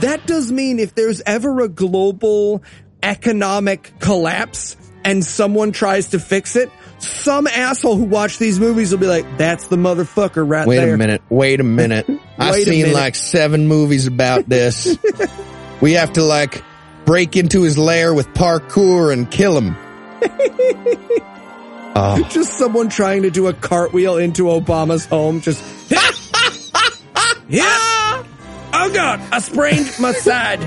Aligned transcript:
that 0.00 0.26
does 0.26 0.50
mean 0.52 0.78
if 0.78 0.94
there's 0.94 1.20
ever 1.24 1.60
a 1.60 1.68
global 1.68 2.62
economic 3.02 3.92
collapse 4.00 4.76
and 5.04 5.24
someone 5.24 5.72
tries 5.72 6.08
to 6.08 6.18
fix 6.18 6.56
it, 6.56 6.70
some 6.98 7.46
asshole 7.46 7.96
who 7.96 8.04
watched 8.04 8.38
these 8.38 8.58
movies 8.58 8.90
will 8.90 8.98
be 8.98 9.06
like, 9.06 9.38
that's 9.38 9.68
the 9.68 9.76
motherfucker 9.76 10.48
right 10.48 10.66
Wait 10.66 10.76
there. 10.76 10.86
Wait 10.86 10.92
a 10.92 10.96
minute. 10.96 11.22
Wait 11.28 11.60
a 11.60 11.64
minute. 11.64 12.08
I've 12.38 12.56
seen 12.56 12.82
minute. 12.82 12.94
like 12.94 13.14
seven 13.14 13.68
movies 13.68 14.06
about 14.06 14.48
this. 14.48 14.98
we 15.80 15.92
have 15.92 16.14
to 16.14 16.22
like 16.22 16.62
break 17.04 17.36
into 17.36 17.62
his 17.62 17.78
lair 17.78 18.12
with 18.14 18.28
parkour 18.28 19.12
and 19.12 19.30
kill 19.30 19.56
him. 19.56 19.76
oh, 21.94 22.26
Just 22.30 22.58
someone 22.58 22.88
trying 22.88 23.22
to 23.22 23.30
do 23.30 23.46
a 23.46 23.52
cartwheel 23.52 24.16
into 24.16 24.44
Obama's 24.44 25.06
home. 25.06 25.40
Just, 25.40 25.62
yeah. 27.48 27.85
Oh 28.78 28.90
God, 28.92 29.20
I 29.32 29.38
sprained 29.38 29.90
my 29.98 30.12
side. 30.12 30.60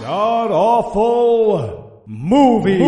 God 0.00 0.50
awful 0.50 2.02
movie. 2.06 2.80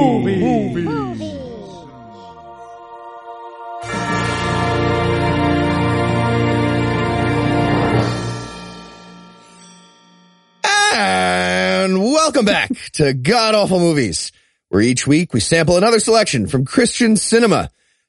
and 10.95 12.01
welcome 12.01 12.47
back 12.47 12.71
to 12.93 13.13
God 13.13 13.55
Awful 13.55 13.81
Movies, 13.81 14.33
where 14.71 14.81
each 14.81 15.07
week 15.07 15.35
we 15.35 15.41
sample 15.41 15.77
another 15.77 15.99
selection 15.99 16.47
from 16.47 16.65
Christian 16.65 17.17
cinema. 17.17 17.69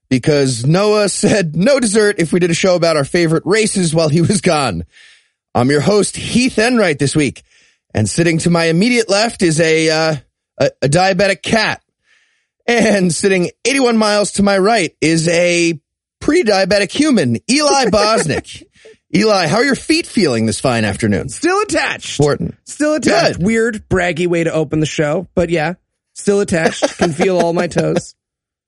Because 0.09 0.65
Noah 0.65 1.09
said 1.09 1.55
no 1.55 1.79
dessert 1.79 2.15
if 2.19 2.31
we 2.31 2.39
did 2.39 2.51
a 2.51 2.55
show 2.55 2.75
about 2.75 2.97
our 2.97 3.03
favorite 3.05 3.43
races 3.45 3.93
while 3.93 4.09
he 4.09 4.21
was 4.21 4.41
gone. 4.41 4.85
I'm 5.53 5.69
your 5.69 5.81
host, 5.81 6.15
Heath 6.15 6.57
Enright 6.59 6.99
this 6.99 7.15
week. 7.15 7.43
And 7.93 8.09
sitting 8.09 8.37
to 8.39 8.49
my 8.49 8.65
immediate 8.65 9.09
left 9.09 9.41
is 9.41 9.59
a, 9.59 9.89
uh, 9.89 10.15
a, 10.59 10.71
a 10.83 10.87
diabetic 10.87 11.41
cat. 11.41 11.81
And 12.67 13.13
sitting 13.13 13.49
81 13.65 13.97
miles 13.97 14.33
to 14.33 14.43
my 14.43 14.57
right 14.57 14.95
is 15.01 15.27
a 15.29 15.79
pre-diabetic 16.19 16.91
human, 16.91 17.37
Eli 17.49 17.85
Bosnick. 17.89 18.63
Eli, 19.15 19.47
how 19.47 19.57
are 19.57 19.63
your 19.63 19.75
feet 19.75 20.05
feeling 20.05 20.45
this 20.45 20.59
fine 20.59 20.83
afternoon? 20.83 21.29
Still 21.29 21.61
attached. 21.61 22.19
Important. 22.19 22.55
Still 22.65 22.95
attached. 22.95 23.37
Good. 23.37 23.45
Weird, 23.45 23.87
braggy 23.89 24.27
way 24.27 24.43
to 24.43 24.51
open 24.51 24.81
the 24.81 24.85
show, 24.85 25.27
but 25.33 25.49
yeah, 25.49 25.75
still 26.13 26.41
attached. 26.41 26.97
Can 26.97 27.13
feel 27.13 27.39
all 27.39 27.53
my 27.53 27.67
toes 27.67 28.15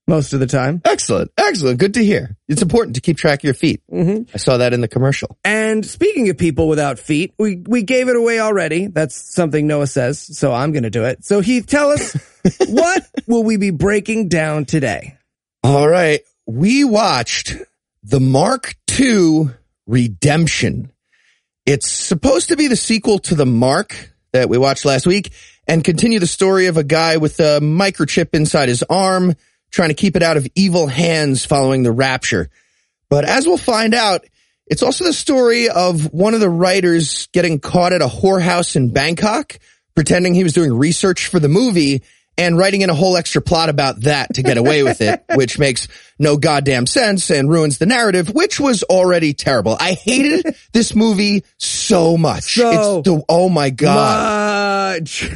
most 0.09 0.33
of 0.33 0.39
the 0.39 0.47
time. 0.47 0.81
Excellent. 0.83 1.31
Excellent. 1.37 1.79
Good 1.79 1.93
to 1.93 2.03
hear. 2.03 2.35
It's 2.47 2.61
important 2.61 2.95
to 2.95 3.01
keep 3.01 3.17
track 3.17 3.39
of 3.39 3.43
your 3.45 3.53
feet. 3.53 3.81
hmm 3.89 4.23
I 4.33 4.37
saw 4.37 4.57
that 4.57 4.73
in 4.73 4.81
the 4.81 4.87
commercial. 4.87 5.37
And 5.45 5.85
speaking 5.85 6.29
of 6.29 6.37
people 6.37 6.67
without 6.67 6.99
feet, 6.99 7.33
we, 7.37 7.63
we 7.65 7.83
gave 7.83 8.09
it 8.09 8.15
away 8.15 8.39
already. 8.39 8.87
That's 8.87 9.15
something 9.15 9.67
Noah 9.67 9.87
says, 9.87 10.19
so 10.37 10.51
I'm 10.51 10.71
going 10.71 10.83
to 10.83 10.89
do 10.89 11.05
it. 11.05 11.23
So 11.23 11.39
Heath, 11.39 11.67
tell 11.67 11.91
us, 11.91 12.13
what 12.67 13.07
will 13.27 13.43
we 13.43 13.57
be 13.57 13.69
breaking 13.69 14.27
down 14.27 14.65
today? 14.65 15.17
All 15.63 15.87
right. 15.87 16.21
We 16.45 16.83
watched 16.83 17.55
the 18.03 18.19
Mark 18.19 18.75
II 18.99 19.49
Redemption. 19.85 20.91
It's 21.65 21.89
supposed 21.89 22.49
to 22.49 22.57
be 22.57 22.67
the 22.67 22.75
sequel 22.75 23.19
to 23.19 23.35
the 23.35 23.45
Mark 23.45 24.13
that 24.33 24.49
we 24.49 24.57
watched 24.57 24.85
last 24.85 25.05
week 25.05 25.31
and 25.67 25.83
continue 25.83 26.19
the 26.19 26.27
story 26.27 26.65
of 26.65 26.77
a 26.77 26.83
guy 26.83 27.17
with 27.17 27.39
a 27.39 27.59
microchip 27.59 28.29
inside 28.33 28.69
his 28.69 28.83
arm 28.89 29.35
trying 29.71 29.89
to 29.89 29.95
keep 29.95 30.15
it 30.15 30.23
out 30.23 30.37
of 30.37 30.47
evil 30.55 30.87
hands 30.87 31.45
following 31.45 31.83
the 31.83 31.91
rapture. 31.91 32.49
But 33.09 33.25
as 33.25 33.45
we'll 33.45 33.57
find 33.57 33.93
out, 33.93 34.25
it's 34.67 34.83
also 34.83 35.03
the 35.03 35.13
story 35.13 35.69
of 35.69 36.13
one 36.13 36.33
of 36.33 36.39
the 36.39 36.49
writers 36.49 37.27
getting 37.33 37.59
caught 37.59 37.91
at 37.91 38.01
a 38.01 38.07
whorehouse 38.07 38.75
in 38.75 38.93
Bangkok, 38.93 39.59
pretending 39.95 40.35
he 40.35 40.43
was 40.43 40.53
doing 40.53 40.71
research 40.71 41.27
for 41.27 41.39
the 41.39 41.49
movie 41.49 42.03
and 42.37 42.57
writing 42.57 42.81
in 42.81 42.89
a 42.89 42.93
whole 42.93 43.17
extra 43.17 43.41
plot 43.41 43.67
about 43.67 44.01
that 44.01 44.35
to 44.35 44.43
get 44.43 44.57
away 44.57 44.81
with 44.83 45.01
it, 45.01 45.23
which 45.35 45.59
makes 45.59 45.87
no 46.17 46.37
goddamn 46.37 46.85
sense 46.85 47.29
and 47.31 47.49
ruins 47.49 47.79
the 47.79 47.85
narrative, 47.85 48.33
which 48.33 48.59
was 48.59 48.83
already 48.83 49.33
terrible. 49.33 49.75
I 49.77 49.93
hated 49.93 50.55
this 50.71 50.95
movie 50.95 51.43
so 51.57 52.15
much. 52.15 52.55
So 52.55 52.69
it's 53.01 53.09
the, 53.09 53.23
oh 53.27 53.49
my 53.49 53.71
God. 53.71 55.01
Much. 55.01 55.31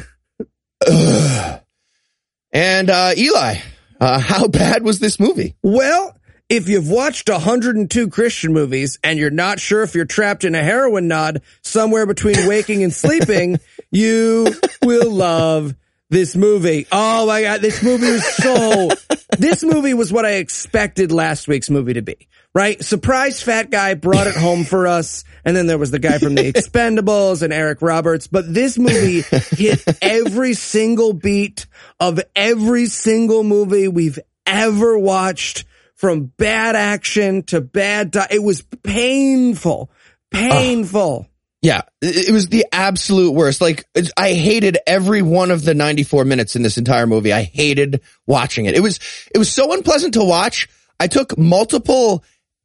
And, 2.52 2.88
uh, 2.88 3.12
Eli, 3.16 3.56
uh, 4.04 4.18
how 4.20 4.48
bad 4.48 4.82
was 4.82 5.00
this 5.00 5.18
movie? 5.18 5.56
Well, 5.62 6.16
if 6.48 6.68
you've 6.68 6.88
watched 6.88 7.28
102 7.28 8.08
Christian 8.08 8.52
movies 8.52 8.98
and 9.02 9.18
you're 9.18 9.30
not 9.30 9.58
sure 9.58 9.82
if 9.82 9.94
you're 9.94 10.04
trapped 10.04 10.44
in 10.44 10.54
a 10.54 10.62
heroin 10.62 11.08
nod 11.08 11.42
somewhere 11.62 12.06
between 12.06 12.36
waking 12.46 12.82
and 12.82 12.92
sleeping, 12.92 13.58
you 13.90 14.46
will 14.82 15.10
love 15.10 15.74
this 16.10 16.36
movie. 16.36 16.86
Oh 16.92 17.26
my 17.26 17.42
God. 17.42 17.60
This 17.62 17.82
movie 17.82 18.12
was 18.12 18.26
so, 18.26 18.90
this 19.38 19.64
movie 19.64 19.94
was 19.94 20.12
what 20.12 20.26
I 20.26 20.32
expected 20.32 21.10
last 21.10 21.48
week's 21.48 21.70
movie 21.70 21.94
to 21.94 22.02
be, 22.02 22.28
right? 22.54 22.82
Surprise 22.82 23.42
fat 23.42 23.70
guy 23.70 23.94
brought 23.94 24.26
it 24.26 24.36
home 24.36 24.64
for 24.64 24.86
us. 24.86 25.24
And 25.44 25.56
then 25.56 25.66
there 25.66 25.78
was 25.78 25.90
the 25.90 25.98
guy 25.98 26.18
from 26.18 26.34
the 26.34 26.52
Expendables 26.54 27.42
and 27.42 27.52
Eric 27.52 27.82
Roberts. 27.82 28.26
But 28.26 28.52
this 28.52 28.78
movie 28.78 29.22
hit 29.22 29.82
every 30.00 30.54
single 30.54 31.12
beat 31.12 31.66
of 32.00 32.20
every 32.34 32.86
single 32.86 33.42
movie 33.42 33.88
we've 33.88 34.18
ever 34.46 34.98
watched 34.98 35.64
from 35.94 36.24
bad 36.24 36.76
action 36.76 37.42
to 37.44 37.60
bad. 37.60 38.12
Di- 38.12 38.28
it 38.30 38.42
was 38.42 38.62
painful, 38.82 39.90
painful. 40.30 41.26
Yeah, 41.62 41.82
it 42.02 42.28
it 42.28 42.32
was 42.32 42.48
the 42.48 42.66
absolute 42.72 43.32
worst. 43.32 43.62
Like 43.62 43.86
I 44.18 44.32
hated 44.32 44.76
every 44.86 45.22
one 45.22 45.50
of 45.50 45.64
the 45.64 45.72
94 45.72 46.26
minutes 46.26 46.56
in 46.56 46.62
this 46.62 46.76
entire 46.76 47.06
movie. 47.06 47.32
I 47.32 47.42
hated 47.42 48.02
watching 48.26 48.66
it. 48.66 48.74
It 48.74 48.80
was 48.80 49.00
it 49.34 49.38
was 49.38 49.50
so 49.50 49.72
unpleasant 49.72 50.14
to 50.14 50.24
watch. 50.24 50.68
I 51.00 51.06
took 51.06 51.38
multiple 51.38 52.22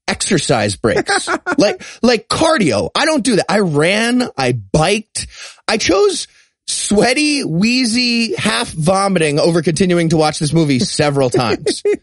exercise 0.09 0.75
breaks. 0.75 1.27
like 1.57 1.83
like 2.01 2.27
cardio. 2.27 2.89
I 2.95 3.05
don't 3.05 3.23
do 3.23 3.37
that. 3.37 3.45
I 3.49 3.59
ran, 3.59 4.23
I 4.37 4.53
biked. 4.53 5.27
I 5.67 5.77
chose 5.77 6.27
sweaty, 6.67 7.43
wheezy, 7.43 8.35
half 8.35 8.69
vomiting 8.71 9.39
over 9.39 9.61
continuing 9.61 10.09
to 10.09 10.17
watch 10.17 10.39
this 10.39 10.53
movie 10.53 10.79
several 10.79 11.29
times. 11.29 11.83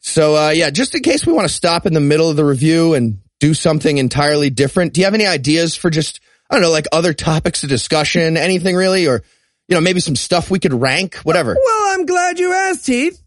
So 0.00 0.36
uh, 0.36 0.50
yeah, 0.50 0.70
just 0.70 0.94
in 0.94 1.02
case 1.02 1.26
we 1.26 1.32
want 1.32 1.48
to 1.48 1.52
stop 1.52 1.84
in 1.84 1.92
the 1.92 2.00
middle 2.00 2.30
of 2.30 2.36
the 2.36 2.44
review 2.44 2.94
and 2.94 3.18
do 3.40 3.52
something 3.52 3.98
entirely 3.98 4.48
different, 4.48 4.94
do 4.94 5.00
you 5.00 5.04
have 5.04 5.12
any 5.12 5.26
ideas 5.26 5.76
for 5.76 5.90
just 5.90 6.20
I 6.48 6.54
don't 6.54 6.62
know, 6.62 6.70
like 6.70 6.86
other 6.92 7.12
topics 7.12 7.62
of 7.62 7.68
discussion, 7.68 8.36
anything 8.36 8.74
really, 8.74 9.06
or 9.06 9.22
you 9.68 9.74
know, 9.74 9.80
maybe 9.80 10.00
some 10.00 10.16
stuff 10.16 10.50
we 10.50 10.58
could 10.60 10.72
rank, 10.72 11.16
whatever. 11.16 11.54
Well, 11.54 11.94
I'm 11.94 12.06
glad 12.06 12.38
you 12.38 12.54
asked, 12.54 12.86
Heath. 12.86 13.22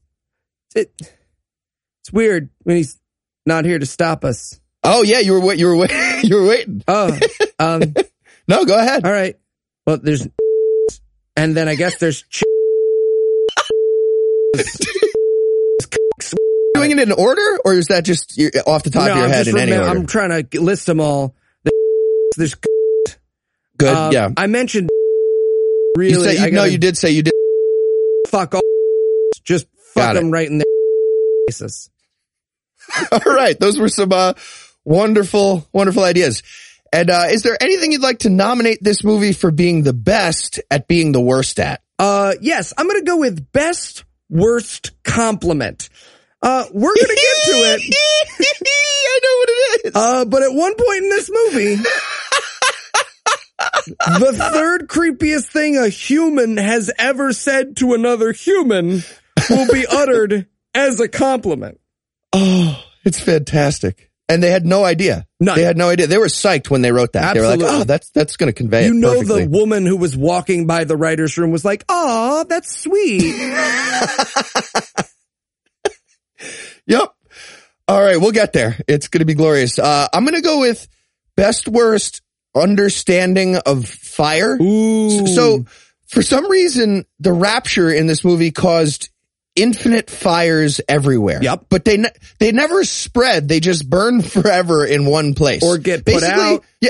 It, 0.75 0.91
it's 0.99 2.11
weird 2.11 2.49
when 2.63 2.77
he's 2.77 2.97
not 3.45 3.65
here 3.65 3.79
to 3.79 3.85
stop 3.85 4.23
us. 4.25 4.59
Oh 4.83 5.03
yeah, 5.03 5.19
you 5.19 5.33
were 5.33 5.39
wait, 5.41 5.59
you 5.59 5.67
were 5.67 5.75
wait, 5.75 5.91
you 6.23 6.35
were 6.35 6.47
waiting. 6.47 6.83
Oh, 6.87 7.17
um, 7.59 7.93
No, 8.47 8.65
go 8.65 8.77
ahead. 8.77 9.05
all 9.05 9.11
right. 9.11 9.37
Well, 9.85 9.97
there's, 10.01 10.27
and 11.37 11.55
then 11.55 11.67
I 11.67 11.75
guess 11.75 11.97
there's. 11.97 12.23
Doing 16.73 16.91
it 16.91 16.99
in 16.99 17.11
order, 17.11 17.59
or 17.63 17.73
is 17.75 17.87
that 17.87 18.03
just 18.05 18.39
off 18.65 18.81
the 18.83 18.89
top 18.89 19.05
No, 19.05 19.11
of 19.11 19.17
your 19.17 19.25
I'm 19.25 19.31
head 19.31 19.47
in 19.47 19.57
any 19.57 19.71
order? 19.73 19.83
I'm 19.87 20.07
trying 20.07 20.47
to 20.47 20.61
list 20.61 20.87
them 20.87 20.99
all. 20.99 21.35
There's 22.37 22.55
Good, 23.77 23.87
um, 23.95 24.11
yeah. 24.11 24.29
I 24.35 24.47
mentioned 24.47 24.89
You 24.91 25.93
really. 25.95 26.23
said 26.23 26.37
you, 26.39 26.45
I 26.45 26.49
no, 26.49 26.55
gotta 26.61 26.71
you 26.71 26.77
did 26.79 26.97
say 26.97 27.11
you 27.11 27.21
did. 27.23 27.33
fuck 28.29 28.55
all. 28.55 28.61
Just 29.43 29.67
fuck 29.93 30.15
them 30.15 30.31
right 30.31 30.47
in 30.49 30.57
their 30.57 30.65
faces. 31.47 31.90
All 33.11 33.33
right, 33.33 33.59
those 33.59 33.79
were 33.79 33.89
some 33.89 34.11
uh, 34.11 34.33
wonderful, 34.85 35.67
wonderful 35.73 36.03
ideas. 36.03 36.43
And 36.93 37.09
uh, 37.09 37.27
is 37.29 37.43
there 37.43 37.57
anything 37.61 37.91
you'd 37.91 38.01
like 38.01 38.19
to 38.19 38.29
nominate 38.29 38.79
this 38.81 39.03
movie 39.03 39.31
for 39.31 39.51
being 39.51 39.83
the 39.83 39.93
best 39.93 40.59
at 40.69 40.87
being 40.87 41.13
the 41.13 41.21
worst 41.21 41.59
at? 41.59 41.81
Uh, 41.97 42.33
yes, 42.41 42.73
I'm 42.77 42.87
gonna 42.87 43.03
go 43.03 43.17
with 43.17 43.51
best 43.51 44.03
worst 44.29 44.91
compliment. 45.03 45.89
Uh, 46.41 46.65
we're 46.73 46.95
gonna 46.95 47.07
get 47.07 47.45
to 47.45 47.51
it. 47.51 47.81
I 48.41 49.19
know 49.23 49.37
what 49.37 49.49
it 49.49 49.85
is. 49.85 49.95
Uh, 49.95 50.25
but 50.25 50.43
at 50.43 50.53
one 50.53 50.75
point 50.75 51.03
in 51.03 51.09
this 51.09 51.29
movie, 51.31 51.75
the 53.97 54.49
third 54.53 54.87
creepiest 54.87 55.47
thing 55.47 55.77
a 55.77 55.89
human 55.89 56.57
has 56.57 56.91
ever 56.97 57.33
said 57.33 57.77
to 57.77 57.93
another 57.93 58.31
human 58.31 59.03
will 59.49 59.67
be 59.71 59.85
uttered 59.85 60.47
as 60.73 60.99
a 60.99 61.07
compliment. 61.07 61.80
Oh, 62.33 62.83
it's 63.03 63.19
fantastic. 63.19 64.09
And 64.29 64.41
they 64.41 64.49
had 64.49 64.65
no 64.65 64.85
idea. 64.85 65.27
None. 65.41 65.57
They 65.57 65.63
had 65.63 65.75
no 65.75 65.89
idea. 65.89 66.07
They 66.07 66.17
were 66.17 66.27
psyched 66.27 66.69
when 66.69 66.81
they 66.81 66.93
wrote 66.93 67.13
that. 67.13 67.33
They 67.33 67.41
were 67.41 67.47
like, 67.47 67.59
"Oh, 67.61 67.83
that's 67.83 68.11
that's 68.11 68.37
going 68.37 68.47
to 68.47 68.53
convey 68.53 68.85
You 68.85 68.93
know, 68.93 69.15
perfectly." 69.15 69.43
the 69.43 69.49
woman 69.49 69.85
who 69.85 69.97
was 69.97 70.15
walking 70.15 70.67
by 70.67 70.85
the 70.85 70.95
writer's 70.95 71.37
room 71.37 71.51
was 71.51 71.65
like, 71.65 71.83
"Aw, 71.89 72.45
that's 72.45 72.77
sweet." 72.77 73.35
Yep. 76.87 77.13
All 77.87 78.01
right, 78.01 78.19
we'll 78.19 78.31
get 78.31 78.53
there. 78.53 78.77
It's 78.87 79.07
going 79.07 79.19
to 79.19 79.25
be 79.25 79.33
glorious. 79.33 79.77
Uh, 79.77 80.07
I'm 80.13 80.23
going 80.23 80.35
to 80.35 80.41
go 80.41 80.59
with 80.59 80.87
best 81.35 81.67
worst 81.67 82.21
understanding 82.55 83.57
of 83.57 83.85
fire. 83.85 84.57
Ooh. 84.61 85.27
So 85.27 85.65
for 86.07 86.21
some 86.21 86.49
reason, 86.49 87.05
the 87.19 87.33
rapture 87.33 87.89
in 87.89 88.07
this 88.07 88.23
movie 88.23 88.51
caused 88.51 89.09
infinite 89.61 90.09
fires 90.09 90.81
everywhere. 90.87 91.39
Yep. 91.41 91.65
But 91.69 91.85
they, 91.85 91.97
ne- 91.97 92.09
they 92.39 92.51
never 92.51 92.83
spread. 92.83 93.47
They 93.47 93.59
just 93.59 93.89
burn 93.89 94.21
forever 94.21 94.85
in 94.85 95.05
one 95.05 95.33
place. 95.33 95.63
Or 95.63 95.77
get 95.77 96.05
put 96.05 96.23
out. 96.23 96.63
Yeah. 96.81 96.89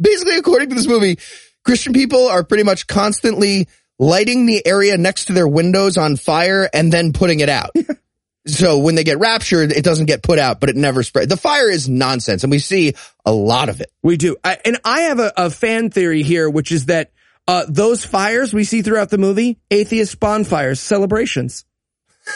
Basically, 0.00 0.38
according 0.38 0.70
to 0.70 0.74
this 0.74 0.86
movie, 0.86 1.18
Christian 1.62 1.92
people 1.92 2.26
are 2.26 2.42
pretty 2.42 2.62
much 2.62 2.86
constantly 2.86 3.68
lighting 3.98 4.46
the 4.46 4.66
area 4.66 4.96
next 4.96 5.26
to 5.26 5.34
their 5.34 5.46
windows 5.46 5.98
on 5.98 6.16
fire 6.16 6.70
and 6.72 6.90
then 6.90 7.12
putting 7.12 7.40
it 7.40 7.50
out. 7.50 7.70
So 8.46 8.78
when 8.78 8.94
they 8.94 9.04
get 9.04 9.18
raptured, 9.18 9.72
it 9.72 9.84
doesn't 9.84 10.06
get 10.06 10.22
put 10.22 10.38
out, 10.38 10.58
but 10.58 10.70
it 10.70 10.76
never 10.76 11.02
spread. 11.02 11.28
The 11.28 11.36
fire 11.36 11.68
is 11.68 11.86
nonsense 11.86 12.44
and 12.44 12.50
we 12.50 12.60
see 12.60 12.94
a 13.26 13.32
lot 13.32 13.68
of 13.68 13.82
it. 13.82 13.90
We 14.02 14.16
do. 14.16 14.36
I, 14.42 14.56
and 14.64 14.78
I 14.86 15.00
have 15.02 15.18
a, 15.18 15.32
a 15.36 15.50
fan 15.50 15.90
theory 15.90 16.22
here, 16.22 16.48
which 16.48 16.72
is 16.72 16.86
that 16.86 17.10
uh, 17.48 17.64
those 17.66 18.04
fires 18.04 18.52
we 18.52 18.62
see 18.62 18.82
throughout 18.82 19.08
the 19.08 19.18
movie, 19.18 19.58
atheist 19.70 20.20
bonfires, 20.20 20.78
celebrations. 20.78 21.64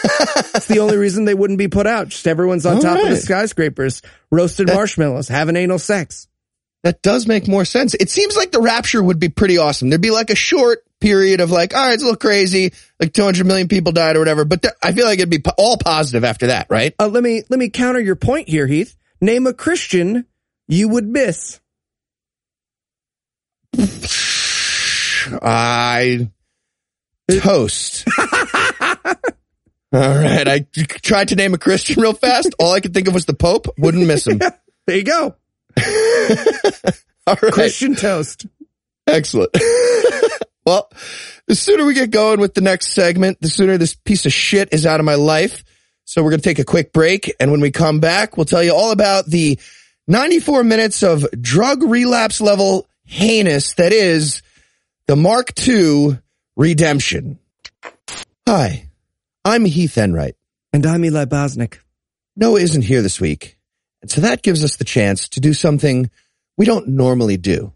That's 0.03 0.67
the 0.67 0.79
only 0.79 0.97
reason 0.97 1.27
they 1.27 1.35
wouldn't 1.35 1.59
be 1.59 1.69
put 1.69 1.87
out. 1.87 2.09
Just 2.09 2.27
everyone's 2.27 2.65
on 2.65 2.77
All 2.77 2.83
top 2.83 2.99
of 2.99 3.11
the 3.11 3.17
skyscrapers, 3.17 4.01
roasted 4.31 4.69
marshmallows, 4.69 5.29
having 5.29 5.55
anal 5.57 5.79
sex. 5.79 6.29
That 6.83 7.03
does 7.03 7.27
make 7.27 7.47
more 7.47 7.67
sense. 7.67 7.95
It 7.95 8.11
seems 8.11 8.37
like 8.37 8.51
the 8.53 8.61
rapture 8.61 9.03
would 9.03 9.21
be 9.21 9.29
pretty 9.29 9.59
awesome. 9.59 9.91
There'd 9.91 10.01
be 10.01 10.11
like 10.11 10.31
a 10.31 10.35
short 10.35 10.83
period 10.99 11.41
of 11.41 11.51
like, 11.51 11.75
all 11.75 11.85
right, 11.85 11.93
it's 11.93 12.03
a 12.03 12.07
little 12.07 12.17
crazy, 12.17 12.73
like 12.99 13.13
200 13.13 13.47
million 13.47 13.69
people 13.69 13.93
died 13.93 14.17
or 14.17 14.21
whatever, 14.21 14.47
but 14.47 14.63
th- 14.63 14.75
I 14.83 14.93
feel 14.93 15.05
like 15.05 15.19
it'd 15.19 15.31
be 15.31 15.41
po- 15.41 15.53
all 15.59 15.77
positive 15.77 16.25
after 16.25 16.47
that, 16.47 16.69
right? 16.71 16.95
Uh, 16.99 17.09
let 17.09 17.23
me 17.23 17.43
let 17.51 17.61
me 17.61 17.69
counter 17.69 18.01
your 18.01 18.17
point 18.17 18.49
here, 18.49 18.67
Heath. 18.67 18.97
Name 19.21 19.47
a 19.47 19.53
Christian 19.53 20.25
you 20.69 20.89
would 20.89 21.07
miss. 21.07 21.61
I 25.41 26.29
toast. 27.31 28.05
All 29.95 30.01
right. 30.01 30.49
I 30.49 30.67
tried 30.75 31.29
to 31.29 31.37
name 31.37 31.55
a 31.55 31.59
Christian 31.59 32.01
real 32.01 32.15
fast. 32.15 32.55
All 32.59 32.73
I 32.73 32.81
could 32.81 32.95
think 32.95 33.09
of 33.09 33.15
was 33.15 33.27
the 33.27 33.35
Pope. 33.35 33.69
Wouldn't 33.79 34.07
miss 34.07 34.27
him. 34.27 34.41
There 34.85 34.97
you 34.97 35.05
go, 35.05 35.37
All 37.27 37.37
right. 37.41 37.53
Christian 37.53 37.95
toast. 37.95 38.47
Excellent. 39.07 39.57
well, 40.67 40.91
the 41.47 41.55
sooner 41.55 41.85
we 41.85 41.95
get 41.95 42.11
going 42.11 42.41
with 42.41 42.55
the 42.55 42.63
next 42.63 42.89
segment, 42.89 43.41
the 43.41 43.49
sooner 43.49 43.79
this 43.79 43.95
piece 43.95 44.27
of 44.27 44.33
shit 44.33 44.71
is 44.73 44.85
out 44.85 44.99
of 44.99 45.07
my 45.07 45.15
life. 45.15 45.63
So 46.05 46.21
we're 46.23 46.31
going 46.31 46.41
to 46.41 46.49
take 46.49 46.59
a 46.59 46.65
quick 46.65 46.93
break. 46.93 47.33
And 47.39 47.53
when 47.53 47.61
we 47.61 47.71
come 47.71 48.01
back, 48.01 48.37
we'll 48.37 48.45
tell 48.45 48.63
you 48.63 48.75
all 48.75 48.91
about 48.91 49.27
the 49.27 49.61
94 50.09 50.65
minutes 50.65 51.05
of 51.05 51.25
drug 51.41 51.85
relapse 51.85 52.41
level 52.41 52.89
heinous 53.05 53.75
that 53.75 53.93
is 53.93 54.43
the 55.09 55.17
Mark 55.17 55.53
II 55.67 56.19
redemption. 56.57 57.39
Hi, 58.47 58.89
I'm 59.45 59.65
Heath 59.65 59.99
Enright. 59.99 60.37
And 60.73 60.87
I'm 60.87 61.05
Eli 61.05 61.25
Bosnick. 61.25 61.79
Noah 62.37 62.61
isn't 62.61 62.83
here 62.83 63.03
this 63.03 63.21
week. 63.21 63.59
And 64.01 64.11
so 64.11 64.23
that 64.23 64.43
gives 64.43 64.65
us 64.65 64.77
the 64.77 64.85
chance 64.85 65.29
to 65.31 65.41
do 65.41 65.53
something 65.53 66.11
we 66.57 66.67
don't 66.67 66.89
normally 66.89 67.37
do. 67.37 67.73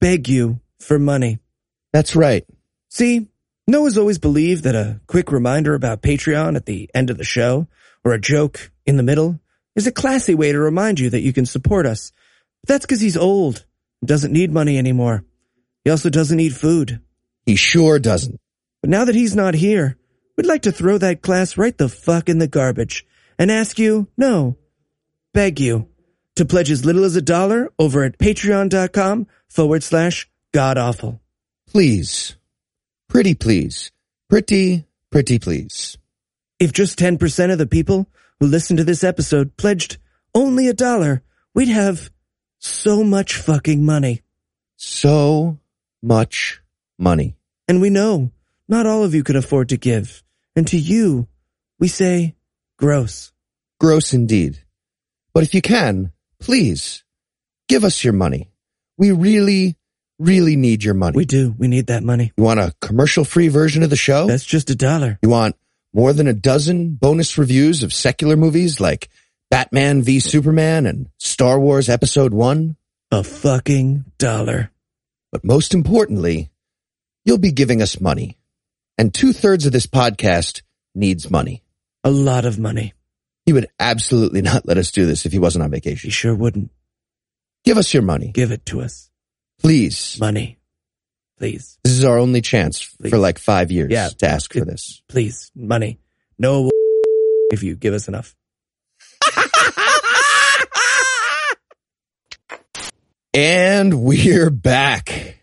Beg 0.00 0.28
you 0.28 0.60
for 0.80 0.98
money. 0.98 1.38
That's 1.92 2.16
right. 2.16 2.44
See, 2.88 3.28
Noah's 3.68 3.98
always 3.98 4.18
believed 4.18 4.64
that 4.64 4.74
a 4.74 5.00
quick 5.06 5.30
reminder 5.30 5.74
about 5.74 6.02
Patreon 6.02 6.56
at 6.56 6.66
the 6.66 6.90
end 6.94 7.10
of 7.10 7.18
the 7.18 7.24
show 7.24 7.68
or 8.04 8.12
a 8.12 8.20
joke 8.20 8.70
in 8.86 8.96
the 8.96 9.02
middle 9.02 9.38
is 9.74 9.86
a 9.86 9.92
classy 9.92 10.34
way 10.34 10.52
to 10.52 10.58
remind 10.58 10.98
you 11.00 11.10
that 11.10 11.22
you 11.22 11.32
can 11.32 11.46
support 11.46 11.86
us. 11.86 12.12
But 12.62 12.68
that's 12.74 12.86
because 12.86 13.00
he's 13.00 13.16
old 13.16 13.64
and 14.00 14.08
doesn't 14.08 14.32
need 14.32 14.50
money 14.50 14.78
anymore. 14.78 15.24
He 15.86 15.90
also 15.90 16.10
doesn't 16.10 16.40
eat 16.40 16.52
food. 16.52 16.98
He 17.44 17.54
sure 17.54 18.00
doesn't. 18.00 18.40
But 18.82 18.90
now 18.90 19.04
that 19.04 19.14
he's 19.14 19.36
not 19.36 19.54
here, 19.54 19.96
we'd 20.36 20.44
like 20.44 20.62
to 20.62 20.72
throw 20.72 20.98
that 20.98 21.22
class 21.22 21.56
right 21.56 21.78
the 21.78 21.88
fuck 21.88 22.28
in 22.28 22.40
the 22.40 22.48
garbage 22.48 23.06
and 23.38 23.52
ask 23.52 23.78
you, 23.78 24.08
no, 24.16 24.56
beg 25.32 25.60
you, 25.60 25.88
to 26.34 26.44
pledge 26.44 26.72
as 26.72 26.84
little 26.84 27.04
as 27.04 27.14
a 27.14 27.22
dollar 27.22 27.72
over 27.78 28.02
at 28.02 28.18
patreon.com 28.18 29.28
forward 29.48 29.84
slash 29.84 30.28
godawful. 30.52 31.20
Please. 31.68 32.34
Pretty 33.08 33.36
please. 33.36 33.92
Pretty, 34.28 34.88
pretty 35.12 35.38
please. 35.38 35.98
If 36.58 36.72
just 36.72 36.98
10% 36.98 37.52
of 37.52 37.58
the 37.58 37.66
people 37.68 38.08
who 38.40 38.48
listen 38.48 38.76
to 38.78 38.82
this 38.82 39.04
episode 39.04 39.56
pledged 39.56 39.98
only 40.34 40.66
a 40.66 40.74
dollar, 40.74 41.22
we'd 41.54 41.68
have 41.68 42.10
so 42.58 43.04
much 43.04 43.36
fucking 43.36 43.84
money. 43.84 44.22
So 44.74 45.60
much 46.06 46.62
money. 46.98 47.36
And 47.68 47.80
we 47.80 47.90
know 47.90 48.30
not 48.68 48.86
all 48.86 49.04
of 49.04 49.14
you 49.14 49.24
can 49.24 49.36
afford 49.36 49.68
to 49.70 49.76
give. 49.76 50.22
And 50.54 50.66
to 50.68 50.78
you, 50.78 51.26
we 51.78 51.88
say 51.88 52.36
gross. 52.78 53.32
Gross 53.80 54.14
indeed. 54.14 54.58
But 55.34 55.42
if 55.42 55.52
you 55.52 55.60
can, 55.60 56.12
please 56.40 57.04
give 57.68 57.84
us 57.84 58.04
your 58.04 58.12
money. 58.12 58.50
We 58.96 59.12
really, 59.12 59.76
really 60.18 60.56
need 60.56 60.82
your 60.82 60.94
money. 60.94 61.16
We 61.16 61.26
do. 61.26 61.54
We 61.58 61.68
need 61.68 61.88
that 61.88 62.02
money. 62.02 62.32
you 62.36 62.44
want 62.44 62.60
a 62.60 62.74
commercial 62.80 63.24
free 63.24 63.48
version 63.48 63.82
of 63.82 63.90
the 63.90 63.96
show? 63.96 64.26
That's 64.26 64.46
just 64.46 64.70
a 64.70 64.74
dollar. 64.74 65.18
You 65.22 65.28
want 65.28 65.56
more 65.92 66.12
than 66.12 66.26
a 66.28 66.32
dozen 66.32 66.94
bonus 66.94 67.36
reviews 67.36 67.82
of 67.82 67.92
secular 67.92 68.36
movies 68.36 68.80
like 68.80 69.08
Batman 69.50 70.02
v 70.02 70.20
Superman 70.20 70.86
and 70.86 71.08
Star 71.18 71.58
Wars 71.60 71.88
Episode 71.88 72.32
1? 72.32 72.76
A 73.12 73.22
fucking 73.22 74.04
dollar. 74.18 74.70
But 75.32 75.44
most 75.44 75.74
importantly, 75.74 76.50
you'll 77.24 77.38
be 77.38 77.52
giving 77.52 77.82
us 77.82 78.00
money. 78.00 78.36
And 78.98 79.12
two 79.12 79.32
thirds 79.32 79.66
of 79.66 79.72
this 79.72 79.86
podcast 79.86 80.62
needs 80.94 81.30
money. 81.30 81.62
A 82.04 82.10
lot 82.10 82.44
of 82.44 82.58
money. 82.58 82.94
He 83.44 83.52
would 83.52 83.66
absolutely 83.78 84.42
not 84.50 84.66
let 84.66 84.78
us 84.78 84.90
do 84.90 85.06
this 85.06 85.26
if 85.26 85.32
he 85.32 85.38
wasn't 85.38 85.64
on 85.64 85.70
vacation. 85.70 86.08
He 86.08 86.12
sure 86.12 86.34
wouldn't. 86.34 86.70
Give 87.64 87.78
us 87.78 87.92
your 87.92 88.02
money, 88.04 88.30
Give 88.32 88.52
it 88.52 88.64
to 88.66 88.80
us. 88.80 89.10
please. 89.60 90.16
Money. 90.20 90.58
Please. 91.38 91.78
This 91.84 91.92
is 91.92 92.04
our 92.04 92.16
only 92.18 92.40
chance 92.40 92.84
Please. 92.98 93.10
for 93.10 93.18
like 93.18 93.38
five 93.38 93.70
years 93.70 93.90
Yeah. 93.90 94.08
to 94.18 94.28
ask 94.28 94.52
for 94.54 94.64
this. 94.64 95.02
Please. 95.08 95.50
Money. 95.54 95.98
No 96.38 96.70
if 97.52 97.62
you 97.62 97.74
give 97.76 97.92
us 97.92 98.08
enough. 98.08 98.34
And 103.36 104.02
we're 104.02 104.48
back. 104.48 105.36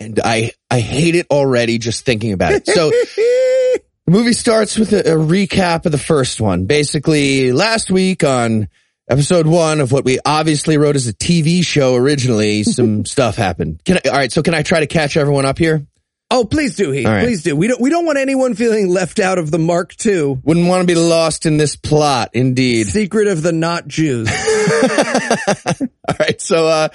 And 0.00 0.18
I, 0.24 0.52
I 0.70 0.80
hate 0.80 1.14
it 1.14 1.26
already 1.30 1.76
just 1.76 2.06
thinking 2.06 2.32
about 2.32 2.52
it. 2.52 2.66
So 2.66 2.88
the 3.16 3.80
movie 4.06 4.32
starts 4.32 4.78
with 4.78 4.94
a, 4.94 5.00
a 5.00 5.16
recap 5.16 5.84
of 5.84 5.92
the 5.92 5.98
first 5.98 6.40
one. 6.40 6.64
Basically, 6.64 7.52
last 7.52 7.90
week 7.90 8.24
on 8.24 8.70
episode 9.10 9.46
one 9.46 9.82
of 9.82 9.92
what 9.92 10.06
we 10.06 10.20
obviously 10.24 10.78
wrote 10.78 10.96
as 10.96 11.06
a 11.06 11.12
TV 11.12 11.62
show 11.62 11.96
originally, 11.96 12.62
some 12.62 13.04
stuff 13.04 13.36
happened. 13.36 13.84
Can 13.84 13.98
I, 14.02 14.08
all 14.08 14.16
right. 14.16 14.32
So 14.32 14.42
can 14.42 14.54
I 14.54 14.62
try 14.62 14.80
to 14.80 14.86
catch 14.86 15.18
everyone 15.18 15.44
up 15.44 15.58
here? 15.58 15.86
Oh, 16.30 16.46
please 16.46 16.76
do, 16.76 16.92
Heath. 16.92 17.06
All 17.06 17.12
right. 17.12 17.24
Please 17.24 17.42
do. 17.42 17.54
We 17.54 17.68
don't, 17.68 17.80
we 17.80 17.90
don't 17.90 18.06
want 18.06 18.16
anyone 18.16 18.54
feeling 18.54 18.88
left 18.88 19.20
out 19.20 19.36
of 19.36 19.50
the 19.50 19.58
Mark 19.58 19.94
II. 20.04 20.40
Wouldn't 20.42 20.66
want 20.66 20.80
to 20.80 20.86
be 20.86 20.98
lost 20.98 21.44
in 21.44 21.58
this 21.58 21.76
plot. 21.76 22.30
Indeed. 22.32 22.86
Secret 22.86 23.28
of 23.28 23.42
the 23.42 23.52
not 23.52 23.86
Jews. 23.86 24.30
All 26.08 26.16
right. 26.18 26.40
So, 26.40 26.66
uh, 26.66 26.88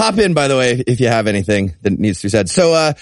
hop 0.00 0.18
in, 0.18 0.32
by 0.32 0.48
the 0.48 0.56
way, 0.56 0.82
if 0.86 0.98
you 1.00 1.08
have 1.08 1.26
anything 1.26 1.74
that 1.82 1.98
needs 1.98 2.20
to 2.20 2.26
be 2.26 2.30
said. 2.30 2.48
So, 2.48 2.72
uh, 2.72 2.94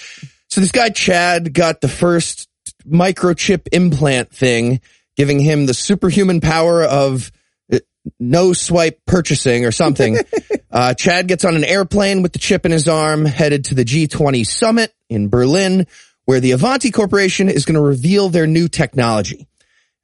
so 0.48 0.60
this 0.60 0.72
guy, 0.72 0.88
Chad, 0.88 1.54
got 1.54 1.80
the 1.80 1.88
first 1.88 2.48
microchip 2.84 3.68
implant 3.72 4.30
thing, 4.30 4.80
giving 5.16 5.38
him 5.38 5.66
the 5.66 5.74
superhuman 5.74 6.40
power 6.40 6.82
of 6.82 7.30
uh, 7.72 7.78
no 8.18 8.52
swipe 8.52 9.00
purchasing 9.06 9.64
or 9.64 9.70
something. 9.70 10.18
uh, 10.72 10.94
Chad 10.94 11.28
gets 11.28 11.44
on 11.44 11.54
an 11.54 11.64
airplane 11.64 12.22
with 12.22 12.32
the 12.32 12.38
chip 12.38 12.66
in 12.66 12.72
his 12.72 12.88
arm, 12.88 13.24
headed 13.24 13.66
to 13.66 13.74
the 13.74 13.84
G20 13.84 14.44
summit 14.44 14.92
in 15.08 15.28
Berlin, 15.28 15.86
where 16.24 16.40
the 16.40 16.52
Avanti 16.52 16.90
Corporation 16.90 17.48
is 17.48 17.64
going 17.64 17.76
to 17.76 17.80
reveal 17.80 18.28
their 18.28 18.46
new 18.46 18.68
technology. 18.68 19.46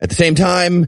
At 0.01 0.11
the 0.11 0.15
same 0.15 0.37
time, 0.37 0.87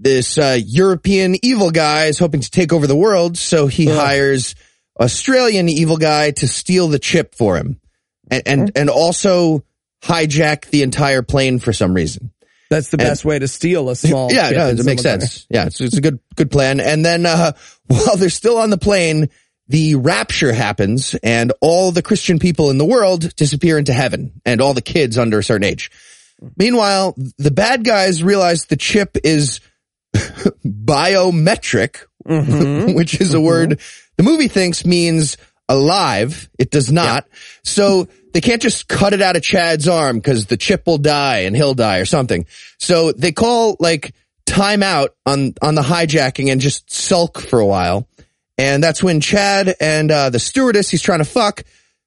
this 0.00 0.36
uh, 0.36 0.58
European 0.60 1.36
evil 1.42 1.70
guy 1.70 2.06
is 2.06 2.18
hoping 2.18 2.40
to 2.40 2.50
take 2.50 2.72
over 2.72 2.86
the 2.86 2.96
world, 2.96 3.38
so 3.38 3.68
he 3.68 3.86
hires 3.86 4.56
Australian 5.00 5.68
evil 5.68 5.96
guy 5.96 6.30
to 6.32 6.46
steal 6.48 6.88
the 6.88 6.98
chip 6.98 7.34
for 7.34 7.56
him, 7.56 7.80
and 8.30 8.42
and, 8.46 8.72
and 8.76 8.90
also 8.90 9.64
hijack 10.02 10.66
the 10.66 10.82
entire 10.82 11.22
plane 11.22 11.58
for 11.58 11.72
some 11.72 11.94
reason. 11.94 12.30
That's 12.70 12.88
the 12.90 12.96
best 12.96 13.24
way 13.24 13.38
to 13.38 13.46
steal 13.48 13.88
a 13.90 13.96
small. 13.96 14.32
yeah, 14.32 14.50
no, 14.50 14.68
it 14.68 14.84
makes 14.84 15.02
sense. 15.02 15.46
Yeah, 15.50 15.66
it's, 15.66 15.80
it's 15.80 15.96
a 15.96 16.00
good 16.00 16.18
good 16.36 16.50
plan. 16.50 16.80
And 16.80 17.04
then 17.04 17.26
uh, 17.26 17.52
while 17.86 18.16
they're 18.16 18.30
still 18.30 18.58
on 18.58 18.70
the 18.70 18.78
plane, 18.78 19.28
the 19.68 19.94
rapture 19.96 20.52
happens, 20.52 21.14
and 21.22 21.52
all 21.60 21.90
the 21.90 22.02
Christian 22.02 22.38
people 22.38 22.70
in 22.70 22.78
the 22.78 22.84
world 22.84 23.34
disappear 23.36 23.78
into 23.78 23.92
heaven, 23.92 24.40
and 24.44 24.60
all 24.60 24.74
the 24.74 24.82
kids 24.82 25.18
under 25.18 25.38
a 25.38 25.44
certain 25.44 25.64
age. 25.64 25.90
Meanwhile, 26.58 27.14
the 27.38 27.50
bad 27.50 27.84
guys 27.84 28.22
realize 28.22 28.66
the 28.66 28.76
chip 28.76 29.16
is 29.24 29.60
biometric, 30.64 32.06
Mm-hmm. 32.26 32.94
which 32.94 33.20
is 33.20 33.34
a 33.34 33.40
word 33.40 33.80
the 34.16 34.22
movie 34.22 34.48
thinks 34.48 34.84
means 34.84 35.36
alive. 35.68 36.48
It 36.58 36.70
does 36.70 36.90
not. 36.92 37.26
So 37.62 38.08
they 38.32 38.40
can't 38.40 38.62
just 38.62 38.88
cut 38.88 39.12
it 39.12 39.22
out 39.22 39.36
of 39.36 39.42
Chad's 39.42 39.88
arm 39.88 40.16
because 40.18 40.46
the 40.46 40.56
chip 40.56 40.86
will 40.86 40.98
die 40.98 41.40
and 41.40 41.56
he'll 41.56 41.74
die 41.74 41.98
or 41.98 42.04
something. 42.04 42.46
So 42.78 43.12
they 43.12 43.32
call 43.32 43.76
like 43.80 44.14
timeout 44.46 45.10
on, 45.24 45.54
on 45.62 45.74
the 45.74 45.82
hijacking 45.82 46.50
and 46.50 46.60
just 46.60 46.92
sulk 46.92 47.40
for 47.40 47.60
a 47.60 47.66
while. 47.66 48.08
And 48.58 48.82
that's 48.82 49.02
when 49.02 49.20
Chad 49.20 49.74
and 49.80 50.10
uh, 50.10 50.30
the 50.30 50.38
stewardess 50.38 50.90
he's 50.90 51.02
trying 51.02 51.18
to 51.18 51.24
fuck, 51.24 51.64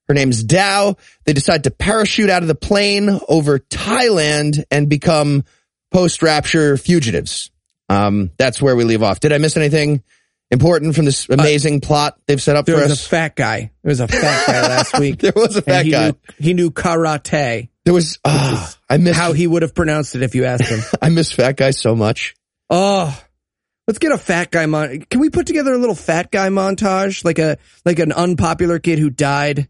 her 0.08 0.14
name's 0.14 0.44
Dow, 0.44 0.96
they 1.26 1.34
decide 1.34 1.66
to 1.66 1.72
parachute 1.72 2.30
out 2.30 2.42
of 2.42 2.48
the 2.48 2.56
plane 2.56 3.20
over 3.28 3.60
Thailand 3.60 4.64
and 4.72 4.88
become 4.88 5.44
post 5.92 6.22
rapture 6.22 6.78
fugitives. 6.78 7.52
Um, 7.90 8.32
that's 8.38 8.62
where 8.62 8.76
we 8.76 8.84
leave 8.84 9.04
off. 9.04 9.20
Did 9.20 9.34
I 9.34 9.38
miss 9.38 9.58
anything 9.58 10.04
important 10.52 10.96
from 10.96 11.06
this 11.06 11.28
amazing 11.30 11.82
plot 11.82 12.18
they've 12.26 12.42
set 12.42 12.56
up 12.56 12.66
There 12.66 12.76
for 12.78 12.84
was 12.84 12.92
us? 12.94 13.06
a 13.06 13.10
fat 13.10 13.36
guy. 13.36 13.72
There 13.84 13.90
was 13.90 14.00
a 14.00 14.08
fat 14.08 14.48
guy 14.48 14.62
last 14.62 15.00
week. 15.00 15.20
there 15.20 15.34
was 15.36 15.56
a 15.56 15.62
fat 15.62 15.86
he 15.86 15.92
guy. 15.92 16.08
Knew, 16.10 16.18
he 16.40 16.54
knew 16.54 16.72
karate. 16.72 17.70
There 17.86 17.94
was, 17.94 18.20
ah, 18.26 18.76
I 18.90 18.98
miss, 18.98 19.16
How 19.16 19.34
he 19.34 19.48
would 19.48 19.62
have 19.62 19.74
pronounced 19.76 20.16
it 20.16 20.22
if 20.22 20.36
you 20.36 20.46
asked 20.46 20.66
him. 20.70 20.80
I 21.02 21.10
miss 21.10 21.32
fat 21.32 21.56
guy 21.58 21.72
so 21.72 21.96
much. 21.96 22.36
Oh, 22.70 23.18
let's 23.88 24.00
get 24.00 24.12
a 24.12 24.18
fat 24.18 24.52
guy 24.52 24.66
mon. 24.66 25.02
Can 25.10 25.22
we 25.22 25.30
put 25.30 25.48
together 25.48 25.74
a 25.74 25.78
little 25.78 25.96
fat 25.96 26.32
guy 26.32 26.50
montage, 26.50 27.24
like 27.24 27.40
a 27.40 27.58
like 27.86 28.00
an 28.00 28.12
unpopular 28.12 28.80
kid 28.80 29.00
who 29.00 29.10
died 29.10 29.70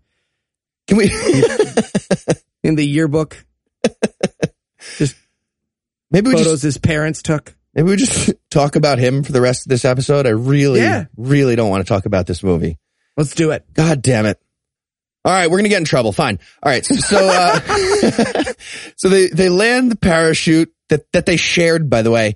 Can 0.87 0.97
we, 0.97 1.05
in 2.63 2.75
the 2.75 2.85
yearbook? 2.85 3.45
Just 4.97 5.15
maybe 6.09 6.29
we 6.29 6.33
Photos 6.37 6.53
just, 6.53 6.63
his 6.63 6.77
parents 6.77 7.21
took. 7.21 7.55
Maybe 7.77 7.89
we 7.89 7.95
just 7.95 8.33
talk 8.49 8.75
about 8.75 8.99
him 8.99 9.23
for 9.23 9.31
the 9.31 9.39
rest 9.41 9.65
of 9.65 9.69
this 9.69 9.85
episode. 9.85 10.25
I 10.27 10.31
really, 10.31 10.81
Yeah. 10.81 11.05
really 11.15 11.55
don't 11.55 11.69
want 11.69 11.85
to 11.85 11.87
talk 11.87 12.05
about 12.05 12.27
this 12.27 12.43
movie. 12.43 12.77
Let's 13.15 13.33
do 13.33 13.51
it. 13.51 13.63
God 13.73 14.01
damn 14.01 14.25
it. 14.25 14.39
All 15.23 15.33
right, 15.33 15.49
we're 15.49 15.57
gonna 15.57 15.69
get 15.69 15.79
in 15.79 15.85
trouble. 15.85 16.11
Fine. 16.13 16.39
All 16.63 16.71
right, 16.71 16.85
so 16.85 16.95
so, 16.95 17.17
uh, 17.19 17.59
so 18.95 19.09
they 19.09 19.27
they 19.27 19.49
land 19.49 19.91
the 19.91 19.97
parachute 19.97 20.73
that 20.89 21.11
that 21.11 21.25
they 21.25 21.35
shared, 21.37 21.89
by 21.89 22.01
the 22.01 22.11
way, 22.11 22.35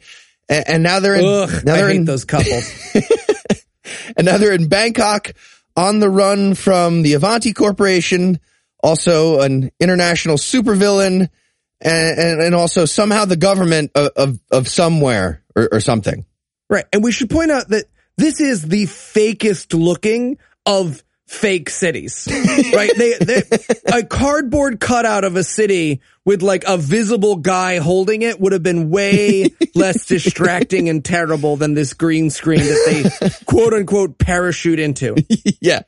and, 0.49 0.67
and 0.67 0.83
now 0.83 0.99
they're 0.99 1.15
in 1.15 1.25
Ugh, 1.25 1.49
now 1.63 1.73
I 1.73 1.77
they're 1.77 1.87
hate 1.89 1.95
in 1.97 2.05
those 2.05 2.25
couples. 2.25 2.69
and 4.17 4.25
now 4.25 4.37
they're 4.37 4.53
in 4.53 4.67
Bangkok 4.67 5.31
on 5.77 5.99
the 5.99 6.09
run 6.09 6.53
from 6.53 7.01
the 7.03 7.13
Avanti 7.13 7.53
Corporation, 7.53 8.39
also 8.83 9.39
an 9.39 9.71
international 9.79 10.35
supervillain, 10.35 11.29
and, 11.81 12.19
and 12.19 12.41
and 12.41 12.55
also 12.55 12.85
somehow 12.85 13.25
the 13.25 13.37
government 13.37 13.91
of 13.95 14.11
of, 14.15 14.39
of 14.51 14.67
somewhere 14.67 15.43
or, 15.55 15.69
or 15.71 15.79
something. 15.79 16.25
Right. 16.69 16.85
And 16.93 17.03
we 17.03 17.11
should 17.11 17.29
point 17.29 17.51
out 17.51 17.69
that 17.69 17.85
this 18.17 18.39
is 18.39 18.61
the 18.61 18.85
fakest 18.85 19.77
looking 19.77 20.37
of 20.65 21.03
fake 21.31 21.69
cities, 21.69 22.27
right? 22.73 22.91
They, 22.97 23.13
they, 23.13 23.43
a 23.85 24.03
cardboard 24.03 24.81
cutout 24.81 25.23
of 25.23 25.37
a 25.37 25.45
city 25.45 26.01
with 26.25 26.41
like 26.41 26.65
a 26.67 26.77
visible 26.77 27.37
guy 27.37 27.79
holding 27.79 28.21
it 28.21 28.39
would 28.39 28.51
have 28.51 28.63
been 28.63 28.89
way 28.89 29.49
less 29.75 30.05
distracting 30.05 30.89
and 30.89 31.03
terrible 31.03 31.55
than 31.55 31.73
this 31.73 31.93
green 31.93 32.29
screen 32.29 32.59
that 32.59 33.11
they 33.19 33.29
quote 33.45 33.73
unquote 33.73 34.17
parachute 34.17 34.79
into. 34.79 35.15
yeah. 35.61 35.81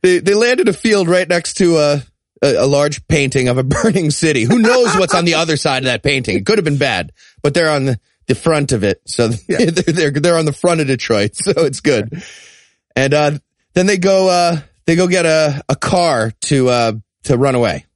They, 0.00 0.20
they 0.20 0.34
landed 0.34 0.68
a 0.68 0.72
field 0.72 1.08
right 1.08 1.28
next 1.28 1.54
to 1.54 1.76
a, 1.78 2.02
a, 2.42 2.56
a 2.56 2.66
large 2.66 3.06
painting 3.08 3.48
of 3.48 3.58
a 3.58 3.62
burning 3.64 4.10
city. 4.10 4.44
Who 4.44 4.58
knows 4.58 4.96
what's 4.96 5.14
on 5.14 5.24
the 5.24 5.34
other 5.34 5.56
side 5.56 5.78
of 5.78 5.84
that 5.86 6.02
painting? 6.02 6.36
It 6.36 6.46
could 6.46 6.58
have 6.58 6.64
been 6.64 6.78
bad, 6.78 7.12
but 7.42 7.54
they're 7.54 7.70
on 7.70 7.86
the, 7.86 8.00
the 8.26 8.34
front 8.34 8.72
of 8.72 8.84
it. 8.84 9.00
So 9.06 9.28
they're, 9.48 9.70
they're, 9.70 10.10
they're 10.10 10.38
on 10.38 10.44
the 10.44 10.52
front 10.52 10.80
of 10.80 10.86
Detroit. 10.86 11.32
So 11.42 11.52
it's 11.64 11.80
good. 11.80 12.22
And, 12.94 13.14
uh, 13.14 13.38
then 13.74 13.86
they 13.86 13.98
go, 13.98 14.28
uh, 14.28 14.60
they 14.86 14.96
go 14.96 15.06
get 15.06 15.24
a, 15.24 15.62
a 15.68 15.76
car 15.76 16.32
to, 16.42 16.68
uh, 16.68 16.92
to 17.24 17.36
run 17.36 17.54
away. 17.54 17.86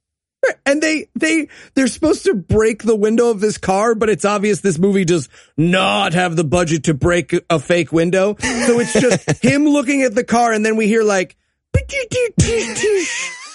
And 0.65 0.81
they, 0.81 1.07
they, 1.15 1.47
they're 1.73 1.87
supposed 1.87 2.25
to 2.25 2.33
break 2.33 2.83
the 2.83 2.95
window 2.95 3.29
of 3.29 3.39
this 3.39 3.57
car, 3.57 3.95
but 3.95 4.09
it's 4.09 4.25
obvious 4.25 4.61
this 4.61 4.77
movie 4.77 5.05
does 5.05 5.29
not 5.57 6.13
have 6.13 6.35
the 6.35 6.43
budget 6.43 6.85
to 6.85 6.93
break 6.93 7.33
a 7.49 7.59
fake 7.59 7.91
window. 7.91 8.35
So 8.39 8.79
it's 8.79 8.93
just 8.93 9.43
him 9.43 9.65
looking 9.65 10.03
at 10.03 10.15
the 10.15 10.23
car 10.23 10.51
and 10.51 10.65
then 10.65 10.75
we 10.75 10.87
hear 10.87 11.03
like, 11.03 11.37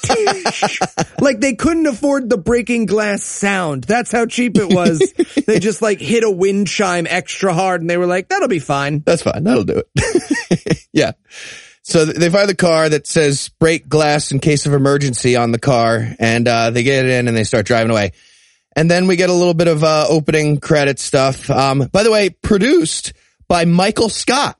like 1.20 1.40
they 1.40 1.54
couldn't 1.54 1.86
afford 1.86 2.30
the 2.30 2.38
breaking 2.38 2.86
glass 2.86 3.22
sound. 3.22 3.84
That's 3.84 4.12
how 4.12 4.26
cheap 4.26 4.56
it 4.56 4.72
was. 4.72 5.12
they 5.46 5.58
just 5.58 5.82
like 5.82 6.00
hit 6.00 6.24
a 6.24 6.30
wind 6.30 6.68
chime 6.68 7.06
extra 7.08 7.52
hard 7.52 7.80
and 7.80 7.90
they 7.90 7.96
were 7.96 8.06
like, 8.06 8.28
that'll 8.28 8.48
be 8.48 8.58
fine. 8.58 9.02
That's 9.04 9.22
fine. 9.22 9.44
That'll 9.44 9.64
do 9.64 9.82
it. 9.96 10.88
yeah. 10.92 11.12
So 11.82 12.04
they 12.04 12.28
find 12.30 12.48
the 12.48 12.54
car 12.54 12.88
that 12.88 13.06
says 13.06 13.48
break 13.58 13.88
glass 13.88 14.30
in 14.30 14.40
case 14.40 14.66
of 14.66 14.74
emergency 14.74 15.36
on 15.36 15.52
the 15.52 15.58
car 15.58 16.06
and, 16.18 16.46
uh, 16.46 16.70
they 16.70 16.82
get 16.82 17.06
it 17.06 17.10
in 17.12 17.28
and 17.28 17.36
they 17.36 17.44
start 17.44 17.66
driving 17.66 17.90
away. 17.90 18.12
And 18.76 18.90
then 18.90 19.06
we 19.06 19.16
get 19.16 19.30
a 19.30 19.34
little 19.34 19.54
bit 19.54 19.68
of, 19.68 19.82
uh, 19.82 20.06
opening 20.08 20.60
credit 20.60 20.98
stuff. 20.98 21.50
Um, 21.50 21.88
by 21.90 22.02
the 22.02 22.12
way, 22.12 22.30
produced 22.30 23.12
by 23.48 23.64
Michael 23.64 24.10
Scott. 24.10 24.58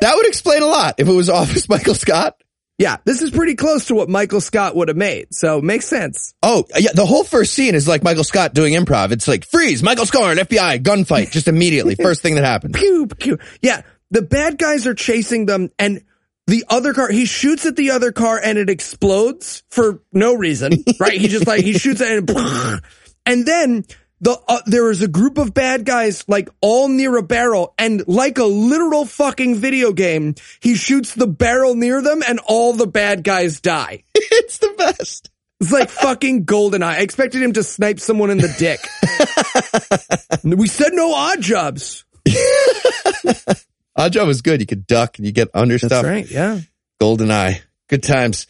that 0.00 0.12
would 0.16 0.26
explain 0.26 0.62
a 0.62 0.66
lot 0.66 0.94
if 0.98 1.06
it 1.06 1.12
was 1.12 1.28
Office 1.28 1.68
Michael 1.68 1.94
Scott. 1.94 2.42
Yeah, 2.78 2.98
this 3.04 3.22
is 3.22 3.32
pretty 3.32 3.56
close 3.56 3.86
to 3.86 3.96
what 3.96 4.08
Michael 4.08 4.40
Scott 4.40 4.76
would 4.76 4.86
have 4.86 4.96
made. 4.96 5.34
So 5.34 5.60
makes 5.60 5.86
sense. 5.86 6.34
Oh, 6.44 6.64
yeah. 6.78 6.92
The 6.94 7.04
whole 7.04 7.24
first 7.24 7.52
scene 7.52 7.74
is 7.74 7.88
like 7.88 8.04
Michael 8.04 8.22
Scott 8.22 8.54
doing 8.54 8.74
improv. 8.74 9.10
It's 9.10 9.26
like 9.26 9.44
freeze, 9.44 9.82
Michael 9.82 10.06
Scott, 10.06 10.36
FBI, 10.36 10.82
gunfight, 10.84 11.32
just 11.32 11.48
immediately. 11.48 11.94
First 12.00 12.22
thing 12.22 12.36
that 12.36 12.44
happens. 12.44 12.76
pew, 12.76 13.08
pew. 13.08 13.38
Yeah, 13.60 13.82
the 14.12 14.22
bad 14.22 14.58
guys 14.58 14.86
are 14.86 14.94
chasing 14.94 15.46
them 15.46 15.70
and 15.76 16.04
the 16.46 16.64
other 16.68 16.94
car, 16.94 17.10
he 17.10 17.26
shoots 17.26 17.66
at 17.66 17.74
the 17.76 17.90
other 17.90 18.12
car 18.12 18.40
and 18.42 18.56
it 18.56 18.70
explodes 18.70 19.64
for 19.68 20.00
no 20.12 20.34
reason, 20.34 20.84
right? 21.00 21.20
He 21.20 21.28
just 21.28 21.46
like, 21.46 21.62
he 21.62 21.74
shoots 21.74 22.00
at 22.00 22.12
it 22.12 22.30
and, 22.30 22.80
and 23.26 23.44
then 23.44 23.84
the, 24.20 24.38
uh, 24.48 24.60
there 24.66 24.90
is 24.90 25.02
a 25.02 25.08
group 25.08 25.38
of 25.38 25.54
bad 25.54 25.84
guys 25.84 26.24
like 26.28 26.48
all 26.60 26.88
near 26.88 27.16
a 27.16 27.22
barrel 27.22 27.74
and 27.78 28.06
like 28.08 28.38
a 28.38 28.44
literal 28.44 29.04
fucking 29.04 29.56
video 29.56 29.92
game, 29.92 30.34
he 30.60 30.74
shoots 30.74 31.14
the 31.14 31.26
barrel 31.26 31.74
near 31.74 32.02
them 32.02 32.22
and 32.26 32.40
all 32.46 32.72
the 32.72 32.86
bad 32.86 33.22
guys 33.24 33.60
die. 33.60 34.02
it's 34.14 34.58
the 34.58 34.74
best. 34.76 35.30
It's 35.60 35.72
like 35.72 35.90
fucking 35.90 36.44
golden 36.44 36.82
eye. 36.82 36.98
I 36.98 37.00
expected 37.00 37.42
him 37.42 37.52
to 37.54 37.62
snipe 37.62 37.98
someone 37.98 38.30
in 38.30 38.38
the 38.38 38.54
dick. 38.58 38.80
we 40.44 40.68
said 40.68 40.92
no 40.92 41.12
odd 41.14 41.40
jobs. 41.40 42.04
Odd 43.96 44.12
job 44.12 44.28
was 44.28 44.42
good. 44.42 44.60
You 44.60 44.66
could 44.66 44.86
duck 44.86 45.18
and 45.18 45.26
you 45.26 45.32
get 45.32 45.48
under 45.54 45.74
That's 45.76 45.86
stuff. 45.92 46.04
right. 46.04 46.30
Yeah. 46.30 46.60
Golden 47.00 47.32
Eye. 47.32 47.62
Good 47.88 48.04
times. 48.04 48.46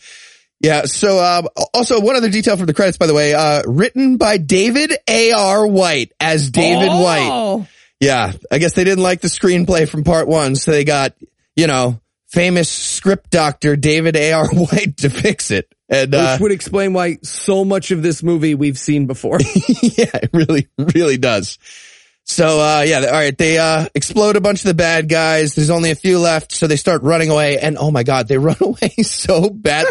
Yeah. 0.60 0.82
So, 0.86 1.22
um, 1.22 1.48
also 1.72 2.00
one 2.00 2.16
other 2.16 2.30
detail 2.30 2.56
from 2.56 2.66
the 2.66 2.74
credits, 2.74 2.98
by 2.98 3.06
the 3.06 3.14
way, 3.14 3.34
uh, 3.34 3.62
written 3.66 4.16
by 4.16 4.38
David 4.38 4.92
A.R. 5.08 5.66
White 5.66 6.12
as 6.18 6.50
David 6.50 6.88
White. 6.88 7.28
Oh. 7.30 7.66
Yeah. 8.00 8.32
I 8.50 8.58
guess 8.58 8.74
they 8.74 8.84
didn't 8.84 9.02
like 9.02 9.20
the 9.20 9.28
screenplay 9.28 9.88
from 9.88 10.04
part 10.04 10.26
one. 10.28 10.56
So 10.56 10.72
they 10.72 10.84
got, 10.84 11.14
you 11.54 11.66
know, 11.66 12.00
famous 12.28 12.68
script 12.68 13.30
doctor 13.30 13.76
David 13.76 14.16
A.R. 14.16 14.48
White 14.52 14.98
to 14.98 15.10
fix 15.10 15.50
it. 15.50 15.72
And, 15.88 16.14
uh, 16.14 16.32
Which 16.32 16.40
would 16.40 16.52
explain 16.52 16.92
why 16.92 17.18
so 17.22 17.64
much 17.64 17.92
of 17.92 18.02
this 18.02 18.22
movie 18.22 18.54
we've 18.54 18.78
seen 18.78 19.06
before. 19.06 19.38
yeah, 19.82 20.10
it 20.14 20.30
really, 20.32 20.68
really 20.76 21.16
does. 21.16 21.58
So, 22.24 22.60
uh, 22.60 22.84
yeah, 22.86 23.06
all 23.06 23.12
right. 23.12 23.36
They, 23.36 23.58
uh, 23.58 23.86
explode 23.94 24.36
a 24.36 24.40
bunch 24.42 24.60
of 24.60 24.64
the 24.64 24.74
bad 24.74 25.08
guys. 25.08 25.54
There's 25.54 25.70
only 25.70 25.92
a 25.92 25.94
few 25.94 26.18
left. 26.18 26.52
So 26.52 26.66
they 26.66 26.76
start 26.76 27.02
running 27.02 27.30
away. 27.30 27.58
And 27.58 27.78
oh 27.78 27.90
my 27.90 28.02
God, 28.02 28.28
they 28.28 28.36
run 28.38 28.58
away 28.60 28.90
so 29.02 29.48
bad. 29.48 29.86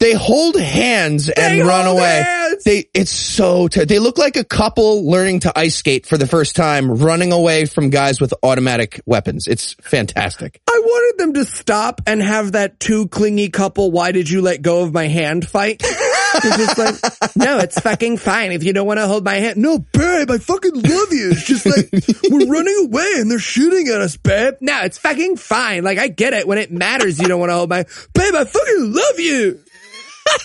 They, 0.00 0.12
hold 0.14 0.58
hands 0.60 1.28
and 1.28 1.60
They 1.60 1.62
run 1.62 1.86
away. 1.86 2.22
hands! 2.24 2.64
They, 2.64 2.88
it's 2.94 3.10
so, 3.10 3.68
ter- 3.68 3.84
they 3.84 3.98
look 3.98 4.18
like 4.18 4.36
a 4.36 4.44
couple 4.44 5.08
learning 5.10 5.40
to 5.40 5.58
ice 5.58 5.76
skate 5.76 6.06
for 6.06 6.16
the 6.18 6.26
first 6.26 6.56
time, 6.56 6.90
running 6.90 7.32
away 7.32 7.64
from 7.64 7.90
guys 7.90 8.20
with 8.20 8.32
automatic 8.42 9.00
weapons. 9.06 9.46
It's 9.46 9.74
fantastic. 9.74 10.60
I 10.68 10.80
wanted 10.84 11.18
them 11.18 11.32
to 11.34 11.44
stop 11.44 12.00
and 12.06 12.22
have 12.22 12.52
that 12.52 12.78
two 12.80 13.08
clingy 13.08 13.48
couple, 13.50 13.90
why 13.90 14.12
did 14.12 14.28
you 14.30 14.42
let 14.42 14.62
go 14.62 14.82
of 14.82 14.92
my 14.92 15.06
hand 15.08 15.48
fight? 15.48 15.82
It's 16.36 16.56
just 16.56 16.78
like, 16.78 17.36
no, 17.36 17.58
it's 17.58 17.78
fucking 17.78 18.16
fine 18.16 18.50
if 18.50 18.64
you 18.64 18.72
don't 18.72 18.88
want 18.88 18.98
to 18.98 19.06
hold 19.06 19.24
my 19.24 19.34
hand. 19.34 19.56
No, 19.56 19.78
babe, 19.78 20.28
I 20.28 20.38
fucking 20.38 20.74
love 20.74 21.12
you. 21.12 21.30
It's 21.30 21.44
just 21.44 21.64
like, 21.64 21.88
we're 22.28 22.50
running 22.52 22.86
away 22.86 23.08
and 23.18 23.30
they're 23.30 23.38
shooting 23.38 23.86
at 23.86 24.00
us, 24.00 24.16
babe. 24.16 24.54
No, 24.60 24.80
it's 24.82 24.98
fucking 24.98 25.36
fine. 25.36 25.84
Like, 25.84 25.98
I 25.98 26.08
get 26.08 26.32
it. 26.32 26.48
When 26.48 26.58
it 26.58 26.72
matters, 26.72 27.20
you 27.20 27.28
don't 27.28 27.38
want 27.38 27.50
to 27.50 27.54
hold 27.54 27.70
my, 27.70 27.84
babe, 28.14 28.34
I 28.34 28.44
fucking 28.44 28.92
love 28.92 29.20
you. 29.20 29.60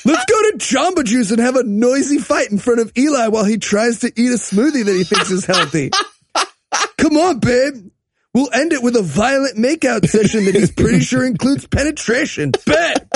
Let's 0.06 0.26
go 0.26 0.52
to 0.52 0.58
Jamba 0.58 1.04
Juice 1.04 1.32
and 1.32 1.40
have 1.40 1.56
a 1.56 1.64
noisy 1.64 2.18
fight 2.18 2.52
in 2.52 2.58
front 2.58 2.80
of 2.80 2.92
Eli 2.98 3.28
while 3.28 3.46
he 3.46 3.58
tries 3.58 4.00
to 4.00 4.08
eat 4.08 4.32
a 4.32 4.38
smoothie 4.38 4.86
that 4.86 4.94
he 4.94 5.04
thinks 5.04 5.32
is 5.32 5.46
healthy. 5.46 5.92
Come 6.98 7.18
on, 7.18 7.40
babe. 7.40 7.92
We'll 8.34 8.52
end 8.54 8.74
it 8.74 8.84
with 8.84 8.96
a 8.96 9.02
violent 9.02 9.58
makeout 9.58 10.08
session 10.08 10.46
that 10.46 10.56
he's 10.56 10.72
pretty 10.72 11.00
sure 11.00 11.26
includes 11.26 11.66
penetration. 11.66 12.52
Bet. 12.66 13.10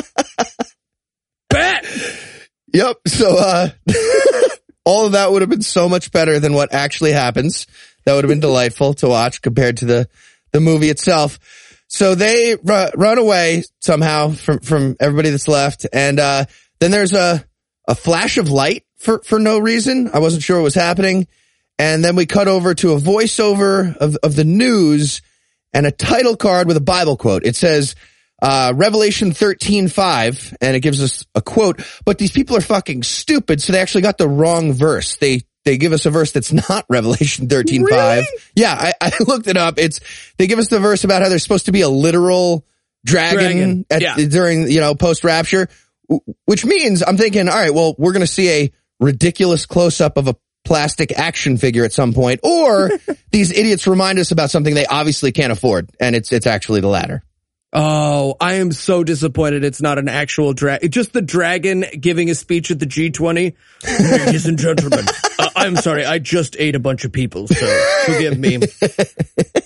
Bet. 1.50 1.86
Yep. 2.74 2.98
So, 3.08 3.38
uh, 3.38 3.70
all 4.86 5.05
of 5.05 5.12
that 5.12 5.32
would 5.32 5.41
have 5.41 5.50
been 5.50 5.62
so 5.62 5.88
much 5.88 6.12
better 6.12 6.39
than 6.39 6.53
what 6.53 6.74
actually 6.74 7.12
happens. 7.12 7.67
That 8.05 8.15
would 8.15 8.24
have 8.24 8.29
been 8.29 8.39
delightful 8.39 8.96
to 8.96 9.08
watch 9.08 9.41
compared 9.41 9.77
to 9.77 9.86
the, 9.86 10.10
the 10.51 10.60
movie 10.60 10.89
itself. 10.89 11.39
So 11.93 12.15
they 12.15 12.55
ru- 12.55 12.89
run 12.95 13.19
away 13.19 13.65
somehow 13.79 14.31
from, 14.31 14.62
from 14.62 14.95
everybody 15.00 15.29
that's 15.29 15.47
left. 15.47 15.85
And, 15.93 16.19
uh, 16.19 16.45
then 16.79 16.89
there's 16.89 17.13
a, 17.13 17.45
a 17.88 17.93
flash 17.93 18.39
of 18.39 18.50
light 18.50 18.83
for, 18.97 19.21
for 19.23 19.38
no 19.38 19.59
reason. 19.59 20.09
I 20.12 20.17
wasn't 20.17 20.41
sure 20.41 20.57
what 20.57 20.63
was 20.63 20.73
happening. 20.73 21.27
And 21.77 22.03
then 22.03 22.15
we 22.15 22.25
cut 22.25 22.47
over 22.47 22.73
to 22.73 22.93
a 22.93 23.00
voiceover 23.00 23.95
of, 23.97 24.17
of 24.23 24.35
the 24.35 24.43
news 24.43 25.21
and 25.71 25.85
a 25.85 25.91
title 25.91 26.35
card 26.35 26.65
with 26.65 26.77
a 26.77 26.81
Bible 26.81 27.15
quote. 27.15 27.45
It 27.45 27.55
says, 27.55 27.93
uh, 28.41 28.73
Revelation 28.75 29.31
13, 29.31 29.88
5, 29.88 30.57
and 30.62 30.75
it 30.75 30.79
gives 30.79 31.01
us 31.01 31.27
a 31.35 31.43
quote, 31.43 31.85
but 32.05 32.17
these 32.17 32.31
people 32.31 32.57
are 32.57 32.62
fucking 32.62 33.03
stupid. 33.03 33.62
So 33.62 33.71
they 33.71 33.79
actually 33.79 34.01
got 34.01 34.17
the 34.17 34.27
wrong 34.27 34.73
verse. 34.73 35.15
They, 35.17 35.43
they 35.65 35.77
give 35.77 35.93
us 35.93 36.05
a 36.05 36.10
verse 36.10 36.32
that's 36.32 36.51
not 36.51 36.86
Revelation 36.89 37.48
13, 37.48 37.88
5. 37.88 38.25
Yeah, 38.55 38.74
I, 38.74 38.93
I 39.01 39.12
looked 39.27 39.48
it 39.48 39.58
up. 39.58 39.77
It's, 39.77 40.00
they 40.38 40.48
give 40.48 40.60
us 40.60 40.67
the 40.67 40.79
verse 40.79 41.03
about 41.03 41.22
how 41.22 41.29
there's 41.29 41.43
supposed 41.43 41.65
to 41.65 41.72
be 41.72 41.82
a 41.82 41.89
literal 41.89 42.65
dragon, 43.05 43.38
Dragon, 43.38 43.86
at, 43.89 44.01
yeah. 44.01 44.27
during, 44.27 44.70
you 44.70 44.79
know, 44.79 44.96
post 44.96 45.24
rapture, 45.24 45.67
which 46.46 46.65
means 46.65 47.03
I'm 47.03 47.17
thinking, 47.17 47.50
all 47.50 47.55
right, 47.55 47.74
well, 47.74 47.96
we're 47.98 48.13
going 48.13 48.22
to 48.22 48.27
see 48.27 48.50
a 48.50 48.72
ridiculous 49.00 49.65
close 49.65 50.01
up 50.01 50.17
of 50.17 50.27
a 50.27 50.36
plastic 50.63 51.12
action 51.17 51.58
figure 51.58 51.84
at 51.84 51.91
some 51.91 52.13
point, 52.13 52.39
or 52.43 52.89
these 53.32 53.51
idiots 53.51 53.88
remind 53.88 54.20
us 54.20 54.32
about 54.32 54.50
something 54.50 54.74
they 54.74 54.86
obviously 54.86 55.32
can't 55.32 55.51
afford. 55.51 55.89
And 56.00 56.15
it's, 56.15 56.32
it's 56.32 56.48
actually 56.48 56.82
the 56.82 56.88
latter. 56.88 57.24
Oh, 57.75 58.36
I 58.39 58.56
am 58.56 58.72
so 58.72 59.03
disappointed 59.03 59.63
it's 59.63 59.82
not 59.82 59.98
an 59.98 60.08
actual 60.08 60.53
dragon. 60.53 60.92
Just 60.92 61.12
the 61.12 61.24
dragon 61.24 61.84
giving 62.00 62.30
a 62.30 62.36
speech 62.36 62.70
at 62.70 62.80
the 62.80 62.86
G20. 62.86 63.56
Ladies 64.00 64.46
and 64.46 64.60
gentlemen, 64.60 65.06
uh, 65.39 65.50
I'm 65.56 65.75
sorry, 65.77 66.06
I 66.06 66.20
just 66.20 66.56
ate 66.60 66.75
a 66.75 66.80
bunch 66.80 67.03
of 67.03 67.12
people, 67.12 67.48
so 67.48 67.84
forgive 68.06 68.38
me. 68.38 68.60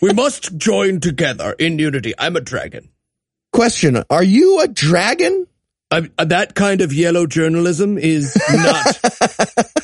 we 0.02 0.14
must 0.14 0.56
join 0.58 1.02
together 1.02 1.54
in 1.60 1.80
unity. 1.80 2.14
I'm 2.18 2.38
a 2.38 2.42
dragon. 2.42 2.90
Question. 3.52 4.02
Are 4.10 4.24
you 4.24 4.62
a 4.62 4.70
dragon? 4.70 5.46
I, 5.92 6.10
uh, 6.18 6.26
that 6.26 6.56
kind 6.56 6.80
of 6.80 6.94
yellow 6.94 7.28
journalism 7.28 7.98
is 7.98 8.38
not, 8.50 9.00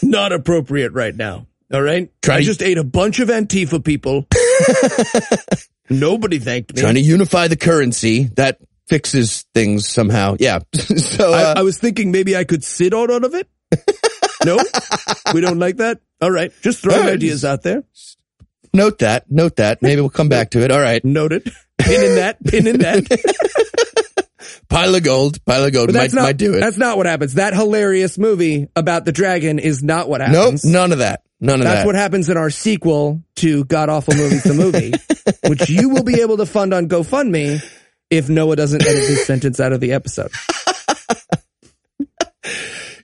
not 0.02 0.32
appropriate 0.32 0.94
right 0.94 1.16
now. 1.16 1.48
All 1.74 1.82
right. 1.82 2.10
Try 2.22 2.36
I 2.36 2.42
just 2.42 2.62
ate 2.62 2.78
a 2.78 2.84
bunch 2.84 3.20
of 3.20 3.28
Antifa 3.30 3.84
people. 3.84 4.28
Nobody 5.90 6.40
thanked 6.40 6.76
me. 6.76 6.82
Trying 6.82 6.96
to 6.96 7.02
unify 7.02 7.48
the 7.48 7.58
currency. 7.58 8.26
That 8.36 8.60
fixes 8.88 9.46
things 9.54 9.88
somehow. 9.88 10.36
Yeah. 10.40 10.60
so, 10.98 11.34
uh, 11.34 11.54
I, 11.56 11.60
I 11.60 11.64
was 11.64 11.78
thinking 11.78 12.12
maybe 12.12 12.36
I 12.36 12.44
could 12.44 12.64
sit 12.64 12.94
on 12.94 13.12
out 13.12 13.24
of 13.24 13.34
it. 13.34 13.48
no, 14.46 14.60
we 15.34 15.42
don't 15.42 15.60
like 15.60 15.78
that. 15.78 16.00
All 16.22 16.32
right, 16.32 16.52
just 16.62 16.82
throwing 16.82 17.00
All 17.00 17.06
right. 17.06 17.14
ideas 17.14 17.44
out 17.44 17.64
there. 17.64 17.84
note 18.74 19.00
that. 19.00 19.30
Note 19.32 19.58
that. 19.58 19.82
Maybe 19.82 20.00
we'll 20.00 20.10
come 20.10 20.30
back 20.30 20.52
to 20.52 20.64
it. 20.64 20.72
All 20.72 20.80
right. 20.80 21.04
Noted. 21.04 21.52
Pin 21.80 22.04
in 22.04 22.16
that. 22.16 22.44
Pin 22.44 22.68
in 22.68 22.80
that. 22.80 24.28
Pile 24.70 24.96
of 24.96 25.04
gold. 25.04 25.44
Pile 25.46 25.66
of 25.66 25.74
gold. 25.74 25.88
But 25.88 25.96
Might, 25.96 26.14
not. 26.14 26.24
might 26.24 26.38
do 26.38 26.54
it. 26.54 26.60
That's 26.60 26.78
not 26.78 26.98
what 26.98 27.06
happens. 27.06 27.36
That 27.36 27.54
hilarious 27.54 28.18
movie 28.18 28.68
about 28.76 29.06
the 29.06 29.12
dragon 29.12 29.60
is 29.60 29.84
not 29.84 30.08
what 30.10 30.22
happens. 30.22 30.64
Nope. 30.64 30.74
None 30.74 30.92
of 30.94 30.98
that. 31.00 31.22
None 31.44 31.60
of 31.60 31.66
That's 31.66 31.82
that. 31.82 31.86
what 31.86 31.96
happens 31.96 32.30
in 32.30 32.38
our 32.38 32.50
sequel 32.50 33.22
to 33.36 33.66
God 33.66 33.90
Awful 33.90 34.16
Movies, 34.16 34.44
the 34.44 34.54
movie, 34.54 34.94
which 35.50 35.70
you 35.70 35.90
will 35.90 36.04
be 36.04 36.22
able 36.22 36.38
to 36.38 36.46
fund 36.46 36.74
on 36.74 36.88
GoFundMe 36.88 37.62
if 38.10 38.30
Noah 38.30 38.56
doesn't 38.56 38.82
edit 38.82 38.96
this 38.96 39.28
sentence 39.28 39.60
out 39.60 39.74
of 39.74 39.82
the 39.82 39.92
episode. 39.94 40.32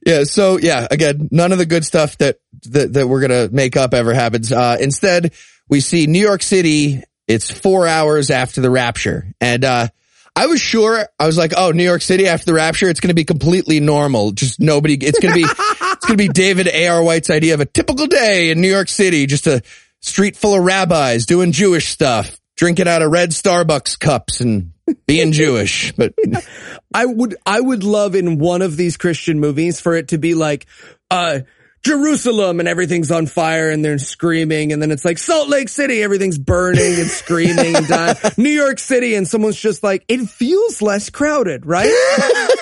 Yeah. 0.05 0.23
So 0.23 0.57
yeah, 0.57 0.87
again, 0.89 1.27
none 1.29 1.51
of 1.51 1.57
the 1.57 1.65
good 1.65 1.85
stuff 1.85 2.17
that, 2.17 2.39
that, 2.63 2.93
that 2.93 3.07
we're 3.07 3.19
going 3.19 3.49
to 3.49 3.53
make 3.53 3.77
up 3.77 3.93
ever 3.93 4.13
happens. 4.13 4.51
Uh, 4.51 4.77
instead 4.79 5.33
we 5.67 5.81
see 5.81 6.07
New 6.07 6.21
York 6.21 6.41
City. 6.41 7.03
It's 7.27 7.51
four 7.51 7.85
hours 7.85 8.31
after 8.31 8.61
the 8.61 8.71
rapture. 8.71 9.27
And, 9.39 9.63
uh, 9.63 9.87
I 10.35 10.45
was 10.47 10.61
sure, 10.61 11.05
I 11.19 11.27
was 11.27 11.37
like, 11.37 11.51
oh, 11.55 11.71
New 11.71 11.83
York 11.83 12.01
City 12.01 12.27
after 12.27 12.45
the 12.45 12.53
rapture, 12.53 12.89
it's 12.89 13.01
going 13.01 13.09
to 13.09 13.13
be 13.13 13.25
completely 13.25 13.81
normal. 13.81 14.31
Just 14.31 14.59
nobody, 14.59 14.95
it's 14.95 15.19
going 15.19 15.33
to 15.33 15.41
be, 15.41 15.45
going 16.09 16.17
to 16.17 16.27
be 16.27 16.33
David 16.33 16.67
A.R. 16.67 17.03
White's 17.03 17.29
idea 17.29 17.53
of 17.53 17.59
a 17.59 17.65
typical 17.65 18.07
day 18.07 18.49
in 18.49 18.61
New 18.61 18.69
York 18.69 18.89
City, 18.89 19.27
just 19.27 19.45
a 19.45 19.61
street 20.01 20.35
full 20.35 20.55
of 20.55 20.63
rabbis 20.63 21.27
doing 21.27 21.51
Jewish 21.51 21.89
stuff, 21.89 22.39
drinking 22.57 22.87
out 22.87 23.03
of 23.03 23.11
red 23.11 23.29
Starbucks 23.29 23.99
cups 23.99 24.41
and 24.41 24.73
being 25.05 25.31
Jewish. 25.31 25.91
But 25.91 26.15
I 26.93 27.05
would 27.05 27.35
I 27.45 27.61
would 27.61 27.83
love 27.83 28.15
in 28.15 28.39
one 28.39 28.63
of 28.63 28.75
these 28.75 28.97
Christian 28.97 29.39
movies 29.39 29.79
for 29.79 29.95
it 29.95 30.07
to 30.09 30.17
be 30.17 30.33
like 30.33 30.65
uh 31.11 31.41
Jerusalem 31.83 32.59
and 32.59 32.67
everything's 32.67 33.11
on 33.11 33.25
fire 33.25 33.69
and 33.69 33.83
they're 33.83 33.97
screaming 33.99 34.73
and 34.73 34.81
then 34.81 34.91
it's 34.91 35.05
like 35.05 35.17
Salt 35.17 35.49
Lake 35.49 35.69
City 35.69 36.03
everything's 36.03 36.37
burning 36.37 36.95
and 36.99 37.07
screaming 37.09 37.75
and 37.75 37.87
dying. 37.87 38.17
New 38.37 38.49
York 38.49 38.79
City 38.79 39.15
and 39.15 39.27
someone's 39.27 39.59
just 39.59 39.81
like 39.83 40.03
it 40.07 40.27
feels 40.29 40.81
less 40.81 41.09
crowded, 41.09 41.65
right? 41.65 41.89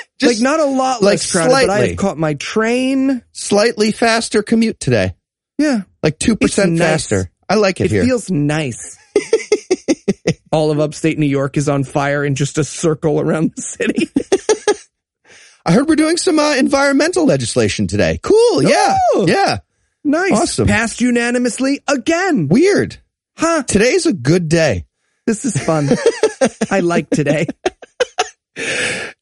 like 0.22 0.40
not 0.40 0.60
a 0.60 0.66
lot 0.66 1.02
like 1.02 1.14
less 1.14 1.32
crowded, 1.32 1.52
but 1.52 1.70
I 1.70 1.88
have 1.88 1.98
caught 1.98 2.18
my 2.18 2.36
train. 2.36 3.24
slightly 3.32 3.92
faster 3.92 4.44
commute 4.44 4.80
today, 4.80 5.16
Yeah. 5.58 5.82
like 6.04 6.20
2% 6.20 6.38
It's 6.42 6.58
nice. 6.58 6.80
faster. 6.80 7.32
I 7.50 7.56
like 7.56 7.80
it, 7.82 7.86
It 7.86 7.92
here. 7.92 8.04
feels 8.06 8.30
nice. 8.30 8.98
All 10.52 10.72
of 10.72 10.80
upstate 10.80 11.20
New 11.20 11.26
York 11.28 11.58
is 11.58 11.68
on 11.68 11.84
fire 11.84 12.24
in 12.24 12.36
just 12.36 12.58
a 12.58 12.64
circle 12.64 13.20
around 13.20 13.52
the 13.56 13.62
city. 13.62 14.10
I 15.68 15.74
heard 15.74 15.90
we're 15.90 15.98
doing 15.98 16.16
some 16.16 16.40
uh, 16.40 16.56
environmental 16.56 17.26
legislation 17.26 17.88
today. 17.88 18.20
Cool. 18.24 18.64
Yeah. 18.64 18.98
Oh. 19.14 19.26
Yeah. 19.28 19.58
Nice. 20.02 20.32
Awesome. 20.32 20.68
Passed 20.68 21.02
unanimously 21.02 21.82
again. 21.90 22.48
Weird. 22.48 22.98
Huh. 23.36 23.64
Today's 23.64 24.06
a 24.06 24.14
good 24.14 24.48
day. 24.48 24.86
This 25.26 25.44
is 25.44 25.62
fun. 25.62 25.90
I 26.72 26.80
like 26.80 27.10
today. 27.10 27.48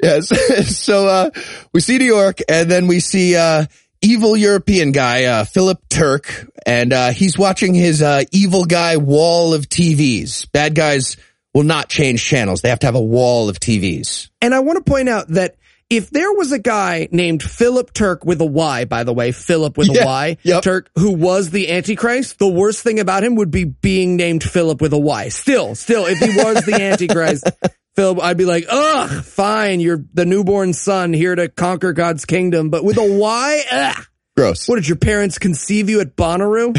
Yes. 0.02 0.30
so, 0.78 1.08
uh, 1.08 1.30
we 1.74 1.82
see 1.82 1.98
New 1.98 2.06
York 2.06 2.40
and 2.48 2.72
then 2.72 2.88
we 2.88 3.02
see, 3.02 3.36
uh, 3.36 3.66
evil 4.02 4.38
European 4.38 4.94
guy, 4.94 5.26
uh, 5.26 5.44
Philip 5.44 5.80
Turk, 5.90 6.50
and, 6.66 6.94
uh, 6.94 7.10
he's 7.10 7.38
watching 7.38 7.74
his, 7.74 8.02
uh, 8.02 8.24
evil 8.32 8.64
guy 8.64 8.96
wall 8.96 9.54
of 9.54 9.68
TVs. 9.68 10.50
Bad 10.54 10.74
guys 10.74 11.18
will 11.54 11.64
not 11.64 11.90
change 11.90 12.24
channels. 12.24 12.62
They 12.62 12.70
have 12.70 12.80
to 12.80 12.86
have 12.86 12.96
a 12.96 13.02
wall 13.02 13.50
of 13.50 13.60
TVs. 13.60 14.30
And 14.42 14.56
I 14.56 14.60
want 14.60 14.78
to 14.78 14.90
point 14.90 15.10
out 15.10 15.28
that 15.30 15.56
if 15.90 16.10
there 16.10 16.32
was 16.34 16.52
a 16.52 16.60
guy 16.60 17.08
named 17.12 17.44
Philip 17.44 17.94
Turk 17.94 18.26
with 18.26 18.42
a 18.42 18.46
Y, 18.46 18.86
by 18.86 19.04
the 19.04 19.14
way, 19.14 19.32
Philip 19.32 19.78
with 19.78 19.90
Yeah, 19.90 20.04
a 20.04 20.06
Y, 20.06 20.38
yep. 20.44 20.64
Turk, 20.64 20.90
who 20.96 21.12
was 21.12 21.52
the 21.52 21.72
Antichrist, 21.72 22.40
the 22.40 22.48
worst 22.48 22.82
thing 22.82 23.00
about 23.00 23.24
him 23.24 23.36
would 23.36 23.52
be 23.52 23.66
being 23.66 24.16
named 24.16 24.44
Philip 24.44 24.82
with 24.82 24.94
a 24.94 24.98
Y. 24.98 25.30
Still, 25.30 25.76
still, 25.76 26.06
if 26.06 26.18
he 26.18 26.36
was 26.36 26.66
the 26.66 26.74
Antichrist, 26.82 27.48
Philip, 27.96 28.20
I'd 28.22 28.38
be 28.38 28.46
like, 28.46 28.66
ugh, 28.70 29.24
fine, 29.24 29.80
you're 29.80 30.04
the 30.14 30.26
newborn 30.26 30.74
son 30.74 31.14
here 31.14 31.36
to 31.36 31.50
conquer 31.50 31.94
God's 31.94 32.26
kingdom, 32.26 32.70
but 32.70 32.84
with 32.84 32.98
a 32.98 33.14
Y, 33.20 33.64
ugh. 33.72 34.06
Gross. 34.36 34.68
What 34.68 34.76
did 34.76 34.88
your 34.88 34.98
parents 34.98 35.38
conceive 35.38 35.90
you 35.90 36.02
at 36.02 36.16
Bonnaroo? 36.16 36.74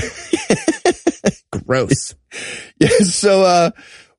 Gross. 1.66 2.14
Yes. 2.78 3.14
So, 3.14 3.42
uh, 3.42 3.70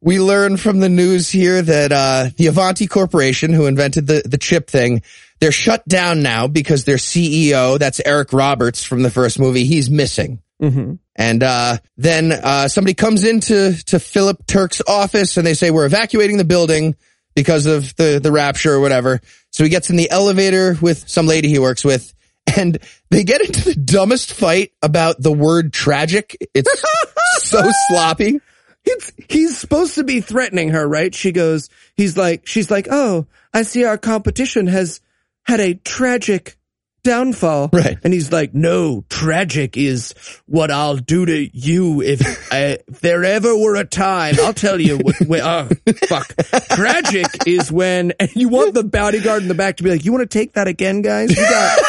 we 0.07 0.21
learn 0.21 0.55
from 0.55 0.79
the 0.79 0.87
news 0.87 1.29
here 1.29 1.61
that, 1.61 1.91
uh, 1.91 2.29
the 2.37 2.47
Avanti 2.47 2.87
Corporation, 2.87 3.51
who 3.51 3.65
invented 3.65 4.07
the, 4.07 4.21
the 4.23 4.37
chip 4.37 4.69
thing, 4.69 5.01
they're 5.41 5.51
shut 5.51 5.85
down 5.85 6.23
now 6.23 6.47
because 6.47 6.85
their 6.85 6.95
CEO, 6.95 7.77
that's 7.77 7.99
Eric 8.05 8.31
Roberts 8.31 8.85
from 8.85 9.03
the 9.03 9.11
first 9.11 9.37
movie, 9.37 9.65
he's 9.65 9.89
missing. 9.89 10.41
hmm 10.61 10.93
And, 11.17 11.43
uh, 11.43 11.79
then, 11.97 12.31
uh, 12.31 12.69
somebody 12.69 12.93
comes 12.93 13.25
into, 13.25 13.73
to 13.87 13.99
Philip 13.99 14.47
Turk's 14.47 14.81
office 14.87 15.35
and 15.35 15.45
they 15.45 15.53
say, 15.53 15.71
we're 15.71 15.85
evacuating 15.85 16.37
the 16.37 16.45
building 16.45 16.95
because 17.35 17.65
of 17.65 17.93
the, 17.97 18.21
the 18.23 18.31
rapture 18.31 18.71
or 18.71 18.79
whatever. 18.79 19.19
So 19.51 19.65
he 19.65 19.69
gets 19.69 19.89
in 19.89 19.97
the 19.97 20.09
elevator 20.09 20.77
with 20.81 21.09
some 21.09 21.27
lady 21.27 21.49
he 21.49 21.59
works 21.59 21.83
with 21.83 22.13
and 22.55 22.79
they 23.09 23.25
get 23.25 23.41
into 23.41 23.61
the 23.65 23.75
dumbest 23.75 24.31
fight 24.31 24.71
about 24.81 25.21
the 25.21 25.33
word 25.33 25.73
tragic. 25.73 26.37
It's 26.53 26.71
so 27.39 27.69
sloppy. 27.89 28.39
It's, 28.87 29.11
he's 29.29 29.57
supposed 29.57 29.95
to 29.95 30.03
be 30.03 30.21
threatening 30.21 30.69
her, 30.69 30.87
right? 30.87 31.13
She 31.13 31.31
goes, 31.31 31.69
he's 31.95 32.17
like, 32.17 32.47
she's 32.47 32.71
like, 32.71 32.87
oh, 32.89 33.27
I 33.53 33.63
see 33.63 33.83
our 33.83 33.97
competition 33.97 34.67
has 34.67 35.01
had 35.43 35.59
a 35.59 35.75
tragic 35.75 36.57
downfall. 37.03 37.69
Right. 37.71 37.97
And 38.03 38.13
he's 38.13 38.31
like, 38.31 38.53
no, 38.53 39.05
tragic 39.09 39.77
is 39.77 40.13
what 40.45 40.71
I'll 40.71 40.97
do 40.97 41.25
to 41.25 41.57
you 41.57 42.01
if, 42.01 42.21
I, 42.51 42.79
if 42.87 42.99
there 43.01 43.23
ever 43.23 43.57
were 43.57 43.75
a 43.75 43.85
time. 43.85 44.35
I'll 44.41 44.53
tell 44.53 44.79
you 44.79 44.97
what, 44.97 45.15
when, 45.21 45.41
oh, 45.41 45.69
fuck. 46.07 46.33
Tragic 46.69 47.27
is 47.45 47.71
when, 47.71 48.13
and 48.19 48.29
you 48.35 48.49
want 48.49 48.73
the 48.73 48.83
bodyguard 48.83 49.41
in 49.41 49.47
the 49.47 49.55
back 49.55 49.77
to 49.77 49.83
be 49.83 49.89
like, 49.89 50.05
you 50.05 50.11
want 50.11 50.29
to 50.29 50.37
take 50.39 50.53
that 50.53 50.67
again, 50.67 51.01
guys? 51.01 51.29
We 51.29 51.35
got, 51.35 51.79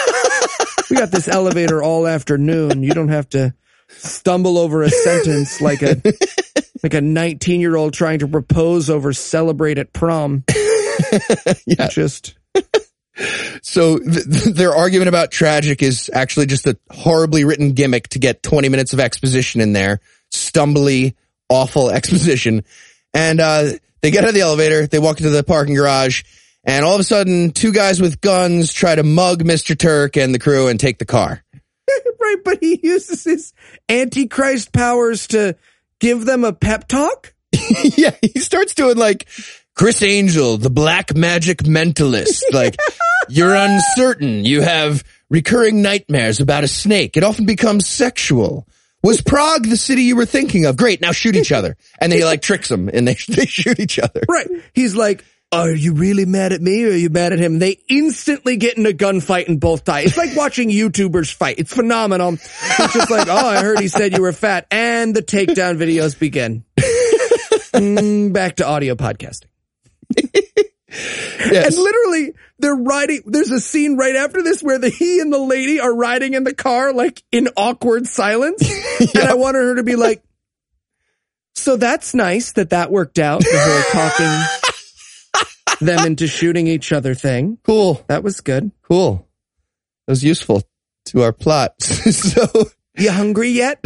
we 0.90 0.96
got 0.96 1.10
this 1.10 1.28
elevator 1.28 1.82
all 1.82 2.06
afternoon. 2.06 2.82
You 2.82 2.92
don't 2.92 3.08
have 3.08 3.28
to 3.30 3.54
stumble 3.88 4.58
over 4.58 4.82
a 4.82 4.90
sentence 4.90 5.60
like 5.60 5.82
a, 5.82 6.00
like 6.82 6.94
a 6.94 7.00
19 7.00 7.60
year 7.60 7.76
old 7.76 7.92
trying 7.94 8.20
to 8.20 8.28
propose 8.28 8.90
over 8.90 9.12
celebrate 9.12 9.78
at 9.78 9.92
prom. 9.92 10.44
Yeah. 11.66 11.88
Just, 11.88 12.34
So 13.62 13.98
th- 13.98 14.24
th- 14.24 14.54
their 14.54 14.74
argument 14.74 15.08
about 15.08 15.30
tragic 15.30 15.82
is 15.82 16.10
actually 16.12 16.46
just 16.46 16.66
a 16.66 16.76
horribly 16.90 17.44
written 17.44 17.72
gimmick 17.72 18.08
to 18.08 18.18
get 18.18 18.42
20 18.42 18.68
minutes 18.68 18.92
of 18.92 19.00
exposition 19.00 19.60
in 19.60 19.72
there. 19.72 20.00
Stumbly, 20.32 21.14
awful 21.48 21.90
exposition. 21.92 22.64
And, 23.14 23.40
uh, 23.40 23.70
they 24.00 24.10
get 24.10 24.22
out 24.22 24.28
of 24.28 24.34
the 24.34 24.42
elevator, 24.42 24.86
they 24.86 24.98
walk 25.00 25.18
into 25.18 25.30
the 25.30 25.42
parking 25.42 25.74
garage, 25.74 26.22
and 26.64 26.84
all 26.84 26.94
of 26.94 27.00
a 27.00 27.04
sudden, 27.04 27.50
two 27.50 27.72
guys 27.72 28.00
with 28.00 28.20
guns 28.20 28.72
try 28.72 28.94
to 28.94 29.02
mug 29.02 29.42
Mr. 29.42 29.76
Turk 29.76 30.16
and 30.16 30.32
the 30.34 30.38
crew 30.38 30.68
and 30.68 30.78
take 30.78 30.98
the 30.98 31.04
car. 31.04 31.42
right, 32.20 32.36
but 32.44 32.58
he 32.60 32.78
uses 32.82 33.24
his 33.24 33.52
antichrist 33.88 34.72
powers 34.72 35.26
to 35.28 35.56
give 36.00 36.24
them 36.24 36.44
a 36.44 36.52
pep 36.52 36.88
talk. 36.88 37.34
yeah, 37.82 38.14
he 38.20 38.40
starts 38.40 38.74
doing 38.74 38.96
like 38.96 39.26
Criss 39.74 40.02
Angel, 40.02 40.58
the 40.58 40.70
black 40.70 41.14
magic 41.14 41.58
mentalist. 41.58 42.42
Like, 42.52 42.76
you're 43.28 43.54
uncertain. 43.54 44.44
You 44.44 44.62
have 44.62 45.04
recurring 45.30 45.82
nightmares 45.82 46.40
about 46.40 46.64
a 46.64 46.68
snake. 46.68 47.16
It 47.16 47.24
often 47.24 47.46
becomes 47.46 47.86
sexual. 47.86 48.66
Was 49.02 49.20
Prague 49.20 49.66
the 49.66 49.76
city 49.76 50.02
you 50.02 50.16
were 50.16 50.26
thinking 50.26 50.64
of? 50.64 50.76
Great, 50.76 51.00
now 51.00 51.12
shoot 51.12 51.36
each 51.36 51.52
other. 51.52 51.76
And 52.00 52.10
then 52.10 52.18
he 52.18 52.24
like 52.24 52.42
tricks 52.42 52.68
them 52.68 52.88
and 52.92 53.06
they, 53.06 53.14
they 53.28 53.46
shoot 53.46 53.78
each 53.78 53.98
other. 53.98 54.22
Right. 54.28 54.48
He's 54.72 54.96
like, 54.96 55.24
are 55.50 55.70
you 55.70 55.94
really 55.94 56.26
mad 56.26 56.52
at 56.52 56.60
me 56.60 56.84
or 56.84 56.88
are 56.88 56.96
you 56.96 57.08
mad 57.08 57.32
at 57.32 57.38
him? 57.38 57.58
They 57.58 57.78
instantly 57.88 58.56
get 58.56 58.76
in 58.76 58.84
a 58.86 58.90
gunfight 58.90 59.48
and 59.48 59.58
both 59.58 59.84
die. 59.84 60.00
It's 60.00 60.16
like 60.16 60.36
watching 60.36 60.68
YouTubers 60.68 61.32
fight. 61.32 61.58
It's 61.58 61.72
phenomenal. 61.72 62.34
It's 62.34 62.92
just 62.92 63.10
like, 63.10 63.28
oh, 63.28 63.34
I 63.34 63.62
heard 63.62 63.80
he 63.80 63.88
said 63.88 64.12
you 64.14 64.22
were 64.22 64.32
fat 64.32 64.66
and 64.70 65.14
the 65.14 65.22
takedown 65.22 65.78
videos 65.78 66.18
begin. 66.18 66.64
Mm, 67.72 68.32
back 68.32 68.56
to 68.56 68.66
audio 68.66 68.94
podcasting. 68.94 69.46
Yes. 70.90 71.76
And 71.76 71.76
literally, 71.76 72.34
they're 72.58 72.74
riding. 72.74 73.22
There's 73.26 73.50
a 73.50 73.60
scene 73.60 73.96
right 73.96 74.16
after 74.16 74.42
this 74.42 74.62
where 74.62 74.78
the 74.78 74.88
he 74.88 75.20
and 75.20 75.32
the 75.32 75.38
lady 75.38 75.80
are 75.80 75.94
riding 75.94 76.34
in 76.34 76.44
the 76.44 76.54
car, 76.54 76.92
like 76.92 77.22
in 77.30 77.48
awkward 77.56 78.06
silence. 78.06 78.68
And 79.14 79.28
I 79.28 79.34
wanted 79.34 79.60
her 79.60 79.74
to 79.76 79.84
be 79.84 79.94
like, 79.94 80.24
"So 81.54 81.76
that's 81.76 82.14
nice 82.14 82.52
that 82.52 82.70
that 82.70 82.90
worked 82.90 83.20
out." 83.20 83.40
The 83.40 83.48
whole 83.52 83.92
talking 83.92 84.57
them 85.80 86.06
into 86.06 86.26
shooting 86.26 86.66
each 86.66 86.92
other 86.92 87.14
thing. 87.14 87.58
Cool. 87.64 88.02
That 88.08 88.22
was 88.22 88.40
good. 88.40 88.70
Cool. 88.82 89.26
That 90.06 90.12
was 90.12 90.24
useful 90.24 90.62
to 91.06 91.22
our 91.22 91.32
plot. 91.32 91.80
so, 91.82 92.46
You 92.96 93.10
hungry 93.12 93.50
yet? 93.50 93.78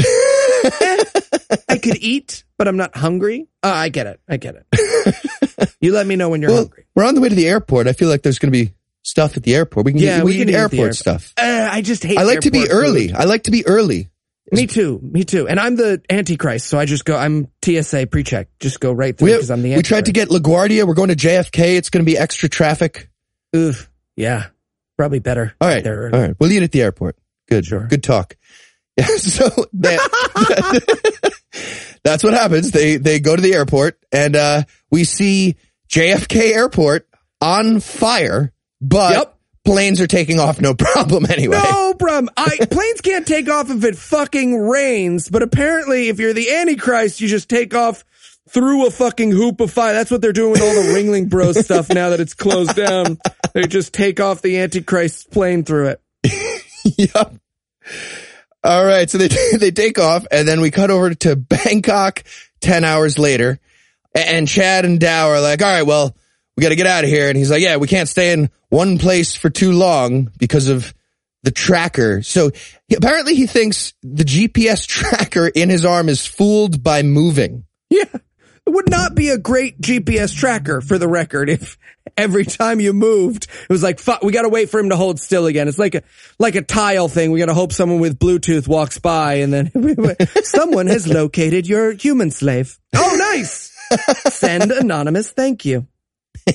I 1.68 1.78
could 1.82 1.96
eat, 1.98 2.44
but 2.58 2.68
I'm 2.68 2.76
not 2.76 2.96
hungry. 2.96 3.48
Uh, 3.62 3.68
I 3.74 3.88
get 3.88 4.06
it. 4.06 4.20
I 4.28 4.36
get 4.36 4.56
it. 4.56 5.74
You 5.80 5.92
let 5.92 6.06
me 6.06 6.16
know 6.16 6.28
when 6.30 6.40
you're 6.42 6.50
well, 6.50 6.60
hungry. 6.62 6.86
we're 6.94 7.04
on 7.04 7.14
the 7.14 7.20
way 7.20 7.28
to 7.28 7.34
the 7.34 7.48
airport. 7.48 7.86
I 7.88 7.92
feel 7.92 8.08
like 8.08 8.22
there's 8.22 8.38
going 8.38 8.52
to 8.52 8.58
be 8.66 8.72
stuff 9.02 9.36
at 9.36 9.42
the 9.42 9.54
airport. 9.54 9.86
We 9.86 9.92
can 9.92 10.00
Yeah, 10.00 10.16
get, 10.18 10.24
we 10.24 10.32
we 10.32 10.38
can 10.38 10.46
need 10.46 10.52
eat 10.52 10.54
at 10.54 10.70
the 10.70 10.76
airport 10.76 10.78
airport. 10.78 10.94
stuff. 10.96 11.34
Uh, 11.36 11.68
I 11.70 11.82
just 11.82 12.04
hate. 12.04 12.18
I 12.18 12.22
like 12.22 12.40
to 12.40 12.50
be 12.52 12.68
early. 12.70 13.08
food. 13.08 13.16
I 13.16 13.24
like 13.24 13.42
to 13.44 13.50
be 13.50 13.66
early. 13.66 14.08
Me 14.52 14.66
too. 14.66 15.00
Me 15.02 15.24
too. 15.24 15.48
And 15.48 15.58
I'm 15.58 15.76
the 15.76 16.02
Antichrist, 16.10 16.66
so 16.68 16.78
I 16.78 16.84
just 16.84 17.04
go. 17.04 17.16
I'm 17.16 17.48
TSA 17.64 18.06
pre-check. 18.08 18.48
Just 18.60 18.80
go 18.80 18.92
right 18.92 19.16
through 19.16 19.28
because 19.28 19.50
I'm 19.50 19.62
the. 19.62 19.72
Antichrist. 19.72 19.90
we 19.90 19.94
tried 19.94 20.04
to 20.06 20.12
get 20.12 20.28
LaGuardia. 20.28 20.86
We're 20.86 20.94
going 20.94 21.08
to 21.08 21.16
JFK. 21.16 21.76
It's 21.76 21.88
going 21.90 22.04
to 22.04 22.10
be 22.10 22.18
extra 22.18 22.48
traffic. 22.48 23.08
Oof. 23.56 23.90
Yeah. 24.16 24.46
Probably 24.98 25.20
better. 25.20 25.54
All 25.60 25.68
right. 25.68 25.82
There. 25.82 26.10
All 26.14 26.20
right. 26.20 26.34
We'll 26.38 26.52
eat 26.52 26.62
at 26.62 26.70
the 26.70 26.82
airport. 26.82 27.16
Good. 27.48 27.64
Sure. 27.64 27.86
Good 27.86 28.02
talk. 28.02 28.36
Yeah. 28.98 29.06
So 29.06 29.48
that, 29.72 31.32
that's 32.04 32.22
what 32.22 32.34
happens. 32.34 32.72
They, 32.72 32.98
they 32.98 33.20
go 33.20 33.34
to 33.34 33.40
the 33.40 33.54
airport 33.54 33.98
and, 34.12 34.36
uh, 34.36 34.62
we 34.90 35.04
see 35.04 35.56
JFK 35.88 36.52
airport 36.52 37.08
on 37.40 37.80
fire, 37.80 38.52
but 38.82 39.12
Yep. 39.14 39.31
Planes 39.64 40.00
are 40.00 40.06
taking 40.06 40.40
off 40.40 40.60
no 40.60 40.74
problem 40.78 41.26
anyway. 41.26 41.60
No 41.62 41.94
problem. 41.94 42.30
I 42.36 42.58
planes 42.70 43.00
can't 43.00 43.26
take 43.26 43.48
off 43.48 43.70
if 43.70 43.84
it 43.84 43.96
fucking 43.96 44.56
rains, 44.56 45.28
but 45.28 45.42
apparently 45.42 46.08
if 46.08 46.18
you're 46.18 46.32
the 46.32 46.52
Antichrist, 46.54 47.20
you 47.20 47.28
just 47.28 47.48
take 47.48 47.74
off 47.74 48.04
through 48.48 48.86
a 48.86 48.90
fucking 48.90 49.30
hoop 49.30 49.60
of 49.60 49.70
fire. 49.70 49.94
That's 49.94 50.10
what 50.10 50.20
they're 50.20 50.32
doing 50.32 50.52
with 50.52 50.62
all 50.62 50.74
the 50.74 50.92
Ringling 50.92 51.28
Bros 51.28 51.58
stuff 51.64 51.88
now 51.88 52.10
that 52.10 52.20
it's 52.20 52.34
closed 52.34 52.76
down. 52.76 53.18
They 53.54 53.62
just 53.62 53.94
take 53.94 54.20
off 54.20 54.42
the 54.42 54.58
Antichrist 54.58 55.30
plane 55.30 55.64
through 55.64 55.96
it. 55.96 56.64
yep. 56.98 57.34
All 58.64 58.84
right. 58.84 59.08
So 59.08 59.18
they, 59.18 59.28
they 59.56 59.70
take 59.70 59.98
off 59.98 60.26
and 60.30 60.46
then 60.46 60.60
we 60.60 60.70
cut 60.70 60.90
over 60.90 61.14
to 61.14 61.36
Bangkok 61.36 62.24
10 62.60 62.84
hours 62.84 63.18
later 63.18 63.58
and 64.14 64.46
Chad 64.46 64.84
and 64.84 65.00
Dow 65.00 65.28
are 65.28 65.40
like, 65.40 65.62
all 65.62 65.68
right, 65.68 65.86
well, 65.86 66.14
we 66.56 66.62
got 66.62 66.70
to 66.70 66.76
get 66.76 66.86
out 66.86 67.04
of 67.04 67.10
here. 67.10 67.28
And 67.28 67.36
he's 67.36 67.50
like, 67.50 67.62
yeah, 67.62 67.76
we 67.76 67.88
can't 67.88 68.08
stay 68.08 68.32
in 68.32 68.50
one 68.68 68.98
place 68.98 69.34
for 69.34 69.50
too 69.50 69.72
long 69.72 70.30
because 70.38 70.68
of 70.68 70.92
the 71.42 71.50
tracker. 71.50 72.22
So 72.22 72.50
he, 72.88 72.94
apparently 72.94 73.34
he 73.34 73.46
thinks 73.46 73.94
the 74.02 74.24
GPS 74.24 74.86
tracker 74.88 75.48
in 75.48 75.68
his 75.70 75.84
arm 75.84 76.08
is 76.08 76.26
fooled 76.26 76.82
by 76.82 77.02
moving. 77.02 77.64
Yeah. 77.90 78.04
It 78.64 78.70
would 78.70 78.90
not 78.90 79.16
be 79.16 79.30
a 79.30 79.38
great 79.38 79.80
GPS 79.80 80.34
tracker 80.34 80.80
for 80.80 80.96
the 80.96 81.08
record 81.08 81.50
if 81.50 81.76
every 82.16 82.44
time 82.44 82.78
you 82.78 82.92
moved, 82.92 83.48
it 83.68 83.72
was 83.72 83.82
like, 83.82 83.98
fuck, 83.98 84.22
we 84.22 84.30
gotta 84.30 84.48
wait 84.48 84.70
for 84.70 84.78
him 84.78 84.90
to 84.90 84.96
hold 84.96 85.18
still 85.18 85.46
again. 85.46 85.66
It's 85.66 85.80
like 85.80 85.96
a, 85.96 86.02
like 86.38 86.54
a 86.54 86.62
tile 86.62 87.08
thing. 87.08 87.32
We 87.32 87.40
gotta 87.40 87.54
hope 87.54 87.72
someone 87.72 87.98
with 87.98 88.20
Bluetooth 88.20 88.68
walks 88.68 89.00
by 89.00 89.34
and 89.34 89.52
then 89.52 89.72
someone 90.44 90.86
has 90.86 91.08
located 91.08 91.66
your 91.66 91.92
human 91.92 92.30
slave. 92.30 92.78
Oh, 92.94 93.16
nice. 93.34 93.72
Send 94.32 94.70
anonymous 94.70 95.32
thank 95.32 95.64
you. 95.64 95.88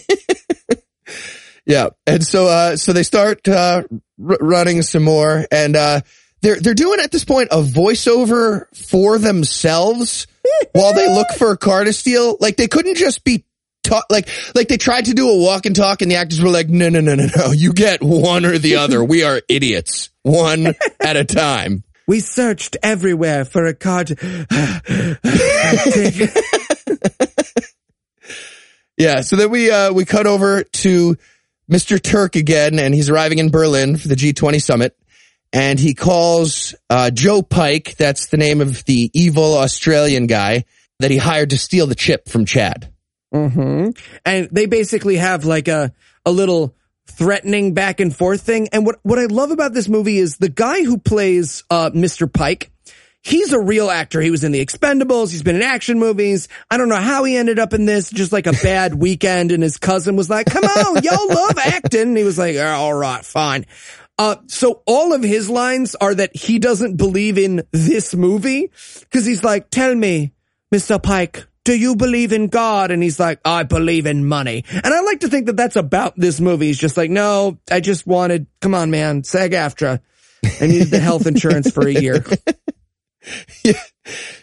Yeah. 1.67 1.89
And 2.07 2.25
so, 2.25 2.47
uh, 2.47 2.77
so 2.77 2.93
they 2.93 3.03
start, 3.03 3.47
uh, 3.47 3.83
r- 4.25 4.37
running 4.39 4.81
some 4.81 5.03
more 5.03 5.45
and, 5.51 5.75
uh, 5.75 6.01
they're, 6.41 6.59
they're 6.61 6.73
doing 6.73 7.01
at 7.01 7.11
this 7.11 7.25
point 7.25 7.49
a 7.51 7.61
voiceover 7.61 8.73
for 8.73 9.17
themselves 9.17 10.27
while 10.71 10.93
they 10.93 11.13
look 11.13 11.27
for 11.37 11.51
a 11.51 11.57
car 11.57 11.83
to 11.83 11.91
steal. 11.91 12.37
Like 12.39 12.55
they 12.55 12.69
couldn't 12.69 12.95
just 12.95 13.25
be 13.25 13.43
talk, 13.83 14.05
like, 14.09 14.29
like 14.55 14.69
they 14.69 14.77
tried 14.77 15.05
to 15.05 15.13
do 15.13 15.29
a 15.29 15.37
walk 15.37 15.65
and 15.65 15.75
talk 15.75 16.01
and 16.01 16.09
the 16.09 16.15
actors 16.15 16.41
were 16.41 16.49
like, 16.49 16.69
no, 16.69 16.87
no, 16.87 17.01
no, 17.01 17.15
no, 17.15 17.27
no. 17.35 17.51
You 17.51 17.73
get 17.73 18.01
one 18.01 18.45
or 18.45 18.57
the 18.57 18.77
other. 18.77 19.03
We 19.03 19.23
are 19.23 19.41
idiots. 19.49 20.09
One 20.23 20.67
at 21.01 21.17
a 21.17 21.25
time. 21.25 21.83
We 22.07 22.21
searched 22.21 22.77
everywhere 22.81 23.43
for 23.43 23.65
a 23.65 23.73
car 23.73 24.05
to, 24.05 24.15
Yeah. 28.97 29.21
So 29.21 29.35
then 29.35 29.49
we, 29.49 29.69
uh, 29.71 29.93
we 29.93 30.05
cut 30.05 30.27
over 30.27 30.63
to 30.63 31.17
Mr. 31.71 32.01
Turk 32.01 32.35
again 32.35 32.79
and 32.79 32.93
he's 32.93 33.09
arriving 33.09 33.39
in 33.39 33.49
Berlin 33.49 33.97
for 33.97 34.07
the 34.07 34.15
G20 34.15 34.61
summit. 34.61 34.97
And 35.53 35.79
he 35.79 35.93
calls, 35.93 36.75
uh, 36.89 37.09
Joe 37.09 37.41
Pike. 37.41 37.95
That's 37.97 38.27
the 38.27 38.37
name 38.37 38.59
of 38.59 38.83
the 38.85 39.09
evil 39.13 39.57
Australian 39.57 40.27
guy 40.27 40.65
that 40.99 41.11
he 41.11 41.17
hired 41.17 41.51
to 41.51 41.57
steal 41.57 41.87
the 41.87 41.95
chip 41.95 42.27
from 42.27 42.45
Chad. 42.45 42.91
hmm 43.31 43.89
And 44.25 44.49
they 44.51 44.65
basically 44.65 45.17
have 45.17 45.45
like 45.45 45.67
a, 45.67 45.93
a 46.25 46.31
little 46.31 46.75
threatening 47.07 47.73
back 47.73 47.99
and 47.99 48.15
forth 48.15 48.41
thing. 48.41 48.67
And 48.71 48.85
what, 48.85 48.99
what 49.03 49.19
I 49.19 49.25
love 49.25 49.51
about 49.51 49.73
this 49.73 49.87
movie 49.87 50.17
is 50.17 50.37
the 50.37 50.49
guy 50.49 50.83
who 50.83 50.97
plays, 50.97 51.63
uh, 51.69 51.91
Mr. 51.91 52.31
Pike. 52.31 52.71
He's 53.23 53.51
a 53.51 53.59
real 53.59 53.89
actor. 53.89 54.21
He 54.21 54.31
was 54.31 54.43
in 54.43 54.51
the 54.53 54.65
Expendables. 54.65 55.31
He's 55.31 55.43
been 55.43 55.57
in 55.57 55.61
action 55.61 55.99
movies. 55.99 56.47
I 56.71 56.77
don't 56.77 56.87
know 56.87 56.95
how 56.95 57.23
he 57.25 57.35
ended 57.35 57.59
up 57.59 57.73
in 57.73 57.85
this, 57.85 58.09
just 58.09 58.31
like 58.31 58.47
a 58.47 58.53
bad 58.53 58.93
weekend. 58.99 59.51
And 59.51 59.61
his 59.61 59.77
cousin 59.77 60.15
was 60.15 60.29
like, 60.29 60.45
come 60.45 60.63
on, 60.63 61.03
y'all 61.03 61.27
love 61.27 61.57
acting. 61.57 62.01
And 62.01 62.17
he 62.17 62.23
was 62.23 62.37
like, 62.37 62.57
all 62.57 62.93
right, 62.93 63.25
fine. 63.25 63.65
Uh, 64.19 64.37
so 64.47 64.81
all 64.85 65.13
of 65.13 65.21
his 65.21 65.49
lines 65.49 65.95
are 65.95 66.15
that 66.15 66.35
he 66.35 66.57
doesn't 66.57 66.95
believe 66.95 67.37
in 67.37 67.63
this 67.71 68.15
movie 68.15 68.71
because 69.01 69.25
he's 69.25 69.43
like, 69.43 69.69
tell 69.69 69.93
me, 69.93 70.33
Mr. 70.73 71.01
Pike, 71.01 71.45
do 71.65 71.77
you 71.77 71.95
believe 71.95 72.31
in 72.31 72.47
God? 72.47 72.91
And 72.91 73.03
he's 73.03 73.19
like, 73.19 73.41
I 73.43 73.63
believe 73.63 74.05
in 74.05 74.25
money. 74.25 74.63
And 74.71 74.87
I 74.87 75.01
like 75.01 75.19
to 75.19 75.27
think 75.27 75.47
that 75.47 75.57
that's 75.57 75.75
about 75.75 76.13
this 76.15 76.39
movie. 76.39 76.67
He's 76.67 76.79
just 76.79 76.97
like, 76.97 77.11
no, 77.11 77.59
I 77.69 77.81
just 77.81 78.07
wanted, 78.07 78.47
come 78.61 78.73
on, 78.73 78.89
man, 78.89 79.23
SAG 79.23 79.51
AFTRA. 79.51 79.99
I 80.61 80.67
needed 80.67 80.87
the 80.87 80.99
health 80.99 81.27
insurance 81.27 81.69
for 81.69 81.85
a 81.85 81.91
year. 81.91 82.23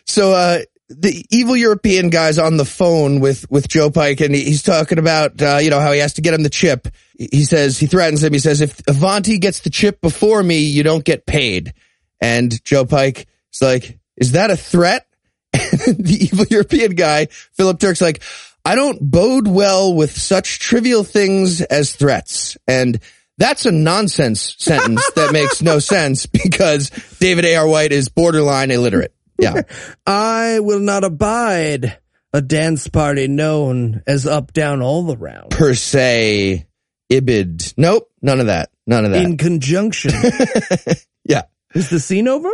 So, 0.07 0.33
uh, 0.33 0.59
the 0.89 1.25
evil 1.31 1.57
European 1.57 2.11
guy's 2.11 2.39
on 2.39 2.57
the 2.59 2.65
phone 2.65 3.21
with, 3.21 3.51
with 3.51 3.69
Joe 3.69 3.91
Pike 3.91 4.21
and 4.21 4.35
he's 4.35 4.63
talking 4.63 4.99
about, 4.99 5.41
uh, 5.41 5.57
you 5.57 5.71
know, 5.71 5.81
how 5.81 5.93
he 5.93 6.01
has 6.01 6.15
to 6.15 6.21
get 6.21 6.35
him 6.35 6.43
the 6.43 6.51
chip. 6.51 6.89
He 7.19 7.45
says, 7.45 7.79
he 7.79 7.87
threatens 7.87 8.23
him. 8.23 8.33
He 8.33 8.39
says, 8.39 8.61
if 8.61 8.87
Avanti 8.87 9.39
gets 9.39 9.61
the 9.61 9.71
chip 9.71 10.01
before 10.01 10.43
me, 10.43 10.59
you 10.59 10.83
don't 10.83 11.05
get 11.05 11.27
paid. 11.27 11.73
And 12.21 12.63
Joe 12.65 12.85
Pike 12.85 13.27
is 13.53 13.63
like, 13.63 13.99
is 14.17 14.33
that 14.33 14.51
a 14.51 14.57
threat? 14.57 15.07
And 15.87 16.05
the 16.05 16.25
evil 16.25 16.47
European 16.51 16.95
guy, 16.95 17.27
Philip 17.53 17.79
Turk's 17.79 18.01
like, 18.01 18.23
I 18.65 18.75
don't 18.75 18.99
bode 19.01 19.47
well 19.47 19.95
with 19.95 20.17
such 20.17 20.59
trivial 20.59 21.05
things 21.05 21.61
as 21.61 21.95
threats. 21.95 22.57
And 22.67 23.01
that's 23.39 23.67
a 23.67 23.73
nonsense 23.73 24.55
sentence 24.59 25.09
that 25.17 25.33
makes 25.33 25.63
no 25.63 25.79
sense 25.81 26.27
because 26.27 26.91
David 27.19 27.45
A.R. 27.45 27.67
White 27.67 27.93
is 27.93 28.09
borderline 28.09 28.71
illiterate. 28.71 29.15
Yeah. 29.39 29.63
I 30.07 30.61
will 30.61 30.81
not 30.81 31.05
abide 31.05 31.99
a 32.33 32.41
dance 32.41 32.89
party 32.89 33.29
known 33.29 34.03
as 34.07 34.27
up, 34.27 34.53
down, 34.53 34.83
all 34.83 35.15
around. 35.15 35.51
per 35.51 35.75
se 35.75 36.67
ibid. 37.11 37.75
Nope, 37.77 38.11
none 38.23 38.41
of 38.41 38.47
that. 38.47 38.71
None 38.87 39.05
of 39.05 39.13
that. 39.13 39.25
In 39.25 39.37
conjunction. 39.39 40.13
yeah. 41.25 41.43
Is 41.75 41.91
the 41.91 42.01
scene 42.01 42.29
over? 42.29 42.51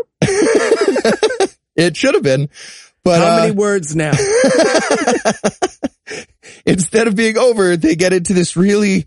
It 1.76 1.96
should 1.96 2.14
have 2.14 2.22
been. 2.22 2.48
But 3.02 3.20
How 3.20 3.36
uh, 3.36 3.40
many 3.40 3.52
words 3.52 3.96
now? 3.96 4.12
instead 6.66 7.08
of 7.08 7.16
being 7.16 7.38
over, 7.38 7.76
they 7.76 7.96
get 7.96 8.12
into 8.12 8.34
this 8.34 8.56
really 8.56 9.06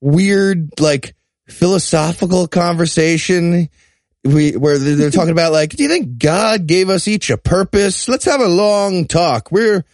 weird, 0.00 0.80
like 0.80 1.14
philosophical 1.48 2.46
conversation. 2.48 3.68
We, 4.24 4.52
where 4.56 4.76
they're 4.78 5.10
talking 5.12 5.30
about 5.30 5.52
like, 5.52 5.70
do 5.70 5.84
you 5.84 5.88
think 5.88 6.18
God 6.18 6.66
gave 6.66 6.90
us 6.90 7.06
each 7.06 7.30
a 7.30 7.36
purpose? 7.38 8.08
Let's 8.08 8.24
have 8.24 8.40
a 8.40 8.48
long 8.48 9.06
talk. 9.06 9.52
We're 9.52 9.84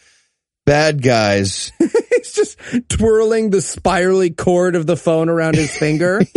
bad 0.64 1.02
guys. 1.02 1.70
He's 1.78 2.32
just 2.32 2.58
twirling 2.88 3.50
the 3.50 3.60
spirally 3.60 4.30
cord 4.30 4.74
of 4.74 4.86
the 4.86 4.96
phone 4.96 5.28
around 5.28 5.56
his 5.56 5.76
finger. 5.76 6.22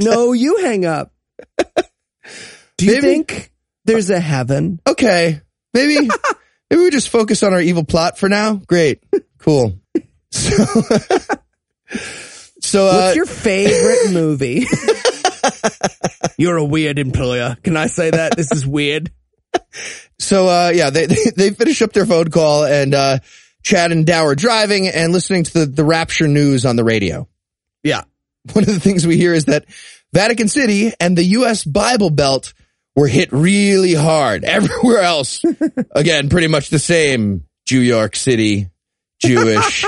No, 0.00 0.32
you 0.32 0.58
hang 0.58 0.84
up. 0.84 1.12
Do 2.76 2.84
you 2.86 2.92
Maybe- 2.94 3.00
think 3.00 3.52
there's 3.84 4.10
a 4.10 4.18
heaven? 4.20 4.80
Okay. 4.86 5.40
Maybe, 5.72 6.08
maybe 6.70 6.82
we 6.82 6.90
just 6.90 7.08
focus 7.08 7.42
on 7.42 7.52
our 7.54 7.60
evil 7.60 7.84
plot 7.84 8.18
for 8.18 8.28
now. 8.28 8.54
Great. 8.56 9.02
Cool. 9.38 9.78
So, 10.30 10.64
so, 12.64 12.88
uh, 12.88 12.92
What's 12.92 13.16
your 13.16 13.26
favorite 13.26 14.10
movie? 14.12 14.66
You're 16.38 16.56
a 16.56 16.64
weird 16.64 16.98
employer. 16.98 17.56
Can 17.62 17.76
I 17.76 17.86
say 17.86 18.10
that? 18.10 18.36
This 18.36 18.50
is 18.52 18.66
weird. 18.66 19.12
So 20.18 20.48
uh 20.48 20.72
yeah, 20.74 20.90
they 20.90 21.06
they, 21.06 21.50
finish 21.50 21.82
up 21.82 21.92
their 21.92 22.06
phone 22.06 22.30
call 22.30 22.64
and 22.64 22.94
uh 22.94 23.18
Chad 23.62 23.92
and 23.92 24.06
Dow 24.06 24.26
are 24.26 24.34
driving 24.34 24.88
and 24.88 25.12
listening 25.12 25.44
to 25.44 25.60
the, 25.60 25.66
the 25.66 25.84
rapture 25.84 26.26
news 26.28 26.66
on 26.66 26.76
the 26.76 26.84
radio. 26.84 27.28
Yeah. 27.82 28.02
One 28.52 28.64
of 28.64 28.70
the 28.70 28.80
things 28.80 29.06
we 29.06 29.16
hear 29.16 29.32
is 29.32 29.46
that 29.46 29.64
Vatican 30.12 30.48
City 30.48 30.92
and 31.00 31.16
the 31.16 31.24
US 31.24 31.64
Bible 31.64 32.10
Belt 32.10 32.54
were 32.96 33.08
hit 33.08 33.30
really 33.32 33.94
hard. 33.94 34.44
Everywhere 34.44 35.00
else, 35.00 35.40
again, 35.92 36.28
pretty 36.28 36.48
much 36.48 36.70
the 36.70 36.78
same. 36.78 37.44
New 37.70 37.80
York 37.80 38.14
City, 38.14 38.68
Jewish, 39.20 39.84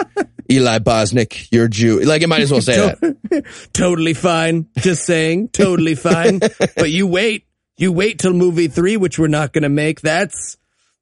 Eli 0.50 0.78
Bosnick, 0.78 1.48
you're 1.50 1.68
Jew. 1.68 2.00
Like 2.00 2.22
it 2.22 2.28
might 2.28 2.42
as 2.42 2.52
well 2.52 2.60
say 2.60 2.76
that. 2.76 3.44
Totally 3.72 4.14
fine. 4.14 4.68
Just 4.78 5.04
saying. 5.04 5.48
Totally 5.48 5.94
fine. 5.94 6.38
but 6.38 6.90
you 6.90 7.06
wait. 7.06 7.46
You 7.78 7.92
wait 7.92 8.18
till 8.18 8.32
movie 8.32 8.68
three, 8.68 8.96
which 8.96 9.18
we're 9.18 9.26
not 9.26 9.52
going 9.52 9.62
to 9.62 9.68
make. 9.68 10.00
That's, 10.00 10.56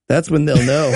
that's 0.08 0.28
when 0.28 0.44
they'll 0.44 0.64
know. 0.64 0.92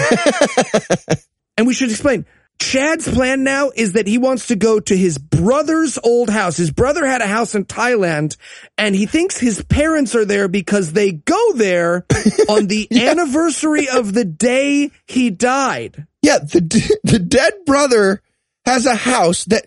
and 1.56 1.68
we 1.68 1.74
should 1.74 1.90
explain. 1.90 2.26
Chad's 2.60 3.08
plan 3.08 3.44
now 3.44 3.70
is 3.74 3.92
that 3.92 4.08
he 4.08 4.18
wants 4.18 4.48
to 4.48 4.56
go 4.56 4.80
to 4.80 4.96
his 4.96 5.16
brother's 5.16 5.96
old 6.02 6.28
house. 6.28 6.56
His 6.56 6.72
brother 6.72 7.06
had 7.06 7.20
a 7.22 7.26
house 7.26 7.54
in 7.54 7.64
Thailand 7.64 8.36
and 8.76 8.94
he 8.96 9.06
thinks 9.06 9.38
his 9.38 9.62
parents 9.62 10.16
are 10.16 10.24
there 10.24 10.48
because 10.48 10.92
they 10.92 11.12
go 11.12 11.52
there 11.52 12.04
on 12.48 12.66
the 12.66 12.88
anniversary 12.90 13.88
of 13.88 14.12
the 14.12 14.24
day 14.24 14.90
he 15.06 15.30
died. 15.30 16.06
Yeah, 16.20 16.38
the 16.38 16.60
d- 16.60 16.96
the 17.04 17.20
dead 17.20 17.52
brother 17.64 18.22
has 18.68 18.86
a 18.86 18.94
house 18.94 19.44
that 19.46 19.66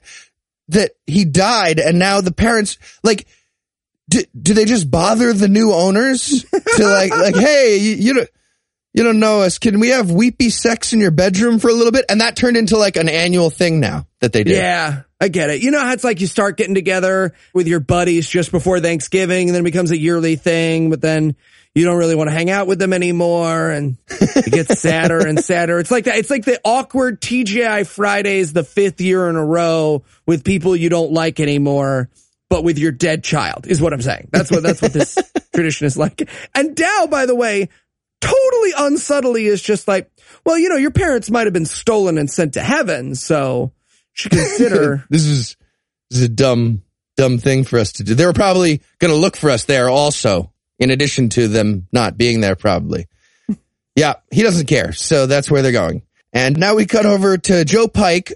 that 0.70 0.92
he 1.06 1.26
died, 1.26 1.80
and 1.80 2.00
now 2.00 2.22
the 2.22 2.34
parents 2.34 2.78
like. 3.04 3.28
Do, 4.10 4.22
do 4.38 4.54
they 4.54 4.66
just 4.66 4.92
bother 4.92 5.32
the 5.32 5.48
new 5.48 5.72
owners 5.72 6.44
to 6.44 6.86
like 6.86 7.12
like 7.12 7.36
hey 7.40 7.78
you, 7.78 7.96
you 7.96 8.14
don't 8.14 8.30
you 8.94 9.04
don't 9.04 9.20
know 9.20 9.42
us 9.42 9.58
can 9.58 9.80
we 9.80 9.90
have 9.90 10.12
weepy 10.12 10.50
sex 10.50 10.92
in 10.92 11.00
your 11.00 11.12
bedroom 11.12 11.60
for 11.60 11.70
a 11.70 11.74
little 11.74 11.94
bit 11.94 12.04
and 12.10 12.20
that 12.20 12.36
turned 12.36 12.58
into 12.58 12.78
like 12.78 12.98
an 12.98 13.08
annual 13.08 13.50
thing 13.50 13.80
now 13.80 14.06
that 14.20 14.34
they 14.34 14.44
do 14.44 14.52
Yeah, 14.52 15.04
I 15.20 15.28
get 15.28 15.50
it. 15.50 15.62
You 15.62 15.72
know 15.72 15.80
how 15.80 15.94
it's 15.94 16.04
like 16.04 16.20
you 16.20 16.28
start 16.28 16.58
getting 16.58 16.76
together 16.76 17.34
with 17.54 17.68
your 17.68 17.80
buddies 17.80 18.28
just 18.28 18.52
before 18.52 18.80
Thanksgiving 18.80 19.48
and 19.48 19.56
then 19.56 19.62
it 19.62 19.72
becomes 19.72 19.92
a 19.92 19.98
yearly 19.98 20.36
thing, 20.36 20.90
but 20.90 21.00
then 21.00 21.36
you 21.74 21.86
don't 21.86 21.98
really 21.98 22.16
want 22.16 22.30
to 22.30 22.34
hang 22.34 22.50
out 22.50 22.68
with 22.68 22.80
them 22.80 22.92
anymore 22.92 23.70
and 23.70 23.98
it 24.10 24.52
gets 24.52 24.80
sadder 24.80 25.26
and 25.26 25.40
sadder. 25.44 25.80
It's 25.80 25.92
like 25.92 26.06
that. 26.06 26.18
It's 26.18 26.30
like 26.30 26.46
the 26.46 26.60
awkward 26.66 27.22
TGI 27.22 27.88
Fridays, 27.88 28.52
the 28.54 28.64
fifth 28.64 29.00
year 29.00 29.30
in 29.30 29.36
a 29.36 29.46
row 29.46 30.04
with 30.26 30.44
people 30.44 30.76
you 30.76 30.90
don't 30.90 31.14
like 31.14 31.40
anymore, 31.40 32.10
but 32.50 32.64
with 32.64 32.78
your 32.78 32.92
dead 32.92 33.24
child 33.24 33.68
is 33.68 33.82
what 33.82 33.94
I'm 33.94 34.02
saying. 34.02 34.30
That's 34.32 34.52
what, 34.52 34.64
that's 34.64 34.82
what 34.82 34.92
this 34.92 35.18
tradition 35.56 35.88
is 35.88 35.98
like. 35.98 36.30
And 36.54 36.76
Dow, 36.76 37.08
by 37.10 37.26
the 37.26 37.36
way, 37.36 37.70
totally 38.20 38.72
unsubtly 38.78 39.46
is 39.46 39.62
just 39.62 39.88
like, 39.88 40.12
well, 40.46 40.58
you 40.58 40.68
know, 40.70 40.76
your 40.76 40.92
parents 40.92 41.32
might 41.32 41.48
have 41.48 41.54
been 41.54 41.66
stolen 41.66 42.18
and 42.18 42.30
sent 42.30 42.56
to 42.56 42.62
heaven. 42.62 43.16
So 43.16 43.72
you 43.74 44.14
should 44.14 44.32
consider 44.32 45.06
this 45.10 45.26
is 45.26 45.56
this 46.10 46.20
is 46.20 46.26
a 46.26 46.30
dumb 46.30 46.84
dumb 47.18 47.38
thing 47.38 47.64
for 47.64 47.78
us 47.80 47.94
to 47.94 48.04
do 48.04 48.16
they 48.16 48.26
were 48.26 48.34
probably 48.34 48.82
going 49.00 49.14
to 49.14 49.20
look 49.20 49.36
for 49.36 49.50
us 49.50 49.66
there 49.66 49.90
also 49.90 50.52
in 50.82 50.90
addition 50.92 51.30
to 51.30 51.48
them 51.48 51.88
not 51.94 52.18
being 52.18 52.42
there 52.42 52.56
probably. 52.58 53.08
Yeah 53.96 54.16
he 54.32 54.42
doesn't 54.44 54.66
care. 54.68 54.92
So 54.94 55.28
that's 55.28 55.50
where 55.50 55.62
they're 55.62 55.72
going. 55.72 56.02
And 56.34 56.58
now 56.58 56.76
we 56.76 56.86
cut 56.86 57.06
over 57.06 57.38
to 57.38 57.64
joe 57.64 57.88
pike 57.88 58.34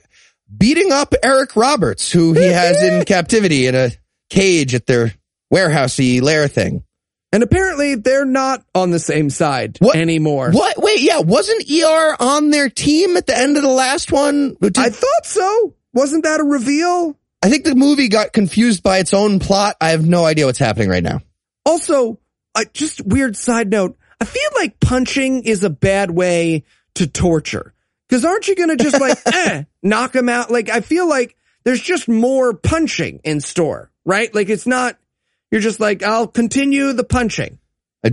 beating 0.55 0.91
up 0.91 1.13
eric 1.23 1.55
roberts 1.55 2.12
who 2.12 2.34
he 2.34 2.45
has 2.47 2.81
in 2.81 3.03
captivity 3.05 3.67
in 3.67 3.75
a 3.75 3.91
cage 4.29 4.73
at 4.75 4.86
their 4.86 5.13
warehousey 5.53 6.21
lair 6.21 6.47
thing. 6.47 6.84
And 7.31 7.43
apparently 7.43 7.95
they're 7.95 8.23
not 8.25 8.63
on 8.73 8.91
the 8.91 8.99
same 8.99 9.29
side 9.29 9.77
What- 9.79 9.95
anymore. 9.97 10.51
what? 10.51 10.77
Wait 10.81 11.01
yeah 11.01 11.19
wasn't 11.19 11.69
er 11.69 12.15
on 12.19 12.49
their 12.51 12.69
team 12.69 13.17
at 13.17 13.25
the 13.27 13.38
end 13.38 13.58
of 13.58 13.63
the 13.63 13.69
last 13.69 14.12
one? 14.12 14.55
Did- 14.62 14.77
I 14.77 14.89
thought 14.89 15.25
so. 15.25 15.73
Wasn't 15.93 16.23
that 16.25 16.39
a 16.41 16.43
reveal? 16.43 17.17
I 17.41 17.49
think 17.49 17.63
the 17.63 17.75
movie 17.75 18.10
got 18.10 18.34
confused 18.34 18.84
by 18.84 18.97
its 18.99 19.13
own 19.13 19.39
plot. 19.39 19.77
I 19.79 19.89
have 19.91 20.05
no 20.05 20.25
idea 20.25 20.45
what's 20.45 20.60
happening 20.60 20.89
right 20.89 21.03
now. 21.03 21.21
Also, 21.65 22.19
uh, 22.56 22.65
just 22.74 23.06
weird 23.06 23.36
side 23.36 23.70
note. 23.70 23.98
I 24.20 24.26
feel 24.26 24.50
like 24.56 24.80
punching 24.80 25.44
is 25.44 25.63
a 25.63 25.70
bad 25.70 26.12
way 26.12 26.63
to 26.96 27.08
torture. 27.08 27.74
Cause 28.10 28.24
aren't 28.24 28.48
you 28.48 28.56
going 28.56 28.76
to 28.76 28.84
just 28.84 29.00
like, 29.00 29.18
eh, 29.26 29.63
knock 29.84 30.15
him 30.15 30.30
out? 30.30 30.52
Like, 30.52 30.70
I 30.70 30.82
feel 30.82 31.08
like 31.08 31.36
there's 31.63 31.82
just 31.82 32.08
more 32.08 32.54
punching 32.54 33.22
in 33.24 33.41
store, 33.41 33.91
right? 34.06 34.34
Like 34.34 34.50
it's 34.50 34.68
not, 34.68 34.98
you're 35.52 35.62
just 35.62 35.80
like, 35.80 36.04
I'll 36.04 36.28
continue 36.28 36.94
the 36.94 37.04
punching. 37.04 37.60
a 38.04 38.12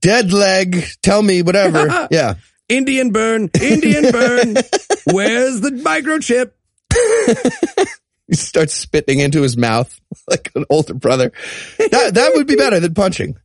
dead 0.00 0.32
leg. 0.32 0.82
Tell 1.02 1.22
me 1.22 1.42
whatever. 1.42 2.08
yeah. 2.10 2.34
Indian 2.68 3.10
burn, 3.10 3.50
Indian 3.60 4.10
burn. 4.10 4.54
Where's 5.12 5.60
the 5.60 5.70
microchip? 5.70 6.52
He 8.28 8.36
starts 8.36 8.72
spitting 8.72 9.18
into 9.18 9.42
his 9.42 9.58
mouth 9.58 10.00
like 10.26 10.50
an 10.54 10.64
older 10.70 10.94
brother. 10.94 11.32
That 11.78 12.14
that 12.14 12.32
would 12.34 12.46
be 12.46 12.56
better 12.56 12.80
than 12.80 12.94
punching. 12.94 13.36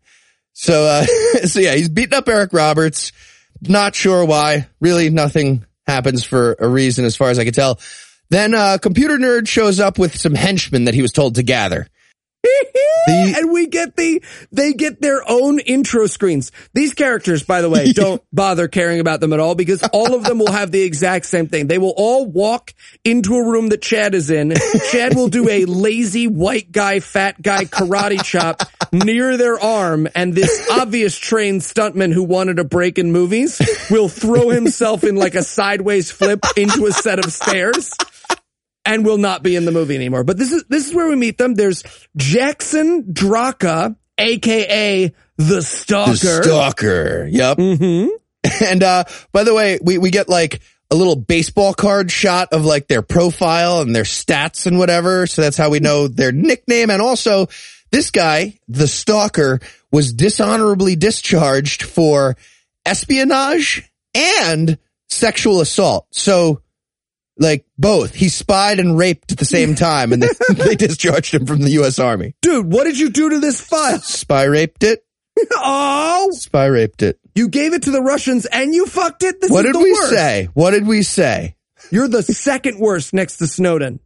So 0.60 0.86
uh 0.86 1.06
so 1.46 1.60
yeah, 1.60 1.76
he's 1.76 1.88
beating 1.88 2.16
up 2.16 2.28
Eric 2.28 2.52
Roberts. 2.52 3.12
Not 3.62 3.94
sure 3.94 4.26
why. 4.26 4.68
Really 4.82 5.12
nothing 5.12 5.66
happens 5.86 6.24
for 6.24 6.56
a 6.60 6.68
reason 6.68 7.06
as 7.06 7.16
far 7.16 7.30
as 7.30 7.38
I 7.38 7.44
can 7.44 7.54
tell. 7.54 7.80
Then 8.32 8.56
uh 8.56 8.80
computer 8.80 9.18
nerd 9.18 9.48
shows 9.48 9.80
up 9.80 10.00
with 10.00 10.18
some 10.18 10.34
henchmen 10.34 10.86
that 10.86 10.96
he 10.96 11.04
was 11.04 11.12
told 11.12 11.36
to 11.36 11.44
gather. 11.44 11.88
The- 13.08 13.36
and 13.38 13.52
we 13.52 13.68
get 13.68 13.96
the 13.96 14.24
they 14.52 14.74
get 14.74 15.02
their 15.02 15.22
own 15.28 15.60
intro 15.60 16.08
screens. 16.08 16.52
These 16.74 16.94
characters, 16.94 17.44
by 17.44 17.62
the 17.62 17.70
way, 17.70 17.92
don't 17.94 18.22
bother 18.32 18.68
caring 18.68 19.00
about 19.00 19.20
them 19.20 19.34
at 19.34 19.40
all 19.40 19.56
because 19.56 19.84
all 19.94 20.16
of 20.16 20.24
them 20.24 20.40
will 20.40 20.52
have 20.52 20.72
the 20.72 20.82
exact 20.82 21.26
same 21.26 21.48
thing. 21.48 21.68
They 21.68 21.78
will 21.78 21.94
all 21.96 22.26
walk 22.26 22.74
into 23.04 23.36
a 23.36 23.46
room 23.48 23.70
that 23.70 23.82
Chad 23.82 24.16
is 24.16 24.30
in. 24.30 24.54
Chad 24.92 25.16
will 25.16 25.30
do 25.30 25.50
a 25.50 25.66
lazy 25.66 26.28
white 26.28 26.72
guy, 26.72 27.00
fat 27.00 27.42
guy 27.42 27.66
karate 27.66 28.24
chop 28.24 28.64
near 28.92 29.38
their 29.38 29.60
arm, 29.60 30.08
and 30.16 30.34
this 30.34 30.68
obvious 30.72 31.18
trained 31.18 31.62
stuntman 31.62 32.14
who 32.14 32.24
wanted 32.24 32.60
a 32.60 32.64
break 32.64 32.98
in 32.98 33.12
movies 33.12 33.62
will 33.90 34.10
throw 34.10 34.50
himself 34.50 35.04
in 35.04 35.16
like 35.16 35.36
a 35.36 35.44
sideways 35.44 36.12
flip 36.12 36.40
into 36.56 36.86
a 36.86 36.92
set 36.92 37.20
of 37.20 37.32
stairs 37.32 37.94
and 38.88 39.06
will 39.06 39.18
not 39.18 39.44
be 39.44 39.56
in 39.56 39.66
the 39.66 39.72
movie 39.72 39.96
anymore. 39.96 40.24
But 40.24 40.38
this 40.38 40.52
is 40.52 40.64
this 40.70 40.88
is 40.88 40.96
where 40.96 41.08
we 41.08 41.16
meet 41.16 41.38
them. 41.38 41.54
There's 41.54 41.84
Jackson 42.16 43.04
Draka, 43.04 43.96
aka 44.18 45.14
the 45.36 45.62
Stalker. 45.62 46.12
The 46.12 46.44
stalker. 46.44 47.28
Yep. 47.30 47.58
hmm 47.58 48.08
And 48.66 48.82
uh 48.82 49.04
by 49.34 49.44
the 49.44 49.54
way, 49.54 49.78
we 49.84 49.98
we 49.98 50.10
get 50.10 50.30
like 50.30 50.62
a 50.90 50.96
little 50.96 51.18
baseball 51.18 51.74
card 51.74 52.10
shot 52.10 52.54
of 52.54 52.64
like 52.64 52.88
their 52.88 53.02
profile 53.02 53.82
and 53.82 53.94
their 53.94 54.04
stats 54.04 54.66
and 54.66 54.80
whatever. 54.80 55.28
So 55.28 55.42
that's 55.42 55.58
how 55.58 55.70
we 55.70 55.82
know 55.82 56.08
their 56.08 56.32
nickname. 56.32 56.90
And 56.90 57.02
also 57.02 57.48
this 57.92 58.10
guy, 58.10 58.58
the 58.70 58.88
stalker, 58.88 59.60
was 59.92 60.14
dishonorably 60.14 60.96
discharged 60.96 61.84
for 61.84 62.38
espionage 62.86 63.92
and 64.14 64.78
sexual 65.10 65.60
assault. 65.60 66.08
So 66.12 66.62
like 67.40 67.66
both. 67.78 68.14
He 68.14 68.30
spied 68.30 68.80
and 68.80 68.98
raped 68.98 69.32
at 69.32 69.38
the 69.38 69.46
same 69.46 69.76
time 69.90 70.12
and 70.14 70.24
they, 70.24 70.30
they 70.56 70.76
discharged 70.76 71.34
him 71.34 71.46
from 71.46 71.62
the 71.62 71.70
US 71.82 72.00
Army. 72.00 72.36
Dude, 72.42 72.72
what 72.72 72.84
did 72.86 72.98
you 73.00 73.10
do 73.10 73.30
to 73.32 73.40
this 73.40 73.62
file? 73.62 74.00
Spy 74.00 74.44
raped 74.44 74.84
it. 74.84 75.04
Oh, 75.56 76.30
Spy 76.34 76.66
raped 76.66 77.04
it. 77.04 77.20
you 77.36 77.48
gave 77.48 77.74
it 77.74 77.84
to 77.84 77.92
the 77.92 78.02
Russians 78.02 78.48
and 78.48 78.74
you 78.74 78.88
fucked 78.88 79.22
it. 79.24 79.40
This 79.40 79.52
What 79.52 79.64
did 79.64 79.76
we 79.76 79.92
worst. 79.94 80.10
say? 80.10 80.50
What 80.56 80.72
did 80.72 80.88
we 80.88 81.04
say? 81.04 81.56
You're 81.92 82.08
the 82.08 82.24
second 82.24 82.80
worst 82.80 83.14
next 83.14 83.38
to 83.38 83.46
Snowden. 83.48 84.00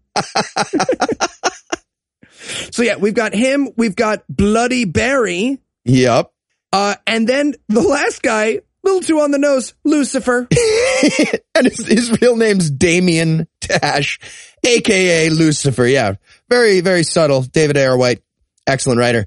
so 2.71 2.83
yeah, 2.83 2.97
we've 2.97 3.13
got 3.13 3.33
him. 3.33 3.69
We've 3.77 3.95
got 3.95 4.23
Bloody 4.29 4.85
Barry. 4.85 5.59
Yep. 5.85 6.31
Uh, 6.73 6.95
and 7.07 7.27
then 7.27 7.55
the 7.69 7.81
last 7.81 8.21
guy, 8.21 8.59
little 8.83 9.01
too 9.01 9.19
on 9.19 9.31
the 9.31 9.37
nose, 9.37 9.73
Lucifer. 9.83 10.47
and 11.55 11.67
his, 11.67 11.87
his 11.87 12.21
real 12.21 12.35
name's 12.35 12.69
Damien 12.69 13.47
Dash, 13.61 14.19
aka 14.63 15.29
Lucifer. 15.29 15.85
Yeah. 15.85 16.15
Very, 16.49 16.81
very 16.81 17.03
subtle. 17.03 17.41
David 17.43 17.77
A.R. 17.77 17.97
White, 17.97 18.21
excellent 18.67 18.99
writer. 18.99 19.25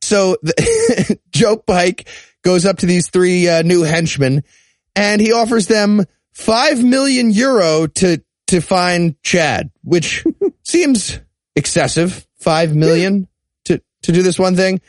So 0.00 0.36
the, 0.42 1.18
Joe 1.30 1.56
Pike 1.56 2.08
goes 2.42 2.66
up 2.66 2.78
to 2.78 2.86
these 2.86 3.08
three 3.08 3.48
uh, 3.48 3.62
new 3.62 3.82
henchmen 3.82 4.42
and 4.96 5.20
he 5.20 5.32
offers 5.32 5.66
them 5.66 6.04
five 6.32 6.82
million 6.82 7.30
euro 7.30 7.86
to, 7.86 8.22
to 8.48 8.60
find 8.60 9.20
Chad, 9.22 9.70
which 9.82 10.24
seems 10.62 11.18
excessive. 11.54 12.26
Five 12.40 12.74
million 12.74 13.28
to, 13.66 13.80
to 14.02 14.12
do 14.12 14.22
this 14.22 14.36
one 14.36 14.56
thing. 14.56 14.80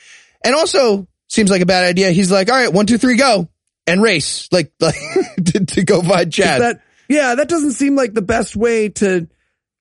And 0.43 0.56
also 0.56 1.08
seems 1.28 1.52
like 1.52 1.62
a 1.62 1.67
bad 1.67 1.88
idea. 1.88 2.10
He's 2.10 2.32
like, 2.32 2.49
all 2.49 2.58
right, 2.58 2.73
one, 2.73 2.88
two, 2.88 2.97
three, 2.97 3.15
go 3.15 3.47
and 3.88 4.02
race 4.02 4.48
like, 4.52 4.72
like 4.80 4.96
to, 5.46 5.65
to 5.65 5.84
go 5.84 6.02
find 6.02 6.32
Chad. 6.32 6.62
That, 6.62 6.82
yeah, 7.10 7.36
that 7.36 7.50
doesn't 7.50 7.74
seem 7.74 7.96
like 7.96 8.13
the 8.13 8.22
best 8.22 8.56
way 8.56 8.89
to 8.89 9.28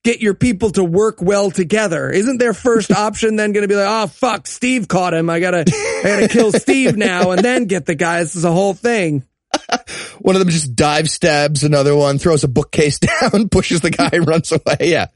get 0.03 0.21
your 0.21 0.33
people 0.33 0.69
to 0.71 0.83
work 0.83 1.21
well 1.21 1.49
together. 1.49 2.09
Isn't 2.09 2.37
their 2.37 2.53
first 2.53 2.91
option 2.95 3.35
then 3.35 3.53
going 3.53 3.63
to 3.63 3.67
be 3.67 3.75
like, 3.75 3.87
oh 3.87 4.07
fuck, 4.07 4.47
Steve 4.47 4.87
caught 4.87 5.13
him. 5.13 5.29
I 5.29 5.39
gotta, 5.39 5.63
I 5.67 6.01
gotta 6.03 6.27
kill 6.27 6.51
Steve 6.51 6.97
now 6.97 7.31
and 7.31 7.43
then 7.43 7.65
get 7.65 7.85
the 7.85 7.95
guy. 7.95 8.19
This 8.19 8.35
is 8.35 8.43
a 8.43 8.51
whole 8.51 8.73
thing. 8.73 9.23
one 10.19 10.35
of 10.35 10.39
them 10.39 10.49
just 10.49 10.75
dive 10.75 11.09
stabs 11.09 11.63
another 11.63 11.95
one, 11.95 12.17
throws 12.17 12.43
a 12.43 12.47
bookcase 12.47 12.99
down, 12.99 13.49
pushes 13.49 13.81
the 13.81 13.91
guy, 13.91 14.09
runs 14.17 14.51
away. 14.51 14.77
Yeah. 14.81 15.07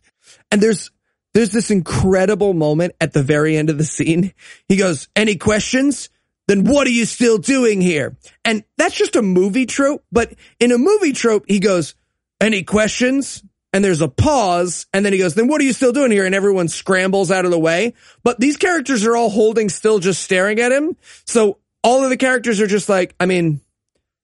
And 0.51 0.61
there's, 0.61 0.91
there's 1.33 1.51
this 1.51 1.69
incredible 1.71 2.53
moment 2.53 2.95
at 3.01 3.13
the 3.13 3.23
very 3.23 3.57
end 3.57 3.69
of 3.69 3.77
the 3.77 3.83
scene. 3.83 4.33
He 4.67 4.77
goes, 4.77 5.09
any 5.15 5.35
questions? 5.35 6.09
Then 6.47 6.63
what 6.63 6.87
are 6.87 6.91
you 6.91 7.05
still 7.05 7.37
doing 7.37 7.81
here? 7.81 8.15
And 8.45 8.63
that's 8.77 8.95
just 8.95 9.15
a 9.15 9.21
movie 9.21 9.65
trope. 9.65 10.03
But 10.11 10.33
in 10.59 10.71
a 10.71 10.77
movie 10.77 11.11
trope, 11.11 11.45
he 11.47 11.59
goes, 11.59 11.93
any 12.39 12.63
questions? 12.63 13.43
And 13.73 13.83
there's 13.83 14.01
a 14.01 14.07
pause. 14.07 14.87
And 14.93 15.05
then 15.05 15.11
he 15.11 15.19
goes, 15.19 15.35
then 15.35 15.47
what 15.47 15.59
are 15.59 15.65
you 15.65 15.73
still 15.73 15.91
doing 15.91 16.11
here? 16.11 16.25
And 16.25 16.33
everyone 16.33 16.69
scrambles 16.69 17.31
out 17.31 17.45
of 17.45 17.51
the 17.51 17.59
way. 17.59 17.93
But 18.23 18.39
these 18.39 18.55
characters 18.55 19.05
are 19.05 19.15
all 19.15 19.29
holding 19.29 19.67
still, 19.67 19.99
just 19.99 20.23
staring 20.23 20.59
at 20.59 20.71
him. 20.71 20.95
So 21.25 21.59
all 21.83 22.03
of 22.03 22.09
the 22.09 22.17
characters 22.17 22.61
are 22.61 22.67
just 22.67 22.87
like, 22.87 23.13
I 23.19 23.25
mean, 23.25 23.59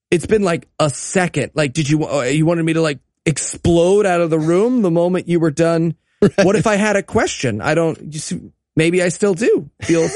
it's 0.10 0.26
been 0.26 0.44
like 0.44 0.70
a 0.80 0.90
second. 0.90 1.52
Like, 1.56 1.74
did 1.74 1.90
you, 1.90 2.08
uh, 2.08 2.22
you 2.22 2.46
wanted 2.46 2.64
me 2.64 2.74
to 2.74 2.82
like 2.82 3.00
explode 3.26 4.06
out 4.06 4.22
of 4.22 4.30
the 4.30 4.40
room 4.40 4.82
the 4.82 4.92
moment 4.92 5.28
you 5.28 5.40
were 5.40 5.52
done? 5.52 5.96
Right. 6.24 6.46
What 6.46 6.56
if 6.56 6.68
I 6.68 6.78
had 6.78 6.96
a 6.96 7.04
question? 7.04 7.60
I 7.60 7.76
don't, 7.76 8.10
just, 8.10 8.32
maybe 8.76 9.02
I 9.02 9.10
still 9.10 9.34
do 9.34 9.70
feel, 9.82 10.04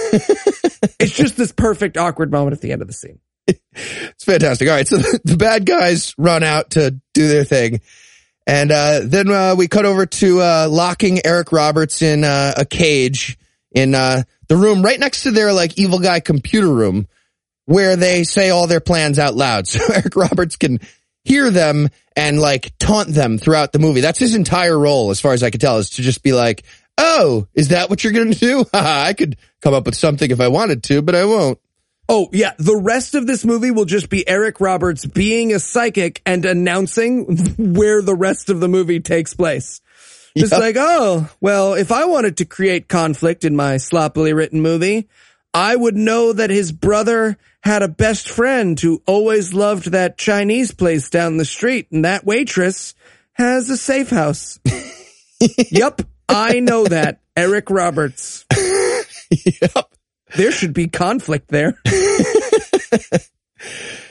it's 0.99 1.15
just 1.15 1.37
this 1.37 1.51
perfect 1.51 1.97
awkward 1.97 2.31
moment 2.31 2.53
at 2.53 2.61
the 2.61 2.71
end 2.71 2.81
of 2.81 2.87
the 2.87 2.93
scene. 2.93 3.19
It's 3.47 4.23
fantastic. 4.23 4.67
All 4.67 4.75
right. 4.75 4.87
So 4.87 4.97
the, 4.97 5.37
bad 5.37 5.65
guys 5.65 6.13
run 6.17 6.43
out 6.43 6.71
to 6.71 6.99
do 7.13 7.27
their 7.27 7.43
thing. 7.43 7.81
And, 8.45 8.71
uh, 8.71 9.01
then, 9.03 9.29
uh, 9.29 9.55
we 9.57 9.67
cut 9.67 9.85
over 9.85 10.05
to, 10.05 10.41
uh, 10.41 10.67
locking 10.69 11.25
Eric 11.25 11.51
Roberts 11.51 12.01
in, 12.01 12.23
uh, 12.23 12.53
a 12.57 12.65
cage 12.65 13.37
in, 13.71 13.93
uh, 13.93 14.23
the 14.47 14.55
room 14.55 14.81
right 14.81 14.99
next 14.99 15.23
to 15.23 15.31
their 15.31 15.53
like 15.53 15.77
evil 15.77 15.99
guy 15.99 16.19
computer 16.19 16.71
room 16.71 17.07
where 17.65 17.97
they 17.97 18.23
say 18.23 18.49
all 18.49 18.65
their 18.67 18.79
plans 18.79 19.19
out 19.19 19.35
loud. 19.35 19.67
So 19.77 19.81
Eric 19.93 20.15
Roberts 20.15 20.55
can 20.55 20.79
hear 21.23 21.49
them 21.51 21.89
and 22.15 22.39
like 22.39 22.71
taunt 22.79 23.09
them 23.09 23.37
throughout 23.37 23.73
the 23.73 23.79
movie. 23.79 24.01
That's 24.01 24.19
his 24.19 24.33
entire 24.33 24.77
role, 24.77 25.11
as 25.11 25.19
far 25.19 25.33
as 25.33 25.43
I 25.43 25.49
can 25.49 25.59
tell, 25.59 25.77
is 25.77 25.91
to 25.91 26.01
just 26.01 26.23
be 26.23 26.33
like, 26.33 26.63
Oh, 26.97 27.47
is 27.53 27.69
that 27.69 27.89
what 27.89 28.03
you're 28.03 28.13
going 28.13 28.31
to 28.31 28.39
do? 28.39 28.65
I 28.73 29.13
could 29.13 29.37
come 29.61 29.73
up 29.73 29.85
with 29.85 29.95
something 29.95 30.29
if 30.29 30.41
I 30.41 30.47
wanted 30.47 30.83
to, 30.83 31.01
but 31.01 31.15
I 31.15 31.25
won't. 31.25 31.59
Oh, 32.09 32.29
yeah. 32.31 32.53
The 32.57 32.77
rest 32.77 33.15
of 33.15 33.27
this 33.27 33.43
movie 33.43 33.71
will 33.71 33.85
just 33.85 34.09
be 34.09 34.27
Eric 34.27 34.61
Roberts 34.61 35.05
being 35.05 35.53
a 35.53 35.59
psychic 35.59 36.21
and 36.25 36.45
announcing 36.45 37.37
where 37.57 38.01
the 38.01 38.15
rest 38.15 38.49
of 38.49 38.59
the 38.59 38.69
movie 38.69 38.99
takes 38.99 39.33
place. 39.33 39.81
It's 40.35 40.51
yep. 40.51 40.59
like, 40.59 40.75
oh, 40.77 41.29
well, 41.41 41.73
if 41.73 41.91
I 41.91 42.05
wanted 42.05 42.37
to 42.37 42.45
create 42.45 42.87
conflict 42.87 43.43
in 43.43 43.55
my 43.55 43.77
sloppily 43.77 44.33
written 44.33 44.61
movie, 44.61 45.09
I 45.53 45.75
would 45.75 45.95
know 45.95 46.31
that 46.33 46.51
his 46.51 46.71
brother 46.71 47.37
had 47.61 47.81
a 47.81 47.87
best 47.87 48.29
friend 48.29 48.79
who 48.79 49.01
always 49.07 49.53
loved 49.53 49.91
that 49.91 50.17
Chinese 50.17 50.71
place 50.71 51.09
down 51.09 51.37
the 51.37 51.45
street, 51.45 51.87
and 51.91 52.05
that 52.05 52.25
waitress 52.25 52.93
has 53.33 53.69
a 53.69 53.77
safe 53.77 54.11
house. 54.11 54.59
yep, 55.71 56.01
I 56.29 56.59
know 56.59 56.85
that. 56.85 57.21
Eric 57.35 57.69
Roberts. 57.69 58.45
yep. 59.31 59.93
There 60.35 60.51
should 60.51 60.73
be 60.73 60.87
conflict 60.87 61.49
there. 61.49 61.79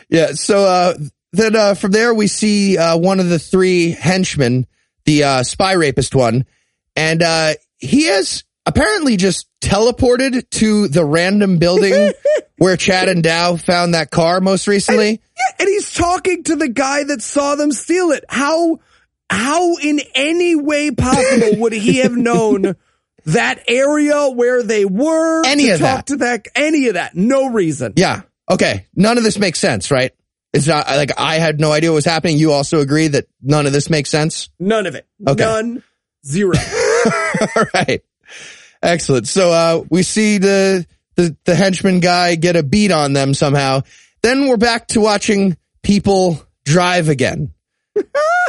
yeah, 0.09 0.33
so 0.33 0.65
uh, 0.65 0.95
then 1.33 1.57
uh, 1.57 1.75
from 1.75 1.91
there 1.91 2.15
we 2.15 2.27
see 2.27 2.79
uh, 2.79 2.97
one 2.97 3.21
of 3.21 3.29
the 3.29 3.39
three 3.39 3.91
henchmen, 3.91 4.67
the 5.05 5.25
uh, 5.25 5.43
spy 5.43 5.73
rapist 5.73 6.15
one, 6.15 6.47
and 6.95 7.23
uh, 7.23 7.55
he 7.79 8.07
has 8.07 8.45
apparently 8.65 9.17
just 9.17 9.47
teleported 9.61 10.49
to 10.51 10.89
the 10.89 11.05
random 11.05 11.59
building 11.59 12.13
where 12.59 12.77
Chad 12.77 13.09
and 13.09 13.23
Dow 13.23 13.57
found 13.57 13.95
that 13.95 14.11
car 14.11 14.41
most 14.41 14.67
recently. 14.67 15.09
And, 15.09 15.19
yeah, 15.37 15.55
and 15.61 15.69
he's 15.69 15.93
talking 15.93 16.43
to 16.45 16.57
the 16.57 16.69
guy 16.69 17.05
that 17.05 17.23
saw 17.23 17.55
them 17.55 17.73
steal 17.73 18.11
it. 18.11 18.25
How, 18.29 18.81
how 19.29 19.77
in 19.77 20.01
any 20.15 20.55
way 20.55 20.91
possible 20.91 21.61
would 21.61 21.73
he 21.73 21.99
have 21.99 22.17
known 22.17 22.77
that 23.27 23.65
area 23.69 24.29
where 24.29 24.63
they 24.63 24.85
were? 24.85 25.45
Any 25.47 25.71
of 25.71 25.81
talk 25.81 25.97
that. 25.97 26.07
to 26.07 26.17
that, 26.17 26.49
any 26.55 26.89
of 26.89 26.95
that. 26.95 27.15
No 27.15 27.51
reason. 27.51 27.95
Yeah. 27.97 28.23
Okay. 28.51 28.87
None 28.95 29.19
of 29.19 29.25
this 29.25 29.39
makes 29.39 29.59
sense, 29.59 29.91
right? 29.91 30.13
It's 30.53 30.67
not 30.67 30.87
like 30.87 31.11
I 31.19 31.37
had 31.37 31.61
no 31.61 31.73
idea 31.73 31.91
what 31.91 31.97
was 31.97 32.05
happening. 32.05 32.39
You 32.39 32.53
also 32.53 32.81
agree 32.81 33.09
that 33.09 33.27
none 33.43 33.67
of 33.67 33.73
this 33.73 33.91
makes 33.91 34.11
sense? 34.11 34.49
None 34.59 34.87
of 34.87 34.95
it. 34.95 35.07
Okay. 35.27 35.45
None. 35.45 35.83
Zero. 36.25 36.55
All 37.57 37.67
right. 37.75 38.03
Excellent. 38.83 39.29
So, 39.29 39.51
uh, 39.53 39.85
we 39.91 40.03
see 40.03 40.39
the, 40.39 40.87
the, 41.17 41.37
the 41.45 41.55
henchman 41.55 42.01
guy 42.01 42.37
get 42.37 42.57
a 42.57 42.63
beat 42.63 42.91
on 42.91 43.13
them 43.13 43.35
somehow. 43.35 43.83
Then 44.23 44.49
we're 44.49 44.57
back 44.57 44.89
to 44.89 45.01
watching 45.01 45.57
people 45.83 46.41
drive 46.65 47.09
again. 47.09 47.53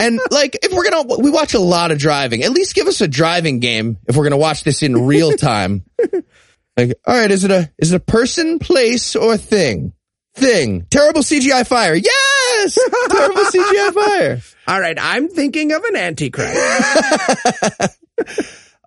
and 0.00 0.20
like, 0.30 0.58
if 0.62 0.72
we're 0.72 0.88
gonna, 0.88 1.16
we 1.18 1.30
watch 1.30 1.54
a 1.54 1.58
lot 1.58 1.90
of 1.90 1.98
driving. 1.98 2.42
At 2.42 2.52
least 2.52 2.74
give 2.74 2.86
us 2.86 3.00
a 3.00 3.08
driving 3.08 3.60
game 3.60 3.98
if 4.06 4.16
we're 4.16 4.24
gonna 4.24 4.36
watch 4.36 4.64
this 4.64 4.82
in 4.82 5.06
real 5.06 5.32
time. 5.32 5.84
like, 6.76 6.94
all 7.06 7.16
right, 7.16 7.30
is 7.30 7.44
it 7.44 7.50
a, 7.50 7.70
is 7.78 7.92
it 7.92 7.96
a 7.96 8.00
person, 8.00 8.58
place, 8.58 9.16
or 9.16 9.36
thing? 9.36 9.92
Thing. 10.34 10.86
Terrible 10.90 11.20
CGI 11.20 11.64
fire. 11.66 11.94
Yes! 11.94 12.78
Terrible 13.08 13.44
CGI 13.44 13.94
fire. 13.94 14.40
All 14.66 14.80
right, 14.80 14.98
I'm 15.00 15.28
thinking 15.28 15.72
of 15.72 15.84
an 15.84 15.94
antichrist. 15.94 16.58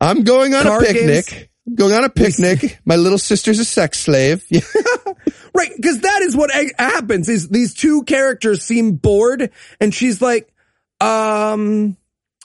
I'm 0.01 0.23
going 0.23 0.53
on 0.53 0.63
Car 0.63 0.81
a 0.81 0.85
picnic. 0.85 1.25
Games. 1.27 1.47
I'm 1.67 1.75
going 1.75 1.93
on 1.93 2.03
a 2.03 2.09
picnic. 2.09 2.79
My 2.85 2.95
little 2.95 3.17
sister's 3.17 3.59
a 3.59 3.65
sex 3.65 3.99
slave. 3.99 4.45
right, 5.53 5.71
because 5.75 5.99
that 5.99 6.21
is 6.21 6.35
what 6.35 6.49
happens. 6.77 7.29
Is 7.29 7.49
these 7.49 7.73
two 7.73 8.03
characters 8.03 8.63
seem 8.63 8.93
bored, 8.93 9.51
and 9.79 9.93
she's 9.93 10.21
like, 10.21 10.53
um. 11.01 11.97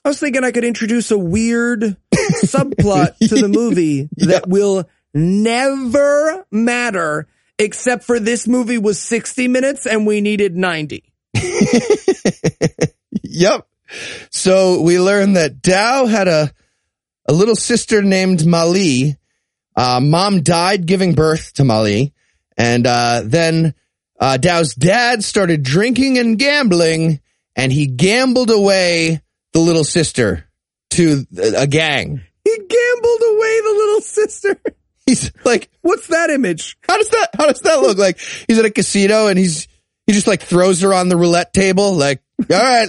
I 0.04 0.08
was 0.08 0.18
thinking 0.18 0.42
I 0.42 0.50
could 0.50 0.64
introduce 0.64 1.12
a 1.12 1.18
weird 1.18 1.96
subplot 2.42 3.16
to 3.28 3.36
the 3.36 3.46
movie 3.46 4.08
yeah. 4.16 4.26
that 4.26 4.48
will 4.48 4.88
never 5.14 6.44
matter 6.50 7.28
except 7.56 8.02
for 8.02 8.18
this 8.18 8.48
movie 8.48 8.78
was 8.78 9.00
60 9.00 9.46
minutes 9.46 9.86
and 9.86 10.04
we 10.04 10.20
needed 10.20 10.56
90. 10.56 11.04
yep. 13.22 13.68
So 14.30 14.80
we 14.80 14.98
learned 14.98 15.36
that 15.36 15.62
Dow 15.62 16.06
had 16.06 16.26
a 16.26 16.50
a 17.28 17.32
little 17.32 17.54
sister 17.54 18.02
named 18.02 18.44
Mali. 18.44 19.16
Uh, 19.76 20.00
mom 20.02 20.42
died 20.42 20.86
giving 20.86 21.14
birth 21.14 21.52
to 21.54 21.64
Mali. 21.64 22.12
And, 22.56 22.86
uh, 22.86 23.22
then, 23.24 23.74
uh, 24.18 24.36
Dow's 24.36 24.74
dad 24.74 25.22
started 25.22 25.62
drinking 25.62 26.18
and 26.18 26.36
gambling 26.38 27.20
and 27.56 27.72
he 27.72 27.86
gambled 27.86 28.50
away 28.50 29.20
the 29.52 29.60
little 29.60 29.84
sister 29.84 30.48
to 30.90 31.26
a 31.36 31.66
gang. 31.66 32.22
He 32.44 32.56
gambled 32.56 33.22
away 33.22 33.60
the 33.60 33.74
little 33.76 34.00
sister. 34.00 34.60
He's 35.06 35.32
like, 35.44 35.68
what's 35.80 36.06
that 36.08 36.30
image? 36.30 36.76
How 36.88 36.96
does 36.96 37.08
that, 37.10 37.30
how 37.36 37.46
does 37.46 37.60
that 37.60 37.80
look 37.80 37.98
like? 37.98 38.18
He's 38.46 38.58
at 38.58 38.64
a 38.64 38.70
casino 38.70 39.26
and 39.26 39.36
he's, 39.36 39.66
he 40.06 40.12
just 40.12 40.28
like 40.28 40.42
throws 40.42 40.80
her 40.82 40.94
on 40.94 41.08
the 41.08 41.16
roulette 41.16 41.52
table. 41.52 41.94
Like, 41.94 42.22
all 42.50 42.56
right, 42.56 42.88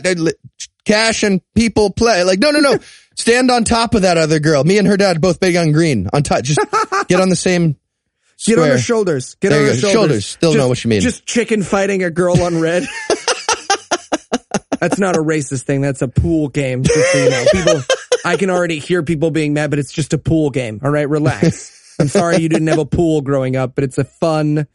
cash 0.86 1.24
and 1.24 1.42
people 1.56 1.90
play. 1.90 2.24
Like, 2.24 2.40
no, 2.40 2.52
no, 2.52 2.60
no. 2.60 2.78
Stand 3.16 3.52
on 3.52 3.64
top 3.64 3.94
of 3.94 4.04
that 4.04 4.18
other 4.18 4.40
girl. 4.40 4.64
Me 4.64 4.78
and 4.80 4.88
her 4.88 4.98
dad 4.98 5.22
both 5.22 5.40
big 5.40 5.56
on 5.56 5.72
green. 5.72 6.08
On 6.14 6.24
top, 6.24 6.44
just 6.44 6.60
get 7.08 7.20
on 7.20 7.30
the 7.30 7.36
same. 7.36 7.78
Square. 8.38 8.56
Get 8.56 8.64
on 8.64 8.70
her 8.70 8.78
shoulders. 8.80 9.36
Get 9.36 9.50
there 9.50 9.60
on 9.60 9.66
her 9.68 9.74
shoulders. 9.76 9.94
shoulders. 9.94 10.26
Still 10.26 10.52
just, 10.52 10.58
know 10.60 10.68
what 10.68 10.84
you 10.84 10.90
mean. 10.90 11.02
Just 11.02 11.26
chicken 11.26 11.62
fighting 11.62 12.04
a 12.04 12.10
girl 12.10 12.42
on 12.42 12.60
red. 12.60 12.88
That's 14.90 15.00
not 15.00 15.16
a 15.16 15.20
racist 15.20 15.64
thing. 15.64 15.82
That's 15.82 16.02
a 16.02 16.08
pool 16.08 16.50
game. 16.50 16.84
Just 16.84 17.12
so 17.12 17.18
you 17.18 17.30
know. 17.30 17.46
People, 17.54 17.82
I 18.26 18.36
can 18.38 18.50
already 18.50 18.80
hear 18.80 19.02
people 19.04 19.32
being 19.32 19.54
mad, 19.54 19.70
but 19.70 19.80
it's 19.80 19.92
just 19.92 20.14
a 20.14 20.18
pool 20.18 20.50
game. 20.50 20.80
All 20.84 20.92
right, 20.92 21.08
relax. 21.08 21.96
I'm 22.00 22.08
sorry 22.08 22.38
you 22.38 22.50
didn't 22.50 22.68
have 22.68 22.80
a 22.80 22.86
pool 22.86 23.22
growing 23.22 23.56
up, 23.56 23.76
but 23.76 23.84
it's 23.84 23.98
a 23.98 24.04
fun, 24.04 24.68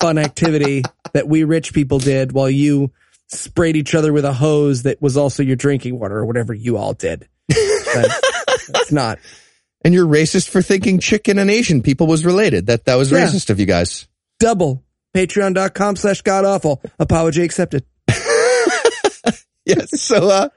fun 0.00 0.18
activity 0.18 0.82
that 1.12 1.28
we 1.28 1.44
rich 1.44 1.72
people 1.74 1.98
did 1.98 2.32
while 2.32 2.48
you 2.50 2.90
sprayed 3.28 3.76
each 3.76 3.94
other 3.94 4.12
with 4.12 4.24
a 4.24 4.32
hose 4.32 4.82
that 4.84 5.00
was 5.02 5.16
also 5.16 5.42
your 5.42 5.56
drinking 5.56 5.98
water 5.98 6.16
or 6.16 6.26
whatever 6.26 6.52
you 6.54 6.76
all 6.76 6.92
did. 6.94 7.28
It's 7.48 8.92
not. 8.92 9.18
And 9.84 9.94
you're 9.94 10.06
racist 10.06 10.48
for 10.50 10.62
thinking 10.62 10.98
chicken 11.00 11.38
and 11.38 11.50
Asian 11.50 11.82
people 11.82 12.06
was 12.06 12.24
related. 12.24 12.66
That 12.66 12.84
that 12.84 12.96
was 12.96 13.10
Yeah. 13.10 13.26
racist 13.26 13.50
of 13.50 13.58
you 13.58 13.66
guys. 13.66 14.06
Double. 14.38 14.82
Patreon.com 15.16 15.96
slash 15.96 16.22
god 16.22 16.44
awful. 16.44 16.80
Apology 16.98 17.42
accepted. 17.42 17.84
Yes. 19.66 20.00
So 20.00 20.28
uh 20.28 20.48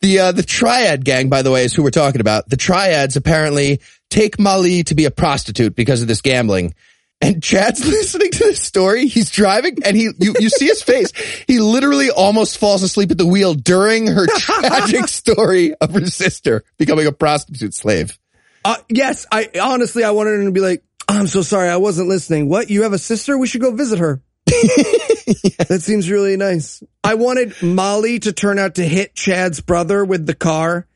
the 0.00 0.18
uh 0.18 0.32
the 0.32 0.42
triad 0.42 1.04
gang, 1.04 1.28
by 1.28 1.42
the 1.42 1.50
way, 1.50 1.64
is 1.64 1.72
who 1.72 1.82
we're 1.82 1.90
talking 1.90 2.20
about. 2.20 2.48
The 2.48 2.56
triads 2.56 3.16
apparently 3.16 3.80
take 4.10 4.38
Mali 4.38 4.82
to 4.84 4.94
be 4.94 5.04
a 5.04 5.10
prostitute 5.10 5.76
because 5.76 6.02
of 6.02 6.08
this 6.08 6.20
gambling. 6.20 6.74
And 7.20 7.40
Chad's 7.40 7.86
listening 7.86 8.32
to 8.32 8.38
this 8.38 8.60
story. 8.60 9.06
He's 9.06 9.30
driving 9.30 9.78
and 9.84 9.96
he 9.96 10.10
you, 10.18 10.34
you 10.40 10.50
see 10.50 10.66
his 10.66 10.82
face. 10.82 11.12
He 11.46 11.60
literally 11.60 12.10
almost 12.10 12.58
falls 12.58 12.82
asleep 12.82 13.12
at 13.12 13.18
the 13.18 13.26
wheel 13.26 13.54
during 13.54 14.08
her 14.08 14.26
tragic 14.38 15.06
story 15.06 15.74
of 15.74 15.94
her 15.94 16.06
sister 16.06 16.64
becoming 16.78 17.06
a 17.06 17.12
prostitute 17.12 17.74
slave. 17.74 18.18
Uh, 18.64 18.76
yes, 18.88 19.26
I 19.30 19.50
honestly, 19.60 20.04
I 20.04 20.10
wanted 20.10 20.40
him 20.40 20.46
to 20.46 20.52
be 20.52 20.60
like, 20.60 20.84
I'm 21.08 21.26
so 21.26 21.42
sorry. 21.42 21.68
I 21.68 21.76
wasn't 21.76 22.08
listening. 22.08 22.48
What? 22.48 22.70
You 22.70 22.82
have 22.82 22.92
a 22.92 22.98
sister? 22.98 23.36
We 23.36 23.46
should 23.46 23.60
go 23.60 23.72
visit 23.72 23.98
her. 23.98 24.20
That 25.68 25.80
seems 25.80 26.10
really 26.10 26.36
nice. 26.36 26.82
I 27.02 27.14
wanted 27.14 27.60
Molly 27.62 28.18
to 28.20 28.32
turn 28.32 28.58
out 28.58 28.74
to 28.74 28.84
hit 28.84 29.14
Chad's 29.14 29.60
brother 29.60 30.04
with 30.04 30.26
the 30.26 30.34
car 30.34 30.86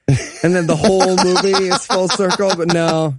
and 0.42 0.54
then 0.54 0.66
the 0.66 0.76
whole 0.76 1.16
movie 1.24 1.68
is 1.68 1.86
full 1.86 2.08
circle, 2.08 2.54
but 2.56 2.68
no, 2.68 3.14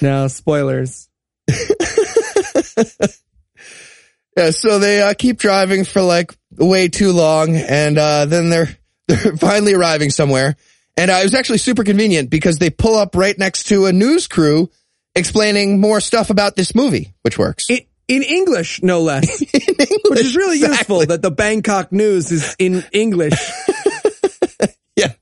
no 0.00 0.28
spoilers. 0.28 1.08
Yeah, 4.36 4.50
so 4.50 4.78
they 4.78 5.00
uh, 5.00 5.14
keep 5.14 5.38
driving 5.38 5.84
for 5.84 6.02
like 6.02 6.34
way 6.56 6.88
too 6.88 7.12
long, 7.12 7.54
and 7.54 7.96
uh, 7.96 8.26
then 8.26 8.50
they're 8.50 8.76
they're 9.06 9.36
finally 9.36 9.74
arriving 9.74 10.10
somewhere. 10.10 10.56
And 10.96 11.10
uh, 11.10 11.18
it 11.20 11.24
was 11.24 11.34
actually 11.34 11.58
super 11.58 11.84
convenient 11.84 12.30
because 12.30 12.58
they 12.58 12.70
pull 12.70 12.96
up 12.96 13.16
right 13.16 13.36
next 13.38 13.64
to 13.64 13.86
a 13.86 13.92
news 13.92 14.26
crew 14.28 14.70
explaining 15.14 15.80
more 15.80 16.00
stuff 16.00 16.30
about 16.30 16.56
this 16.56 16.74
movie, 16.74 17.14
which 17.22 17.38
works. 17.38 17.68
In, 17.68 17.80
in 18.08 18.22
English, 18.22 18.82
no 18.82 19.00
less, 19.02 19.40
which 19.40 20.20
is 20.20 20.36
really 20.36 20.58
useful 20.58 21.06
that 21.06 21.22
the 21.22 21.30
Bangkok 21.30 21.92
news 21.92 22.30
is 22.30 22.54
in 22.58 22.84
English. 22.92 23.34
Yeah. 24.96 25.12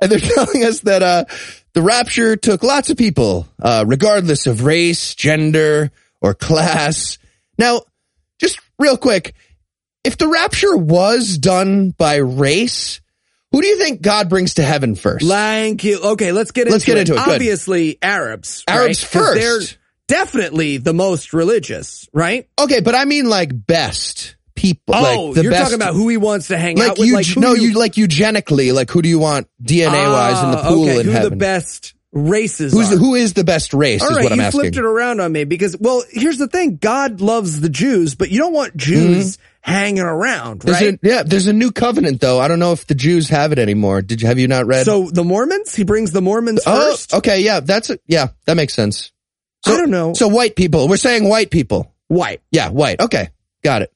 And 0.00 0.10
they're 0.10 0.18
telling 0.18 0.64
us 0.64 0.80
that 0.80 1.02
uh 1.02 1.24
the 1.74 1.82
rapture 1.82 2.34
took 2.36 2.62
lots 2.62 2.88
of 2.90 2.96
people, 2.96 3.46
uh, 3.60 3.84
regardless 3.86 4.46
of 4.46 4.64
race, 4.64 5.14
gender, 5.14 5.90
or 6.20 6.34
class. 6.34 7.18
Now, 7.58 7.82
just 8.40 8.58
real 8.78 8.96
quick, 8.96 9.34
if 10.04 10.16
the 10.18 10.28
rapture 10.28 10.76
was 10.76 11.38
done 11.38 11.90
by 11.90 12.16
race, 12.16 13.00
who 13.52 13.60
do 13.60 13.66
you 13.68 13.78
think 13.78 14.00
God 14.02 14.28
brings 14.30 14.54
to 14.54 14.62
heaven 14.62 14.94
first? 14.94 15.26
Thank 15.26 15.84
you. 15.84 16.00
Okay, 16.00 16.32
let's 16.32 16.50
get 16.50 16.62
into 16.62 16.72
Let's 16.72 16.84
get 16.84 16.96
it. 16.96 17.08
into 17.08 17.14
it. 17.14 17.28
Obviously, 17.28 17.98
Arabs. 18.02 18.64
Arabs 18.66 19.02
right? 19.14 19.22
first. 19.24 19.78
Definitely 20.12 20.76
the 20.76 20.92
most 20.92 21.32
religious, 21.32 22.08
right? 22.12 22.46
okay, 22.60 22.80
but 22.80 22.94
I 22.94 23.04
mean 23.06 23.28
like 23.28 23.50
best 23.66 24.36
people. 24.54 24.94
Oh, 24.94 25.00
like 25.26 25.34
the 25.36 25.42
you're 25.44 25.52
best, 25.52 25.62
talking 25.70 25.76
about 25.82 25.94
who 25.94 26.08
he 26.08 26.16
wants 26.18 26.48
to 26.48 26.58
hang 26.58 26.76
like 26.76 26.90
out 26.92 26.98
with. 26.98 27.08
you, 27.08 27.14
like 27.14 27.26
no, 27.36 27.54
you, 27.54 27.70
you 27.70 27.78
like 27.78 27.96
eugenically, 27.96 28.72
like 28.72 28.90
who 28.90 29.00
do 29.02 29.08
you 29.08 29.18
want 29.18 29.48
DNA 29.62 30.12
wise 30.12 30.42
in 30.44 30.50
the 30.50 30.58
Ah, 30.58 30.68
pool 30.68 30.82
okay, 30.84 31.00
in 31.00 31.06
who 31.06 31.12
heaven? 31.12 31.30
the 31.30 31.36
best 31.36 31.94
races 32.12 32.74
Who's 32.74 32.88
are. 32.92 32.96
the, 32.96 33.00
who 33.00 33.14
is 33.14 33.32
the 33.32 33.42
best 33.44 33.72
race 33.72 34.02
All 34.02 34.10
is 34.10 34.16
right, 34.18 34.22
what 34.24 34.32
I'm 34.32 34.38
you 34.38 34.44
asking. 34.44 34.60
flipped 34.60 34.76
it 34.76 34.84
around 34.84 35.20
on 35.20 35.32
me 35.32 35.44
because, 35.44 35.78
well, 35.78 36.02
here's 36.10 36.36
the 36.36 36.46
thing: 36.48 36.76
God 36.76 37.22
loves 37.22 37.60
the 37.60 37.70
Jews, 37.70 38.14
but 38.14 38.30
you 38.30 38.38
don't 38.38 38.52
want 38.52 38.76
Jews 38.76 39.38
hanging 39.62 40.00
around, 40.02 40.60
There's 40.60 40.78
right? 40.78 40.94
a, 40.94 40.98
yeah, 41.02 41.22
there's 41.22 41.46
a 41.46 41.52
new 41.54 41.72
covenant 41.72 42.20
though. 42.20 42.38
I 42.38 42.48
don't 42.48 42.58
know 42.58 42.72
if 42.72 42.86
the 42.86 42.94
Jews 42.94 43.30
have 43.30 43.52
it 43.52 43.58
anymore. 43.58 44.02
Did 44.02 44.20
you 44.20 44.28
have 44.28 44.38
you 44.38 44.46
not 44.48 44.66
read? 44.66 44.84
so 44.84 45.08
the 45.10 45.24
Mormons, 45.24 45.74
he 45.74 45.84
brings 45.84 46.10
the 46.12 46.20
Mormons 46.20 46.60
oh, 46.66 46.90
first. 46.90 47.14
okay, 47.14 47.40
yeah, 47.40 47.60
that's 47.60 47.88
it. 47.88 48.02
Yeah, 48.06 48.28
that 48.44 48.56
makes 48.58 48.74
sense. 48.74 49.10
I 49.66 49.76
don't 49.76 49.90
know. 49.90 50.12
So 50.14 50.28
white 50.28 50.56
people. 50.56 50.88
We're 50.88 50.96
saying 50.96 51.28
white 51.28 51.50
people. 51.50 51.92
White, 52.08 52.42
Yeah, 52.50 52.68
white. 52.68 53.00
Okay, 53.00 53.28
got 53.64 53.82
it. 53.82 53.92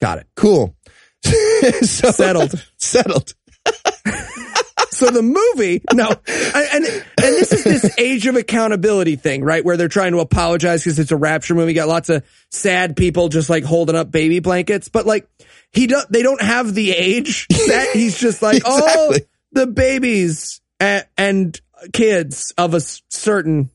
got 0.00 0.18
it. 0.18 0.26
Cool. 0.34 0.74
so, 1.24 2.10
Settled. 2.10 2.52
Settled. 2.76 3.34
So 4.90 5.10
the 5.10 5.22
movie, 5.22 5.82
no, 5.92 6.06
and 6.06 6.84
and 6.84 7.04
this 7.16 7.52
is 7.52 7.64
this 7.64 7.98
age 7.98 8.28
of 8.28 8.36
accountability 8.36 9.16
thing, 9.16 9.42
right? 9.42 9.64
Where 9.64 9.76
they're 9.76 9.88
trying 9.88 10.12
to 10.12 10.20
apologize 10.20 10.84
because 10.84 11.00
it's 11.00 11.10
a 11.10 11.16
rapture 11.16 11.56
movie. 11.56 11.72
Got 11.72 11.88
lots 11.88 12.10
of 12.10 12.24
sad 12.52 12.96
people 12.96 13.28
just 13.28 13.50
like 13.50 13.64
holding 13.64 13.96
up 13.96 14.12
baby 14.12 14.38
blankets, 14.38 14.88
but 14.88 15.04
like 15.04 15.28
he 15.72 15.88
do, 15.88 16.00
they 16.10 16.22
don't 16.22 16.40
have 16.40 16.72
the 16.72 16.92
age 16.92 17.48
set. 17.50 17.88
He's 17.92 18.16
just 18.16 18.40
like, 18.40 18.62
oh, 18.64 19.16
the 19.50 19.66
babies 19.66 20.60
and, 20.78 21.04
and 21.18 21.60
kids 21.92 22.54
of 22.56 22.74
a 22.74 22.80
certain 22.80 23.70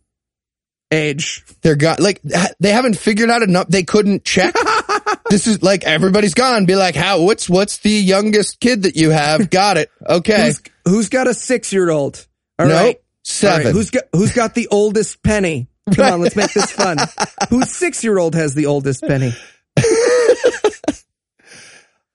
age. 0.92 1.44
They're 1.62 1.76
gone. 1.76 1.98
like 2.00 2.22
they 2.60 2.72
haven't 2.72 2.98
figured 2.98 3.30
out 3.30 3.42
enough. 3.44 3.68
They 3.68 3.84
couldn't 3.84 4.24
check. 4.24 4.54
this 5.30 5.48
is 5.48 5.62
like 5.62 5.84
everybody's 5.84 6.34
gone. 6.34 6.66
Be 6.66 6.76
like, 6.76 6.96
how? 6.96 7.22
What's 7.22 7.50
what's 7.50 7.78
the 7.78 7.90
youngest 7.92 8.60
kid 8.60 8.84
that 8.84 8.96
you 8.96 9.10
have? 9.12 9.50
Got 9.52 9.78
it. 9.78 9.92
Okay. 10.08 10.48
Who's, 10.48 10.62
who's 10.86 11.10
got 11.10 11.28
a 11.28 11.34
six 11.34 11.72
year 11.74 11.90
old? 11.90 12.26
All 12.58 12.68
Nope. 12.68 12.76
right. 12.82 13.02
Seven. 13.24 13.60
All 13.60 13.66
right, 13.66 13.74
Who's 13.76 13.90
got 13.92 14.04
who's 14.14 14.34
got 14.34 14.56
the 14.56 14.68
oldest 14.70 15.22
penny? 15.22 15.68
Come 15.94 16.14
on, 16.14 16.22
let's 16.22 16.36
make 16.36 16.54
this 16.54 16.72
fun. 16.72 16.98
Whose 17.50 17.72
six 17.72 18.04
year 18.04 18.20
old 18.20 18.36
has 18.36 18.54
the 18.54 18.68
oldest 18.68 19.02
penny? 19.02 19.34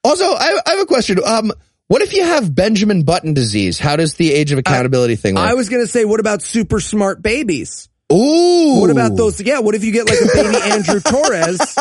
Also, 0.02 0.24
I, 0.26 0.60
I 0.66 0.70
have 0.72 0.80
a 0.80 0.86
question. 0.86 1.18
Um, 1.24 1.50
what 1.88 2.02
if 2.02 2.12
you 2.12 2.24
have 2.24 2.54
Benjamin 2.54 3.04
Button 3.04 3.34
disease? 3.34 3.78
How 3.78 3.96
does 3.96 4.14
the 4.14 4.32
age 4.32 4.52
of 4.52 4.58
accountability 4.58 5.16
thing 5.16 5.34
work? 5.34 5.44
I 5.48 5.54
was 5.54 5.68
gonna 5.68 5.86
say, 5.86 6.04
what 6.04 6.20
about 6.20 6.42
super 6.42 6.78
smart 6.80 7.22
babies? 7.22 7.88
Ooh. 8.12 8.80
What 8.80 8.90
about 8.90 9.16
those? 9.16 9.40
Yeah, 9.40 9.60
what 9.60 9.74
if 9.74 9.82
you 9.84 9.92
get 9.92 10.08
like 10.08 10.18
a 10.20 10.26
baby 10.34 10.56
Andrew 10.72 11.00
Torres, 11.00 11.76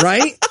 right? 0.00 0.38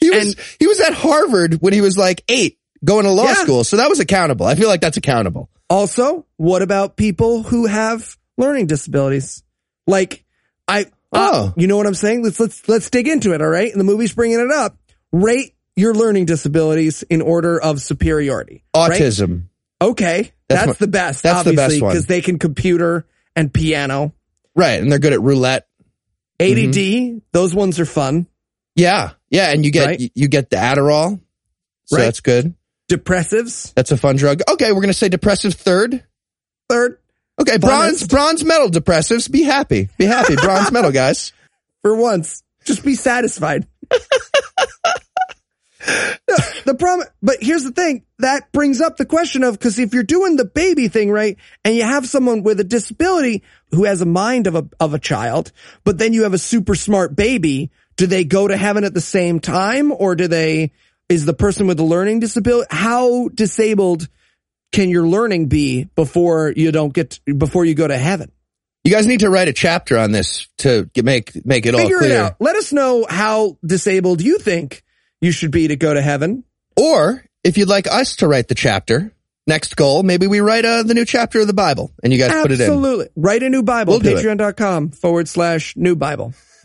He 0.00 0.08
was 0.10 0.34
he 0.58 0.66
was 0.66 0.80
at 0.80 0.94
Harvard 0.94 1.54
when 1.60 1.72
he 1.74 1.82
was 1.82 1.98
like 1.98 2.24
eight, 2.28 2.58
going 2.84 3.04
to 3.04 3.10
law 3.10 3.24
Yeah. 3.26 3.34
school. 3.34 3.64
So 3.64 3.76
that 3.76 3.90
was 3.90 4.00
accountable. 4.00 4.46
I 4.46 4.54
feel 4.54 4.68
like 4.68 4.80
that's 4.80 4.96
accountable. 4.96 5.50
Also, 5.68 6.24
what 6.38 6.62
about 6.62 6.96
people 6.96 7.42
who 7.42 7.66
have 7.66 8.16
learning 8.38 8.66
disabilities? 8.66 9.42
Like, 9.86 10.24
I, 10.66 10.82
uh, 10.84 10.84
Oh. 11.12 11.54
you 11.56 11.66
know 11.66 11.76
what 11.76 11.86
I'm 11.86 11.92
saying? 11.94 12.22
Let's 12.24 12.40
let's 12.40 12.66
let's 12.66 12.88
dig 12.88 13.08
into 13.08 13.34
it. 13.34 13.42
All 13.42 13.48
right, 13.48 13.70
and 13.70 13.78
the 13.78 13.84
movie's 13.84 14.14
bringing 14.14 14.40
it 14.40 14.50
up. 14.50 14.78
Rate 15.12 15.54
your 15.76 15.94
learning 15.94 16.24
disabilities 16.24 17.02
in 17.02 17.20
order 17.20 17.60
of 17.60 17.82
superiority. 17.82 18.64
right? 18.74 18.92
Autism. 18.92 19.48
Okay, 19.82 20.32
That's 20.48 20.66
that's, 20.66 20.80
my- 20.80 20.86
the 20.86 20.90
best. 20.90 21.22
that's 21.24 21.44
the 21.44 21.50
best 21.52 21.60
obviously, 21.64 21.82
one. 21.82 21.92
because 21.92 22.06
they 22.06 22.20
can 22.22 22.38
computer 22.38 23.06
and 23.38 23.52
piano. 23.52 24.12
Right. 24.54 24.80
And 24.80 24.90
they're 24.90 24.98
good 24.98 25.12
at 25.12 25.20
roulette. 25.20 25.66
ADD, 26.40 26.56
Mm-hmm. 26.74 27.18
those 27.32 27.54
ones 27.54 27.80
are 27.80 27.84
fun. 27.86 28.26
Yeah. 28.76 29.12
Yeah. 29.30 29.50
And 29.50 29.64
you 29.64 29.70
get 29.70 29.86
Right. 29.86 30.12
you, 30.14 30.28
get 30.28 30.50
the 30.50 30.56
Adderall. 30.56 31.20
So 31.86 31.96
Right. 31.96 32.04
that's 32.04 32.20
good. 32.20 32.54
Depressives, 32.90 33.74
That's 33.74 33.90
a 33.92 33.96
fun 33.96 34.16
drug. 34.16 34.40
Okay, 34.50 34.72
we're 34.72 34.80
gonna 34.80 34.92
say 34.94 35.08
depressive 35.08 35.54
third. 35.54 36.02
third 36.70 36.98
Okay, 37.40 37.56
bronze 37.58 38.02
Funnest. 38.02 38.08
bronze 38.08 38.44
medal 38.44 38.68
depressives. 38.70 39.30
Be 39.30 39.42
happy. 39.42 39.88
Be 39.98 40.06
happy. 40.06 40.36
bronze 40.36 40.72
medal, 40.72 40.90
guys. 40.90 41.32
for 41.82 41.94
once. 41.94 42.42
Just 42.64 42.82
be 42.84 42.94
satisfied. 42.94 43.66
The 46.64 46.74
problem, 46.74 47.08
but 47.22 47.38
here's 47.40 47.64
the 47.64 47.72
thing 47.72 48.04
that 48.18 48.52
brings 48.52 48.82
up 48.82 48.98
the 48.98 49.06
question 49.06 49.42
of 49.42 49.54
because 49.54 49.78
if 49.78 49.94
you're 49.94 50.02
doing 50.02 50.36
the 50.36 50.44
baby 50.44 50.88
thing 50.88 51.10
right, 51.10 51.38
and 51.64 51.74
you 51.74 51.82
have 51.82 52.06
someone 52.06 52.42
with 52.42 52.60
a 52.60 52.64
disability 52.64 53.42
who 53.70 53.84
has 53.84 54.02
a 54.02 54.06
mind 54.06 54.46
of 54.46 54.54
a 54.54 54.68
of 54.78 54.92
a 54.92 54.98
child, 54.98 55.50
but 55.84 55.96
then 55.96 56.12
you 56.12 56.24
have 56.24 56.34
a 56.34 56.38
super 56.38 56.74
smart 56.74 57.16
baby, 57.16 57.70
do 57.96 58.06
they 58.06 58.24
go 58.24 58.46
to 58.46 58.54
heaven 58.54 58.84
at 58.84 58.92
the 58.92 59.00
same 59.00 59.40
time, 59.40 59.92
or 59.92 60.14
do 60.14 60.28
they? 60.28 60.72
Is 61.08 61.24
the 61.24 61.32
person 61.32 61.66
with 61.66 61.78
the 61.78 61.84
learning 61.84 62.20
disability 62.20 62.66
how 62.70 63.28
disabled 63.28 64.06
can 64.70 64.90
your 64.90 65.08
learning 65.08 65.46
be 65.46 65.84
before 65.84 66.52
you 66.54 66.70
don't 66.70 66.92
get 66.92 67.18
before 67.24 67.64
you 67.64 67.74
go 67.74 67.88
to 67.88 67.96
heaven? 67.96 68.30
You 68.84 68.92
guys 68.92 69.06
need 69.06 69.20
to 69.20 69.30
write 69.30 69.48
a 69.48 69.54
chapter 69.54 69.96
on 69.96 70.12
this 70.12 70.48
to 70.58 70.90
make 71.02 71.46
make 71.46 71.64
it 71.64 71.74
all 71.74 71.80
clear. 71.80 72.02
it 72.02 72.12
out. 72.12 72.36
Let 72.40 72.56
us 72.56 72.74
know 72.74 73.06
how 73.08 73.56
disabled 73.64 74.20
you 74.20 74.38
think 74.38 74.82
you 75.20 75.32
should 75.32 75.50
be 75.50 75.68
to 75.68 75.76
go 75.76 75.94
to 75.94 76.02
heaven. 76.02 76.44
Or 76.76 77.24
if 77.44 77.58
you'd 77.58 77.68
like 77.68 77.86
us 77.86 78.16
to 78.16 78.28
write 78.28 78.48
the 78.48 78.54
chapter, 78.54 79.12
next 79.46 79.76
goal, 79.76 80.02
maybe 80.02 80.26
we 80.26 80.40
write 80.40 80.64
uh, 80.64 80.82
the 80.84 80.94
new 80.94 81.04
chapter 81.04 81.40
of 81.40 81.46
the 81.46 81.54
Bible 81.54 81.92
and 82.02 82.12
you 82.12 82.18
guys 82.18 82.30
put 82.42 82.52
it 82.52 82.60
in. 82.60 82.70
Absolutely. 82.70 83.08
Write 83.16 83.42
a 83.42 83.48
new 83.48 83.62
Bible. 83.62 83.98
We'll. 83.98 84.16
Patreon.com 84.16 84.90
forward 84.90 85.28
slash 85.28 85.74
new 85.76 85.96
Bible. 85.96 86.34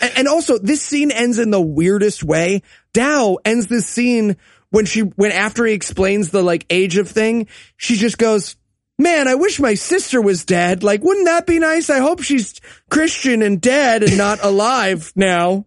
and, 0.00 0.12
and 0.16 0.28
also, 0.28 0.58
this 0.58 0.82
scene 0.82 1.10
ends 1.10 1.38
in 1.38 1.50
the 1.50 1.60
weirdest 1.60 2.22
way. 2.22 2.62
Dow 2.92 3.38
ends 3.44 3.66
this 3.66 3.86
scene 3.86 4.36
when 4.70 4.86
she, 4.86 5.00
when 5.00 5.32
after 5.32 5.66
he 5.66 5.74
explains 5.74 6.30
the 6.30 6.42
like 6.42 6.64
age 6.70 6.96
of 6.96 7.08
thing, 7.08 7.48
she 7.76 7.96
just 7.96 8.18
goes, 8.18 8.56
Man, 8.98 9.28
I 9.28 9.34
wish 9.34 9.60
my 9.60 9.74
sister 9.74 10.22
was 10.22 10.46
dead. 10.46 10.82
Like, 10.82 11.02
wouldn't 11.02 11.26
that 11.26 11.46
be 11.46 11.58
nice? 11.58 11.90
I 11.90 11.98
hope 11.98 12.22
she's 12.22 12.58
Christian 12.88 13.42
and 13.42 13.60
dead 13.60 14.02
and 14.02 14.16
not 14.16 14.38
alive 14.42 15.12
now. 15.14 15.66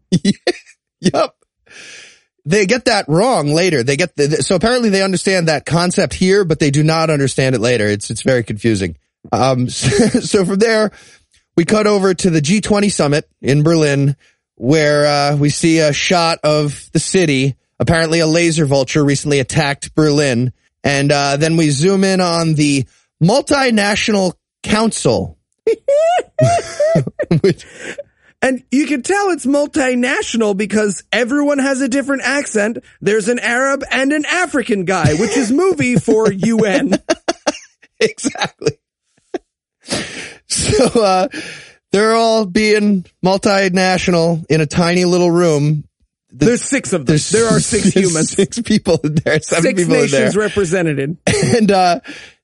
Yep. 1.13 1.35
they 2.45 2.65
get 2.65 2.85
that 2.85 3.05
wrong 3.07 3.47
later. 3.47 3.83
They 3.83 3.95
get 3.95 4.15
the, 4.15 4.43
so 4.43 4.55
apparently 4.55 4.89
they 4.89 5.01
understand 5.03 5.47
that 5.47 5.65
concept 5.65 6.13
here, 6.13 6.43
but 6.43 6.59
they 6.59 6.71
do 6.71 6.83
not 6.83 7.09
understand 7.09 7.55
it 7.55 7.61
later. 7.61 7.85
It's 7.87 8.09
it's 8.09 8.21
very 8.21 8.43
confusing. 8.43 8.97
Um, 9.31 9.69
so, 9.69 9.89
so 10.19 10.45
from 10.45 10.57
there, 10.59 10.91
we 11.55 11.65
cut 11.65 11.87
over 11.87 12.13
to 12.13 12.29
the 12.29 12.41
G20 12.41 12.91
summit 12.91 13.29
in 13.41 13.63
Berlin, 13.63 14.15
where 14.55 15.05
uh, 15.05 15.35
we 15.37 15.49
see 15.49 15.79
a 15.79 15.93
shot 15.93 16.39
of 16.43 16.89
the 16.91 16.99
city. 16.99 17.55
Apparently, 17.79 18.19
a 18.19 18.27
laser 18.27 18.65
vulture 18.65 19.03
recently 19.05 19.39
attacked 19.39 19.95
Berlin, 19.95 20.51
and 20.83 21.11
uh, 21.11 21.37
then 21.37 21.55
we 21.55 21.69
zoom 21.69 22.03
in 22.03 22.19
on 22.19 22.55
the 22.55 22.85
multinational 23.23 24.33
council. 24.63 25.37
Which- 27.41 27.65
And 28.41 28.63
you 28.71 28.85
can 28.87 29.01
tell 29.01 29.31
it's 29.31 29.45
multinational 29.45 30.55
because 30.55 31.03
everyone 31.11 31.57
has 31.59 31.81
a 31.81 31.89
different 31.89 32.21
accent. 32.23 32.77
There's 33.01 33.27
an 33.27 33.37
Arab 33.39 33.83
and 33.91 34.13
an 34.13 34.23
African 34.25 34.85
guy, 34.85 35.13
which 35.15 35.35
is 35.35 35.51
movie 35.51 35.95
for 35.97 36.31
UN. 36.31 36.93
exactly. 37.99 38.77
So 40.47 41.01
uh, 41.01 41.27
they're 41.91 42.15
all 42.15 42.45
being 42.45 43.05
multinational 43.23 44.45
in 44.49 44.61
a 44.61 44.65
tiny 44.65 45.05
little 45.05 45.31
room. 45.31 45.83
There's 46.31 46.61
six 46.61 46.93
of 46.93 47.05
them. 47.05 47.17
there 47.31 47.47
are 47.47 47.59
six 47.59 47.87
humans. 47.93 48.31
six 48.31 48.59
people 48.61 48.99
in 49.03 49.15
there, 49.15 49.39
seven 49.41 49.63
Six 49.63 49.81
people 49.81 49.95
in 49.95 50.01
nations 50.03 50.33
there, 50.35 50.43
represented. 50.43 51.17
and 51.27 51.71
uh, 51.71 51.99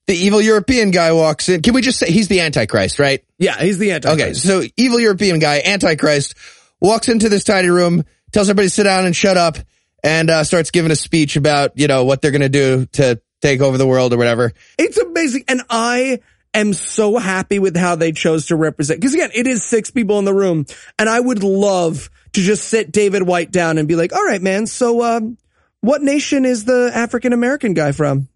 the 0.08 0.16
evil 0.16 0.42
European 0.42 0.92
guy 0.92 1.12
walks 1.12 1.50
in. 1.50 1.62
Can 1.62 1.74
we 1.74 1.82
just 1.82 2.00
say 2.00 2.12
he's 2.12 2.28
the 2.28 2.42
Antichrist, 2.42 3.00
right? 3.00 3.24
Yeah, 3.40 3.58
he's 3.58 3.78
the 3.78 3.92
Antichrist. 3.92 4.22
Okay, 4.22 4.34
so 4.34 4.64
evil 4.78 5.00
European 5.00 5.40
guy, 5.40 5.62
Antichrist, 5.66 6.36
walks 6.80 7.10
into 7.10 7.30
this 7.30 7.44
tiny 7.44 7.70
room, 7.70 8.04
tells 8.32 8.50
everybody 8.50 8.68
to 8.68 8.74
sit 8.74 8.84
down 8.84 9.06
and 9.06 9.16
shut 9.16 9.38
up, 9.38 9.58
and 10.04 10.30
uh, 10.30 10.44
starts 10.44 10.72
giving 10.72 10.92
a 10.92 10.96
speech 10.96 11.36
about 11.36 11.72
you 11.76 11.88
know 11.88 12.06
what 12.06 12.22
they're 12.22 12.32
going 12.32 12.42
to 12.42 12.50
do 12.50 12.86
to 12.94 13.20
take 13.42 13.62
over 13.62 13.78
the 13.78 13.88
world 13.88 14.14
or 14.14 14.18
whatever. 14.18 14.54
It's 14.78 14.98
amazing. 14.98 15.46
And 15.48 15.62
I 15.70 16.20
am 16.54 16.74
so 16.74 17.18
happy 17.18 17.60
with 17.60 17.76
how 17.76 17.96
they 17.96 18.12
chose 18.12 18.48
to 18.48 18.56
represent. 18.56 19.02
Cause 19.02 19.14
again, 19.14 19.30
it 19.34 19.46
is 19.46 19.64
six 19.64 19.92
people 19.92 20.20
in 20.20 20.26
the 20.26 20.34
room 20.34 20.66
and 20.98 21.10
I 21.10 21.20
would 21.20 21.44
love 21.44 22.10
to 22.34 22.42
just 22.42 22.68
sit 22.68 22.92
David 22.92 23.24
White 23.24 23.52
down 23.52 23.78
and 23.78 23.88
be 23.88 23.96
like, 23.96 24.14
all 24.14 24.24
right, 24.24 24.42
man. 24.42 24.68
So, 24.68 25.04
um, 25.04 25.38
what 25.82 26.02
nation 26.02 26.46
is 26.46 26.66
the 26.66 26.92
African 26.94 27.34
American 27.34 27.76
guy 27.76 27.92
from? 27.92 28.28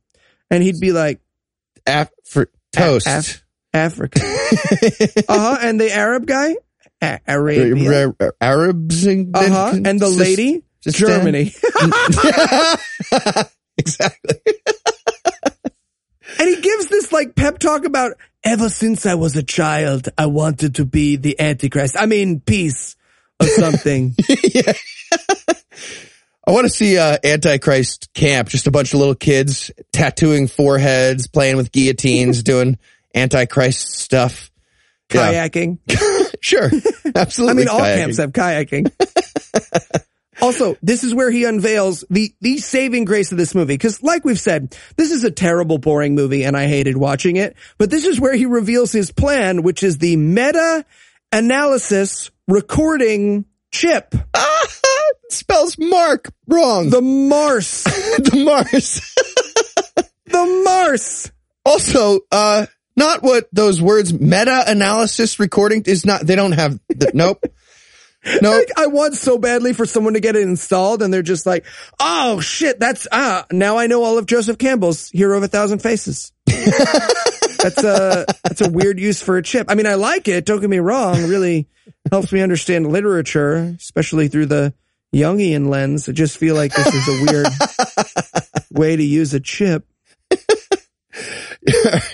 And 0.52 0.62
he'd 0.62 0.80
be 0.80 0.92
like, 0.92 1.20
Af- 1.88 2.12
toast. 2.72 3.08
Af- 3.08 3.44
Africa. 3.74 4.20
uh 4.24 5.22
huh. 5.30 5.58
And 5.62 5.80
the 5.80 5.92
Arab 5.92 6.26
guy? 6.26 6.56
A- 7.02 7.20
Arabia. 7.28 8.14
Arabs 8.42 9.06
and, 9.06 9.36
Uh 9.36 9.50
huh. 9.50 9.80
And 9.86 10.00
the 10.00 10.10
lady? 10.10 10.64
just- 10.82 10.98
Germany. 10.98 11.54
exactly. 13.78 14.36
And 16.40 16.48
he 16.48 16.62
gives 16.62 16.88
this 16.88 17.12
like 17.12 17.36
pep 17.36 17.60
talk 17.60 17.86
about 17.86 18.14
ever 18.44 18.70
since 18.70 19.06
I 19.06 19.16
was 19.16 19.36
a 19.36 19.44
child, 19.44 20.10
I 20.18 20.28
wanted 20.28 20.76
to 20.76 20.86
be 20.86 21.16
the 21.18 21.40
Antichrist. 21.40 21.96
I 22.00 22.06
mean, 22.06 22.40
peace 22.40 22.96
or 23.42 23.48
something. 23.48 24.16
I 26.50 26.52
want 26.52 26.66
to 26.66 26.74
see 26.74 26.98
uh, 26.98 27.16
Antichrist 27.24 28.12
camp. 28.16 28.50
Just 28.50 28.66
a 28.66 28.72
bunch 28.72 28.96
of 28.96 29.00
little 29.00 29.14
kids 29.14 29.70
tattooing 29.92 30.48
foreheads, 30.48 31.28
playing 31.28 31.58
with 31.58 31.72
guillotines, 31.72 32.42
doing 32.44 32.80
Antichrist 33.14 34.00
stuff. 34.00 34.50
Yeah. 35.14 35.48
Kayaking. 35.48 35.78
Sure, 36.42 36.72
Absolutely. 37.16 37.52
I 37.52 37.54
mean, 37.54 37.68
all 37.68 37.82
kayaking. 37.82 37.98
camps 37.98 38.18
have 38.18 38.32
kayaking. 38.32 40.02
also, 40.42 40.78
this 40.82 41.04
is 41.04 41.14
where 41.14 41.30
he 41.30 41.44
unveils 41.44 42.06
the, 42.10 42.34
the 42.40 42.60
saving 42.60 43.04
grace 43.04 43.34
of 43.34 43.38
this 43.38 43.54
movie. 43.54 43.78
Cause 43.78 44.02
like 44.02 44.24
we've 44.24 44.40
said, 44.40 44.74
this 44.96 45.12
is 45.12 45.26
a 45.26 45.32
terrible, 45.32 45.80
boring 45.80 46.16
movie 46.16 46.46
and 46.46 46.56
I 46.56 46.68
hated 46.68 46.96
watching 46.96 47.36
it. 47.36 47.58
But 47.78 47.90
this 47.90 48.06
is 48.06 48.22
where 48.22 48.34
he 48.34 48.46
reveals 48.46 48.94
his 48.94 49.12
plan, 49.12 49.64
which 49.64 49.84
is 49.84 49.98
the 49.98 50.16
meta 50.16 50.86
analysis 51.34 52.32
recording 52.48 53.44
chip. 53.70 54.16
Spells 55.30 55.78
Mark 55.78 56.32
wrong. 56.48 56.90
The 56.90 57.02
Mars. 57.02 57.84
the 57.84 58.44
Mars. 58.44 59.16
The 60.30 60.62
Mars. 60.64 61.32
Also, 61.66 62.20
uh, 62.32 62.68
not 62.96 63.24
what 63.24 63.48
those 63.52 63.82
words 63.82 64.14
meta-analysis 64.14 65.40
recording 65.40 65.84
is 65.86 66.06
not, 66.06 66.22
they 66.22 66.36
don't 66.36 66.52
have, 66.52 66.80
the, 66.90 67.12
nope. 67.16 67.44
Nope. 68.42 68.44
Like, 68.44 68.78
I 68.78 68.88
want 68.88 69.16
so 69.16 69.38
badly 69.38 69.74
for 69.74 69.86
someone 69.86 70.14
to 70.14 70.20
get 70.20 70.36
it 70.36 70.44
installed 70.44 71.02
and 71.02 71.12
they're 71.12 71.22
just 71.22 71.46
like, 71.46 71.66
oh 72.00 72.42
shit, 72.42 72.80
that's, 72.80 73.08
ah, 73.12 73.46
now 73.52 73.78
I 73.78 73.88
know 73.88 74.04
all 74.04 74.18
of 74.18 74.26
Joseph 74.28 74.58
Campbell's 74.58 75.10
Hero 75.10 75.38
of 75.38 75.44
a 75.44 75.48
Thousand 75.48 75.80
Faces. 75.80 76.32
that's 76.46 77.84
a, 77.84 78.26
that's 78.44 78.62
a 78.62 78.70
weird 78.70 79.00
use 79.00 79.22
for 79.22 79.38
a 79.38 79.42
chip. 79.42 79.68
I 79.70 79.76
mean, 79.76 79.88
I 79.88 79.96
like 79.96 80.28
it. 80.28 80.46
Don't 80.46 80.60
get 80.60 80.70
me 80.70 80.80
wrong. 80.80 81.24
Really 81.28 81.68
helps 82.12 82.32
me 82.32 82.42
understand 82.42 82.92
literature, 82.92 83.76
especially 83.80 84.28
through 84.28 84.48
the 84.48 84.74
Jungian 85.14 85.68
lens. 85.70 86.08
I 86.08 86.12
just 86.12 86.38
feel 86.38 86.56
like 86.56 86.74
this 86.74 86.94
is 86.94 87.08
a 87.08 87.32
weird 87.32 87.48
way 88.72 88.96
to 88.96 89.04
use 89.04 89.34
a 89.34 89.40
chip. 89.40 89.86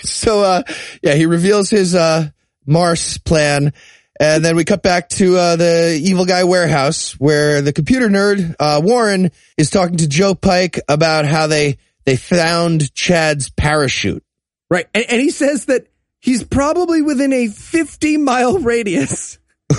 so, 0.02 0.42
uh, 0.42 0.62
yeah, 1.02 1.14
he 1.14 1.26
reveals 1.26 1.70
his, 1.70 1.94
uh, 1.94 2.28
Mars 2.66 3.18
plan. 3.18 3.72
And 4.18 4.44
then 4.44 4.56
we 4.56 4.64
cut 4.64 4.82
back 4.82 5.10
to, 5.10 5.36
uh, 5.36 5.56
the 5.56 6.00
evil 6.02 6.24
guy 6.24 6.44
warehouse 6.44 7.12
where 7.12 7.60
the 7.60 7.72
computer 7.72 8.08
nerd, 8.08 8.54
uh, 8.58 8.80
Warren 8.82 9.30
is 9.56 9.70
talking 9.70 9.98
to 9.98 10.08
Joe 10.08 10.34
Pike 10.34 10.80
about 10.88 11.26
how 11.26 11.46
they, 11.46 11.78
they 12.04 12.16
found 12.16 12.94
Chad's 12.94 13.50
parachute. 13.50 14.24
Right. 14.70 14.86
And, 14.94 15.04
and 15.08 15.20
he 15.20 15.30
says 15.30 15.66
that 15.66 15.86
he's 16.18 16.42
probably 16.42 17.02
within 17.02 17.32
a 17.32 17.48
50 17.48 18.16
mile 18.16 18.58
radius. 18.58 19.38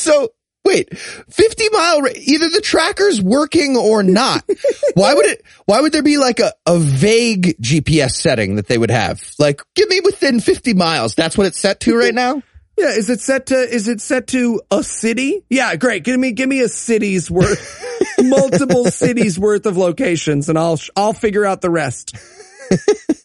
So 0.00 0.30
wait, 0.70 0.96
50 0.98 1.68
mile, 1.70 2.02
ra- 2.02 2.10
either 2.14 2.48
the 2.48 2.60
tracker's 2.60 3.20
working 3.20 3.76
or 3.76 4.02
not. 4.02 4.44
why 4.94 5.14
would 5.14 5.26
it, 5.26 5.42
why 5.66 5.80
would 5.80 5.92
there 5.92 6.02
be 6.02 6.18
like 6.18 6.40
a, 6.40 6.52
a 6.66 6.78
vague 6.78 7.56
GPS 7.60 8.12
setting 8.12 8.56
that 8.56 8.68
they 8.68 8.78
would 8.78 8.90
have? 8.90 9.22
Like, 9.38 9.62
give 9.74 9.88
me 9.88 10.00
within 10.00 10.40
50 10.40 10.74
miles. 10.74 11.14
That's 11.14 11.36
what 11.36 11.46
it's 11.46 11.58
set 11.58 11.80
to 11.80 11.96
right 11.96 12.14
now? 12.14 12.42
Yeah, 12.78 12.90
is 12.90 13.10
it 13.10 13.20
set 13.20 13.46
to 13.46 13.56
is 13.56 13.88
it 13.88 14.00
set 14.00 14.28
to 14.28 14.62
a 14.70 14.82
city? 14.82 15.44
Yeah, 15.50 15.76
great. 15.76 16.02
Give 16.02 16.18
me 16.18 16.32
give 16.32 16.48
me 16.48 16.60
a 16.60 16.68
city's 16.68 17.30
worth, 17.30 17.84
multiple 18.18 18.86
cities 18.86 19.38
worth 19.38 19.66
of 19.66 19.76
locations, 19.76 20.48
and 20.48 20.58
I'll 20.58 20.80
I'll 20.96 21.12
figure 21.12 21.44
out 21.44 21.60
the 21.60 21.68
rest. 21.68 22.16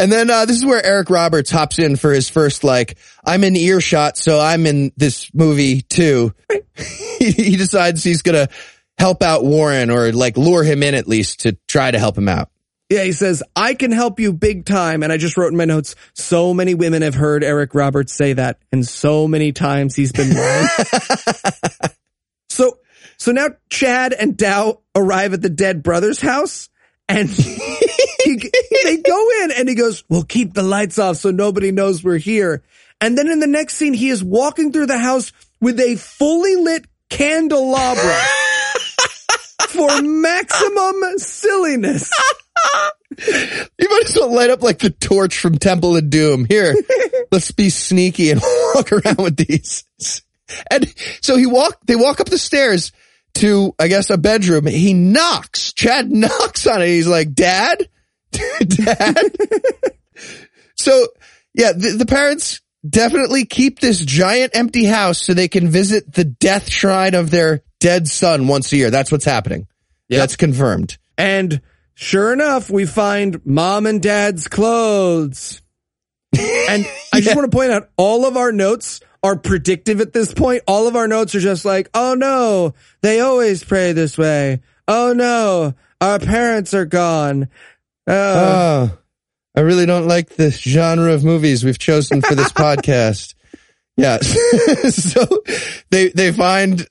And 0.00 0.10
then, 0.10 0.30
uh, 0.30 0.46
this 0.46 0.56
is 0.56 0.64
where 0.64 0.84
Eric 0.84 1.10
Roberts 1.10 1.50
hops 1.50 1.78
in 1.78 1.96
for 1.96 2.10
his 2.10 2.30
first, 2.30 2.64
like, 2.64 2.96
I'm 3.22 3.44
in 3.44 3.54
earshot, 3.54 4.16
so 4.16 4.40
I'm 4.40 4.66
in 4.66 4.92
this 4.96 5.30
movie 5.34 5.82
too. 5.82 6.32
he, 7.18 7.30
he 7.32 7.56
decides 7.56 8.02
he's 8.02 8.22
gonna 8.22 8.48
help 8.96 9.22
out 9.22 9.44
Warren 9.44 9.90
or 9.90 10.10
like 10.12 10.38
lure 10.38 10.64
him 10.64 10.82
in 10.82 10.94
at 10.94 11.06
least 11.06 11.40
to 11.40 11.56
try 11.68 11.90
to 11.90 11.98
help 11.98 12.16
him 12.16 12.28
out. 12.28 12.48
Yeah, 12.88 13.04
he 13.04 13.12
says 13.12 13.42
I 13.54 13.74
can 13.74 13.92
help 13.92 14.18
you 14.20 14.32
big 14.32 14.64
time, 14.64 15.02
and 15.02 15.12
I 15.12 15.18
just 15.18 15.36
wrote 15.36 15.52
in 15.52 15.58
my 15.58 15.66
notes. 15.66 15.94
So 16.14 16.54
many 16.54 16.72
women 16.72 17.02
have 17.02 17.14
heard 17.14 17.44
Eric 17.44 17.74
Roberts 17.74 18.14
say 18.14 18.32
that, 18.32 18.58
and 18.72 18.86
so 18.86 19.28
many 19.28 19.52
times 19.52 19.94
he's 19.94 20.12
been 20.12 20.34
wrong. 20.34 20.68
so 22.48 22.78
so 23.18 23.32
now 23.32 23.48
Chad 23.68 24.14
and 24.14 24.34
Dow 24.34 24.80
arrive 24.96 25.34
at 25.34 25.42
the 25.42 25.50
dead 25.50 25.82
brother's 25.82 26.22
house, 26.22 26.69
and 27.10 27.28
he, 28.24 28.50
they 28.84 28.96
go 28.98 29.28
in, 29.42 29.52
and 29.52 29.68
he 29.68 29.74
goes, 29.74 30.04
"We'll 30.08 30.24
keep 30.24 30.54
the 30.54 30.62
lights 30.62 30.98
off 30.98 31.16
so 31.16 31.30
nobody 31.30 31.72
knows 31.72 32.02
we're 32.02 32.18
here." 32.18 32.62
And 33.00 33.16
then 33.16 33.28
in 33.28 33.40
the 33.40 33.46
next 33.46 33.76
scene, 33.76 33.94
he 33.94 34.10
is 34.10 34.22
walking 34.22 34.72
through 34.72 34.86
the 34.86 34.98
house 34.98 35.32
with 35.60 35.80
a 35.80 35.96
fully 35.96 36.56
lit 36.56 36.84
candelabra 37.08 38.16
for 39.68 40.02
maximum 40.02 41.18
silliness. 41.18 42.10
You 43.18 43.88
might 43.90 44.04
as 44.04 44.16
well 44.16 44.32
light 44.32 44.50
up 44.50 44.62
like 44.62 44.78
the 44.78 44.90
torch 44.90 45.38
from 45.38 45.58
Temple 45.58 45.96
of 45.96 46.10
Doom. 46.10 46.44
Here, 46.44 46.74
let's 47.32 47.50
be 47.50 47.70
sneaky 47.70 48.30
and 48.30 48.40
walk 48.74 48.92
around 48.92 49.18
with 49.18 49.36
these. 49.36 49.84
And 50.70 50.92
so 51.20 51.36
he 51.36 51.46
walk, 51.46 51.78
they 51.86 51.96
walk 51.96 52.20
up 52.20 52.28
the 52.28 52.38
stairs 52.38 52.92
to, 53.34 53.74
I 53.78 53.88
guess, 53.88 54.10
a 54.10 54.18
bedroom. 54.18 54.66
He 54.66 54.94
knocks. 54.94 55.72
Chad 55.72 56.10
knocks 56.12 56.66
on 56.66 56.82
it. 56.82 56.88
He's 56.88 57.06
like, 57.06 57.32
Dad? 57.32 57.88
Dad? 58.32 59.36
so 60.76 61.06
yeah, 61.54 61.72
the, 61.72 61.96
the 61.98 62.06
parents 62.06 62.60
definitely 62.88 63.44
keep 63.44 63.80
this 63.80 64.04
giant 64.04 64.54
empty 64.54 64.84
house 64.84 65.20
so 65.20 65.34
they 65.34 65.48
can 65.48 65.68
visit 65.68 66.12
the 66.12 66.24
death 66.24 66.70
shrine 66.70 67.14
of 67.14 67.30
their 67.30 67.62
dead 67.80 68.08
son 68.08 68.46
once 68.46 68.72
a 68.72 68.76
year. 68.76 68.90
That's 68.90 69.10
what's 69.12 69.24
happening. 69.24 69.66
That's 70.08 70.36
confirmed. 70.36 70.98
And 71.16 71.60
sure 71.94 72.32
enough, 72.32 72.68
we 72.68 72.84
find 72.84 73.44
mom 73.46 73.86
and 73.86 74.02
dad's 74.02 74.48
clothes. 74.48 75.62
And 76.36 76.86
I 77.12 77.20
just 77.20 77.36
want 77.36 77.50
to 77.50 77.56
point 77.56 77.72
out 77.72 77.90
all 77.96 78.26
of 78.26 78.36
our 78.36 78.52
notes 78.52 79.00
are 79.22 79.36
predictive 79.36 80.00
at 80.00 80.12
this 80.12 80.32
point. 80.32 80.62
All 80.66 80.88
of 80.88 80.96
our 80.96 81.06
notes 81.08 81.34
are 81.34 81.40
just 81.40 81.64
like, 81.64 81.90
oh 81.94 82.14
no, 82.14 82.74
they 83.02 83.20
always 83.20 83.62
pray 83.62 83.92
this 83.92 84.16
way. 84.16 84.60
Oh 84.88 85.12
no, 85.12 85.74
our 86.00 86.18
parents 86.18 86.74
are 86.74 86.86
gone. 86.86 87.44
Uh, 88.06 88.88
Oh, 88.92 88.98
I 89.56 89.60
really 89.60 89.86
don't 89.86 90.06
like 90.08 90.30
the 90.30 90.50
genre 90.50 91.12
of 91.12 91.24
movies 91.24 91.64
we've 91.64 91.78
chosen 91.78 92.22
for 92.22 92.34
this 92.34 92.52
podcast. 92.52 93.34
Yeah. 93.96 94.18
so 94.90 95.26
they, 95.90 96.08
they 96.08 96.32
find 96.32 96.86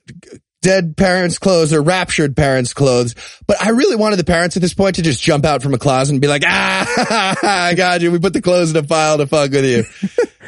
dead 0.62 0.96
parents' 0.96 1.38
clothes 1.38 1.72
or 1.72 1.80
raptured 1.82 2.36
parents' 2.36 2.72
clothes. 2.74 3.14
But 3.46 3.60
I 3.62 3.70
really 3.70 3.96
wanted 3.96 4.16
the 4.16 4.24
parents 4.24 4.56
at 4.56 4.62
this 4.62 4.74
point 4.74 4.96
to 4.96 5.02
just 5.02 5.22
jump 5.22 5.44
out 5.44 5.62
from 5.62 5.74
a 5.74 5.78
closet 5.78 6.12
and 6.12 6.20
be 6.20 6.28
like, 6.28 6.42
ah, 6.46 7.36
I 7.42 7.74
got 7.74 8.02
you. 8.02 8.12
We 8.12 8.18
put 8.18 8.34
the 8.34 8.42
clothes 8.42 8.70
in 8.70 8.76
a 8.76 8.82
pile 8.86 9.18
to 9.18 9.26
fuck 9.26 9.50
with 9.50 9.64
you. 9.64 9.84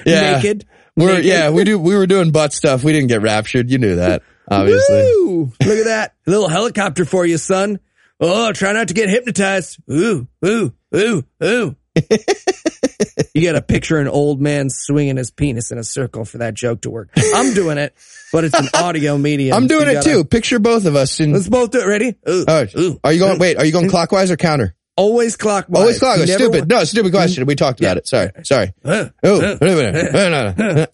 Yeah. 0.07 0.37
Naked. 0.37 0.67
We're, 0.97 1.09
Naked. 1.15 1.25
yeah, 1.25 1.51
we 1.51 1.65
do, 1.65 1.79
we 1.79 1.95
were 1.97 2.07
doing 2.07 2.33
butt 2.33 2.53
stuff. 2.53 2.85
We 2.85 2.93
didn't 2.93 3.09
get 3.09 3.23
raptured. 3.23 3.71
You 3.71 3.79
knew 3.79 3.97
that, 3.97 4.23
obviously. 4.51 5.03
Woo! 5.03 5.53
Look 5.65 5.79
at 5.79 5.85
that. 5.87 6.15
A 6.27 6.31
little 6.31 6.49
helicopter 6.49 7.05
for 7.05 7.25
you, 7.25 7.39
son. 7.39 7.81
Oh, 8.21 8.53
try 8.53 8.73
not 8.73 8.89
to 8.89 8.95
get 8.95 9.09
hypnotized. 9.09 9.79
Ooh, 9.91 10.29
ooh, 10.45 10.73
ooh, 10.95 11.25
ooh. 11.43 11.77
you 13.35 13.43
got 13.43 13.53
to 13.53 13.63
picture 13.63 13.99
an 13.99 14.09
old 14.09 14.41
man 14.41 14.69
swinging 14.71 15.17
his 15.17 15.31
penis 15.31 15.71
in 15.73 15.79
a 15.79 15.85
circle 15.85 16.25
for 16.25 16.39
that 16.39 16.55
joke 16.55 16.83
to 16.83 16.91
work. 16.91 17.11
I'm 17.35 17.55
doing 17.55 17.79
it, 17.79 17.95
but 18.33 18.45
it's 18.45 18.59
an 18.59 18.69
audio 18.75 19.17
medium. 19.19 19.57
I'm 19.57 19.67
doing 19.67 19.85
so 19.87 19.91
it 19.91 19.95
gotta- 19.95 20.11
too. 20.11 20.25
Picture 20.25 20.59
both 20.59 20.85
of 20.85 20.95
us 20.95 21.19
in, 21.21 21.33
Let's 21.33 21.49
both 21.49 21.71
do 21.71 21.81
it. 21.81 21.87
Ready? 21.87 22.17
Ooh, 22.29 22.45
oh, 22.47 22.67
ooh. 22.79 23.01
are 23.03 23.13
you 23.13 23.19
going, 23.19 23.39
wait, 23.39 23.57
are 23.59 23.65
you 23.65 23.73
going 23.73 23.89
clockwise 23.91 24.31
or 24.31 24.37
counter? 24.37 24.75
Always 24.97 25.37
clockwise. 25.37 25.81
Always 25.81 25.99
clockwise. 25.99 26.29
You 26.29 26.35
Stupid. 26.35 26.69
No, 26.69 26.85
stupid 26.85 27.13
question. 27.13 27.47
We 27.47 27.55
talked 27.55 27.81
about 27.81 27.97
it. 27.97 28.07
Sorry. 28.07 28.31
Sorry. 28.45 28.73
Oh. 28.85 29.11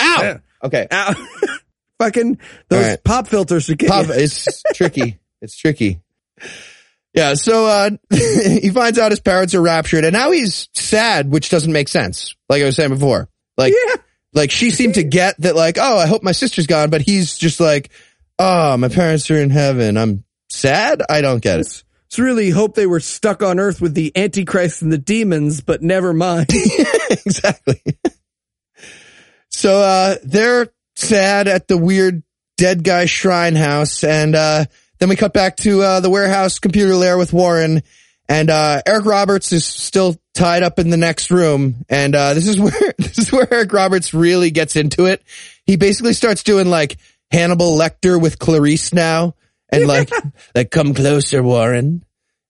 Ow. 0.01 0.41
Okay. 0.65 0.87
ow. 0.91 1.15
Fucking 1.99 2.39
those 2.69 2.85
right. 2.85 3.05
pop 3.05 3.27
filters 3.27 3.69
are 3.71 3.75
getting 3.75 3.93
Pop, 3.93 4.07
it's 4.11 4.63
tricky. 4.75 5.19
It's 5.43 5.57
tricky. 5.57 6.01
Yeah. 7.13 7.35
So, 7.35 7.67
uh, 7.67 7.91
he 8.15 8.71
finds 8.71 9.01
out 9.01 9.11
his 9.11 9.21
parents 9.21 9.55
are 9.55 9.61
raptured 9.63 10.05
and 10.05 10.13
now 10.13 10.31
he's 10.31 10.69
sad, 10.75 11.29
which 11.31 11.51
doesn't 11.51 11.73
make 11.73 11.89
sense. 11.89 12.37
Like 12.49 12.63
I 12.63 12.67
was 12.67 12.77
saying 12.77 12.91
before, 12.91 13.29
like, 13.57 13.73
Yeah. 13.73 13.97
like 14.33 14.53
she 14.53 14.71
seemed 14.71 14.95
to 14.95 15.03
get 15.03 15.41
that, 15.41 15.57
like, 15.57 15.77
oh, 15.81 15.99
I 15.99 16.07
hope 16.07 16.23
my 16.23 16.33
sister's 16.33 16.69
gone, 16.69 16.91
but 16.91 17.01
he's 17.01 17.37
just 17.37 17.59
like, 17.59 17.91
oh, 18.39 18.77
my 18.77 18.89
parents 18.89 19.29
are 19.33 19.37
in 19.37 19.51
heaven. 19.51 19.97
I'm 19.97 20.23
sad. 20.49 21.03
I 21.09 21.21
don't 21.21 21.43
get 21.43 21.59
it. 21.61 21.83
It's 22.09 22.19
really 22.19 22.49
hope 22.49 22.75
they 22.75 22.87
were 22.87 23.01
stuck 23.01 23.43
on 23.43 23.61
Earth 23.61 23.83
with 23.83 23.93
the 23.93 24.17
Antichrist 24.17 24.81
and 24.81 24.91
the 24.91 24.97
demons, 24.97 25.61
but 25.61 25.83
never 25.83 26.15
mind. 26.15 26.47
exactly. 27.11 27.83
So 29.51 29.83
uh 29.83 30.17
they're 30.25 30.69
sad 30.97 31.49
at 31.49 31.69
the 31.69 31.77
weird 31.77 32.23
dead 32.57 32.83
guy 32.83 33.05
shrine 33.05 33.57
house 33.57 34.05
and 34.05 34.35
uh 34.35 34.65
then 34.99 35.11
we 35.11 35.17
cut 35.17 35.35
back 35.35 35.57
to 35.59 35.83
uh 35.83 36.01
the 36.01 36.09
warehouse 36.09 36.59
computer 36.59 36.95
lair 36.95 37.19
with 37.19 37.35
Warren 37.35 37.83
and 38.27 38.49
uh 38.49 38.81
Eric 38.87 39.05
Roberts 39.05 39.53
is 39.53 39.67
still 39.67 40.17
tied 40.33 40.63
up 40.63 40.79
in 40.79 40.89
the 40.89 40.97
next 40.97 41.31
room 41.31 41.85
and 41.91 42.15
uh 42.15 42.33
this 42.33 42.49
is 42.49 42.59
where 42.61 42.95
this 42.97 43.19
is 43.19 43.31
where 43.31 43.53
Eric 43.53 43.73
Roberts 43.75 44.15
really 44.15 44.51
gets 44.51 44.77
into 44.77 45.05
it. 45.05 45.23
He 45.67 45.77
basically 45.77 46.15
starts 46.15 46.43
doing 46.43 46.71
like 46.71 46.97
Hannibal 47.31 47.77
Lecter 47.77 48.19
with 48.19 48.39
Clarice 48.39 48.95
now 48.95 49.35
and 49.71 49.87
like 49.89 50.11
like 50.55 50.71
come 50.71 50.95
closer 50.95 51.43
Warren. 51.43 52.05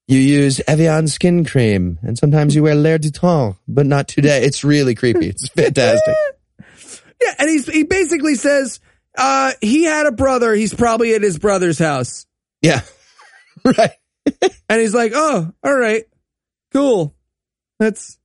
You 0.07 0.19
use 0.19 0.61
Evian 0.67 1.07
skin 1.07 1.45
cream, 1.45 1.99
and 2.01 2.17
sometimes 2.17 2.55
you 2.55 2.63
wear 2.63 2.75
L'air 2.75 2.99
du 2.99 3.11
Temps, 3.11 3.59
but 3.69 3.85
not 3.85 4.09
today. 4.09 4.43
It's 4.43 4.65
really 4.65 4.95
creepy. 4.95 5.29
It's 5.29 5.49
fantastic. 5.57 6.15
Yeah, 7.21 7.35
and 7.39 7.51
he's 7.51 7.67
he 7.67 7.83
basically 7.83 8.35
says 8.35 8.81
uh 9.17 9.53
he 9.61 9.85
had 9.85 10.07
a 10.07 10.13
brother, 10.13 10.55
he's 10.55 10.73
probably 10.73 11.15
at 11.15 11.23
his 11.23 11.39
brother's 11.39 11.79
house. 11.79 12.27
Yeah. 12.63 12.81
right. 13.65 13.93
And 14.69 14.81
he's 14.81 14.95
like, 14.95 15.13
"Oh, 15.15 15.53
all 15.63 15.75
right. 15.75 16.05
Cool. 16.73 17.15
That's 17.79 18.19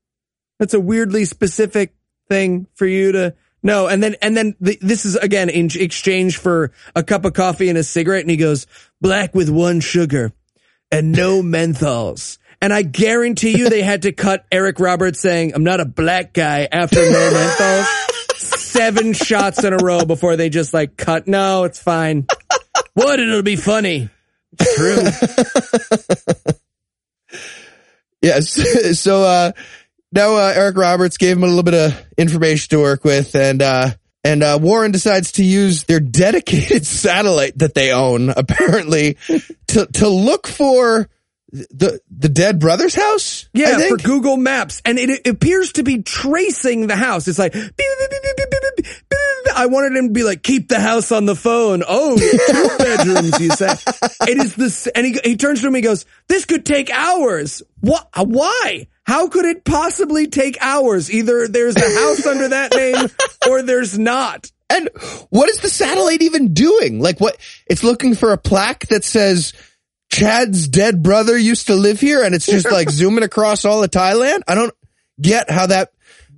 that's 0.59 0.73
a 0.73 0.79
weirdly 0.79 1.25
specific 1.25 1.93
thing 2.29 2.67
for 2.75 2.85
you 2.85 3.11
to 3.13 3.35
know." 3.63 3.87
And 3.87 4.03
then 4.03 4.15
and 4.21 4.35
then 4.35 4.55
the, 4.59 4.77
this 4.81 5.05
is 5.05 5.15
again 5.15 5.49
in 5.49 5.69
exchange 5.73 6.37
for 6.37 6.71
a 6.95 7.03
cup 7.03 7.25
of 7.25 7.33
coffee 7.33 7.69
and 7.69 7.77
a 7.77 7.83
cigarette 7.83 8.21
and 8.21 8.29
he 8.29 8.37
goes, 8.37 8.67
"Black 9.01 9.33
with 9.33 9.49
one 9.49 9.79
sugar 9.79 10.31
and 10.91 11.11
no 11.11 11.41
menthols." 11.43 12.37
And 12.61 12.71
I 12.71 12.81
guarantee 12.81 13.57
you 13.57 13.69
they 13.69 13.81
had 13.81 14.03
to 14.03 14.13
cut 14.13 14.45
Eric 14.51 14.79
Roberts 14.79 15.19
saying, 15.19 15.53
"I'm 15.53 15.63
not 15.63 15.79
a 15.79 15.85
black 15.85 16.33
guy" 16.33 16.67
after 16.71 16.97
no 16.97 17.03
menthols. 17.33 18.35
Seven 18.37 19.13
shots 19.13 19.63
in 19.63 19.73
a 19.73 19.77
row 19.77 20.05
before 20.05 20.35
they 20.35 20.49
just 20.49 20.73
like 20.73 20.97
cut. 20.97 21.27
No, 21.27 21.63
it's 21.63 21.81
fine. 21.81 22.27
What? 22.93 23.19
It'll 23.19 23.41
be 23.43 23.55
funny. 23.55 24.09
True. 24.75 25.03
Yes. 28.23 28.99
so, 28.99 29.23
uh, 29.23 29.51
now 30.13 30.35
uh, 30.35 30.53
Eric 30.55 30.77
Roberts 30.77 31.17
gave 31.17 31.37
him 31.37 31.43
a 31.43 31.47
little 31.47 31.63
bit 31.63 31.73
of 31.73 32.05
information 32.17 32.69
to 32.69 32.79
work 32.79 33.03
with, 33.03 33.35
and 33.35 33.61
uh, 33.61 33.91
and 34.23 34.43
uh, 34.43 34.59
Warren 34.61 34.91
decides 34.91 35.33
to 35.33 35.43
use 35.43 35.83
their 35.83 35.99
dedicated 35.99 36.85
satellite 36.85 37.57
that 37.57 37.73
they 37.73 37.91
own, 37.91 38.29
apparently, 38.29 39.17
to 39.67 39.85
to 39.85 40.07
look 40.07 40.47
for 40.47 41.09
the 41.51 41.99
the 42.09 42.29
dead 42.29 42.59
brother's 42.59 42.95
house. 42.95 43.49
Yeah, 43.53 43.89
for 43.89 43.97
Google 43.97 44.37
Maps, 44.37 44.81
and 44.85 44.97
it, 44.97 45.09
it, 45.09 45.27
appears 45.27 45.73
to 45.73 45.83
be 45.83 46.03
tracing 46.03 46.87
the 46.87 46.95
house. 46.95 47.27
It's 47.27 47.39
like. 47.39 47.53
Beep, 47.53 47.73
beep, 47.75 48.09
beep, 48.09 48.87
I 49.55 49.67
wanted 49.67 49.95
him 49.95 50.07
to 50.07 50.13
be 50.13 50.23
like, 50.23 50.41
keep 50.41 50.67
the 50.67 50.79
house 50.79 51.11
on 51.11 51.25
the 51.25 51.35
phone. 51.35 51.83
Oh, 51.87 52.17
two 52.17 52.77
bedrooms, 52.77 53.39
you 53.39 53.51
say. 53.51 53.75
It 54.27 54.37
is 54.37 54.55
this, 54.55 54.87
and 54.87 55.05
he, 55.05 55.19
he 55.23 55.37
turns 55.37 55.61
to 55.61 55.69
me 55.69 55.79
and 55.79 55.83
goes, 55.83 56.05
this 56.27 56.45
could 56.45 56.65
take 56.65 56.89
hours. 56.89 57.61
What? 57.79 58.09
Why? 58.15 58.87
How 59.05 59.27
could 59.27 59.45
it 59.45 59.65
possibly 59.65 60.27
take 60.27 60.57
hours? 60.61 61.11
Either 61.11 61.47
there's 61.47 61.75
a 61.75 61.99
house 61.99 62.25
under 62.25 62.49
that 62.49 62.73
name 62.73 63.07
or 63.49 63.61
there's 63.61 63.99
not. 63.99 64.49
And 64.69 64.89
what 65.29 65.49
is 65.49 65.59
the 65.59 65.69
satellite 65.69 66.21
even 66.21 66.53
doing? 66.53 66.99
Like 66.99 67.19
what? 67.19 67.37
It's 67.67 67.83
looking 67.83 68.15
for 68.15 68.31
a 68.31 68.37
plaque 68.37 68.87
that 68.87 69.03
says 69.03 69.53
Chad's 70.09 70.67
dead 70.67 71.03
brother 71.03 71.37
used 71.37 71.67
to 71.67 71.75
live 71.75 71.99
here 71.99 72.23
and 72.23 72.33
it's 72.33 72.45
just 72.45 72.71
like 72.71 72.89
zooming 72.91 73.23
across 73.23 73.65
all 73.65 73.83
of 73.83 73.91
Thailand. 73.91 74.41
I 74.47 74.55
don't 74.55 74.73
get 75.21 75.49
how 75.49 75.67
that 75.67 75.91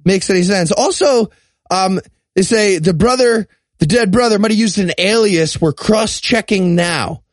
makes 0.03 0.29
any 0.29 0.43
sense. 0.43 0.71
Also, 0.71 1.31
um, 1.69 1.99
they 2.35 2.41
say 2.41 2.79
the 2.79 2.93
brother, 2.93 3.47
the 3.79 3.85
dead 3.85 4.11
brother 4.11 4.39
might 4.39 4.51
have 4.51 4.59
used 4.59 4.79
an 4.79 4.91
alias. 4.97 5.59
We're 5.61 5.73
cross 5.73 6.19
checking 6.19 6.75
now. 6.75 7.23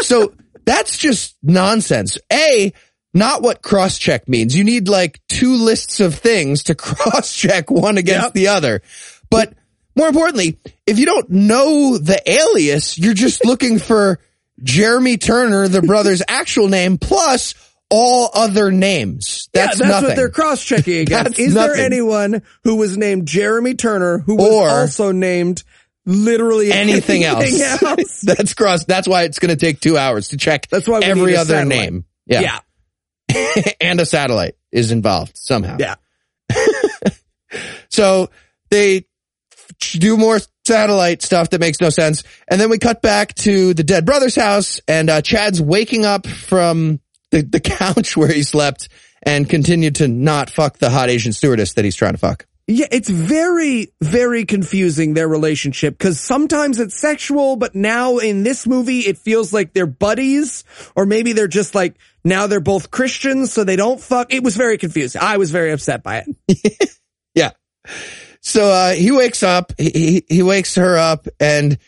So 0.00 0.34
that's 0.64 0.96
just 0.96 1.36
nonsense. 1.42 2.18
A, 2.32 2.72
not 3.12 3.42
what 3.42 3.62
cross 3.62 3.98
check 3.98 4.28
means. 4.28 4.56
You 4.56 4.64
need 4.64 4.88
like 4.88 5.20
two 5.28 5.54
lists 5.56 6.00
of 6.00 6.14
things 6.14 6.64
to 6.64 6.74
cross 6.76 7.34
check 7.34 7.70
one 7.70 7.98
against 7.98 8.26
Yep. 8.26 8.32
the 8.34 8.48
other. 8.48 8.82
But 9.30 9.52
more 9.96 10.08
importantly, 10.08 10.58
if 10.86 10.98
you 10.98 11.06
don't 11.06 11.28
know 11.30 11.98
the 11.98 12.20
alias, 12.30 12.98
you're 12.98 13.14
just 13.14 13.44
looking 13.44 13.78
for 13.78 14.20
Jeremy 14.62 15.16
Turner, 15.16 15.68
the 15.68 15.82
brother's 15.82 16.22
actual 16.28 16.68
name, 16.68 16.98
plus 16.98 17.54
all 17.92 18.30
other 18.34 18.70
names. 18.70 19.48
That's, 19.52 19.80
yeah, 19.80 19.86
that's 19.86 19.90
nothing. 19.90 20.08
what 20.10 20.16
they're 20.16 20.28
cross-checking 20.30 20.98
against. 21.00 21.24
That's 21.24 21.38
Is 21.40 21.54
there 21.54 21.74
anyone 21.74 22.42
who 22.62 22.76
was 22.76 22.96
named 22.96 23.26
Jeremy 23.26 23.74
Turner 23.74 24.18
who 24.18 24.36
was 24.36 24.46
Or- 24.52 24.68
also 24.70 25.10
named 25.10 25.64
literally 26.06 26.70
anything, 26.72 27.24
anything 27.24 27.60
else. 27.62 27.82
else? 27.82 28.20
that's 28.20 28.54
cross. 28.54 28.84
That's 28.84 29.08
why 29.08 29.24
it's 29.24 29.38
going 29.40 29.50
to 29.50 29.56
take 29.56 29.80
two 29.80 29.98
hours 29.98 30.28
to 30.28 30.36
check. 30.36 30.68
That's 30.68 30.86
why 30.88 31.00
every 31.00 31.36
other 31.36 31.54
satellite. 31.54 31.68
name. 31.68 32.04
Yeah. 32.26 32.60
and 33.80 34.00
a 34.00 34.06
satellite 34.06 34.56
is 34.72 34.92
involved 34.92 35.36
somehow. 35.36 35.76
Yeah. 35.78 35.94
So 37.90 38.30
they 38.70 39.04
do 39.80 40.16
more 40.16 40.38
satellite 40.64 41.22
stuff 41.22 41.50
that 41.50 41.60
makes 41.60 41.80
no 41.80 41.90
sense. 41.90 42.22
And 42.48 42.60
then 42.60 42.70
we 42.70 42.78
cut 42.78 43.02
back 43.02 43.34
to 43.36 43.74
the 43.74 43.82
dead 43.82 44.06
brother's 44.06 44.36
house 44.36 44.80
and 44.86 45.10
uh, 45.10 45.22
Chad's 45.22 45.60
waking 45.60 46.04
up 46.04 46.26
from 46.26 47.00
the, 47.30 47.42
the 47.42 47.60
couch 47.60 48.16
where 48.16 48.32
he 48.32 48.42
slept 48.42 48.88
and 49.22 49.48
continued 49.48 49.96
to 49.96 50.08
not 50.08 50.50
fuck 50.50 50.78
the 50.78 50.90
hot 50.90 51.10
Asian 51.10 51.32
stewardess 51.32 51.74
that 51.74 51.84
he's 51.84 51.96
trying 51.96 52.12
to 52.12 52.18
fuck. 52.18 52.46
Yeah, 52.72 52.86
it's 52.92 53.08
very, 53.08 53.92
very 54.00 54.44
confusing, 54.44 55.14
their 55.14 55.26
relationship, 55.26 55.98
because 55.98 56.20
sometimes 56.20 56.78
it's 56.78 56.94
sexual, 56.94 57.56
but 57.56 57.74
now 57.74 58.18
in 58.18 58.44
this 58.44 58.64
movie, 58.64 59.00
it 59.00 59.18
feels 59.18 59.52
like 59.52 59.72
they're 59.72 59.86
buddies, 59.86 60.62
or 60.94 61.04
maybe 61.04 61.32
they're 61.32 61.48
just 61.48 61.74
like, 61.74 61.96
now 62.24 62.46
they're 62.46 62.60
both 62.60 62.92
Christians, 62.92 63.52
so 63.52 63.64
they 63.64 63.74
don't 63.74 64.00
fuck. 64.00 64.32
It 64.32 64.44
was 64.44 64.56
very 64.56 64.78
confusing. 64.78 65.20
I 65.20 65.38
was 65.38 65.50
very 65.50 65.72
upset 65.72 66.04
by 66.04 66.24
it. 66.46 66.96
Yeah. 67.34 67.50
So 68.40 68.68
uh, 68.68 68.92
he 68.92 69.12
wakes 69.12 69.44
up, 69.44 69.72
he, 69.78 69.90
he, 69.90 70.24
he 70.28 70.42
wakes 70.42 70.74
her 70.74 70.96
up 70.96 71.28
and 71.38 71.78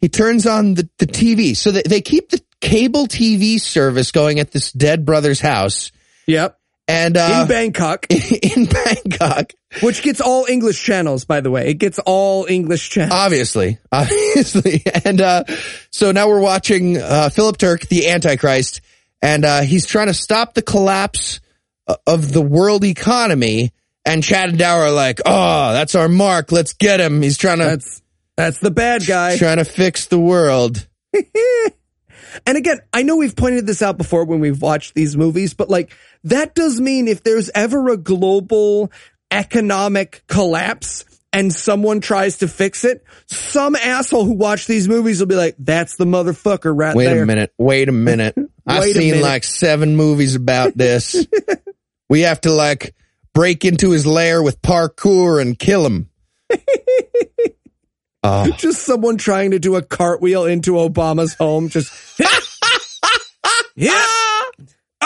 he 0.00 0.08
turns 0.08 0.46
on 0.46 0.74
the, 0.74 0.88
the 0.98 1.06
TV. 1.06 1.56
So 1.56 1.72
they, 1.72 1.82
they 1.82 2.00
keep 2.00 2.30
the 2.30 2.40
cable 2.60 3.06
TV 3.06 3.60
service 3.60 4.12
going 4.12 4.38
at 4.38 4.52
this 4.52 4.70
dead 4.70 5.04
brother's 5.04 5.40
house. 5.40 5.90
Yep. 6.28 6.58
And 6.86 7.16
In 7.16 7.22
uh, 7.22 7.46
Bangkok, 7.46 8.06
in 8.10 8.66
Bangkok, 8.66 9.52
which 9.80 10.02
gets 10.02 10.20
all 10.20 10.44
English 10.46 10.82
channels, 10.82 11.24
by 11.24 11.40
the 11.40 11.50
way. 11.50 11.68
It 11.68 11.74
gets 11.78 11.98
all 11.98 12.44
English 12.46 12.90
channels. 12.90 13.18
obviously, 13.18 13.78
obviously. 13.92 14.82
And 15.04 15.20
uh, 15.20 15.44
so 15.90 16.12
now 16.12 16.28
we're 16.28 16.40
watching 16.40 16.98
uh, 16.98 17.30
Philip 17.30 17.56
Turk, 17.56 17.86
the 17.86 18.08
Antichrist, 18.10 18.82
and 19.22 19.44
uh, 19.46 19.62
he's 19.62 19.86
trying 19.86 20.08
to 20.08 20.14
stop 20.14 20.52
the 20.52 20.60
collapse 20.62 21.40
of 22.06 22.32
the 22.32 22.42
world 22.42 22.84
economy. 22.84 23.72
And 24.04 24.22
Chad 24.22 24.50
and 24.50 24.58
Dow 24.58 24.80
are 24.80 24.90
like, 24.90 25.20
"Oh, 25.24 25.72
that's 25.72 25.94
our 25.94 26.08
mark. 26.10 26.52
Let's 26.52 26.74
get 26.74 27.00
him. 27.00 27.22
He's 27.22 27.38
trying 27.38 27.58
to 27.60 27.64
That's 27.64 28.02
that's 28.36 28.58
the 28.58 28.70
bad 28.70 29.06
guy. 29.06 29.38
trying 29.38 29.56
to 29.56 29.64
fix 29.64 30.06
the 30.06 30.18
world." 30.18 30.86
And 32.46 32.56
again, 32.56 32.80
I 32.92 33.02
know 33.02 33.16
we've 33.16 33.36
pointed 33.36 33.66
this 33.66 33.82
out 33.82 33.98
before 33.98 34.24
when 34.24 34.40
we've 34.40 34.60
watched 34.60 34.94
these 34.94 35.16
movies, 35.16 35.54
but 35.54 35.68
like 35.68 35.92
that 36.24 36.54
does 36.54 36.80
mean 36.80 37.08
if 37.08 37.22
there's 37.22 37.50
ever 37.54 37.88
a 37.88 37.96
global 37.96 38.90
economic 39.30 40.22
collapse 40.26 41.04
and 41.32 41.52
someone 41.52 42.00
tries 42.00 42.38
to 42.38 42.48
fix 42.48 42.84
it, 42.84 43.04
some 43.26 43.74
asshole 43.74 44.24
who 44.24 44.34
watched 44.34 44.68
these 44.68 44.88
movies 44.88 45.20
will 45.20 45.26
be 45.26 45.34
like, 45.34 45.56
that's 45.58 45.96
the 45.96 46.04
motherfucker 46.04 46.72
right 46.76 46.94
Wait 46.94 47.06
there. 47.06 47.16
Wait 47.16 47.22
a 47.22 47.26
minute. 47.26 47.52
Wait 47.58 47.88
a 47.88 47.92
minute. 47.92 48.36
I've 48.66 48.84
seen 48.84 49.10
minute. 49.10 49.22
like 49.22 49.44
seven 49.44 49.96
movies 49.96 50.36
about 50.36 50.76
this. 50.76 51.26
we 52.08 52.22
have 52.22 52.40
to 52.42 52.52
like 52.52 52.94
break 53.34 53.64
into 53.64 53.90
his 53.90 54.06
lair 54.06 54.42
with 54.42 54.62
parkour 54.62 55.42
and 55.42 55.58
kill 55.58 55.84
him. 55.84 56.08
Oh, 58.24 58.50
Just 58.56 58.82
someone 58.82 59.18
trying 59.18 59.52
to 59.52 59.60
do 59.60 59.76
a 59.76 59.82
cartwheel 59.82 60.46
into 60.46 60.72
Obama's 60.72 61.34
home. 61.34 61.68
Just, 61.68 61.92
yeah. 63.76 64.02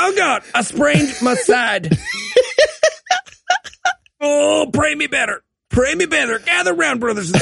Oh 0.01 0.14
God, 0.16 0.45
I 0.55 0.62
sprained 0.62 1.12
my 1.23 1.35
side. 1.35 1.99
oh, 4.21 4.71
pray 4.73 4.95
me 4.95 5.07
better. 5.09 5.43
Pray 5.71 5.93
me 5.95 6.07
better. 6.07 6.39
Gather 6.39 6.73
round, 6.75 7.01
brothers. 7.01 7.33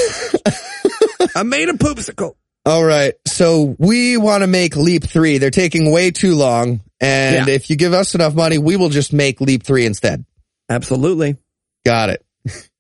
I 1.35 1.43
made 1.43 1.69
a 1.69 1.75
poopsicle. 1.75 2.35
all 2.65 2.83
right. 2.85 3.13
So 3.27 3.77
we 3.79 4.17
want 4.17 4.43
to 4.43 4.47
make 4.47 4.75
Leap 4.75 5.05
3. 5.05 5.37
They're 5.39 5.51
taking 5.51 5.93
way 5.93 6.11
too 6.11 6.35
long. 6.35 6.81
And 7.01 7.47
Yeah. 7.47 7.55
if 7.55 7.69
you 7.71 7.77
give 7.77 7.93
us 7.93 8.15
enough 8.15 8.35
money, 8.35 8.57
we 8.59 8.77
will 8.77 8.89
just 8.89 9.13
make 9.13 9.41
Leap 9.43 9.63
3 9.63 9.85
instead. 9.87 10.25
Absolutely. 10.71 11.37
Got 11.85 12.09
it. 12.11 12.25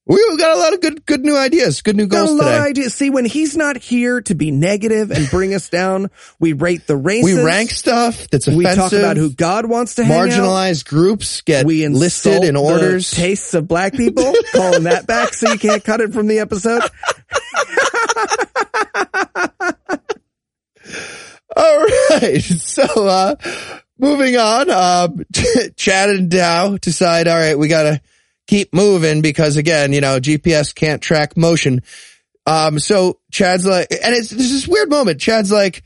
We 0.09 0.37
got 0.39 0.57
a 0.57 0.61
lot 0.61 0.73
of 0.73 0.81
good, 0.81 1.05
good 1.05 1.25
new 1.25 1.37
ideas, 1.37 1.83
good 1.83 1.97
new 1.97 2.07
Got 2.07 2.19
goals 2.27 2.31
a 2.31 2.35
lot 2.35 2.45
today. 2.45 2.57
of 2.59 2.63
ideas. 2.63 2.95
See, 2.95 3.11
when 3.11 3.25
he's 3.25 3.57
not 3.57 3.77
here 3.77 4.21
to 4.23 4.37
be 4.37 4.53
negative 4.53 5.11
and 5.11 5.29
bring 5.31 5.53
us 5.53 5.69
down, 5.69 6.11
we 6.39 6.53
rate 6.53 6.87
the 6.87 6.97
races. 6.97 7.37
we 7.37 7.43
rank 7.43 7.71
stuff 7.71 8.29
that's 8.31 8.47
offensive. 8.47 8.55
We 8.57 8.65
talk 8.77 8.93
about 8.93 9.17
who 9.17 9.31
God 9.33 9.67
wants 9.67 9.97
to 9.97 10.05
hang 10.05 10.17
out. 10.17 10.29
marginalized 10.29 10.87
groups 10.87 11.41
get 11.41 11.67
We 11.67 11.89
listed 11.89 12.45
in 12.45 12.55
the 12.55 12.61
orders. 12.61 13.11
tastes 13.11 13.53
of 13.55 13.67
black 13.67 13.95
people, 13.95 14.33
calling 14.55 14.85
that 14.85 15.09
back 15.09 15.35
so 15.35 15.51
you 15.53 15.59
can't 15.59 15.83
cut 15.83 16.01
it 16.01 16.13
from 16.13 16.29
the 16.29 16.39
episode. 16.39 16.83
All 21.57 21.85
right. 22.11 22.41
So, 22.43 22.83
uh, 23.09 23.35
moving 23.99 24.37
on, 24.37 24.69
uh, 24.71 25.09
Chad 25.77 26.11
and 26.11 26.31
Dow 26.31 26.77
decide, 26.77 27.29
all 27.29 27.37
right, 27.37 27.59
we 27.59 27.69
gotta 27.69 28.01
keep 28.47 28.73
moving 28.75 29.23
because 29.23 29.57
again, 29.57 29.93
you 29.93 30.01
know, 30.01 30.21
GPS 30.21 30.75
can't 30.75 31.03
track 31.03 31.37
motion. 31.37 31.83
Um, 32.47 32.79
so 32.79 33.19
Chad's 33.31 33.67
like, 33.67 33.89
and 33.91 34.15
it's, 34.15 34.31
there's 34.31 34.51
this 34.53 34.69
weird 34.69 34.89
moment. 34.89 35.21
Chad's 35.21 35.51
like, 35.51 35.83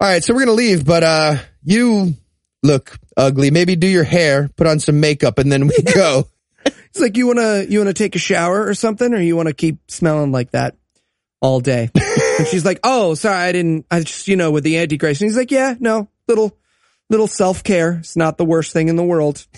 all 0.00 0.08
right, 0.08 0.22
so 0.22 0.34
we're 0.34 0.40
gonna 0.40 0.52
leave, 0.52 0.84
but, 0.84 1.04
uh, 1.04 1.36
you 1.62 2.14
look 2.62 2.98
ugly. 3.16 3.50
Maybe 3.50 3.76
do 3.76 3.86
your 3.86 4.04
hair, 4.04 4.48
put 4.56 4.66
on 4.66 4.80
some 4.80 5.00
makeup 5.00 5.38
and 5.38 5.50
then 5.50 5.68
we 5.68 5.82
go. 5.94 6.26
It's 6.64 7.00
like 7.00 7.16
you 7.16 7.26
wanna 7.26 7.64
you 7.68 7.78
wanna 7.78 7.94
take 7.94 8.14
a 8.16 8.20
shower 8.20 8.66
or 8.66 8.74
something, 8.74 9.14
or 9.14 9.20
you 9.20 9.34
wanna 9.34 9.54
keep 9.54 9.90
smelling 9.90 10.30
like 10.30 10.50
that 10.52 10.76
all 11.40 11.60
day. 11.60 11.90
and 12.38 12.46
she's 12.46 12.64
like, 12.64 12.80
"Oh, 12.84 13.14
sorry, 13.14 13.36
I 13.36 13.52
didn't. 13.52 13.86
I 13.90 14.00
just 14.00 14.28
you 14.28 14.36
know 14.36 14.50
with 14.50 14.62
the 14.62 14.78
antichrist." 14.78 15.22
And 15.22 15.30
he's 15.30 15.36
like, 15.36 15.50
"Yeah, 15.50 15.74
no, 15.80 16.08
little 16.28 16.56
little 17.08 17.26
self 17.26 17.64
care. 17.64 17.94
It's 18.00 18.14
not 18.16 18.36
the 18.36 18.44
worst 18.44 18.72
thing 18.72 18.88
in 18.88 18.96
the 18.96 19.02
world. 19.04 19.46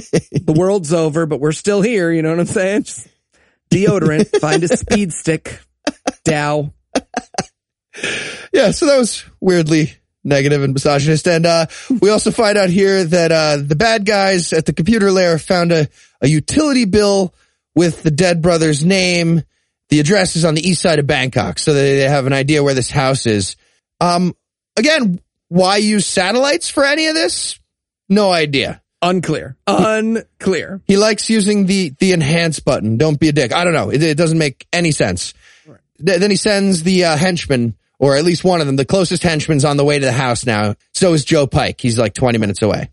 the 0.00 0.54
world's 0.56 0.92
over, 0.92 1.26
but 1.26 1.40
we're 1.40 1.52
still 1.52 1.82
here. 1.82 2.10
You 2.10 2.22
know 2.22 2.30
what 2.30 2.40
I'm 2.40 2.46
saying? 2.46 2.82
Just 2.84 3.08
deodorant. 3.70 4.40
find 4.40 4.62
a 4.64 4.68
speed 4.76 5.12
stick. 5.12 5.60
Dow. 6.24 6.72
Yeah, 8.52 8.70
so 8.70 8.86
that 8.86 8.98
was 8.98 9.24
weirdly 9.40 9.92
negative 10.24 10.62
and 10.62 10.72
misogynist. 10.72 11.26
And 11.26 11.46
uh, 11.46 11.66
we 12.00 12.10
also 12.10 12.30
find 12.30 12.58
out 12.58 12.70
here 12.70 13.04
that 13.04 13.32
uh, 13.32 13.56
the 13.56 13.76
bad 13.76 14.04
guys 14.04 14.52
at 14.52 14.66
the 14.66 14.72
computer 14.72 15.10
lair 15.10 15.38
found 15.38 15.72
a, 15.72 15.88
a 16.20 16.28
utility 16.28 16.84
bill 16.84 17.34
with 17.74 18.02
the 18.02 18.10
dead 18.10 18.42
brother's 18.42 18.84
name. 18.84 19.42
The 19.88 20.00
address 20.00 20.36
is 20.36 20.44
on 20.44 20.54
the 20.54 20.68
east 20.68 20.82
side 20.82 20.98
of 20.98 21.06
Bangkok, 21.06 21.58
so 21.58 21.72
they, 21.72 21.96
they 21.96 22.08
have 22.08 22.26
an 22.26 22.32
idea 22.32 22.62
where 22.62 22.74
this 22.74 22.90
house 22.90 23.26
is. 23.26 23.56
Um, 24.00 24.34
again, 24.76 25.20
why 25.48 25.78
use 25.78 26.06
satellites 26.06 26.68
for 26.68 26.84
any 26.84 27.06
of 27.06 27.14
this? 27.14 27.58
No 28.08 28.30
idea. 28.30 28.82
Unclear. 29.00 29.56
Unclear. 29.66 30.80
He 30.86 30.96
likes 30.96 31.30
using 31.30 31.66
the 31.66 31.94
the 31.98 32.12
enhance 32.12 32.60
button. 32.60 32.96
Don't 32.96 33.18
be 33.18 33.28
a 33.28 33.32
dick. 33.32 33.52
I 33.52 33.64
don't 33.64 33.72
know. 33.72 33.90
It, 33.90 34.02
it 34.02 34.16
doesn't 34.16 34.38
make 34.38 34.66
any 34.72 34.90
sense. 34.90 35.34
Th- 36.04 36.18
then 36.18 36.30
he 36.30 36.36
sends 36.36 36.82
the 36.82 37.04
uh, 37.04 37.16
henchman, 37.16 37.76
or 37.98 38.16
at 38.16 38.24
least 38.24 38.44
one 38.44 38.60
of 38.60 38.66
them, 38.66 38.76
the 38.76 38.84
closest 38.84 39.22
henchman's 39.22 39.64
on 39.64 39.76
the 39.76 39.84
way 39.84 39.98
to 39.98 40.04
the 40.04 40.12
house 40.12 40.46
now. 40.46 40.74
So 40.94 41.12
is 41.12 41.24
Joe 41.24 41.46
Pike. 41.46 41.80
He's 41.80 41.98
like 41.98 42.14
20 42.14 42.38
minutes 42.38 42.62
away. 42.62 42.90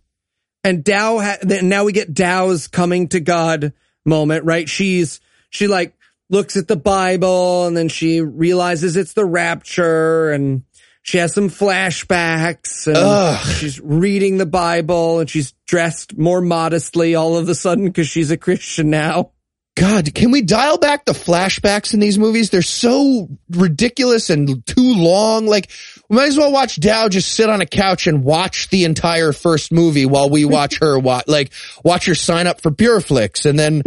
And 0.63 0.83
Dow, 0.83 1.19
ha- 1.19 1.37
then 1.41 1.69
now 1.69 1.83
we 1.83 1.91
get 1.91 2.13
Dow's 2.13 2.67
coming 2.67 3.07
to 3.09 3.19
God 3.19 3.73
moment, 4.03 4.45
right? 4.45 4.67
She's, 4.67 5.19
she 5.49 5.67
like 5.67 5.93
looks 6.29 6.57
at 6.57 6.67
the 6.67 6.75
Bible 6.75 7.67
and 7.67 7.77
then 7.77 7.87
she 7.87 8.21
realizes 8.21 8.97
it's 8.97 9.13
the 9.13 9.25
rapture 9.25 10.31
and 10.31 10.63
she 11.05 11.19
has 11.19 11.35
some 11.35 11.49
flashbacks 11.49 12.87
and 12.87 12.97
Ugh. 12.97 13.45
she's 13.57 13.79
reading 13.79 14.39
the 14.39 14.45
Bible 14.47 15.19
and 15.19 15.29
she's 15.29 15.53
dressed 15.67 16.17
more 16.17 16.41
modestly 16.41 17.13
all 17.13 17.37
of 17.37 17.47
a 17.47 17.53
sudden 17.53 17.85
because 17.85 18.07
she's 18.07 18.31
a 18.31 18.37
Christian 18.37 18.89
now. 18.89 19.29
God, 19.77 20.15
can 20.15 20.31
we 20.31 20.41
dial 20.41 20.79
back 20.79 21.05
the 21.05 21.11
flashbacks 21.11 21.93
in 21.93 21.99
these 21.99 22.17
movies? 22.17 22.49
They're 22.49 22.63
so 22.63 23.29
ridiculous 23.51 24.31
and 24.31 24.65
too 24.65 24.95
long. 24.95 25.45
Like, 25.45 25.69
we 26.09 26.15
might 26.15 26.29
as 26.29 26.37
well 26.37 26.51
watch 26.51 26.79
Dow 26.79 27.07
just 27.07 27.31
sit 27.33 27.51
on 27.51 27.61
a 27.61 27.67
couch 27.67 28.07
and 28.07 28.23
watch 28.23 28.69
the 28.69 28.85
entire 28.85 29.31
first 29.31 29.71
movie 29.71 30.07
while 30.07 30.31
we 30.31 30.43
watch 30.43 30.79
her 30.79 30.97
watch, 30.97 31.25
like, 31.27 31.51
watch 31.83 32.07
her 32.07 32.15
sign 32.15 32.47
up 32.47 32.61
for 32.61 32.71
Pureflix 32.71 33.47
and 33.47 33.59
then 33.59 33.83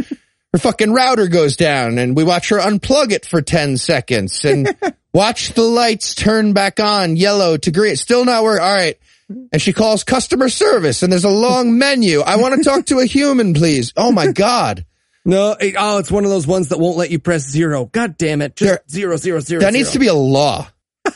her 0.52 0.58
fucking 0.60 0.92
router 0.92 1.26
goes 1.26 1.56
down 1.56 1.98
and 1.98 2.14
we 2.14 2.22
watch 2.22 2.50
her 2.50 2.58
unplug 2.58 3.10
it 3.10 3.26
for 3.26 3.42
10 3.42 3.76
seconds 3.76 4.44
and 4.44 4.72
watch 5.12 5.52
the 5.54 5.62
lights 5.62 6.14
turn 6.14 6.52
back 6.52 6.80
on 6.80 7.16
yellow 7.16 7.56
to 7.56 7.70
green. 7.70 7.92
It's 7.92 8.00
still 8.00 8.24
not 8.24 8.42
working. 8.44 8.64
All 8.64 8.72
right. 8.74 8.98
And 9.52 9.60
she 9.60 9.72
calls 9.72 10.04
customer 10.04 10.48
service 10.48 11.02
and 11.02 11.12
there's 11.12 11.24
a 11.24 11.28
long 11.30 11.76
menu. 11.78 12.20
I 12.20 12.36
want 12.36 12.54
to 12.56 12.64
talk 12.64 12.86
to 12.86 12.98
a 13.00 13.04
human, 13.04 13.54
please. 13.54 13.92
Oh 13.96 14.10
my 14.12 14.32
God. 14.32 14.84
No, 15.24 15.52
it- 15.52 15.74
oh, 15.78 15.98
it's 15.98 16.10
one 16.10 16.24
of 16.24 16.30
those 16.30 16.46
ones 16.46 16.70
that 16.70 16.78
won't 16.78 16.96
let 16.96 17.10
you 17.10 17.18
press 17.18 17.42
zero. 17.46 17.84
God 17.86 18.16
damn 18.16 18.40
it. 18.40 18.56
Just 18.56 18.68
There- 18.70 18.82
zero, 18.90 19.16
zero, 19.16 19.40
zero. 19.40 19.60
That 19.60 19.72
needs 19.74 19.92
to 19.92 19.98
be 19.98 20.06
a 20.06 20.14
law. 20.14 20.66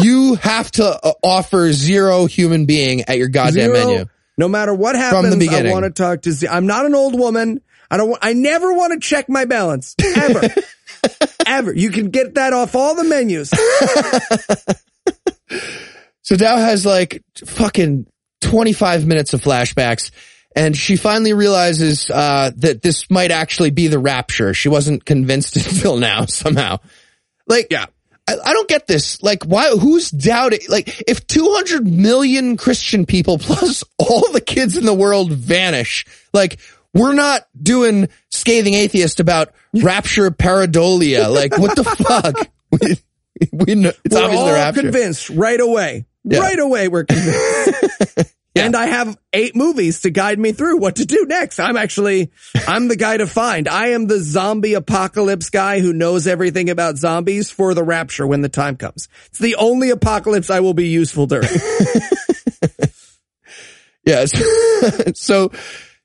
you 0.00 0.34
have 0.36 0.70
to 0.72 0.84
uh, 0.84 1.12
offer 1.22 1.72
zero 1.72 2.26
human 2.26 2.66
being 2.66 3.02
at 3.02 3.18
your 3.18 3.28
goddamn 3.28 3.74
Zero, 3.74 3.86
menu. 3.86 4.04
No 4.38 4.48
matter 4.48 4.72
what 4.74 4.96
happens, 4.96 5.30
the 5.30 5.36
beginning. 5.38 5.70
I 5.70 5.74
want 5.74 5.84
to 5.84 5.90
talk 5.90 6.22
to. 6.22 6.32
Z- 6.32 6.48
I'm 6.48 6.66
not 6.66 6.86
an 6.86 6.94
old 6.94 7.18
woman. 7.18 7.60
I 7.90 7.98
don't. 7.98 8.16
I 8.22 8.32
never 8.32 8.72
want 8.72 8.94
to 8.94 9.06
check 9.06 9.28
my 9.28 9.44
balance 9.44 9.94
ever, 10.02 10.40
ever. 11.46 11.74
You 11.74 11.90
can 11.90 12.10
get 12.10 12.34
that 12.34 12.52
off 12.52 12.74
all 12.74 12.94
the 12.94 13.04
menus. 13.04 13.52
So 16.24 16.36
Dow 16.36 16.56
has 16.56 16.86
like 16.86 17.22
fucking 17.44 18.06
25 18.42 19.06
minutes 19.06 19.34
of 19.34 19.42
flashbacks 19.42 20.12
and 20.54 20.76
she 20.76 20.96
finally 20.96 21.32
realizes 21.32 22.08
uh, 22.10 22.52
that 22.58 22.80
this 22.80 23.10
might 23.10 23.32
actually 23.32 23.70
be 23.70 23.88
the 23.88 23.98
rapture. 23.98 24.54
She 24.54 24.68
wasn't 24.68 25.04
convinced 25.04 25.56
until 25.56 25.96
now 25.96 26.26
somehow. 26.26 26.78
Like, 27.46 27.66
Yeah. 27.70 27.86
I, 28.28 28.36
I 28.44 28.52
don't 28.52 28.68
get 28.68 28.86
this. 28.86 29.20
Like, 29.20 29.42
why? 29.42 29.70
Who's 29.70 30.12
doubting? 30.12 30.60
Like, 30.68 31.02
if 31.08 31.26
200 31.26 31.84
million 31.84 32.56
Christian 32.56 33.04
people 33.04 33.36
plus 33.40 33.82
all 33.98 34.30
the 34.30 34.40
kids 34.40 34.76
in 34.76 34.86
the 34.86 34.94
world 34.94 35.32
vanish, 35.32 36.06
like, 36.32 36.60
we're 36.94 37.14
not 37.14 37.46
doing 37.60 38.08
scathing 38.30 38.74
atheist 38.74 39.20
about 39.20 39.52
rapture 39.74 40.30
pareidolia. 40.30 41.32
Like, 41.32 41.56
what 41.58 41.76
the 41.76 41.84
fuck? 41.84 42.48
We, 42.80 42.96
we 43.52 43.74
know 43.74 43.92
it's 44.02 44.14
We're 44.14 44.56
all 44.56 44.72
convinced 44.72 45.28
right 45.28 45.60
away. 45.60 46.06
Yeah. 46.24 46.38
Right 46.38 46.58
away, 46.58 46.88
we're 46.88 47.04
convinced. 47.04 48.32
Yeah. 48.54 48.66
And 48.66 48.76
I 48.76 48.86
have 48.86 49.16
eight 49.32 49.56
movies 49.56 50.02
to 50.02 50.10
guide 50.10 50.38
me 50.38 50.52
through 50.52 50.76
what 50.76 50.96
to 50.96 51.06
do 51.06 51.24
next. 51.26 51.58
I'm 51.58 51.76
actually, 51.78 52.32
I'm 52.68 52.88
the 52.88 52.96
guy 52.96 53.16
to 53.16 53.26
find. 53.26 53.66
I 53.66 53.88
am 53.88 54.06
the 54.06 54.20
zombie 54.20 54.74
apocalypse 54.74 55.48
guy 55.48 55.80
who 55.80 55.94
knows 55.94 56.26
everything 56.26 56.68
about 56.68 56.98
zombies 56.98 57.50
for 57.50 57.72
the 57.72 57.82
rapture 57.82 58.26
when 58.26 58.42
the 58.42 58.50
time 58.50 58.76
comes. 58.76 59.08
It's 59.26 59.38
the 59.38 59.56
only 59.56 59.88
apocalypse 59.88 60.50
I 60.50 60.60
will 60.60 60.74
be 60.74 60.88
useful 60.88 61.26
during. 61.26 61.48
Yes. 64.04 64.32
so 65.18 65.52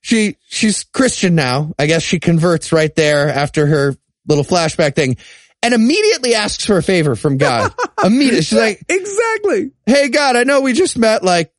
she 0.07 0.37
she's 0.47 0.85
Christian 0.85 1.35
now. 1.35 1.73
I 1.77 1.85
guess 1.85 2.01
she 2.01 2.17
converts 2.17 2.71
right 2.71 2.95
there 2.95 3.27
after 3.27 3.65
her 3.65 3.93
little 4.25 4.45
flashback 4.45 4.95
thing 4.95 5.17
and 5.61 5.73
immediately 5.73 6.33
asks 6.33 6.65
for 6.65 6.77
a 6.77 6.83
favor 6.83 7.17
from 7.17 7.35
God. 7.35 7.73
immediately. 8.05 8.41
She's 8.41 8.57
like, 8.57 8.85
exactly. 8.87 9.71
"Hey 9.85 10.07
God, 10.07 10.37
I 10.37 10.43
know 10.43 10.61
we 10.61 10.71
just 10.71 10.97
met 10.97 11.25
like 11.25 11.51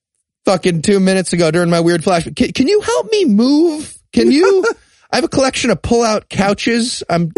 fucking 0.46 0.80
two 0.80 0.98
minutes 0.98 1.34
ago 1.34 1.50
during 1.50 1.68
my 1.68 1.80
weird 1.80 2.02
flash. 2.02 2.24
Can, 2.24 2.52
can 2.52 2.68
you 2.68 2.80
help 2.80 3.12
me 3.12 3.26
move? 3.26 3.94
Can 4.14 4.32
you? 4.32 4.64
I 5.12 5.16
have 5.16 5.24
a 5.24 5.28
collection 5.28 5.68
of 5.68 5.82
pull-out 5.82 6.30
couches. 6.30 7.02
I'm. 7.06 7.30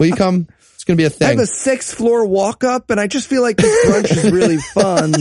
Will 0.00 0.06
you 0.06 0.16
come? 0.16 0.48
It's 0.80 0.84
gonna 0.86 0.96
be 0.96 1.04
a 1.04 1.10
thing. 1.10 1.26
I 1.26 1.30
have 1.32 1.40
a 1.40 1.46
sixth 1.46 1.94
floor 1.94 2.24
walk 2.24 2.64
up, 2.64 2.88
and 2.88 2.98
I 2.98 3.06
just 3.06 3.28
feel 3.28 3.42
like 3.42 3.58
this 3.58 3.84
brunch 3.84 4.16
is 4.16 4.32
really 4.32 4.56
fun. 4.72 5.12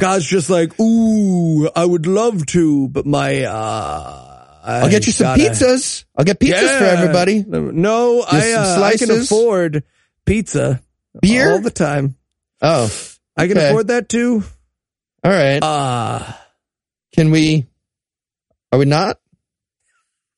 God's 0.00 0.26
just 0.26 0.50
like, 0.50 0.72
ooh, 0.80 1.70
I 1.70 1.84
would 1.84 2.08
love 2.08 2.46
to, 2.46 2.88
but 2.88 3.06
my 3.06 3.44
uh 3.44 4.58
I'll 4.64 4.90
get 4.90 5.06
you 5.06 5.12
some 5.12 5.38
pizzas. 5.38 6.04
I'll 6.16 6.24
get 6.24 6.40
pizzas 6.40 6.78
for 6.78 6.84
everybody. 6.84 7.44
No, 7.46 8.24
I 8.28 8.40
some 8.40 8.60
uh, 8.60 8.86
I 8.86 8.96
can 8.96 9.06
slices? 9.06 9.30
afford 9.30 9.84
pizza 10.26 10.80
Beer? 11.22 11.52
all 11.52 11.60
the 11.60 11.70
time. 11.70 12.16
Oh, 12.60 12.92
I 13.36 13.46
can 13.46 13.56
afford 13.56 13.86
that 13.86 14.08
too. 14.08 14.42
all 15.22 15.30
right. 15.30 15.62
Uh 15.62 16.24
Can 17.14 17.30
we? 17.30 17.66
Are 18.72 18.80
we 18.80 18.84
not? 18.84 19.20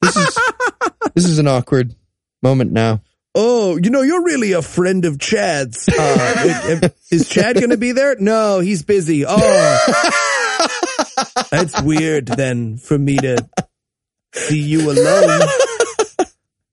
This 0.02 0.16
is 0.18 0.38
this 1.14 1.24
is 1.24 1.38
an 1.38 1.48
awkward 1.48 1.94
moment 2.42 2.72
now. 2.72 3.00
Oh, 3.34 3.78
you 3.82 3.90
know, 3.90 4.02
you're 4.02 4.22
really 4.22 4.52
a 4.52 4.62
friend 4.62 5.04
of 5.04 5.18
Chad's. 5.18 5.88
Uh, 5.88 6.88
is 7.10 7.28
Chad 7.28 7.56
going 7.56 7.70
to 7.70 7.78
be 7.78 7.92
there? 7.92 8.16
No, 8.18 8.60
he's 8.60 8.82
busy. 8.82 9.24
Oh, 9.26 9.78
that's 11.50 11.80
weird 11.82 12.26
then 12.26 12.76
for 12.76 12.98
me 12.98 13.16
to 13.16 13.48
see 14.34 14.60
you 14.60 14.90
alone. 14.90 15.48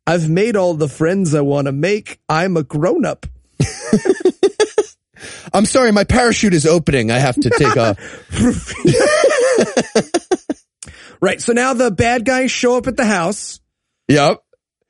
I've 0.06 0.30
made 0.30 0.58
all 0.58 0.74
the 0.74 0.90
friends 0.90 1.34
I 1.34 1.42
want 1.42 1.68
to 1.68 1.72
make. 1.72 2.20
I'm 2.28 2.58
a 2.58 2.64
grown 2.64 3.06
up. 3.06 3.26
I'm 5.54 5.66
sorry, 5.66 5.92
my 5.92 6.04
parachute 6.04 6.54
is 6.54 6.66
opening. 6.66 7.10
I 7.10 7.20
have 7.20 7.36
to 7.36 7.50
take 7.50 7.78
off. 7.78 7.98
Right. 11.22 11.42
So 11.42 11.54
now 11.54 11.74
the 11.74 11.92
bad 11.92 12.26
guys 12.26 12.52
show 12.52 12.78
up 12.78 12.88
at 12.88 12.98
the 12.98 13.06
house. 13.06 13.60
Yep. 14.08 14.42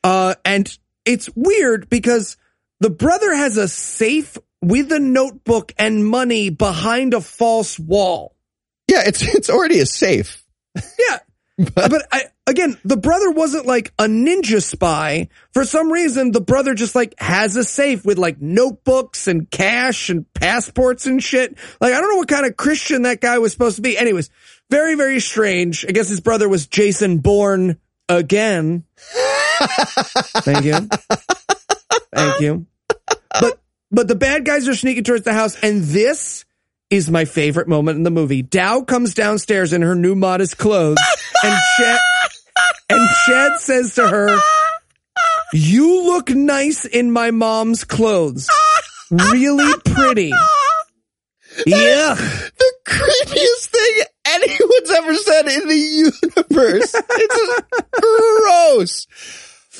Uh, 0.03 0.35
and 0.45 0.77
it's 1.05 1.29
weird 1.35 1.89
because 1.89 2.37
the 2.79 2.89
brother 2.89 3.33
has 3.33 3.57
a 3.57 3.67
safe 3.67 4.37
with 4.61 4.91
a 4.91 4.99
notebook 4.99 5.73
and 5.77 6.05
money 6.05 6.49
behind 6.49 7.13
a 7.13 7.21
false 7.21 7.79
wall. 7.79 8.35
Yeah, 8.89 9.03
it's 9.05 9.21
it's 9.35 9.49
already 9.49 9.79
a 9.79 9.85
safe. 9.85 10.43
Yeah. 10.75 11.19
but 11.75 12.07
I, 12.09 12.23
again, 12.47 12.77
the 12.85 12.95
brother 12.95 13.31
wasn't 13.31 13.65
like 13.65 13.93
a 13.99 14.05
ninja 14.05 14.63
spy. 14.63 15.27
For 15.53 15.65
some 15.65 15.91
reason, 15.91 16.31
the 16.31 16.39
brother 16.39 16.73
just 16.73 16.95
like 16.95 17.13
has 17.19 17.57
a 17.57 17.65
safe 17.65 18.05
with 18.05 18.17
like 18.17 18.41
notebooks 18.41 19.27
and 19.27 19.49
cash 19.49 20.09
and 20.09 20.31
passports 20.33 21.05
and 21.05 21.21
shit. 21.21 21.57
Like, 21.81 21.93
I 21.93 21.99
don't 21.99 22.11
know 22.11 22.17
what 22.17 22.29
kind 22.29 22.45
of 22.45 22.55
Christian 22.55 23.01
that 23.01 23.19
guy 23.19 23.39
was 23.39 23.51
supposed 23.51 23.75
to 23.75 23.81
be. 23.81 23.97
Anyways, 23.97 24.29
very, 24.69 24.95
very 24.95 25.19
strange. 25.19 25.85
I 25.85 25.91
guess 25.91 26.07
his 26.07 26.21
brother 26.21 26.47
was 26.47 26.67
Jason 26.67 27.17
Bourne 27.17 27.77
again. 28.07 28.85
Thank 30.43 30.65
you. 30.65 30.89
Thank 32.13 32.41
you. 32.41 32.65
But, 33.39 33.59
but 33.91 34.07
the 34.07 34.15
bad 34.15 34.45
guys 34.45 34.67
are 34.67 34.75
sneaking 34.75 35.03
towards 35.03 35.23
the 35.23 35.33
house 35.33 35.55
and 35.61 35.83
this 35.83 36.45
is 36.89 37.09
my 37.09 37.25
favorite 37.25 37.67
moment 37.67 37.97
in 37.97 38.03
the 38.03 38.11
movie. 38.11 38.41
Dow 38.41 38.81
comes 38.81 39.13
downstairs 39.13 39.73
in 39.73 39.81
her 39.81 39.95
new 39.95 40.15
modest 40.15 40.57
clothes 40.57 40.97
and 41.43 41.55
Chad, 41.77 41.99
and 42.89 43.09
Chad 43.25 43.59
says 43.59 43.95
to 43.95 44.07
her, 44.07 44.39
you 45.53 46.03
look 46.05 46.29
nice 46.29 46.85
in 46.85 47.11
my 47.11 47.31
mom's 47.31 47.83
clothes. 47.83 48.49
Really 49.11 49.73
pretty. 49.85 50.31
Yeah. 51.65 52.15
The 52.15 52.73
creepiest 52.85 53.65
thing 53.67 54.03
anyone's 54.25 54.91
ever 54.91 55.15
said 55.15 55.47
in 55.47 55.67
the 55.67 55.75
universe. 55.75 56.95
It's 56.95 57.35
just 57.35 57.63
gross. 57.91 59.07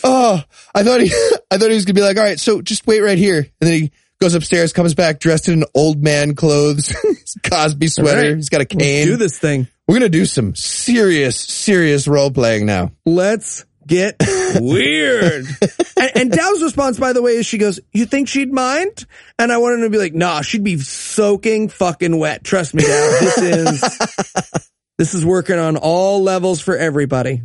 Oh, 0.04 0.42
I 0.74 0.84
thought 0.84 1.02
he, 1.02 1.08
I 1.52 1.58
thought 1.58 1.70
he 1.70 1.76
was 1.76 1.86
gonna 1.86 1.94
be 1.96 2.02
like, 2.02 2.18
all 2.18 2.24
right, 2.24 2.40
so 2.40 2.62
just 2.62 2.86
wait 2.88 3.02
right 3.02 3.18
here, 3.18 3.38
and 3.40 3.50
then 3.70 3.74
he 3.74 3.92
goes 4.22 4.36
upstairs, 4.36 4.74
comes 4.74 4.94
back 4.94 5.20
dressed 5.20 5.48
in 5.50 5.64
old 5.74 6.04
man 6.04 6.36
clothes, 6.36 6.94
Cosby 7.44 7.88
sweater. 7.88 8.30
right. 8.30 8.36
He's 8.36 8.50
got 8.50 8.58
a 8.62 8.68
Let's 8.70 8.76
cane. 8.76 9.06
do 9.08 9.16
this 9.18 9.38
thing. 9.40 9.68
We're 9.88 9.96
gonna 9.96 10.10
do 10.10 10.26
some 10.26 10.56
serious, 10.56 11.40
serious 11.40 12.08
role 12.08 12.30
playing 12.32 12.66
now. 12.66 12.92
Let's 13.06 13.66
get 13.88 14.18
weird. 14.60 15.46
and, 15.98 16.12
and 16.16 16.32
Dow's 16.32 16.62
response, 16.62 17.00
by 17.00 17.14
the 17.14 17.24
way, 17.24 17.32
is 17.38 17.46
she 17.48 17.58
goes, 17.58 17.80
you 17.92 18.06
think 18.06 18.28
she'd 18.28 18.54
mind? 18.54 19.06
And 19.40 19.52
I 19.52 19.58
wanted 19.58 19.82
to 19.84 19.90
be 19.90 19.98
like, 19.98 20.14
nah, 20.14 20.42
she'd 20.42 20.64
be 20.64 20.78
soaking 20.78 21.70
fucking 21.70 22.16
wet. 22.16 22.44
Trust 22.44 22.76
me, 22.76 22.84
Dow. 22.84 23.18
This 23.20 23.38
is, 23.40 24.70
this 25.00 25.14
is 25.16 25.26
working 25.26 25.58
on 25.58 25.76
all 25.76 26.22
levels 26.22 26.62
for 26.62 26.78
everybody. 26.78 27.42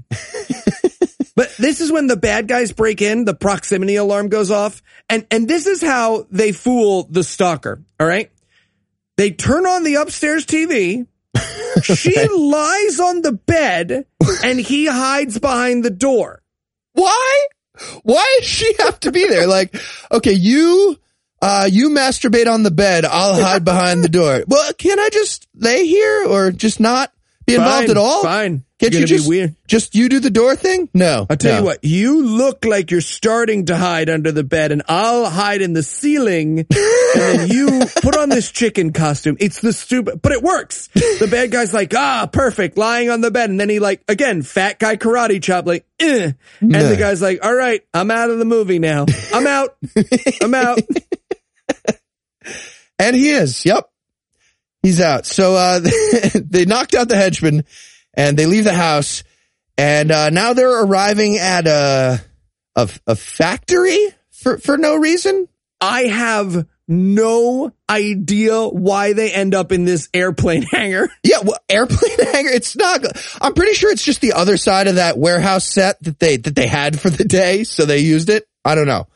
But 1.36 1.54
this 1.58 1.80
is 1.80 1.90
when 1.90 2.06
the 2.06 2.16
bad 2.16 2.46
guys 2.46 2.72
break 2.72 3.02
in, 3.02 3.24
the 3.24 3.34
proximity 3.34 3.96
alarm 3.96 4.28
goes 4.28 4.50
off, 4.50 4.82
and, 5.08 5.26
and 5.30 5.48
this 5.48 5.66
is 5.66 5.82
how 5.82 6.26
they 6.30 6.52
fool 6.52 7.08
the 7.10 7.24
stalker. 7.24 7.82
All 7.98 8.06
right. 8.06 8.30
They 9.16 9.30
turn 9.30 9.66
on 9.66 9.84
the 9.84 9.96
upstairs 9.96 10.46
TV. 10.46 11.06
She 11.82 12.14
lies 12.28 13.00
on 13.00 13.22
the 13.22 13.32
bed 13.32 14.06
and 14.44 14.60
he 14.60 14.86
hides 14.86 15.40
behind 15.40 15.84
the 15.84 15.90
door. 15.90 16.40
Why? 16.92 17.46
Why 18.04 18.36
does 18.38 18.48
she 18.48 18.72
have 18.78 19.00
to 19.00 19.10
be 19.10 19.28
there? 19.28 19.48
Like, 19.48 19.74
okay, 20.10 20.32
you, 20.32 20.96
uh, 21.42 21.68
you 21.70 21.90
masturbate 21.90 22.46
on 22.46 22.62
the 22.62 22.70
bed. 22.70 23.04
I'll 23.04 23.42
hide 23.42 23.64
behind 23.64 24.04
the 24.04 24.08
door. 24.08 24.44
Well, 24.46 24.72
can 24.74 25.00
I 25.00 25.08
just 25.12 25.48
lay 25.54 25.84
here 25.84 26.26
or 26.28 26.52
just 26.52 26.78
not 26.78 27.12
be 27.46 27.54
involved 27.54 27.86
Fine, 27.86 27.90
at 27.90 27.96
all? 27.96 28.22
Fine. 28.22 28.64
Can't 28.80 28.92
you 28.92 29.06
just, 29.06 29.30
just 29.66 29.94
you 29.94 30.08
do 30.08 30.20
the 30.20 30.30
door 30.30 30.56
thing? 30.56 30.90
No. 30.92 31.26
I'll 31.30 31.36
tell 31.36 31.52
no. 31.52 31.58
you 31.58 31.64
what, 31.64 31.84
you 31.84 32.26
look 32.26 32.64
like 32.64 32.90
you're 32.90 33.00
starting 33.00 33.66
to 33.66 33.76
hide 33.76 34.10
under 34.10 34.32
the 34.32 34.44
bed 34.44 34.72
and 34.72 34.82
I'll 34.88 35.30
hide 35.30 35.62
in 35.62 35.72
the 35.72 35.82
ceiling 35.82 36.58
and 36.58 36.68
then 37.14 37.48
you 37.50 37.82
put 38.02 38.16
on 38.16 38.28
this 38.28 38.50
chicken 38.50 38.92
costume. 38.92 39.36
It's 39.40 39.60
the 39.60 39.72
stupid, 39.72 40.20
but 40.20 40.32
it 40.32 40.42
works. 40.42 40.88
The 40.88 41.28
bad 41.30 41.50
guy's 41.50 41.72
like, 41.72 41.94
ah, 41.94 42.28
perfect, 42.30 42.76
lying 42.76 43.10
on 43.10 43.20
the 43.20 43.30
bed. 43.30 43.48
And 43.48 43.58
then 43.58 43.68
he 43.70 43.78
like, 43.78 44.02
again, 44.08 44.42
fat 44.42 44.78
guy 44.78 44.96
karate 44.96 45.42
chop, 45.42 45.66
like, 45.66 45.86
eh. 46.00 46.32
And 46.60 46.70
Nah. 46.70 46.82
the 46.88 46.96
guy's 46.96 47.22
like, 47.22 47.44
all 47.44 47.54
right, 47.54 47.82
I'm 47.94 48.10
out 48.10 48.30
of 48.30 48.38
the 48.38 48.44
movie 48.44 48.78
now. 48.80 49.06
I'm 49.32 49.46
out. 49.46 49.76
I'm 50.42 50.54
out. 50.54 50.80
And 52.98 53.16
he 53.16 53.30
is. 53.30 53.64
Yep. 53.64 53.88
He's 54.84 55.00
out. 55.00 55.26
So, 55.26 55.56
uh, 55.56 55.80
they 56.34 56.66
knocked 56.66 56.94
out 56.94 57.08
the 57.08 57.16
henchman 57.16 57.64
and 58.12 58.36
they 58.36 58.46
leave 58.46 58.64
the 58.64 58.74
house 58.74 59.24
and, 59.76 60.12
uh, 60.12 60.30
now 60.30 60.52
they're 60.52 60.84
arriving 60.84 61.38
at 61.38 61.66
a, 61.66 62.22
a, 62.76 62.90
a 63.06 63.16
factory 63.16 63.98
for, 64.30 64.58
for 64.58 64.76
no 64.76 64.94
reason. 64.96 65.48
I 65.80 66.02
have 66.02 66.66
no 66.86 67.72
idea 67.88 68.68
why 68.68 69.14
they 69.14 69.32
end 69.32 69.54
up 69.54 69.72
in 69.72 69.84
this 69.84 70.08
airplane 70.12 70.62
hangar. 70.70 71.08
Yeah, 71.22 71.38
well, 71.42 71.58
airplane 71.68 72.18
hangar. 72.32 72.50
It's 72.50 72.76
not. 72.76 73.04
I'm 73.40 73.54
pretty 73.54 73.72
sure 73.74 73.90
it's 73.90 74.04
just 74.04 74.20
the 74.20 74.34
other 74.34 74.56
side 74.56 74.86
of 74.86 74.96
that 74.96 75.18
warehouse 75.18 75.66
set 75.66 76.02
that 76.02 76.18
they 76.18 76.36
that 76.36 76.54
they 76.54 76.66
had 76.66 77.00
for 77.00 77.10
the 77.10 77.24
day, 77.24 77.64
so 77.64 77.84
they 77.84 77.98
used 78.00 78.28
it. 78.28 78.46
I 78.64 78.74
don't 78.74 78.86
know. 78.86 79.06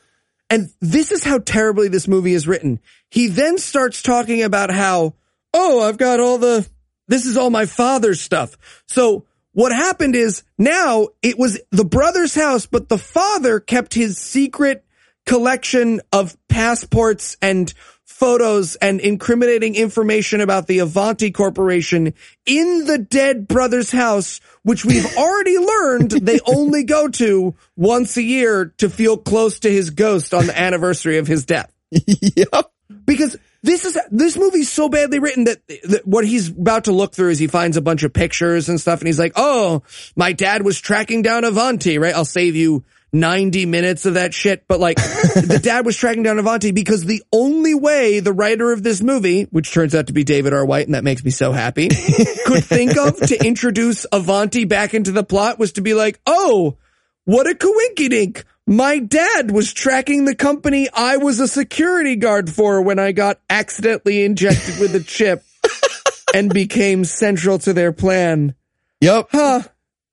And 0.49 0.69
this 0.81 1.11
is 1.11 1.23
how 1.23 1.39
terribly 1.39 1.89
this 1.89 2.07
movie 2.07 2.33
is 2.33 2.47
written. 2.47 2.79
He 3.11 3.27
then 3.27 3.59
starts 3.59 4.01
talking 4.01 4.41
about 4.41 4.71
how, 4.71 5.13
oh, 5.53 5.81
I've 5.81 5.97
got 5.97 6.19
all 6.19 6.37
the, 6.37 6.67
this 7.07 7.25
is 7.25 7.37
all 7.37 7.49
my 7.49 7.65
father's 7.65 8.21
stuff. 8.21 8.57
So 8.87 9.25
what 9.53 9.71
happened 9.71 10.15
is 10.15 10.43
now 10.57 11.09
it 11.21 11.37
was 11.37 11.59
the 11.71 11.85
brother's 11.85 12.35
house, 12.35 12.65
but 12.65 12.89
the 12.89 12.97
father 12.97 13.59
kept 13.59 13.93
his 13.93 14.17
secret 14.17 14.85
collection 15.25 16.01
of 16.11 16.35
passports 16.47 17.37
and 17.41 17.73
photos 18.05 18.75
and 18.75 18.99
incriminating 18.99 19.75
information 19.75 20.41
about 20.41 20.67
the 20.67 20.79
Avanti 20.79 21.31
Corporation 21.31 22.13
in 22.45 22.85
the 22.85 22.97
dead 22.97 23.47
brother's 23.47 23.91
house, 23.91 24.41
which 24.63 24.83
we've 24.83 25.05
already 25.17 25.57
learned 25.57 26.11
they 26.11 26.39
only 26.45 26.83
go 26.83 27.07
to 27.07 27.55
once 27.77 28.17
a 28.17 28.21
year 28.21 28.73
to 28.77 28.89
feel 28.89 29.17
close 29.17 29.59
to 29.59 29.71
his 29.71 29.91
ghost 29.91 30.33
on 30.33 30.47
the 30.47 30.59
anniversary 30.59 31.17
of 31.17 31.27
his 31.27 31.45
death. 31.45 31.71
yep. 31.91 32.71
Because 33.05 33.37
this 33.61 33.85
is, 33.85 33.97
this 34.11 34.37
movie's 34.37 34.71
so 34.71 34.89
badly 34.89 35.19
written 35.19 35.45
that, 35.45 35.65
that 35.67 36.01
what 36.05 36.25
he's 36.25 36.49
about 36.49 36.85
to 36.85 36.91
look 36.91 37.13
through 37.13 37.29
is 37.29 37.39
he 37.39 37.47
finds 37.47 37.77
a 37.77 37.81
bunch 37.81 38.03
of 38.03 38.13
pictures 38.13 38.69
and 38.69 38.79
stuff 38.79 38.99
and 38.99 39.07
he's 39.07 39.19
like, 39.19 39.33
oh, 39.35 39.83
my 40.15 40.33
dad 40.33 40.63
was 40.63 40.79
tracking 40.79 41.21
down 41.21 41.43
Avanti, 41.43 41.97
right? 41.97 42.15
I'll 42.15 42.25
save 42.25 42.55
you 42.55 42.83
90 43.11 43.65
minutes 43.65 44.05
of 44.05 44.15
that 44.15 44.33
shit. 44.33 44.65
But 44.67 44.79
like, 44.79 44.97
the 44.97 45.59
dad 45.61 45.85
was 45.85 45.97
tracking 45.97 46.23
down 46.23 46.39
Avanti 46.39 46.71
because 46.71 47.05
the 47.05 47.23
only 47.31 47.73
way 47.73 48.19
the 48.19 48.33
writer 48.33 48.71
of 48.71 48.83
this 48.83 49.01
movie, 49.01 49.43
which 49.43 49.73
turns 49.73 49.95
out 49.95 50.07
to 50.07 50.13
be 50.13 50.23
David 50.23 50.53
R. 50.53 50.65
White, 50.65 50.85
and 50.85 50.95
that 50.95 51.03
makes 51.03 51.23
me 51.23 51.31
so 51.31 51.51
happy, 51.51 51.89
could 52.45 52.63
think 52.63 52.97
of 52.97 53.17
to 53.17 53.45
introduce 53.45 54.05
Avanti 54.11 54.65
back 54.65 54.93
into 54.93 55.11
the 55.11 55.23
plot 55.23 55.59
was 55.59 55.73
to 55.73 55.81
be 55.81 55.93
like, 55.93 56.19
oh, 56.25 56.77
what 57.25 57.47
a 57.47 57.53
coinkydink. 57.53 58.43
My 58.69 58.99
dad 58.99 59.49
was 59.49 59.73
tracking 59.73 60.25
the 60.25 60.35
company 60.35 60.87
I 60.93 61.17
was 61.17 61.39
a 61.39 61.47
security 61.47 62.15
guard 62.15 62.51
for 62.51 62.81
when 62.83 62.99
I 62.99 63.11
got 63.11 63.39
accidentally 63.49 64.23
injected 64.23 64.79
with 64.79 64.93
a 64.93 64.99
chip. 64.99 65.43
and 66.33 66.53
became 66.53 67.03
central 67.05 67.57
to 67.59 67.73
their 67.73 67.91
plan. 67.91 68.53
Yep. 69.01 69.29
Huh. 69.31 69.63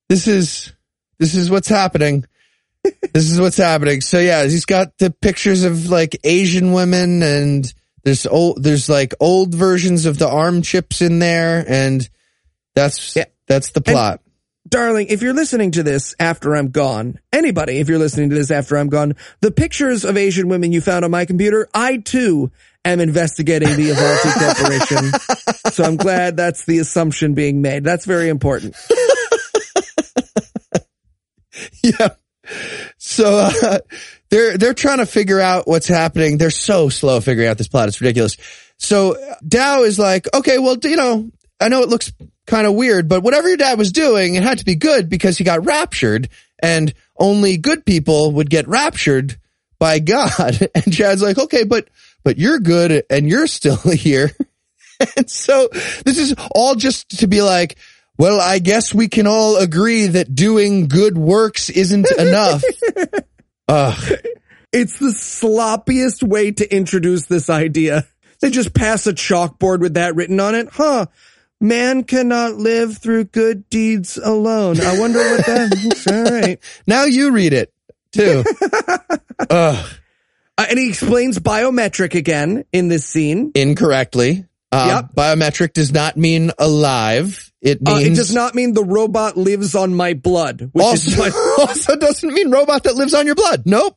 This 0.08 0.26
is 0.26 0.72
this 1.18 1.34
is 1.34 1.50
what's 1.50 1.68
happening. 1.68 2.24
this 2.82 3.30
is 3.30 3.40
what's 3.40 3.56
happening. 3.56 4.00
So 4.00 4.18
yeah, 4.18 4.44
he's 4.44 4.64
got 4.64 4.96
the 4.98 5.10
pictures 5.10 5.64
of 5.64 5.90
like 5.90 6.18
Asian 6.24 6.72
women 6.72 7.22
and 7.22 7.72
there's 8.04 8.26
old 8.26 8.62
there's 8.62 8.88
like 8.88 9.14
old 9.20 9.54
versions 9.54 10.06
of 10.06 10.18
the 10.18 10.28
arm 10.28 10.62
chips 10.62 11.02
in 11.02 11.18
there 11.18 11.64
and 11.68 12.08
that's 12.74 13.14
Yeah. 13.16 13.24
that's 13.46 13.70
the 13.70 13.80
plot. 13.80 14.20
Darling, 14.68 15.06
if 15.08 15.22
you're 15.22 15.34
listening 15.34 15.70
to 15.72 15.82
this 15.82 16.14
after 16.18 16.56
I'm 16.56 16.70
gone, 16.70 17.18
anybody, 17.32 17.78
if 17.78 17.88
you're 17.88 17.98
listening 17.98 18.30
to 18.30 18.36
this 18.36 18.50
after 18.50 18.76
I'm 18.76 18.88
gone, 18.88 19.14
the 19.40 19.50
pictures 19.50 20.04
of 20.04 20.16
Asian 20.16 20.48
women 20.48 20.72
you 20.72 20.80
found 20.80 21.04
on 21.04 21.10
my 21.10 21.24
computer, 21.24 21.68
I 21.72 21.98
too 21.98 22.50
am 22.84 23.00
investigating 23.00 23.76
the 23.76 23.90
Avanti 23.90 24.30
Corporation. 24.38 25.12
So 25.72 25.84
I'm 25.84 25.96
glad 25.96 26.36
that's 26.36 26.64
the 26.64 26.78
assumption 26.78 27.34
being 27.34 27.62
made. 27.62 27.84
That's 27.84 28.06
very 28.06 28.28
important. 28.28 28.76
yeah. 31.82 32.08
So 32.98 33.50
uh, 33.62 33.78
they're 34.30 34.56
they're 34.56 34.74
trying 34.74 34.98
to 34.98 35.06
figure 35.06 35.40
out 35.40 35.66
what's 35.66 35.88
happening. 35.88 36.38
They're 36.38 36.50
so 36.50 36.88
slow 36.88 37.20
figuring 37.20 37.48
out 37.48 37.58
this 37.58 37.68
plot. 37.68 37.88
It's 37.88 38.00
ridiculous. 38.00 38.36
So 38.78 39.16
Dow 39.46 39.82
is 39.82 39.98
like, 39.98 40.32
okay, 40.34 40.58
well, 40.58 40.76
you 40.82 40.96
know, 40.96 41.30
I 41.60 41.68
know 41.68 41.82
it 41.82 41.88
looks 41.88 42.12
kind 42.46 42.66
of 42.66 42.74
weird, 42.74 43.08
but 43.08 43.22
whatever 43.22 43.48
your 43.48 43.56
dad 43.56 43.78
was 43.78 43.92
doing, 43.92 44.34
it 44.34 44.42
had 44.42 44.58
to 44.58 44.64
be 44.64 44.76
good 44.76 45.08
because 45.08 45.36
he 45.38 45.44
got 45.44 45.64
raptured, 45.64 46.28
and 46.60 46.92
only 47.18 47.56
good 47.56 47.84
people 47.84 48.32
would 48.32 48.50
get 48.50 48.68
raptured 48.68 49.36
by 49.78 49.98
God. 50.00 50.68
And 50.74 50.92
Chad's 50.92 51.22
like, 51.22 51.38
okay, 51.38 51.64
but 51.64 51.88
but 52.24 52.38
you're 52.38 52.58
good 52.58 53.04
and 53.08 53.28
you're 53.28 53.46
still 53.46 53.76
here. 53.92 54.32
And 55.16 55.30
so 55.30 55.68
this 56.04 56.18
is 56.18 56.34
all 56.52 56.74
just 56.74 57.20
to 57.20 57.26
be 57.26 57.42
like, 57.42 57.76
well, 58.18 58.40
I 58.40 58.58
guess 58.58 58.94
we 58.94 59.08
can 59.08 59.26
all 59.26 59.56
agree 59.56 60.06
that 60.06 60.34
doing 60.34 60.88
good 60.88 61.18
works 61.18 61.68
isn't 61.68 62.10
enough. 62.18 62.64
Ugh. 63.68 64.12
It's 64.72 64.98
the 64.98 65.08
sloppiest 65.08 66.22
way 66.22 66.50
to 66.52 66.74
introduce 66.74 67.26
this 67.26 67.50
idea. 67.50 68.06
They 68.40 68.50
just 68.50 68.74
pass 68.74 69.06
a 69.06 69.12
chalkboard 69.12 69.80
with 69.80 69.94
that 69.94 70.14
written 70.14 70.40
on 70.40 70.54
it. 70.54 70.68
Huh. 70.70 71.06
Man 71.60 72.04
cannot 72.04 72.54
live 72.56 72.98
through 72.98 73.24
good 73.24 73.68
deeds 73.70 74.18
alone. 74.18 74.80
I 74.80 74.98
wonder 74.98 75.18
what 75.18 75.46
that, 75.46 76.06
all 76.30 76.40
right. 76.40 76.58
Now 76.86 77.04
you 77.04 77.30
read 77.32 77.52
it 77.54 77.72
too. 78.12 78.44
Ugh. 79.50 79.86
Uh, 80.58 80.64
and 80.70 80.78
he 80.78 80.88
explains 80.88 81.38
biometric 81.38 82.14
again 82.14 82.64
in 82.72 82.88
this 82.88 83.04
scene. 83.04 83.52
Incorrectly. 83.54 84.44
Uh, 84.72 85.02
Yep. 85.04 85.14
Biometric 85.14 85.72
does 85.74 85.92
not 85.92 86.16
mean 86.16 86.50
alive. 86.58 87.52
It 87.62 87.78
Uh, 87.86 87.96
means 87.96 88.06
it 88.08 88.14
does 88.14 88.34
not 88.34 88.54
mean 88.54 88.72
the 88.74 88.84
robot 88.84 89.36
lives 89.36 89.74
on 89.74 89.94
my 89.94 90.14
blood, 90.14 90.70
which 90.72 90.84
is 90.94 91.18
also, 91.18 91.20
what, 91.20 91.58
also 91.68 91.96
doesn't 91.96 92.32
mean 92.32 92.50
robot 92.50 92.84
that 92.84 92.96
lives 92.96 93.12
on 93.14 93.26
your 93.26 93.34
blood. 93.34 93.62
Nope. 93.66 93.96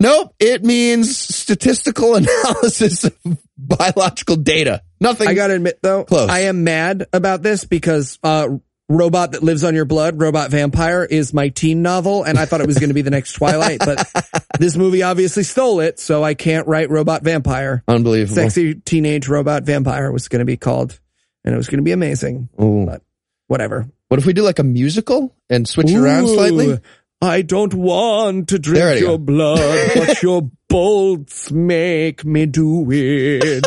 Nope. 0.00 0.34
It 0.38 0.64
means 0.64 1.16
statistical 1.16 2.14
analysis 2.16 3.04
of 3.04 3.16
biological 3.56 4.36
data. 4.36 4.82
Nothing. 5.00 5.28
I 5.28 5.34
gotta 5.34 5.54
admit 5.54 5.78
though, 5.82 6.04
Close. 6.04 6.28
I 6.28 6.40
am 6.40 6.64
mad 6.64 7.06
about 7.12 7.42
this 7.42 7.64
because, 7.64 8.18
uh, 8.22 8.48
Robot 8.90 9.32
That 9.32 9.44
Lives 9.44 9.62
on 9.62 9.76
Your 9.76 9.84
Blood, 9.84 10.20
Robot 10.20 10.50
Vampire 10.50 11.04
is 11.04 11.32
my 11.32 11.48
teen 11.50 11.80
novel 11.80 12.24
and 12.24 12.36
I 12.36 12.44
thought 12.44 12.60
it 12.60 12.66
was 12.66 12.78
going 12.78 12.90
to 12.90 12.94
be 12.94 13.02
the 13.02 13.10
next 13.10 13.34
Twilight, 13.34 13.78
but 13.78 14.04
this 14.58 14.76
movie 14.76 15.04
obviously 15.04 15.44
stole 15.44 15.78
it, 15.78 16.00
so 16.00 16.24
I 16.24 16.34
can't 16.34 16.66
write 16.66 16.90
Robot 16.90 17.22
Vampire. 17.22 17.84
Unbelievable. 17.86 18.34
Sexy 18.34 18.74
Teenage 18.74 19.28
Robot 19.28 19.62
Vampire 19.62 20.10
was 20.10 20.26
going 20.26 20.40
to 20.40 20.44
be 20.44 20.56
called 20.56 20.98
and 21.44 21.54
it 21.54 21.56
was 21.56 21.68
going 21.68 21.78
to 21.78 21.84
be 21.84 21.92
amazing, 21.92 22.48
Ooh. 22.60 22.84
but 22.84 23.02
whatever. 23.46 23.88
What 24.08 24.18
if 24.18 24.26
we 24.26 24.32
do 24.32 24.42
like 24.42 24.58
a 24.58 24.64
musical 24.64 25.36
and 25.48 25.68
switch 25.68 25.88
it 25.88 25.96
around 25.96 26.26
slightly? 26.26 26.80
I 27.22 27.42
don't 27.42 27.74
want 27.74 28.48
to 28.48 28.58
drink 28.58 29.00
you 29.00 29.06
your 29.08 29.18
go. 29.18 29.24
blood, 29.24 29.90
but 29.94 30.22
your 30.22 30.50
bolts 30.68 31.50
make 31.50 32.24
me 32.24 32.46
do 32.46 32.86
it. 32.90 33.66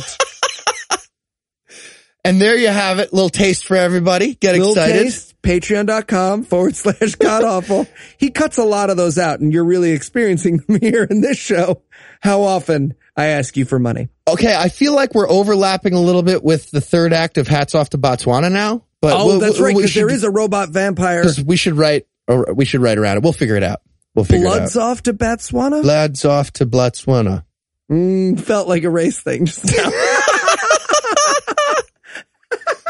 And 2.26 2.42
there 2.42 2.56
you 2.58 2.70
have 2.70 3.00
it. 3.00 3.12
Little 3.12 3.30
taste 3.30 3.66
for 3.66 3.76
everybody. 3.76 4.36
Get 4.36 4.54
Little 4.54 4.72
excited. 4.72 5.04
taste, 5.04 5.42
patreon.com 5.42 6.46
forward 6.46 6.74
slash 6.76 7.16
god 7.16 7.44
awful. 7.44 7.86
He 8.18 8.32
cuts 8.32 8.58
a 8.58 8.64
lot 8.64 8.90
of 8.90 8.96
those 8.96 9.18
out 9.18 9.42
and 9.42 9.52
you're 9.52 9.66
really 9.66 9.92
experiencing 9.92 10.58
them 10.66 10.78
here 10.82 11.04
in 11.04 11.20
this 11.20 11.38
show. 11.38 11.82
How 12.22 12.44
often 12.44 12.94
I 13.18 13.26
ask 13.26 13.58
you 13.58 13.66
for 13.66 13.78
money. 13.78 14.08
Okay, 14.26 14.56
I 14.56 14.70
feel 14.70 14.96
like 14.96 15.14
we're 15.14 15.30
overlapping 15.30 15.94
a 15.96 16.00
little 16.00 16.24
bit 16.24 16.44
with 16.46 16.72
the 16.72 16.80
third 16.80 17.12
act 17.12 17.38
of 17.38 17.48
Hats 17.50 17.76
Off 17.76 17.90
to 17.90 17.98
Botswana 17.98 18.50
now. 18.50 18.86
But 19.02 19.20
Oh, 19.20 19.26
we'll- 19.28 19.40
that's 19.42 19.60
right. 19.60 19.76
we 19.76 19.84
Cause 19.84 19.94
there 19.94 20.10
is 20.10 20.24
a 20.24 20.32
robot 20.32 20.70
vampire. 20.70 21.26
we 21.46 21.58
should 21.58 21.76
write. 21.76 22.08
Or 22.28 22.54
we 22.54 22.66
should 22.66 22.82
write 22.82 22.98
around 22.98 23.18
it. 23.18 23.24
We'll 23.24 23.34
figure 23.34 23.56
it 23.56 23.64
out. 23.64 23.82
We'll 24.16 24.26
figure 24.26 24.48
Bloods 24.48 24.76
it 24.76 24.80
out. 24.82 24.92
off 24.92 25.04
to 25.04 25.14
Botswana. 25.14 25.82
Bloods 25.82 26.24
off 26.26 26.52
to 26.54 26.66
Botswana. 26.66 27.44
Mm, 27.92 28.40
felt 28.40 28.68
like 28.68 28.84
a 28.84 28.90
race 28.90 29.20
thing 29.20 29.46
just 29.46 29.66
now. 29.66 29.92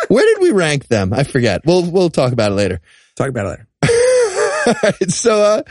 Where 0.09 0.25
did 0.25 0.41
we 0.41 0.51
rank 0.51 0.87
them? 0.87 1.13
I 1.13 1.23
forget. 1.23 1.61
We'll 1.65 1.89
we'll 1.89 2.09
talk 2.09 2.33
about 2.33 2.51
it 2.51 2.55
later. 2.55 2.81
Talk 3.15 3.29
about 3.29 3.45
it 3.45 3.49
later. 3.49 3.67
Alright, 4.67 5.11
so 5.11 5.41
uh 5.41 5.63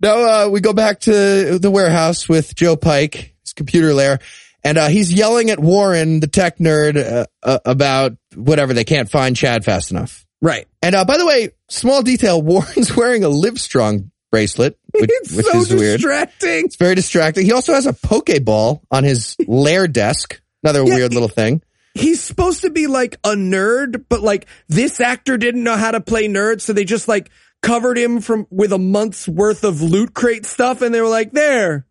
now 0.00 0.44
uh 0.44 0.48
we 0.48 0.60
go 0.60 0.72
back 0.72 1.00
to 1.00 1.58
the 1.58 1.70
warehouse 1.70 2.28
with 2.28 2.54
Joe 2.54 2.76
Pike, 2.76 3.34
his 3.42 3.52
computer 3.54 3.94
lair, 3.94 4.18
and 4.62 4.76
uh 4.76 4.88
he's 4.88 5.12
yelling 5.12 5.50
at 5.50 5.58
Warren, 5.58 6.20
the 6.20 6.26
tech 6.26 6.58
nerd, 6.58 6.96
uh, 6.96 7.24
uh, 7.42 7.58
about 7.64 8.12
whatever 8.34 8.74
they 8.74 8.84
can't 8.84 9.10
find 9.10 9.34
Chad 9.36 9.64
fast 9.64 9.90
enough. 9.90 10.26
Right. 10.42 10.66
And 10.82 10.94
uh 10.94 11.04
by 11.04 11.16
the 11.18 11.26
way, 11.26 11.50
small 11.68 12.02
detail, 12.02 12.40
Warren's 12.50 12.94
wearing 12.96 13.24
a 13.24 13.28
Livestrong 13.28 14.10
bracelet, 14.30 14.78
which, 14.94 15.10
It's 15.12 15.36
which 15.36 15.46
so 15.46 15.58
is 15.60 15.74
weird. 15.74 15.98
distracting. 16.00 16.64
It's 16.66 16.76
very 16.76 16.94
distracting. 16.94 17.44
He 17.46 17.52
also 17.52 17.74
has 17.74 17.86
a 17.86 17.92
Pokeball 17.92 18.80
on 18.90 19.04
his 19.04 19.36
lair 19.46 19.86
desk. 19.88 20.40
Another 20.62 20.84
Yeah, 20.84 20.94
weird 20.94 21.12
little 21.14 21.28
thing. 21.28 21.62
he's 21.94 22.22
supposed 22.22 22.60
to 22.62 22.70
be 22.70 22.86
like 22.86 23.16
a 23.24 23.30
nerd, 23.30 24.04
but 24.08 24.20
like 24.20 24.46
this 24.68 25.00
actor 25.00 25.36
didn't 25.38 25.64
know 25.64 25.76
how 25.76 25.90
to 25.90 26.00
play 26.00 26.28
nerd, 26.28 26.60
so 26.60 26.72
they 26.72 26.84
just 26.84 27.08
like 27.08 27.30
covered 27.62 27.98
him 27.98 28.20
from 28.20 28.46
with 28.50 28.72
a 28.72 28.78
month's 28.78 29.26
worth 29.28 29.64
of 29.64 29.82
loot 29.82 30.14
crate 30.14 30.46
stuff, 30.46 30.80
and 30.82 30.94
they 30.94 31.00
were 31.00 31.08
like, 31.08 31.32
"There, 31.32 31.86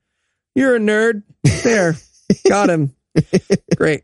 you're 0.56 0.76
a 0.76 0.80
nerd. 0.80 1.24
There, 1.64 1.96
got 2.48 2.70
him. 2.70 2.96
Great." 3.76 4.04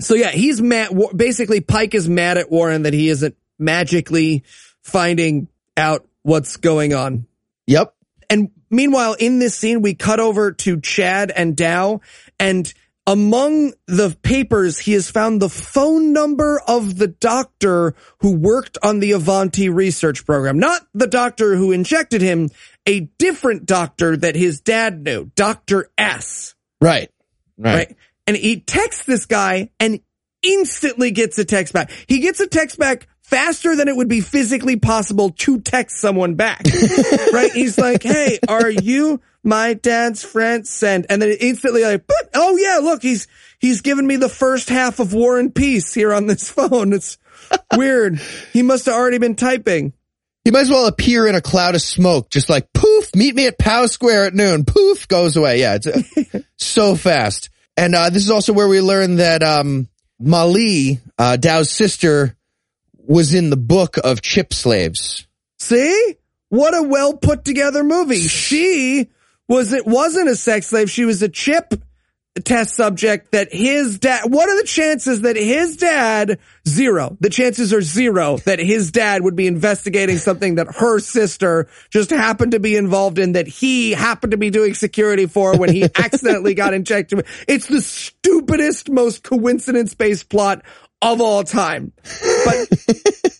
So 0.00 0.14
yeah, 0.14 0.30
he's 0.30 0.60
mad. 0.60 0.90
Basically, 1.16 1.60
Pike 1.60 1.94
is 1.94 2.08
mad 2.08 2.36
at 2.36 2.50
Warren 2.50 2.82
that 2.82 2.92
he 2.92 3.08
isn't 3.08 3.36
magically 3.58 4.44
finding 4.82 5.48
out 5.76 6.06
what's 6.22 6.56
going 6.56 6.94
on. 6.94 7.26
Yep. 7.66 7.94
And 8.30 8.50
meanwhile, 8.70 9.14
in 9.14 9.38
this 9.38 9.56
scene, 9.56 9.82
we 9.82 9.94
cut 9.94 10.20
over 10.20 10.52
to 10.52 10.80
Chad 10.80 11.30
and 11.30 11.56
Dow, 11.56 12.00
and 12.38 12.72
among 13.06 13.74
the 13.86 14.16
papers, 14.22 14.78
he 14.78 14.92
has 14.92 15.10
found 15.10 15.40
the 15.40 15.48
phone 15.48 16.12
number 16.12 16.60
of 16.66 16.96
the 16.96 17.08
doctor 17.08 17.94
who 18.20 18.34
worked 18.36 18.78
on 18.82 19.00
the 19.00 19.12
Avanti 19.12 19.68
research 19.68 20.24
program. 20.24 20.58
Not 20.58 20.86
the 20.94 21.06
doctor 21.06 21.54
who 21.54 21.72
injected 21.72 22.22
him, 22.22 22.48
a 22.86 23.00
different 23.00 23.66
doctor 23.66 24.16
that 24.16 24.36
his 24.36 24.60
dad 24.60 25.02
knew, 25.02 25.30
Dr. 25.34 25.90
S. 25.98 26.54
Right. 26.80 27.10
Right. 27.58 27.74
Right. 27.74 27.96
And 28.26 28.36
he 28.36 28.60
texts 28.60 29.04
this 29.04 29.26
guy 29.26 29.70
and 29.78 30.00
instantly 30.42 31.10
gets 31.10 31.38
a 31.38 31.44
text 31.44 31.74
back. 31.74 31.90
He 32.06 32.20
gets 32.20 32.40
a 32.40 32.46
text 32.46 32.78
back 32.78 33.06
faster 33.24 33.74
than 33.74 33.88
it 33.88 33.96
would 33.96 34.08
be 34.08 34.20
physically 34.20 34.76
possible 34.76 35.30
to 35.30 35.60
text 35.60 35.98
someone 36.00 36.34
back. 36.34 36.62
right? 37.32 37.50
He's 37.52 37.76
like, 37.78 38.02
Hey, 38.02 38.38
are 38.46 38.70
you 38.70 39.20
my 39.42 39.74
dad's 39.74 40.24
friend? 40.24 40.66
Send. 40.66 41.06
And 41.08 41.20
then 41.20 41.36
instantly 41.40 41.82
like, 41.82 42.06
but, 42.06 42.30
oh 42.34 42.56
yeah, 42.56 42.78
look, 42.82 43.02
he's, 43.02 43.26
he's 43.58 43.80
given 43.80 44.06
me 44.06 44.16
the 44.16 44.28
first 44.28 44.68
half 44.68 45.00
of 45.00 45.12
War 45.12 45.38
and 45.38 45.54
Peace 45.54 45.92
here 45.92 46.14
on 46.14 46.26
this 46.26 46.50
phone. 46.52 46.92
It's 46.92 47.18
weird. 47.74 48.20
He 48.52 48.62
must 48.62 48.86
have 48.86 48.94
already 48.94 49.18
been 49.18 49.34
typing. 49.34 49.92
He 50.44 50.50
might 50.50 50.60
as 50.60 50.70
well 50.70 50.86
appear 50.86 51.26
in 51.26 51.34
a 51.34 51.40
cloud 51.40 51.74
of 51.74 51.80
smoke, 51.80 52.28
just 52.28 52.50
like 52.50 52.70
poof, 52.74 53.16
meet 53.16 53.34
me 53.34 53.46
at 53.46 53.58
Pow 53.58 53.86
Square 53.86 54.26
at 54.26 54.34
noon. 54.34 54.66
Poof, 54.66 55.08
goes 55.08 55.36
away. 55.36 55.60
Yeah, 55.60 55.76
it's 55.76 55.86
uh, 55.86 56.40
so 56.58 56.96
fast. 56.96 57.48
And 57.78 57.94
uh, 57.94 58.10
this 58.10 58.24
is 58.24 58.30
also 58.30 58.52
where 58.52 58.68
we 58.68 58.82
learn 58.82 59.16
that 59.16 59.42
um, 59.42 59.88
Mali, 60.20 61.00
uh, 61.18 61.36
Dow's 61.36 61.70
sister, 61.70 62.36
was 63.06 63.34
in 63.34 63.50
the 63.50 63.56
book 63.56 63.96
of 64.02 64.22
chip 64.22 64.52
slaves. 64.52 65.26
See? 65.58 66.16
What 66.48 66.74
a 66.74 66.82
well 66.82 67.14
put 67.16 67.44
together 67.44 67.82
movie. 67.82 68.20
She 68.20 69.10
was 69.48 69.72
it 69.72 69.86
wasn't 69.86 70.28
a 70.28 70.36
sex 70.36 70.68
slave, 70.68 70.90
she 70.90 71.04
was 71.04 71.22
a 71.22 71.28
chip 71.28 71.74
test 72.42 72.74
subject 72.74 73.30
that 73.30 73.52
his 73.52 74.00
dad 74.00 74.22
what 74.24 74.48
are 74.48 74.60
the 74.60 74.66
chances 74.66 75.20
that 75.20 75.36
his 75.36 75.76
dad 75.76 76.40
zero. 76.66 77.16
The 77.20 77.30
chances 77.30 77.72
are 77.72 77.80
zero 77.80 78.38
that 78.38 78.58
his 78.58 78.90
dad 78.90 79.22
would 79.22 79.36
be 79.36 79.46
investigating 79.46 80.16
something 80.16 80.56
that 80.56 80.66
her 80.76 80.98
sister 80.98 81.68
just 81.90 82.10
happened 82.10 82.52
to 82.52 82.60
be 82.60 82.76
involved 82.76 83.20
in 83.20 83.32
that 83.32 83.46
he 83.46 83.92
happened 83.92 84.32
to 84.32 84.36
be 84.36 84.50
doing 84.50 84.74
security 84.74 85.26
for 85.26 85.56
when 85.56 85.72
he 85.72 85.82
accidentally 85.94 86.54
got 86.54 86.74
injected. 86.74 87.24
It's 87.46 87.66
the 87.66 87.80
stupidest, 87.80 88.90
most 88.90 89.22
coincidence 89.22 89.94
based 89.94 90.28
plot 90.28 90.64
of 91.12 91.20
all 91.20 91.44
time. 91.44 91.92
But, 92.44 92.68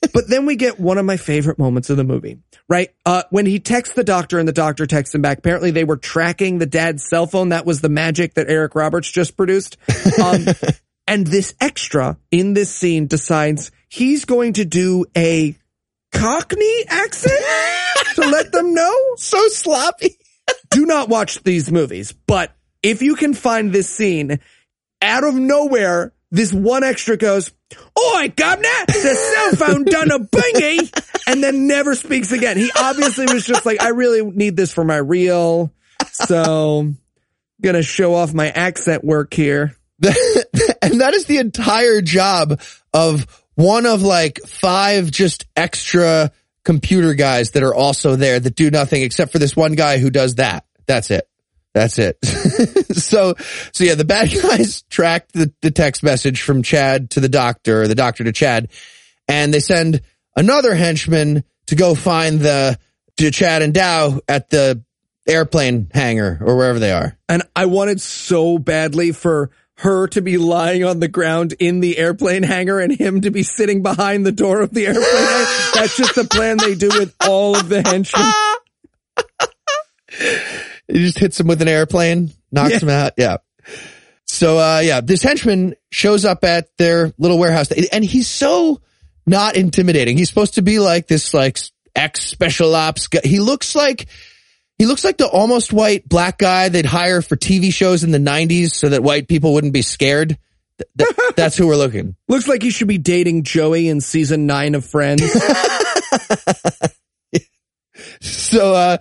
but 0.12 0.28
then 0.28 0.46
we 0.46 0.56
get 0.56 0.78
one 0.78 0.98
of 0.98 1.04
my 1.04 1.16
favorite 1.16 1.58
moments 1.58 1.90
of 1.90 1.96
the 1.96 2.04
movie, 2.04 2.38
right? 2.68 2.90
Uh, 3.06 3.22
when 3.30 3.46
he 3.46 3.58
texts 3.58 3.94
the 3.94 4.04
doctor 4.04 4.38
and 4.38 4.46
the 4.46 4.52
doctor 4.52 4.86
texts 4.86 5.14
him 5.14 5.22
back. 5.22 5.38
Apparently 5.38 5.70
they 5.70 5.84
were 5.84 5.96
tracking 5.96 6.58
the 6.58 6.66
dad's 6.66 7.04
cell 7.04 7.26
phone. 7.26 7.48
That 7.48 7.66
was 7.66 7.80
the 7.80 7.88
magic 7.88 8.34
that 8.34 8.50
Eric 8.50 8.74
Roberts 8.74 9.10
just 9.10 9.36
produced. 9.36 9.78
Um, 10.22 10.46
and 11.06 11.26
this 11.26 11.54
extra 11.60 12.18
in 12.30 12.54
this 12.54 12.74
scene 12.74 13.06
decides 13.06 13.70
he's 13.88 14.24
going 14.24 14.54
to 14.54 14.64
do 14.64 15.06
a 15.16 15.56
Cockney 16.12 16.84
accent 16.88 17.42
to 18.14 18.20
let 18.22 18.52
them 18.52 18.74
know. 18.74 18.94
So 19.16 19.46
sloppy. 19.48 20.18
Do 20.70 20.86
not 20.86 21.08
watch 21.08 21.42
these 21.44 21.70
movies, 21.70 22.12
but 22.12 22.52
if 22.82 23.00
you 23.00 23.14
can 23.14 23.32
find 23.32 23.72
this 23.72 23.88
scene 23.88 24.40
out 25.00 25.22
of 25.22 25.34
nowhere, 25.36 26.12
this 26.34 26.52
one 26.52 26.82
extra 26.82 27.16
goes, 27.16 27.52
Oi, 27.96 28.28
governor, 28.34 28.68
the 28.88 29.54
cell 29.56 29.68
phone 29.68 29.84
done 29.84 30.10
a 30.10 30.18
bingy, 30.18 31.22
and 31.28 31.42
then 31.42 31.68
never 31.68 31.94
speaks 31.94 32.32
again. 32.32 32.56
He 32.56 32.72
obviously 32.76 33.26
was 33.32 33.46
just 33.46 33.64
like, 33.64 33.80
I 33.80 33.90
really 33.90 34.22
need 34.22 34.56
this 34.56 34.72
for 34.72 34.82
my 34.82 34.96
reel. 34.96 35.72
So 36.10 36.92
gonna 37.62 37.82
show 37.84 38.14
off 38.14 38.34
my 38.34 38.50
accent 38.50 39.04
work 39.04 39.32
here. 39.32 39.76
and 40.02 41.00
that 41.00 41.12
is 41.14 41.26
the 41.26 41.38
entire 41.38 42.00
job 42.00 42.60
of 42.92 43.44
one 43.54 43.86
of 43.86 44.02
like 44.02 44.40
five 44.40 45.12
just 45.12 45.46
extra 45.54 46.32
computer 46.64 47.14
guys 47.14 47.52
that 47.52 47.62
are 47.62 47.74
also 47.74 48.16
there 48.16 48.40
that 48.40 48.56
do 48.56 48.72
nothing 48.72 49.02
except 49.02 49.30
for 49.30 49.38
this 49.38 49.54
one 49.54 49.74
guy 49.74 49.98
who 49.98 50.10
does 50.10 50.34
that. 50.34 50.64
That's 50.86 51.12
it. 51.12 51.28
That's 51.74 51.98
it. 51.98 52.24
so, 52.24 53.34
so 53.72 53.84
yeah, 53.84 53.96
the 53.96 54.04
bad 54.04 54.32
guys 54.42 54.82
tracked 54.82 55.32
the, 55.32 55.52
the 55.60 55.70
text 55.70 56.02
message 56.02 56.40
from 56.40 56.62
Chad 56.62 57.10
to 57.10 57.20
the 57.20 57.28
doctor, 57.28 57.82
or 57.82 57.88
the 57.88 57.96
doctor 57.96 58.24
to 58.24 58.32
Chad, 58.32 58.68
and 59.28 59.52
they 59.52 59.60
send 59.60 60.00
another 60.36 60.74
henchman 60.74 61.44
to 61.66 61.74
go 61.74 61.94
find 61.94 62.40
the 62.40 62.78
to 63.16 63.30
Chad 63.30 63.62
and 63.62 63.74
Dow 63.74 64.20
at 64.28 64.50
the 64.50 64.82
airplane 65.26 65.88
hangar 65.92 66.38
or 66.40 66.56
wherever 66.56 66.78
they 66.78 66.92
are. 66.92 67.16
And 67.28 67.42
I 67.54 67.66
wanted 67.66 68.00
so 68.00 68.58
badly 68.58 69.12
for 69.12 69.50
her 69.78 70.06
to 70.08 70.20
be 70.20 70.36
lying 70.38 70.84
on 70.84 71.00
the 71.00 71.08
ground 71.08 71.54
in 71.58 71.80
the 71.80 71.98
airplane 71.98 72.42
hangar 72.44 72.78
and 72.78 72.92
him 72.92 73.22
to 73.22 73.30
be 73.30 73.42
sitting 73.42 73.82
behind 73.82 74.24
the 74.24 74.32
door 74.32 74.60
of 74.60 74.72
the 74.72 74.86
airplane. 74.86 75.04
That's 75.74 75.96
just 75.96 76.14
the 76.14 76.24
plan 76.24 76.58
they 76.58 76.74
do 76.74 76.88
with 76.88 77.14
all 77.26 77.56
of 77.56 77.68
the 77.68 77.82
henchmen. 77.82 78.32
He 80.88 80.98
just 80.98 81.18
hits 81.18 81.40
him 81.40 81.46
with 81.46 81.62
an 81.62 81.68
airplane, 81.68 82.30
knocks 82.52 82.72
Yeah. 82.72 82.78
him 82.80 82.88
out. 82.90 83.12
Yeah. 83.16 83.36
So, 84.26 84.58
uh, 84.58 84.80
yeah, 84.84 85.00
this 85.00 85.22
henchman 85.22 85.74
shows 85.90 86.24
up 86.24 86.44
at 86.44 86.68
their 86.78 87.12
little 87.18 87.38
warehouse 87.38 87.70
and 87.70 88.04
he's 88.04 88.28
so 88.28 88.80
not 89.26 89.56
intimidating. 89.56 90.16
He's 90.18 90.28
supposed 90.28 90.54
to 90.54 90.62
be 90.62 90.78
like 90.78 91.06
this, 91.06 91.32
like 91.34 91.58
ex 91.94 92.20
special 92.24 92.74
ops 92.74 93.06
guy. 93.06 93.20
He 93.22 93.38
looks 93.40 93.74
like, 93.74 94.06
he 94.78 94.86
looks 94.86 95.04
like 95.04 95.18
the 95.18 95.26
almost 95.28 95.72
white 95.72 96.08
black 96.08 96.38
guy 96.38 96.68
they'd 96.68 96.84
hire 96.86 97.22
for 97.22 97.36
TV 97.36 97.72
shows 97.72 98.02
in 98.02 98.10
the 98.10 98.18
nineties 98.18 98.74
so 98.74 98.88
that 98.88 99.02
white 99.02 99.28
people 99.28 99.54
wouldn't 99.54 99.72
be 99.72 99.82
scared. 99.82 100.36
Th- 100.78 100.88
th- 101.16 101.30
that's 101.36 101.56
who 101.56 101.66
we're 101.68 101.76
looking. 101.76 102.16
Looks 102.28 102.48
like 102.48 102.62
he 102.62 102.70
should 102.70 102.88
be 102.88 102.98
dating 102.98 103.44
Joey 103.44 103.88
in 103.88 104.00
season 104.00 104.46
nine 104.46 104.74
of 104.74 104.84
Friends. 104.84 105.22
So, 108.20 108.74
uh, 108.74 108.98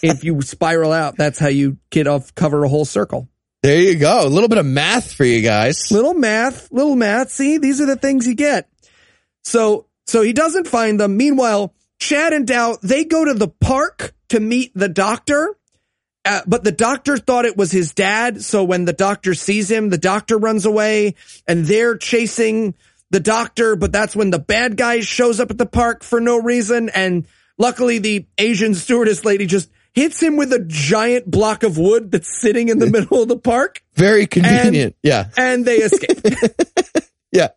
if 0.02 0.22
you 0.24 0.40
spiral 0.42 0.92
out, 0.92 1.16
that's 1.16 1.38
how 1.38 1.48
you 1.48 1.78
get 1.90 2.06
off 2.06 2.34
cover 2.34 2.62
a 2.64 2.68
whole 2.68 2.84
circle. 2.84 3.28
There 3.62 3.80
you 3.80 3.96
go. 3.96 4.26
A 4.26 4.28
little 4.28 4.48
bit 4.48 4.58
of 4.58 4.66
math 4.66 5.12
for 5.12 5.24
you 5.24 5.40
guys. 5.40 5.90
Little 5.90 6.14
math, 6.14 6.70
little 6.72 6.96
math. 6.96 7.30
See, 7.30 7.58
these 7.58 7.80
are 7.80 7.86
the 7.86 7.96
things 7.96 8.26
you 8.26 8.34
get. 8.34 8.68
So, 9.44 9.86
so 10.06 10.22
he 10.22 10.32
doesn't 10.32 10.66
find 10.66 10.98
them. 10.98 11.16
Meanwhile, 11.16 11.72
Chad 11.98 12.32
and 12.32 12.46
Dow, 12.46 12.76
they 12.82 13.04
go 13.04 13.24
to 13.24 13.34
the 13.34 13.48
park 13.48 14.14
to 14.30 14.40
meet 14.40 14.72
the 14.74 14.88
doctor. 14.88 15.56
Uh, 16.24 16.40
but 16.46 16.64
the 16.64 16.72
doctor 16.72 17.16
thought 17.16 17.44
it 17.44 17.56
was 17.56 17.70
his 17.70 17.94
dad. 17.94 18.42
So 18.42 18.64
when 18.64 18.84
the 18.84 18.92
doctor 18.92 19.34
sees 19.34 19.70
him, 19.70 19.90
the 19.90 19.98
doctor 19.98 20.38
runs 20.38 20.66
away 20.66 21.14
and 21.46 21.64
they're 21.64 21.96
chasing 21.96 22.74
the 23.10 23.20
doctor. 23.20 23.76
But 23.76 23.92
that's 23.92 24.16
when 24.16 24.30
the 24.30 24.38
bad 24.38 24.76
guy 24.76 25.00
shows 25.00 25.38
up 25.38 25.50
at 25.50 25.58
the 25.58 25.66
park 25.66 26.02
for 26.02 26.20
no 26.20 26.36
reason. 26.38 26.88
And 26.88 27.26
luckily 27.58 27.98
the 27.98 28.26
Asian 28.38 28.74
stewardess 28.74 29.24
lady 29.24 29.46
just 29.46 29.70
hits 29.94 30.22
him 30.22 30.36
with 30.36 30.52
a 30.52 30.64
giant 30.66 31.30
block 31.30 31.62
of 31.62 31.78
wood 31.78 32.10
that's 32.10 32.40
sitting 32.40 32.68
in 32.68 32.78
the 32.78 32.86
middle 32.86 33.22
of 33.22 33.28
the 33.28 33.38
park 33.38 33.82
Very 33.94 34.26
convenient. 34.26 34.96
yeah, 35.02 35.28
and 35.36 35.64
they 35.64 35.76
escape. 35.76 36.18
yeah. 37.32 37.48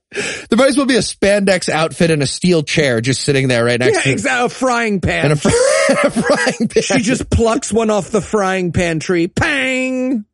There 0.50 0.58
might 0.58 0.70
as 0.70 0.78
well 0.78 0.86
be 0.86 0.96
a 0.96 1.00
spandex 1.00 1.68
outfit 1.70 2.12
and 2.12 2.22
a 2.24 2.28
steel 2.28 2.64
chair 2.64 3.02
just 3.02 3.22
sitting 3.22 3.48
there 3.48 3.64
right 3.66 3.80
next 3.80 3.98
yeah, 3.98 4.02
to 4.04 4.12
exactly. 4.12 4.46
A 4.46 4.50
frying 4.50 5.02
pan. 5.02 5.32
and 5.32 5.34
a, 5.34 5.36
fr- 5.36 5.50
a 6.08 6.12
frying 6.12 6.68
pan. 6.70 6.84
she 6.84 7.00
just 7.00 7.30
plucks 7.30 7.72
one 7.74 7.90
off 7.90 8.10
the 8.12 8.22
frying 8.22 8.72
pan 8.72 9.00
tree. 9.00 9.28
Pang! 9.28 10.26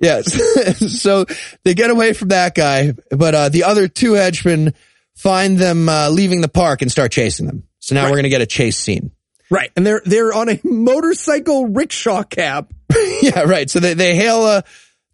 Yes. 0.00 1.02
so 1.02 1.26
they 1.64 1.74
get 1.74 1.90
away 1.90 2.12
from 2.12 2.28
that 2.28 2.54
guy, 2.54 2.92
but 3.10 3.34
uh, 3.34 3.48
the 3.48 3.64
other 3.64 3.88
two 3.88 4.14
henchmen 4.14 4.74
find 5.14 5.58
them 5.58 5.88
uh, 5.88 6.08
leaving 6.10 6.40
the 6.40 6.48
park 6.48 6.82
and 6.82 6.90
start 6.90 7.12
chasing 7.12 7.46
them. 7.46 7.64
So 7.80 7.94
now 7.94 8.02
Right. 8.04 8.10
we're 8.10 8.16
going 8.16 8.22
to 8.24 8.28
get 8.30 8.40
a 8.40 8.46
chase 8.46 8.76
scene. 8.78 9.10
Right. 9.54 9.70
And 9.76 9.86
they're, 9.86 10.02
they're 10.04 10.32
on 10.34 10.48
a 10.48 10.58
motorcycle 10.64 11.66
rickshaw 11.66 12.22
cab. 12.24 12.72
yeah, 13.22 13.42
right. 13.42 13.68
So 13.70 13.80
they, 13.80 13.94
they 13.94 14.14
hail 14.16 14.46
a, 14.46 14.64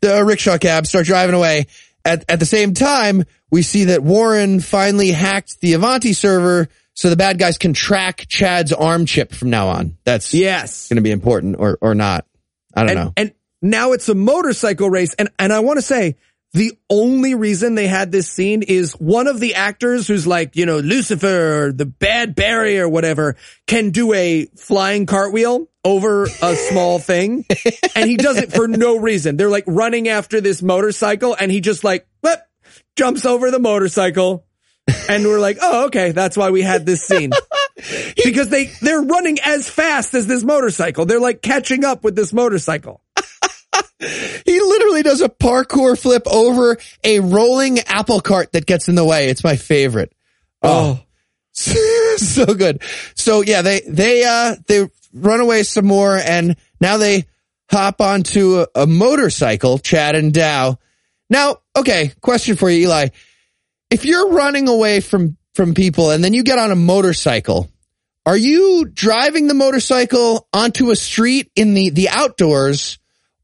the 0.01 0.25
rickshaw 0.25 0.59
cab, 0.59 0.87
start 0.87 1.07
driving 1.07 1.35
away. 1.35 1.67
At, 2.05 2.25
at 2.31 2.41
the 2.41 2.47
same 2.47 2.73
time, 2.75 3.25
we 3.51 3.63
see 3.63 3.85
that 3.85 4.03
Warren 4.03 4.61
finally 4.61 5.11
hacked 5.11 5.61
the 5.61 5.75
Avanti 5.75 6.13
server 6.15 6.69
so 6.95 7.11
the 7.11 7.17
bad 7.17 7.39
guys 7.39 7.59
can 7.59 7.73
track 7.75 8.25
Chad's 8.29 8.73
arm 8.73 9.05
chip 9.07 9.33
from 9.33 9.51
now 9.51 9.69
on. 9.69 9.97
That's 10.05 10.33
Yes. 10.35 10.89
going 10.89 10.97
to 10.97 11.03
be 11.03 11.11
important 11.11 11.57
or, 11.59 11.79
or 11.81 11.95
not. 11.95 12.27
I 12.75 12.81
don't 12.81 12.91
And, 12.91 12.99
know. 12.99 13.13
and 13.17 13.33
now 13.63 13.93
it's 13.93 14.09
a 14.09 14.15
motorcycle 14.15 14.89
race. 14.89 15.15
And, 15.15 15.29
and 15.39 15.53
I 15.53 15.61
want 15.61 15.77
to 15.79 15.83
say 15.83 16.17
the 16.53 16.77
only 16.89 17.35
reason 17.35 17.77
they 17.77 17.87
had 17.87 18.11
this 18.11 18.29
scene 18.29 18.63
is 18.63 18.93
one 18.95 19.29
of 19.29 19.39
the 19.39 19.55
actors 19.55 20.09
who's 20.09 20.27
like, 20.27 20.57
you 20.57 20.67
know, 20.67 20.79
Lucifer, 20.79 21.73
the 21.75 21.87
bad 21.87 22.35
Barry 22.35 22.81
or 22.81 22.89
whatever 22.89 23.37
can 23.67 23.91
do 23.91 24.13
a 24.13 24.47
flying 24.57 25.07
cartwheel 25.07 25.69
over 25.85 26.25
a 26.25 26.57
small 26.57 26.99
thing. 26.99 27.45
and 27.95 28.11
he 28.11 28.17
does 28.17 28.39
it 28.39 28.53
for 28.53 28.67
no 28.67 28.99
reason. 28.99 29.37
They're 29.37 29.49
like 29.49 29.65
running 29.69 30.09
after 30.09 30.41
this 30.41 30.61
motorcycle 30.61 31.37
and 31.39 31.53
he 31.53 31.61
just 31.61 31.85
like, 31.85 32.09
whoop, 32.21 32.41
jumps 32.97 33.25
over 33.25 33.53
the 33.53 33.61
motorcycle. 33.61 34.45
And 35.09 35.25
we're 35.25 35.39
like, 35.39 35.59
oh, 35.63 35.87
okay. 35.87 36.11
That's 36.11 36.37
why 36.37 36.51
we 36.51 36.63
had 36.63 36.85
this 36.85 37.05
scene. 37.05 37.31
because 38.25 38.49
they, 38.49 38.73
they're 38.81 39.03
running 39.03 39.39
as 39.45 39.71
fast 39.71 40.15
as 40.15 40.27
this 40.27 40.43
motorcycle. 40.43 41.07
They're 41.07 41.21
like 41.21 41.43
catching 41.43 41.85
up 41.85 42.03
with 42.03 42.17
this 42.17 42.33
motorcycle. 42.33 43.03
He 44.01 44.61
literally 44.61 45.03
does 45.03 45.21
a 45.21 45.29
parkour 45.29 45.99
flip 45.99 46.27
over 46.27 46.79
a 47.05 47.21
rolling 47.21 47.81
apple 47.81 48.21
cart 48.21 48.53
that 48.53 48.65
gets 48.65 48.89
in 48.89 48.95
the 48.95 49.05
way. 49.05 49.29
It's 49.29 49.45
my 49.45 49.57
favorite. 49.57 50.13
Oh, 50.63 51.01
so 51.53 52.47
good. 52.47 52.83
So 53.15 53.43
yeah, 53.43 53.61
they, 53.63 53.81
they, 53.81 54.25
uh, 54.25 54.57
they 54.67 54.89
run 55.13 55.41
away 55.41 55.65
some 55.65 55.87
more 55.87 56.17
and 56.17 56.57
now 56.81 56.97
they 56.97 57.27
hop 57.71 58.01
onto 58.01 58.61
a, 58.61 58.67
a 58.83 58.87
motorcycle, 58.87 59.79
Chad 59.79 60.15
and 60.15 60.33
Dow. 60.33 60.79
Now, 61.29 61.59
okay, 61.77 62.13
question 62.23 62.57
for 62.57 62.71
you, 62.71 62.85
Eli. 62.85 63.09
If 63.91 64.07
you're 64.07 64.31
running 64.31 64.69
away 64.69 65.01
from, 65.01 65.37
from 65.55 65.75
people 65.75 66.11
and 66.11 66.25
then 66.25 66.33
you 66.33 66.43
get 66.43 66.59
on 66.59 66.71
a 66.71 66.77
motorcycle, 66.77 67.69
are 68.25 68.37
you 68.37 68.87
driving 68.87 69.47
the 69.47 69.55
motorcycle 69.55 70.49
onto 70.55 70.91
a 70.91 70.97
street 70.97 71.51
in 71.55 71.75
the, 71.75 71.91
the 71.91 72.09
outdoors 72.09 72.99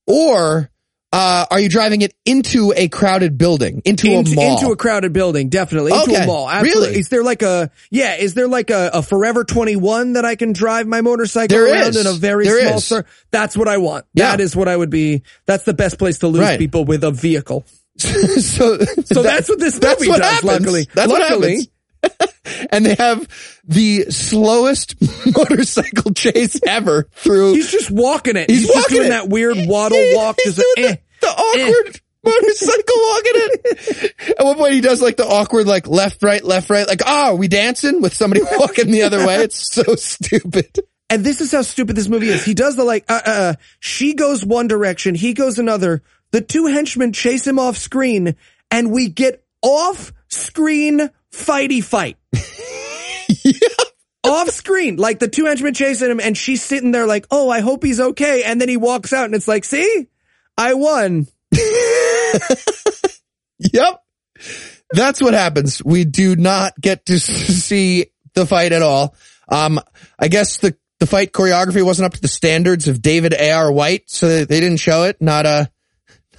or 0.07 0.70
uh, 1.12 1.47
are 1.51 1.61
you 1.61 1.69
driving 1.69 2.03
it 2.03 2.12
into 2.27 2.74
a 2.77 2.89
crowded 2.89 3.39
building, 3.39 3.81
into, 3.85 4.09
into, 4.11 4.33
a 4.33 4.35
mall? 4.35 4.59
into 4.59 4.73
a 4.73 4.77
crowded 4.77 5.12
building, 5.12 5.49
definitely 5.49 5.93
into 5.93 6.11
Okay. 6.11 6.24
a 6.24 6.27
mall. 6.27 6.51
Absolutely. 6.51 6.89
Really? 6.89 6.99
Is 7.01 7.09
there 7.09 7.23
like 7.23 7.43
a 7.43 7.70
yeah? 7.91 8.16
Is 8.16 8.35
there 8.35 8.49
like 8.49 8.70
a, 8.70 8.91
a 8.93 9.03
Forever 9.03 9.45
Twenty 9.45 9.77
One 9.77 10.15
that 10.15 10.24
I 10.24 10.35
can 10.35 10.53
drive 10.53 10.87
my 10.87 11.01
motorcycle 11.01 11.57
There 11.57 11.73
around 11.73 11.91
is. 11.91 11.97
in 11.97 12.07
a 12.07 12.12
very 12.12 12.45
There 12.45 12.61
small 12.78 12.99
is. 13.01 13.05
That's 13.31 13.57
what 13.57 13.69
I 13.69 13.78
want. 13.78 14.05
Yeah. 14.15 14.33
That 14.33 14.41
is 14.41 14.55
what 14.57 14.69
I 14.69 14.77
would 14.77 14.91
be. 14.91 15.23
That's 15.47 15.65
the 15.65 15.74
best 15.74 15.99
place 15.99 16.19
to 16.19 16.28
lose 16.28 16.43
Right. 16.43 16.59
people 16.59 16.85
with 16.85 17.03
a 17.05 17.12
vehicle. 17.12 17.65
so, 17.97 18.78
So 19.07 19.23
that's 19.23 19.49
what 19.49 19.59
this 19.59 19.78
that's 19.78 20.01
movie 20.01 20.11
what 20.11 20.19
does. 20.19 20.33
happens. 20.35 20.45
Luckily, 20.53 20.89
That's 20.93 21.11
what 21.11 21.20
luckily, 21.23 21.51
happens. 21.53 21.69
and 22.70 22.86
they 22.86 22.94
have 22.94 23.27
the 23.64 24.06
slowest 24.10 24.94
motorcycle 25.36 26.12
chase 26.14 26.60
ever 26.66 27.09
through. 27.12 27.55
he's 27.55 27.70
just 27.70 27.90
walking 27.90 28.36
it. 28.36 28.48
He's 28.51 28.60
He's, 28.60 28.68
just 28.68 28.77
walking 28.77 28.97
doing 28.98 29.06
it. 29.06 29.10
that 29.10 29.28
weird 29.28 29.56
waddle 29.66 29.98
He- 29.98 30.14
walk. 30.16 30.36
he's 30.43 30.56
doing 30.56 30.74
eh. 30.78 30.97
the, 31.20 31.27
the 31.27 31.28
awkward 31.28 32.01
motorcycle 32.24 32.97
walking 32.97 33.32
it. 33.35 34.14
At 34.39 34.44
one 34.44 34.56
point, 34.56 34.73
he 34.74 34.81
does 34.81 35.01
like 35.01 35.16
the 35.16 35.27
awkward, 35.27 35.66
like 35.66 35.86
left, 35.86 36.23
right, 36.23 36.43
left, 36.43 36.70
right. 36.70 36.86
Like, 36.86 37.02
oh, 37.06 37.35
we 37.36 37.48
dancing 37.48 38.01
with 38.02 38.14
somebody 38.14 38.43
walking 38.59 38.90
the 38.90 39.02
other 39.02 39.27
way? 39.27 39.36
It's 39.36 39.73
so 39.73 39.94
stupid. 39.94 40.78
And 41.09 41.24
this 41.24 41.40
is 41.40 41.52
how 41.52 41.62
stupid 41.62 41.94
this 41.94 42.09
movie 42.09 42.28
is. 42.28 42.44
He 42.44 42.55
does 42.55 42.74
the 42.74 42.82
like, 42.82 43.05
uh, 43.09 43.20
uh, 43.24 43.55
she 43.78 44.14
goes 44.14 44.44
one 44.44 44.66
direction, 44.66 45.14
he 45.14 45.35
goes 45.35 45.59
another. 45.60 46.02
The 46.32 46.40
two 46.40 46.66
henchmen 46.66 47.12
chase 47.12 47.47
him 47.47 47.60
off 47.60 47.77
screen 47.77 48.35
and 48.73 48.90
we 48.90 49.09
get 49.09 49.44
off 49.62 50.12
screen 50.28 51.09
fighty 51.36 51.82
fight. 51.82 52.16
Off 54.24 54.50
screen. 54.50 54.96
Like 54.96 55.18
the 55.18 55.28
two 55.28 55.46
henchmen 55.46 55.74
chasing 55.74 56.10
him 56.10 56.20
and 56.20 56.36
she's 56.36 56.62
sitting 56.62 56.90
there 56.90 57.06
like, 57.06 57.26
oh, 57.30 57.48
I 57.48 57.60
hope 57.60 57.84
he's 57.84 58.00
okay. 58.00 58.42
And 58.44 58.60
then 58.60 58.68
he 58.68 58.76
walks 58.76 59.12
out 59.12 59.26
and 59.26 59.34
it's 59.34 59.48
like, 59.48 59.64
see, 59.64 60.08
I 60.56 60.74
won. 60.74 61.26
Yep. 63.58 64.02
That's 64.90 65.20
what 65.20 65.34
happens. 65.34 65.82
We 65.84 66.04
do 66.04 66.36
not 66.36 66.78
get 66.80 67.06
to 67.06 67.18
see 67.18 68.06
the 68.34 68.46
fight 68.46 68.72
at 68.72 68.82
all. 68.82 69.14
Um, 69.48 69.80
I 70.18 70.28
guess 70.28 70.58
the, 70.58 70.76
the 71.00 71.06
fight 71.06 71.32
choreography 71.32 71.82
wasn't 71.82 72.06
up 72.06 72.14
to 72.14 72.20
the 72.20 72.28
standards 72.28 72.88
of 72.88 73.02
David 73.02 73.32
A.R. 73.32 73.72
White, 73.72 74.10
so 74.10 74.44
they 74.44 74.60
didn't 74.60 74.78
show 74.78 75.04
it. 75.04 75.20
Not 75.20 75.46
a, 75.46 75.70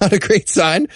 not 0.00 0.12
a 0.12 0.18
great 0.18 0.48
sign. 0.48 0.88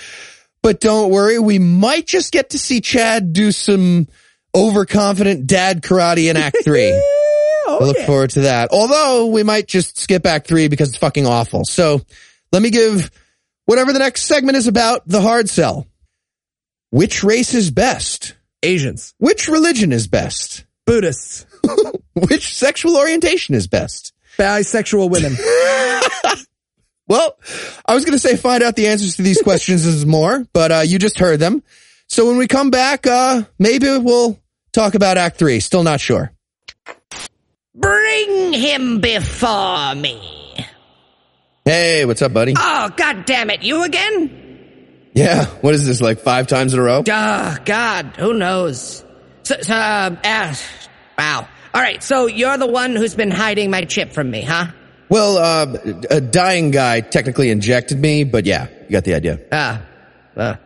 But 0.62 0.80
don't 0.80 1.10
worry, 1.10 1.38
we 1.38 1.58
might 1.58 2.06
just 2.06 2.32
get 2.32 2.50
to 2.50 2.58
see 2.58 2.80
Chad 2.80 3.32
do 3.32 3.50
some 3.52 4.06
overconfident 4.54 5.46
dad 5.46 5.82
karate 5.82 6.30
in 6.30 6.36
Act 6.36 6.58
Three. 6.64 6.92
Oh, 7.64 7.78
I 7.80 7.84
look 7.84 7.96
yeah. 7.96 8.06
forward 8.06 8.30
to 8.30 8.40
that. 8.40 8.70
Although 8.72 9.26
we 9.28 9.44
might 9.44 9.68
just 9.68 9.96
skip 9.96 10.26
Act 10.26 10.48
Three 10.48 10.66
because 10.66 10.88
it's 10.88 10.98
fucking 10.98 11.28
awful. 11.28 11.64
So 11.64 12.00
let 12.50 12.60
me 12.60 12.70
give 12.70 13.08
whatever 13.66 13.92
the 13.92 14.00
next 14.00 14.22
segment 14.22 14.56
is 14.56 14.66
about 14.66 15.06
the 15.06 15.20
hard 15.20 15.48
sell. 15.48 15.86
Which 16.90 17.22
race 17.22 17.54
is 17.54 17.70
best? 17.70 18.34
Asians, 18.64 19.14
Which 19.18 19.46
religion 19.46 19.92
is 19.92 20.08
best? 20.08 20.64
Buddhists, 20.86 21.46
Which 22.14 22.52
sexual 22.52 22.96
orientation 22.96 23.54
is 23.54 23.68
best? 23.68 24.12
bisexual 24.36 25.08
women. 25.08 25.36
Well, 27.08 27.36
I 27.84 27.94
was 27.94 28.04
going 28.04 28.12
to 28.12 28.18
say 28.18 28.36
find 28.36 28.62
out 28.62 28.76
the 28.76 28.88
answers 28.88 29.16
to 29.16 29.22
these 29.22 29.42
questions 29.42 29.84
is 29.84 30.06
more, 30.06 30.46
but 30.52 30.72
uh, 30.72 30.80
you 30.80 30.98
just 30.98 31.18
heard 31.18 31.40
them. 31.40 31.62
So 32.08 32.26
when 32.26 32.36
we 32.36 32.46
come 32.46 32.70
back, 32.70 33.06
uh, 33.06 33.42
maybe 33.58 33.86
we'll 33.98 34.38
talk 34.72 34.94
about 34.94 35.16
Act 35.16 35.38
Three. 35.38 35.60
Still 35.60 35.82
not 35.82 36.00
sure. 36.00 36.32
Bring 37.74 38.52
him 38.52 39.00
before 39.00 39.94
me. 39.94 40.66
Hey, 41.64 42.04
what's 42.04 42.20
up, 42.20 42.32
buddy? 42.32 42.54
Oh, 42.56 42.90
god 42.96 43.24
damn 43.24 43.48
it, 43.50 43.62
you 43.62 43.84
again? 43.84 45.08
Yeah, 45.14 45.46
what 45.60 45.74
is 45.74 45.86
this, 45.86 46.00
like 46.00 46.18
five 46.20 46.46
times 46.48 46.74
in 46.74 46.80
a 46.80 46.82
row? 46.82 47.02
Oh, 47.08 47.56
God, 47.64 48.16
who 48.16 48.34
knows? 48.34 49.04
So, 49.44 49.56
so 49.60 49.74
uh, 49.74 50.16
uh, 50.24 50.54
wow. 51.16 51.48
All 51.72 51.80
right, 51.80 52.02
so 52.02 52.26
you're 52.26 52.58
the 52.58 52.66
one 52.66 52.96
who's 52.96 53.14
been 53.14 53.30
hiding 53.30 53.70
my 53.70 53.84
chip 53.84 54.12
from 54.12 54.30
me, 54.30 54.42
huh? 54.42 54.66
Well, 55.12 55.36
uh, 55.36 55.76
a 56.08 56.22
dying 56.22 56.70
guy 56.70 57.02
technically 57.02 57.50
injected 57.50 57.98
me, 58.00 58.24
but 58.24 58.46
yeah, 58.46 58.68
you 58.84 58.92
got 58.92 59.04
the 59.04 59.14
idea. 59.14 59.40
Ah, 59.52 59.82
uh, 60.34 60.56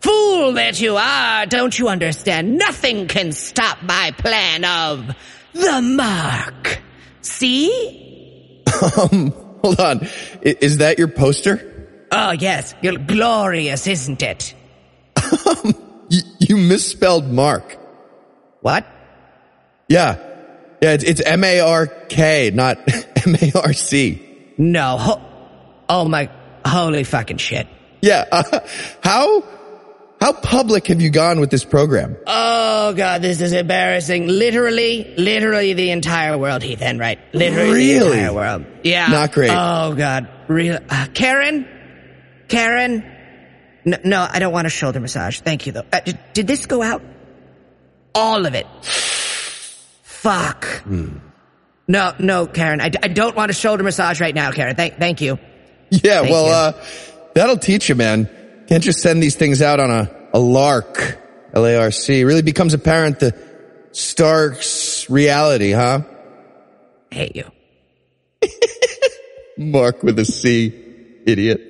fool 0.00 0.52
that 0.52 0.80
you 0.80 0.96
are, 0.96 1.44
don't 1.44 1.78
you 1.78 1.88
understand? 1.88 2.56
Nothing 2.56 3.08
can 3.08 3.32
stop 3.32 3.82
my 3.82 4.12
plan 4.16 4.64
of 4.64 5.14
the 5.52 5.82
mark. 5.82 6.80
See? 7.20 8.64
Um, 8.96 9.32
hold 9.62 9.78
on. 9.78 10.00
I- 10.46 10.56
is 10.62 10.78
that 10.78 10.98
your 10.98 11.08
poster? 11.08 12.06
Oh, 12.10 12.30
yes, 12.30 12.74
you're 12.80 12.96
glorious, 12.96 13.86
isn't 13.86 14.22
it? 14.22 14.54
You, 16.08 16.22
you 16.38 16.56
misspelled 16.56 17.30
Mark. 17.30 17.76
What? 18.62 18.86
Yeah. 19.88 20.16
Yeah, 20.82 20.92
it's, 20.94 21.04
it's 21.04 21.20
M-A-R-K, 21.20 22.50
not 22.54 22.78
M-A-R-C. 23.26 24.54
No. 24.58 24.96
Ho- 24.98 25.22
oh 25.88 26.08
my, 26.08 26.30
holy 26.64 27.04
fucking 27.04 27.38
shit. 27.38 27.66
Yeah. 28.02 28.24
Uh, 28.30 28.60
how, 29.02 29.44
how 30.20 30.32
public 30.32 30.86
have 30.88 31.00
you 31.00 31.10
gone 31.10 31.40
with 31.40 31.50
this 31.50 31.64
program? 31.64 32.16
Oh 32.26 32.92
god, 32.94 33.22
this 33.22 33.40
is 33.40 33.52
embarrassing. 33.52 34.26
Literally, 34.26 35.14
literally 35.16 35.72
the 35.74 35.90
entire 35.90 36.36
world, 36.36 36.62
Ethan, 36.64 36.98
right? 36.98 37.18
Literally 37.34 37.72
Really? 37.72 37.98
the 37.98 38.12
entire 38.12 38.34
world. 38.34 38.66
Yeah. 38.84 39.06
Not 39.08 39.32
great. 39.32 39.50
Oh 39.50 39.94
god. 39.94 40.28
Real 40.48 40.78
uh, 40.88 41.06
Karen? 41.14 41.66
Karen? 42.48 43.04
No, 43.84 43.96
no, 44.04 44.26
I 44.30 44.38
don't 44.40 44.52
want 44.52 44.66
a 44.66 44.70
shoulder 44.70 45.00
massage. 45.00 45.40
Thank 45.40 45.66
you 45.66 45.72
though. 45.72 45.84
Uh, 45.92 46.00
did, 46.00 46.18
did 46.34 46.46
this 46.46 46.66
go 46.66 46.82
out? 46.82 47.02
All 48.14 48.44
of 48.44 48.54
it. 48.54 48.66
Fuck. 50.02 50.64
Hmm. 50.82 51.18
No, 51.90 52.14
no, 52.20 52.46
Karen. 52.46 52.80
I, 52.80 52.92
I 53.02 53.08
don't 53.08 53.34
want 53.34 53.50
a 53.50 53.52
shoulder 53.52 53.82
massage 53.82 54.20
right 54.20 54.32
now, 54.32 54.52
Karen. 54.52 54.76
Thank, 54.76 54.98
thank 54.98 55.20
you. 55.20 55.40
Yeah, 55.90 56.20
Thank 56.20 56.30
well, 56.30 56.46
you. 56.46 56.52
uh, 56.52 56.84
that'll 57.34 57.56
teach 57.56 57.88
you, 57.88 57.96
man. 57.96 58.30
Can't 58.68 58.84
just 58.84 59.00
send 59.00 59.20
these 59.20 59.34
things 59.34 59.60
out 59.60 59.80
on 59.80 59.90
a, 59.90 60.08
a 60.32 60.38
lark. 60.38 61.18
L-A-R-C. 61.52 62.22
Really 62.22 62.42
becomes 62.42 62.74
apparent 62.74 63.18
the 63.18 63.36
Stark's 63.90 65.10
reality, 65.10 65.72
huh? 65.72 66.02
hate 67.10 67.34
you. 67.34 67.50
Mark 69.58 70.04
with 70.04 70.16
a 70.20 70.24
C. 70.24 70.72
Idiot. 71.26 71.60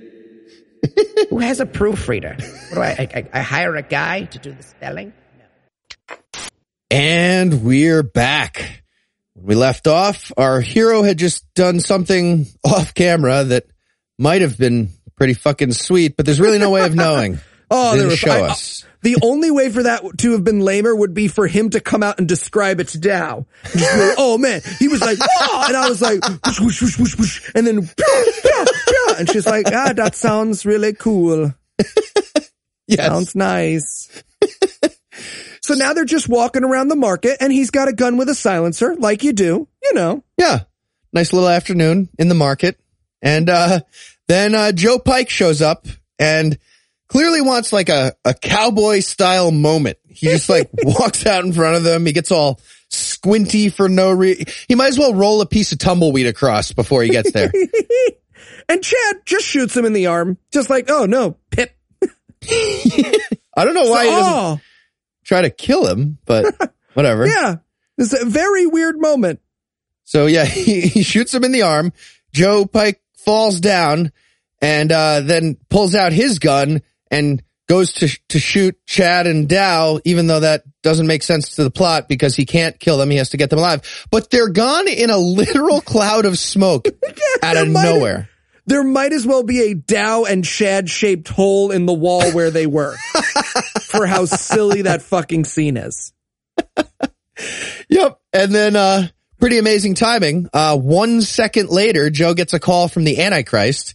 Who 1.30 1.38
has 1.38 1.60
a 1.60 1.66
proofreader? 1.66 2.36
What 2.68 2.74
do 2.74 2.80
I, 2.82 2.88
I, 2.88 3.08
I, 3.14 3.28
I 3.32 3.40
hire 3.40 3.74
a 3.74 3.82
guy 3.82 4.24
to 4.24 4.38
do 4.38 4.52
the 4.52 4.62
spelling? 4.62 5.14
And 6.90 7.64
we're 7.64 8.02
back. 8.02 8.82
When 9.40 9.46
we 9.46 9.54
left 9.54 9.86
off, 9.86 10.30
our 10.36 10.60
hero 10.60 11.02
had 11.02 11.16
just 11.18 11.52
done 11.54 11.80
something 11.80 12.46
off 12.64 12.92
camera 12.92 13.42
that 13.44 13.64
might 14.18 14.42
have 14.42 14.58
been 14.58 14.90
pretty 15.16 15.32
fucking 15.34 15.72
sweet, 15.72 16.14
but 16.14 16.26
there's 16.26 16.40
really 16.40 16.58
no 16.58 16.70
way 16.70 16.84
of 16.84 16.94
knowing. 16.94 17.38
Oh, 17.72 17.92
They 17.92 17.98
there 18.00 18.08
didn't 18.08 18.18
show 18.18 18.30
I- 18.32 18.48
us. 18.50 18.84
The 19.02 19.16
only 19.22 19.52
way 19.52 19.68
for 19.70 19.84
that 19.84 20.02
to 20.18 20.32
have 20.32 20.42
been 20.42 20.58
lamer 20.58 20.92
would 20.94 21.14
be 21.14 21.28
for 21.28 21.46
him 21.46 21.70
to 21.70 21.78
come 21.78 22.02
out 22.02 22.18
and 22.18 22.28
describe 22.28 22.80
it 22.80 22.88
to 22.88 22.98
Dow. 22.98 23.46
And 23.62 23.72
just 23.80 23.94
be 23.94 24.00
like, 24.08 24.14
oh 24.18 24.36
man, 24.38 24.60
he 24.80 24.88
was 24.88 25.00
like, 25.00 25.18
"Wah!" 25.20 25.66
and 25.68 25.76
I 25.76 25.88
was 25.88 26.02
like, 26.02 26.18
whoosh, 26.44 26.60
whoosh, 26.82 26.98
whoosh, 26.98 27.16
whoosh, 27.16 27.50
and 27.54 27.64
then, 27.64 27.88
and 29.18 29.30
she's 29.30 29.46
like, 29.46 29.66
ah, 29.68 29.92
that 29.94 30.16
sounds 30.16 30.66
really 30.66 30.92
cool. 30.94 31.54
Yes. 32.88 33.06
Sounds 33.06 33.34
nice. 33.36 34.24
So 35.70 35.76
now 35.76 35.92
they're 35.92 36.04
just 36.04 36.28
walking 36.28 36.64
around 36.64 36.88
the 36.88 36.96
market 36.96 37.36
and 37.40 37.52
he's 37.52 37.70
got 37.70 37.86
a 37.86 37.92
gun 37.92 38.16
with 38.16 38.28
a 38.28 38.34
silencer, 38.34 38.96
like 38.96 39.22
you 39.22 39.32
do, 39.32 39.68
you 39.80 39.94
know. 39.94 40.24
Yeah. 40.36 40.60
Nice 41.12 41.32
little 41.32 41.48
afternoon 41.48 42.08
in 42.18 42.28
the 42.28 42.34
market. 42.34 42.76
And, 43.22 43.48
uh, 43.48 43.80
then, 44.26 44.56
uh, 44.56 44.72
Joe 44.72 44.98
Pike 44.98 45.30
shows 45.30 45.62
up 45.62 45.86
and 46.18 46.58
clearly 47.06 47.40
wants 47.40 47.72
like 47.72 47.88
a, 47.88 48.14
a 48.24 48.34
cowboy 48.34 48.98
style 48.98 49.52
moment. 49.52 49.98
He 50.08 50.26
just 50.26 50.48
like 50.48 50.70
walks 50.82 51.24
out 51.24 51.44
in 51.44 51.52
front 51.52 51.76
of 51.76 51.84
them. 51.84 52.04
He 52.04 52.12
gets 52.12 52.32
all 52.32 52.60
squinty 52.88 53.68
for 53.68 53.88
no 53.88 54.10
reason. 54.10 54.46
He 54.66 54.74
might 54.74 54.88
as 54.88 54.98
well 54.98 55.14
roll 55.14 55.40
a 55.40 55.46
piece 55.46 55.70
of 55.70 55.78
tumbleweed 55.78 56.26
across 56.26 56.72
before 56.72 57.04
he 57.04 57.10
gets 57.10 57.30
there. 57.30 57.52
And 58.68 58.84
Chad 58.84 59.22
just 59.26 59.46
shoots 59.46 59.76
him 59.76 59.84
in 59.84 59.94
the 59.94 60.06
arm, 60.06 60.38
just 60.52 60.70
like, 60.70 60.88
oh 60.90 61.04
no, 61.04 61.36
pip. 61.50 61.74
I 62.04 63.64
don't 63.64 63.74
know 63.74 63.90
why 63.90 64.04
he 64.04 64.10
doesn't 64.10 64.32
oh, 64.32 64.60
try 65.24 65.42
to 65.42 65.50
kill 65.50 65.86
him, 65.86 66.18
but 66.24 66.54
whatever. 66.94 67.26
yeah. 67.26 67.56
It's 67.98 68.12
a 68.14 68.24
very 68.24 68.66
weird 68.66 68.98
moment. 68.98 69.40
So 70.04 70.26
yeah, 70.26 70.44
he, 70.46 70.80
he 70.80 71.02
shoots 71.02 71.34
him 71.34 71.44
in 71.44 71.52
the 71.52 71.62
arm. 71.62 71.92
Joe 72.32 72.66
Pike 72.66 73.00
falls 73.16 73.60
down 73.60 74.12
and, 74.62 74.92
uh, 74.92 75.20
then 75.20 75.56
pulls 75.68 75.94
out 75.94 76.12
his 76.12 76.38
gun 76.38 76.82
and 77.10 77.42
goes 77.70 77.92
to 77.92 78.08
to 78.28 78.40
shoot 78.40 78.76
Chad 78.84 79.28
and 79.28 79.48
Dow, 79.48 80.00
even 80.04 80.26
though 80.26 80.40
that 80.40 80.64
doesn't 80.82 81.06
make 81.06 81.22
sense 81.22 81.50
to 81.54 81.62
the 81.62 81.70
plot 81.70 82.08
because 82.08 82.34
he 82.34 82.44
can't 82.44 82.76
kill 82.80 82.98
them. 82.98 83.10
He 83.10 83.16
has 83.18 83.30
to 83.30 83.36
get 83.36 83.48
them 83.48 83.60
alive. 83.60 84.06
But 84.10 84.28
they're 84.30 84.48
gone 84.48 84.88
in 84.88 85.08
a 85.08 85.16
literal 85.16 85.80
cloud 85.80 86.24
of 86.24 86.36
smoke 86.36 86.88
out 87.44 87.56
of 87.56 87.68
nowhere. 87.68 88.28
There 88.66 88.84
might 88.84 89.12
as 89.12 89.26
well 89.26 89.42
be 89.42 89.62
a 89.62 89.74
Dow 89.74 90.24
and 90.24 90.44
Chad 90.44 90.88
shaped 90.88 91.28
hole 91.28 91.70
in 91.70 91.86
the 91.86 91.92
wall 91.92 92.30
where 92.32 92.50
they 92.50 92.66
were 92.66 92.96
for 93.82 94.06
how 94.06 94.24
silly 94.26 94.82
that 94.82 95.02
fucking 95.02 95.44
scene 95.44 95.76
is. 95.76 96.12
Yep. 97.88 98.20
And 98.32 98.54
then, 98.54 98.76
uh, 98.76 99.08
pretty 99.40 99.58
amazing 99.58 99.94
timing. 99.94 100.48
Uh, 100.52 100.76
one 100.76 101.22
second 101.22 101.70
later, 101.70 102.10
Joe 102.10 102.34
gets 102.34 102.52
a 102.52 102.60
call 102.60 102.88
from 102.88 103.04
the 103.04 103.20
Antichrist 103.20 103.94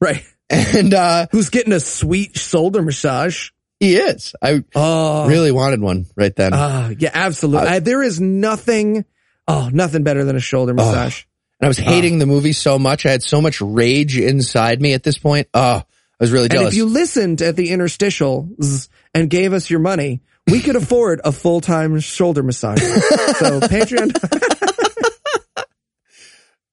Right. 0.00 0.24
and, 0.50 0.92
uh, 0.92 1.26
Who's 1.30 1.50
getting 1.50 1.72
a 1.72 1.80
sweet 1.80 2.36
shoulder 2.36 2.82
massage? 2.82 3.50
he 3.78 3.96
is. 3.96 4.34
I 4.42 4.62
Oh, 4.74 5.26
really 5.28 5.52
wanted 5.52 5.80
one 5.80 6.06
right 6.16 6.34
then. 6.36 6.50
Ah, 6.52 6.90
yeah, 6.98 7.10
absolutely. 7.14 7.68
I- 7.68 7.78
there 7.78 8.02
is 8.02 8.20
nothing, 8.20 9.04
oh, 9.48 9.70
nothing 9.72 10.02
better 10.02 10.24
than 10.24 10.36
a 10.36 10.40
shoulder 10.40 10.74
massage. 10.74 11.22
And 11.60 11.66
I 11.66 11.68
was 11.68 11.78
hating 11.78 12.18
the 12.18 12.26
movie 12.26 12.52
so 12.52 12.78
much. 12.78 13.04
I 13.04 13.10
had 13.10 13.22
so 13.22 13.42
much 13.42 13.60
rage 13.60 14.18
inside 14.18 14.80
me 14.80 14.94
at 14.94 15.02
this 15.02 15.18
point. 15.18 15.48
Oh, 15.52 15.82
I 15.82 15.84
was 16.18 16.32
really 16.32 16.48
and 16.50 16.66
if 16.66 16.74
you 16.74 16.86
listened 16.86 17.42
at 17.42 17.56
the 17.56 17.68
interstitials 17.68 18.88
and 19.14 19.28
gave 19.28 19.52
us 19.52 19.68
your 19.68 19.80
money, 19.80 20.22
we 20.46 20.60
could 20.60 20.76
afford 20.76 21.20
a 21.24 21.32
full 21.32 21.60
time 21.60 22.00
shoulder 22.00 22.42
massage. 22.42 22.80
so 22.82 23.60
Patreon. 23.60 24.56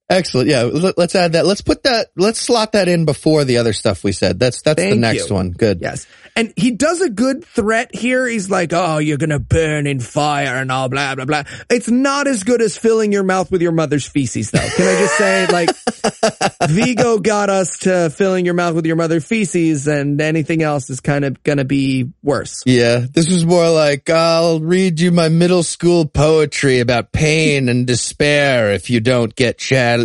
Excellent. 0.09 0.47
Yeah. 0.47 0.63
Let, 0.63 0.97
us 0.97 1.15
add 1.15 1.34
that. 1.34 1.45
Let's 1.45 1.61
put 1.61 1.84
that, 1.84 2.11
let's 2.15 2.39
slot 2.39 2.71
that 2.71 2.88
in 2.88 3.03
before 3.03 3.43
the 3.43 3.57
other 3.57 3.73
stuff 3.73 4.05
we 4.05 4.13
said. 4.13 4.39
That's, 4.39 4.61
that's 4.61 4.81
the 4.81 4.95
next 4.95 5.29
you. 5.29 5.35
one. 5.35 5.51
Good. 5.51 5.81
Yes. 5.81 6.07
And 6.38 6.53
he 6.55 6.71
does 6.71 7.01
a 7.01 7.09
good 7.09 7.43
threat 7.43 7.93
here. 7.93 8.25
He's 8.25 8.49
like, 8.49 8.71
oh, 8.71 8.99
you're 8.99 9.17
going 9.17 9.31
to 9.31 9.39
burn 9.39 9.85
in 9.85 9.99
fire 9.99 10.55
and 10.55 10.71
all 10.71 10.88
blah, 10.88 11.15
blah, 11.15 11.25
blah. 11.25 11.43
It's 11.69 11.89
not 11.89 12.27
as 12.27 12.43
good 12.43 12.61
as 12.61 12.77
filling 12.77 13.11
your 13.11 13.23
mouth 13.23 13.51
with 13.51 13.61
your 13.61 13.71
mother's 13.71 14.07
feces, 14.07 14.51
though. 14.51 14.59
Can 14.59 14.88
I 14.88 14.99
just 14.99 15.17
say, 15.17 15.47
like, 15.51 16.69
Vigo 16.69 17.17
got 17.17 17.49
us 17.49 17.79
to 17.79 18.09
filling 18.11 18.45
your 18.45 18.53
mouth 18.53 18.75
with 18.75 18.85
your 18.85 18.95
mother's 18.95 19.25
feces 19.25 19.88
and 19.88 20.21
anything 20.21 20.61
else 20.61 20.89
is 20.89 21.01
kind 21.01 21.25
of 21.25 21.41
going 21.43 21.57
to 21.57 21.65
be 21.65 22.11
worse. 22.23 22.63
Yeah, 22.65 23.05
this 23.11 23.29
was 23.29 23.45
more 23.45 23.69
like, 23.69 24.09
I'll 24.09 24.59
read 24.59 24.99
you 24.99 25.11
my 25.11 25.29
middle 25.29 25.63
school 25.63 26.05
poetry 26.05 26.79
about 26.79 27.11
pain 27.11 27.67
and 27.67 27.85
despair 27.85 28.71
if 28.71 28.89
you 28.89 28.99
don't 28.99 29.35
get 29.35 29.57
Chad. 29.57 29.96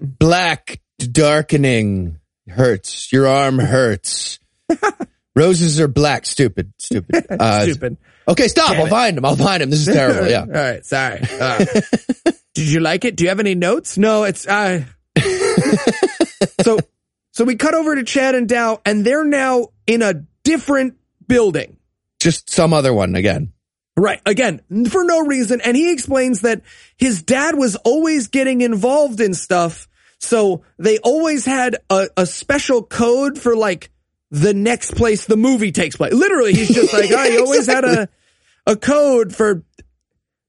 Black 0.00 0.80
darkening 0.98 2.18
hurts. 2.48 3.12
Your 3.12 3.26
arm 3.26 3.58
hurts. 3.58 4.38
Roses 5.36 5.80
are 5.80 5.88
black. 5.88 6.24
Stupid. 6.26 6.72
Stupid. 6.78 7.26
Uh, 7.38 7.62
Stupid. 7.64 7.96
Okay, 8.28 8.48
stop. 8.48 8.70
Damn 8.72 8.80
I'll 8.80 8.86
it. 8.86 8.90
find 8.90 9.18
him. 9.18 9.24
I'll 9.24 9.36
find 9.36 9.62
him. 9.62 9.70
This 9.70 9.86
is 9.86 9.94
terrible. 9.94 10.28
Yeah. 10.28 10.40
All 10.40 10.46
right. 10.48 10.84
Sorry. 10.84 11.20
Uh, 11.40 11.64
did 12.54 12.68
you 12.68 12.80
like 12.80 13.04
it? 13.04 13.16
Do 13.16 13.24
you 13.24 13.28
have 13.28 13.38
any 13.40 13.54
notes? 13.54 13.98
No, 13.98 14.24
it's, 14.24 14.46
uh, 14.46 14.82
so, 16.62 16.78
so 17.32 17.44
we 17.44 17.56
cut 17.56 17.74
over 17.74 17.94
to 17.94 18.02
Chad 18.04 18.34
and 18.34 18.48
Dow 18.48 18.80
and 18.84 19.04
they're 19.04 19.24
now 19.24 19.68
in 19.86 20.02
a 20.02 20.14
different 20.42 20.96
building. 21.28 21.76
Just 22.18 22.50
some 22.50 22.72
other 22.72 22.92
one 22.94 23.14
again. 23.14 23.52
Right. 23.96 24.20
Again, 24.26 24.60
for 24.90 25.04
no 25.04 25.20
reason. 25.20 25.60
And 25.62 25.76
he 25.76 25.90
explains 25.90 26.42
that 26.42 26.62
his 26.96 27.22
dad 27.22 27.56
was 27.56 27.76
always 27.76 28.28
getting 28.28 28.60
involved 28.60 29.20
in 29.20 29.32
stuff. 29.32 29.88
So 30.18 30.64
they 30.78 30.98
always 30.98 31.46
had 31.46 31.76
a, 31.88 32.08
a 32.16 32.26
special 32.26 32.82
code 32.82 33.38
for 33.38 33.56
like 33.56 33.90
the 34.30 34.52
next 34.52 34.96
place 34.96 35.24
the 35.24 35.36
movie 35.36 35.72
takes 35.72 35.96
place. 35.96 36.12
Literally, 36.12 36.52
he's 36.52 36.74
just 36.74 36.92
like, 36.92 37.10
oh, 37.10 37.22
he 37.30 37.38
always 37.38 37.66
had 37.66 37.84
a, 37.84 38.08
a 38.66 38.76
code 38.76 39.34
for 39.34 39.62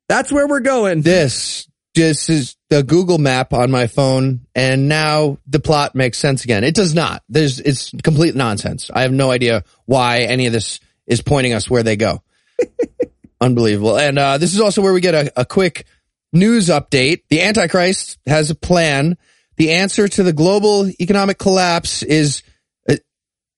that's 0.10 0.32
where 0.32 0.48
we're 0.48 0.60
going. 0.60 1.02
This 1.02 1.70
this 1.96 2.30
is 2.30 2.56
the 2.70 2.84
Google 2.84 3.18
map 3.18 3.54
on 3.54 3.72
my 3.72 3.88
phone 3.88 4.42
and 4.54 4.88
now 4.88 5.40
the 5.48 5.60
plot 5.60 5.96
makes 5.96 6.18
sense 6.18 6.44
again. 6.44 6.64
It 6.64 6.76
does 6.76 6.94
not. 6.94 7.24
There's 7.30 7.60
it's 7.60 7.92
complete 8.04 8.36
nonsense. 8.36 8.92
I 8.94 9.02
have 9.02 9.12
no 9.12 9.32
idea 9.32 9.64
why 9.86 10.20
any 10.20 10.48
of 10.48 10.54
this 10.54 10.80
is 11.08 11.22
pointing 11.22 11.54
us 11.54 11.70
where 11.70 11.84
they 11.84 11.96
go. 11.96 12.22
Unbelievable. 13.40 13.98
And 13.98 14.18
uh, 14.18 14.38
this 14.38 14.54
is 14.54 14.60
also 14.62 14.82
where 14.82 14.94
we 14.94 15.02
get 15.02 15.14
a, 15.14 15.32
a 15.42 15.46
quick 15.46 15.86
news 16.34 16.68
update. 16.70 17.22
The 17.30 17.42
Antichrist 17.42 18.18
has 18.26 18.50
a 18.50 18.56
plan. 18.56 19.18
The 19.58 19.72
answer 19.74 20.08
to 20.08 20.24
the 20.24 20.34
global 20.34 20.88
economic 21.00 21.38
collapse 21.38 22.04
is 22.04 22.44
a, 22.90 22.98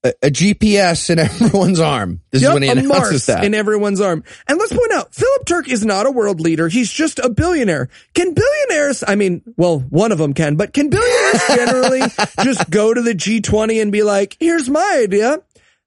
a, 0.04 0.14
a 0.24 0.30
GPS 0.30 1.10
in 1.10 1.20
everyone's 1.20 1.80
arm. 1.80 2.22
This 2.32 2.42
Yep, 2.42 2.50
is 2.50 2.54
when 2.54 2.64
he 2.64 2.70
announces 2.70 3.26
that. 3.28 3.44
in 3.46 3.54
everyone's 3.54 4.00
arm. 4.02 4.24
And 4.48 4.58
let's 4.60 4.72
point 4.72 4.92
out, 4.94 5.14
Philip 5.14 5.46
Turk 5.46 5.68
is 5.70 5.86
not 5.86 6.06
a 6.06 6.12
world 6.12 6.40
leader. 6.42 6.68
He's 6.68 6.92
just 6.92 7.20
a 7.20 7.30
billionaire. 7.30 7.90
Can 8.14 8.34
billionaires, 8.34 9.04
I 9.08 9.16
mean, 9.16 9.42
well, 9.58 9.80
one 9.80 10.12
of 10.12 10.18
them 10.18 10.34
can, 10.34 10.56
but 10.56 10.74
can 10.74 10.90
billionaires 10.90 11.42
generally 11.56 12.02
just 12.44 12.70
go 12.70 12.94
to 12.94 13.02
the 13.02 13.14
G20 13.14 13.82
and 13.82 13.92
be 13.92 14.04
like, 14.04 14.38
here's 14.40 14.70
my 14.70 15.00
idea. 15.04 15.40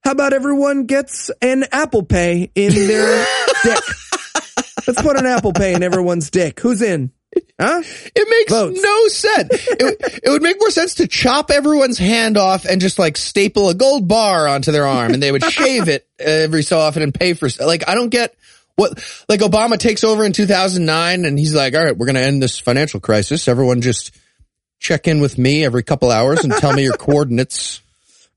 How 0.05 0.11
about 0.13 0.33
everyone 0.33 0.87
gets 0.87 1.31
an 1.41 1.65
Apple 1.71 2.03
Pay 2.03 2.51
in 2.55 2.75
their 2.75 3.25
dick? 3.63 3.79
Let's 4.87 5.01
put 5.01 5.17
an 5.17 5.27
Apple 5.27 5.53
Pay 5.53 5.75
in 5.75 5.83
everyone's 5.83 6.31
dick. 6.31 6.59
Who's 6.61 6.83
in? 6.83 7.13
Huh? 7.59 7.83
It 8.15 8.29
makes 8.29 8.53
Votes. 8.53 8.81
no 8.83 9.09
sense. 9.09 9.49
it, 9.53 10.21
it 10.25 10.29
would 10.31 10.43
make 10.43 10.59
more 10.59 10.71
sense 10.71 10.95
to 10.97 11.07
chop 11.07 11.51
everyone's 11.51 11.97
hand 11.99 12.37
off 12.37 12.65
and 12.65 12.81
just 12.81 12.99
like 12.99 13.17
staple 13.17 13.69
a 13.69 13.75
gold 13.75 14.09
bar 14.09 14.49
onto 14.49 14.73
their 14.73 14.87
arm 14.87 15.15
and 15.15 15.23
they 15.23 15.31
would 15.33 15.45
shave 15.45 15.89
it 15.89 16.07
every 16.19 16.63
so 16.63 16.79
often 16.79 17.03
and 17.03 17.15
pay 17.15 17.33
for 17.35 17.49
like 17.65 17.89
I 17.89 17.95
don't 17.95 18.11
get 18.11 18.35
what 18.77 18.93
like 19.29 19.41
Obama 19.41 19.79
takes 19.79 20.03
over 20.05 20.25
in 20.25 20.33
2009 20.33 21.25
and 21.25 21.39
he's 21.39 21.55
like 21.55 21.75
all 21.75 21.85
right 21.85 21.97
we're 21.97 22.07
going 22.07 22.17
to 22.17 22.25
end 22.25 22.43
this 22.43 22.59
financial 22.59 23.01
crisis 23.01 23.49
everyone 23.49 23.81
just 23.81 24.15
check 24.79 25.07
in 25.07 25.21
with 25.21 25.39
me 25.39 25.65
every 25.65 25.85
couple 25.85 26.11
hours 26.11 26.43
and 26.45 26.53
tell 26.53 26.73
me 26.75 26.83
your 26.83 26.97
coordinates 26.99 27.81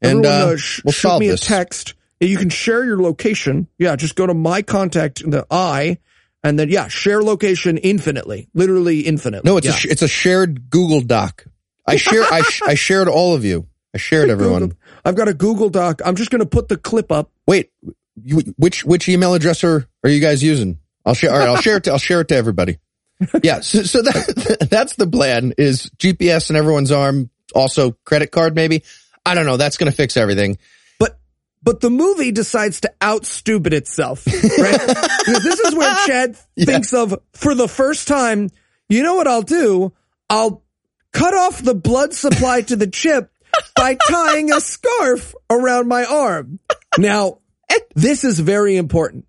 and 0.01 0.25
Everyone, 0.25 0.49
uh, 0.49 0.53
uh, 0.53 0.57
sh- 0.57 0.81
we'll 0.83 0.91
shoot 0.91 1.19
me 1.19 1.27
this. 1.29 1.43
a 1.43 1.45
text. 1.45 1.93
You 2.19 2.37
can 2.37 2.49
share 2.49 2.83
your 2.85 3.01
location. 3.01 3.67
Yeah, 3.77 3.95
just 3.95 4.15
go 4.15 4.25
to 4.25 4.33
my 4.33 4.61
contact, 4.61 5.29
the 5.29 5.45
I, 5.51 5.97
and 6.43 6.57
then 6.57 6.69
yeah, 6.69 6.87
share 6.87 7.21
location 7.21 7.77
infinitely, 7.77 8.47
literally 8.53 9.01
infinitely. 9.01 9.49
No, 9.49 9.57
it's 9.57 9.67
yeah. 9.67 9.73
a 9.73 9.75
sh- 9.75 9.85
it's 9.85 10.01
a 10.01 10.07
shared 10.07 10.69
Google 10.69 11.01
Doc. 11.01 11.45
I 11.85 11.97
share 11.97 12.23
I 12.23 12.41
sh- 12.41 12.61
I 12.63 12.73
shared 12.75 13.07
all 13.07 13.35
of 13.35 13.43
you. 13.45 13.67
I 13.93 13.97
shared 13.97 14.29
everyone. 14.31 14.75
I've 15.03 15.15
got 15.15 15.27
a 15.27 15.33
Google 15.33 15.69
Doc. 15.69 16.01
I'm 16.05 16.15
just 16.15 16.31
going 16.31 16.39
to 16.41 16.47
put 16.47 16.67
the 16.67 16.77
clip 16.77 17.11
up. 17.11 17.31
Wait, 17.45 17.71
you, 18.23 18.39
which 18.57 18.83
which 18.85 19.07
email 19.09 19.33
address 19.33 19.63
are, 19.63 19.85
are 20.03 20.09
you 20.09 20.19
guys 20.19 20.41
using? 20.41 20.79
I'll 21.05 21.13
share. 21.13 21.31
All 21.31 21.37
right, 21.37 21.49
I'll 21.49 21.61
share 21.61 21.77
it. 21.77 21.83
To, 21.83 21.91
I'll 21.91 21.97
share 21.99 22.21
it 22.21 22.29
to 22.29 22.35
everybody. 22.35 22.79
Yeah, 23.43 23.61
so, 23.61 23.83
so 23.83 24.01
that 24.01 24.67
that's 24.69 24.95
the 24.97 25.07
plan. 25.07 25.53
Is 25.57 25.89
GPS 25.97 26.49
in 26.49 26.57
everyone's 26.57 26.91
arm, 26.91 27.29
also 27.53 27.91
credit 28.03 28.29
card, 28.31 28.55
maybe. 28.55 28.83
I 29.25 29.33
don't 29.33 29.45
know. 29.45 29.57
That's 29.57 29.77
going 29.77 29.91
to 29.91 29.95
fix 29.95 30.17
everything. 30.17 30.57
But 30.99 31.19
but 31.63 31.81
the 31.81 31.89
movie 31.89 32.31
decides 32.31 32.81
to 32.81 32.93
out 33.01 33.25
stupid 33.25 33.73
itself, 33.73 34.25
right? 34.27 34.97
This 35.25 35.59
is 35.59 35.73
where 35.73 35.95
Chad 36.05 36.37
thinks 36.59 36.93
of 36.93 37.17
for 37.33 37.55
the 37.55 37.67
first 37.67 38.07
time. 38.07 38.51
You 38.87 39.01
know 39.01 39.15
what 39.15 39.27
I'll 39.27 39.41
do? 39.41 39.91
I'll 40.29 40.63
cut 41.11 41.33
off 41.33 41.63
the 41.63 41.73
blood 41.73 42.13
supply 42.13 42.61
to 42.61 42.75
the 42.75 42.85
chip 42.85 43.31
by 43.75 43.97
tying 44.07 44.51
a 44.51 44.61
scarf 44.61 45.33
around 45.49 45.87
my 45.87 46.05
arm. 46.05 46.59
Now, 46.99 47.39
this 47.95 48.23
is 48.23 48.39
very 48.39 48.77
important. 48.77 49.25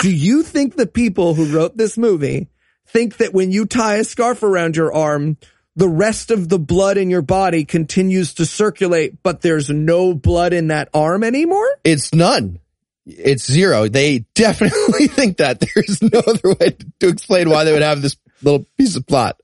Do 0.00 0.10
you 0.10 0.42
think 0.42 0.76
the 0.76 0.86
people 0.86 1.34
who 1.34 1.54
wrote 1.54 1.76
this 1.76 1.98
movie 1.98 2.48
think 2.86 3.18
that 3.18 3.34
when 3.34 3.50
you 3.50 3.66
tie 3.66 3.96
a 3.96 4.04
scarf 4.04 4.42
around 4.42 4.76
your 4.76 4.92
arm, 4.92 5.36
the 5.76 5.88
rest 5.88 6.30
of 6.30 6.48
the 6.48 6.58
blood 6.58 6.96
in 6.98 7.10
your 7.10 7.22
body 7.22 7.64
continues 7.64 8.34
to 8.34 8.46
circulate, 8.46 9.22
but 9.22 9.40
there's 9.40 9.70
no 9.70 10.14
blood 10.14 10.52
in 10.52 10.68
that 10.68 10.88
arm 10.94 11.24
anymore? 11.24 11.68
It's 11.82 12.14
none. 12.14 12.60
It's 13.06 13.50
zero. 13.50 13.88
They 13.88 14.20
definitely 14.34 15.08
think 15.08 15.38
that. 15.38 15.60
There's 15.60 16.00
no 16.00 16.20
other 16.20 16.54
way 16.60 16.76
to 17.00 17.08
explain 17.08 17.50
why 17.50 17.64
they 17.64 17.72
would 17.72 17.82
have 17.82 18.02
this 18.02 18.16
little 18.42 18.66
piece 18.78 18.96
of 18.96 19.06
plot. 19.06 19.40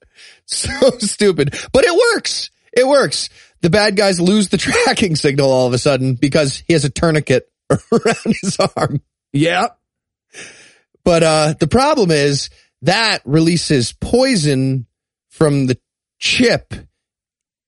So 0.46 0.70
stupid, 0.98 1.56
but 1.72 1.84
it 1.84 1.94
works. 2.14 2.50
It 2.72 2.86
works. 2.86 3.28
The 3.62 3.70
bad 3.70 3.96
guys 3.96 4.20
lose 4.20 4.48
the 4.48 4.56
tracking 4.58 5.16
signal 5.16 5.50
all 5.50 5.66
of 5.66 5.72
a 5.72 5.78
sudden 5.78 6.14
because 6.14 6.62
he 6.66 6.72
has 6.72 6.84
a 6.84 6.90
tourniquet 6.90 7.50
around 7.70 8.34
his 8.40 8.58
arm. 8.76 9.00
Yeah. 9.32 9.68
But 11.04 11.22
uh 11.22 11.54
the 11.58 11.66
problem 11.66 12.10
is 12.10 12.50
that 12.82 13.22
releases 13.24 13.92
poison 13.92 14.86
from 15.30 15.66
the 15.66 15.78
chip 16.20 16.74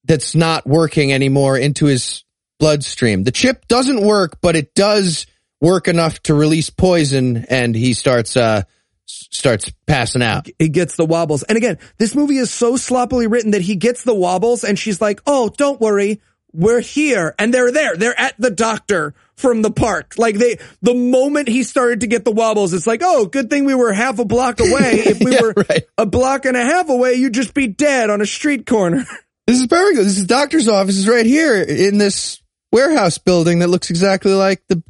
that's 0.05 0.35
not 0.35 0.66
working 0.66 1.12
anymore 1.12 1.59
into 1.59 1.87
his 1.87 2.24
bloodstream. 2.59 3.24
The 3.24 3.33
chip 3.33 3.66
doesn't 3.66 4.01
work, 4.01 4.39
but 4.41 4.55
it 4.55 4.74
does 4.74 5.27
work 5.61 5.89
enough 5.89 6.20
to 6.24 6.35
release 6.35 6.70
poison 6.70 7.45
and 7.49 7.74
he 7.74 7.93
starts 7.93 8.37
uh 8.37 8.62
starts 9.07 9.73
passing 9.87 10.23
out. 10.23 10.49
He 10.59 10.69
gets 10.69 10.97
the 10.97 11.05
wobbles. 11.05 11.43
And 11.43 11.57
again, 11.57 11.79
this 11.99 12.15
movie 12.15 12.37
is 12.37 12.53
so 12.53 12.77
sloppily 12.77 13.27
written 13.27 13.51
that 13.51 13.62
he 13.62 13.77
gets 13.77 14.05
the 14.05 14.15
wobbles 14.15 14.65
and 14.65 14.79
she's 14.79 15.01
like, 15.01 15.20
Oh, 15.27 15.49
don't 15.49 15.81
worry. 15.81 16.20
We're 16.53 16.81
here. 16.81 17.35
And 17.39 17.53
they're 17.53 17.73
there. 17.73 17.97
They're 17.97 18.19
at 18.19 18.35
the 18.39 18.51
doctor 18.51 19.15
from 19.37 19.63
the 19.63 19.71
park. 19.71 20.15
Like 20.19 20.37
they, 20.37 20.59
the 20.83 20.95
moment 20.95 21.49
he 21.49 21.63
started 21.63 22.01
to 22.01 22.07
get 22.07 22.25
the 22.25 22.33
wobbles, 22.33 22.73
it's 22.73 22.87
like, 22.87 23.01
oh, 23.05 23.27
good 23.27 23.51
thing 23.51 23.65
we 23.65 23.75
were 23.75 23.93
half 23.93 24.19
a 24.19 24.25
block 24.25 24.61
away. 24.61 24.93
If 25.05 25.21
we 25.21 25.33
Yeah, 25.35 25.43
were 25.43 25.55
right. 25.69 25.85
a 25.99 26.07
block 26.07 26.45
and 26.45 26.57
a 26.57 26.65
half 26.65 26.89
away, 26.89 27.15
you'd 27.15 27.35
just 27.35 27.55
be 27.55 27.67
dead 27.67 28.11
on 28.11 28.21
a 28.21 28.27
street 28.27 28.67
corner. 28.67 29.05
This 29.45 29.61
is 29.61 29.67
perfect. 29.67 29.97
This 29.97 30.19
is 30.19 30.25
doctor's 30.25 30.69
office 30.69 30.97
is 30.97 31.09
right 31.09 31.27
here 31.27 31.61
in 31.61 31.99
this 31.99 32.41
warehouse 32.71 33.19
building 33.19 33.59
that 33.59 33.67
looks 33.69 33.91
exactly 33.91 34.33
like 34.33 34.63
the 34.69 34.85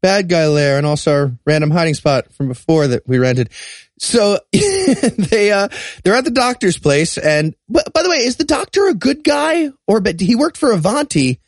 bad 0.00 0.28
guy 0.28 0.46
lair 0.46 0.78
and 0.78 0.86
also 0.86 1.12
our 1.12 1.32
random 1.44 1.72
hiding 1.72 1.94
spot 1.94 2.32
from 2.32 2.46
before 2.46 2.86
that 2.86 3.06
we 3.08 3.18
rented. 3.18 3.50
So 3.98 4.38
they 4.52 5.50
uh 5.50 5.68
they're 6.04 6.14
at 6.14 6.24
the 6.24 6.30
doctor's 6.30 6.78
place 6.78 7.18
and 7.18 7.56
but 7.68 7.92
by 7.92 8.04
the 8.04 8.08
way, 8.08 8.18
is 8.18 8.36
the 8.36 8.44
doctor 8.44 8.86
a 8.86 8.94
good 8.94 9.24
guy 9.24 9.70
or 9.88 10.00
but 10.00 10.20
he 10.20 10.36
worked 10.36 10.56
for 10.56 10.70
Avanti? 10.70 11.40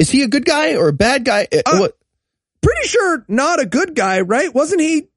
Is 0.00 0.10
he 0.10 0.22
a 0.22 0.28
good 0.28 0.44
guy 0.44 0.74
or 0.74 0.88
a 0.88 0.92
bad 0.92 1.24
guy? 1.24 1.46
Uh, 1.52 1.60
Uh, 1.66 1.88
Pretty 2.62 2.88
sure 2.88 3.24
not 3.28 3.60
a 3.60 3.66
good 3.66 3.94
guy, 3.94 4.20
right? 4.22 4.52
Wasn't 4.54 4.80
he 4.80 5.08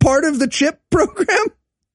part 0.00 0.24
of 0.24 0.38
the 0.38 0.48
chip 0.48 0.80
program? 0.90 1.46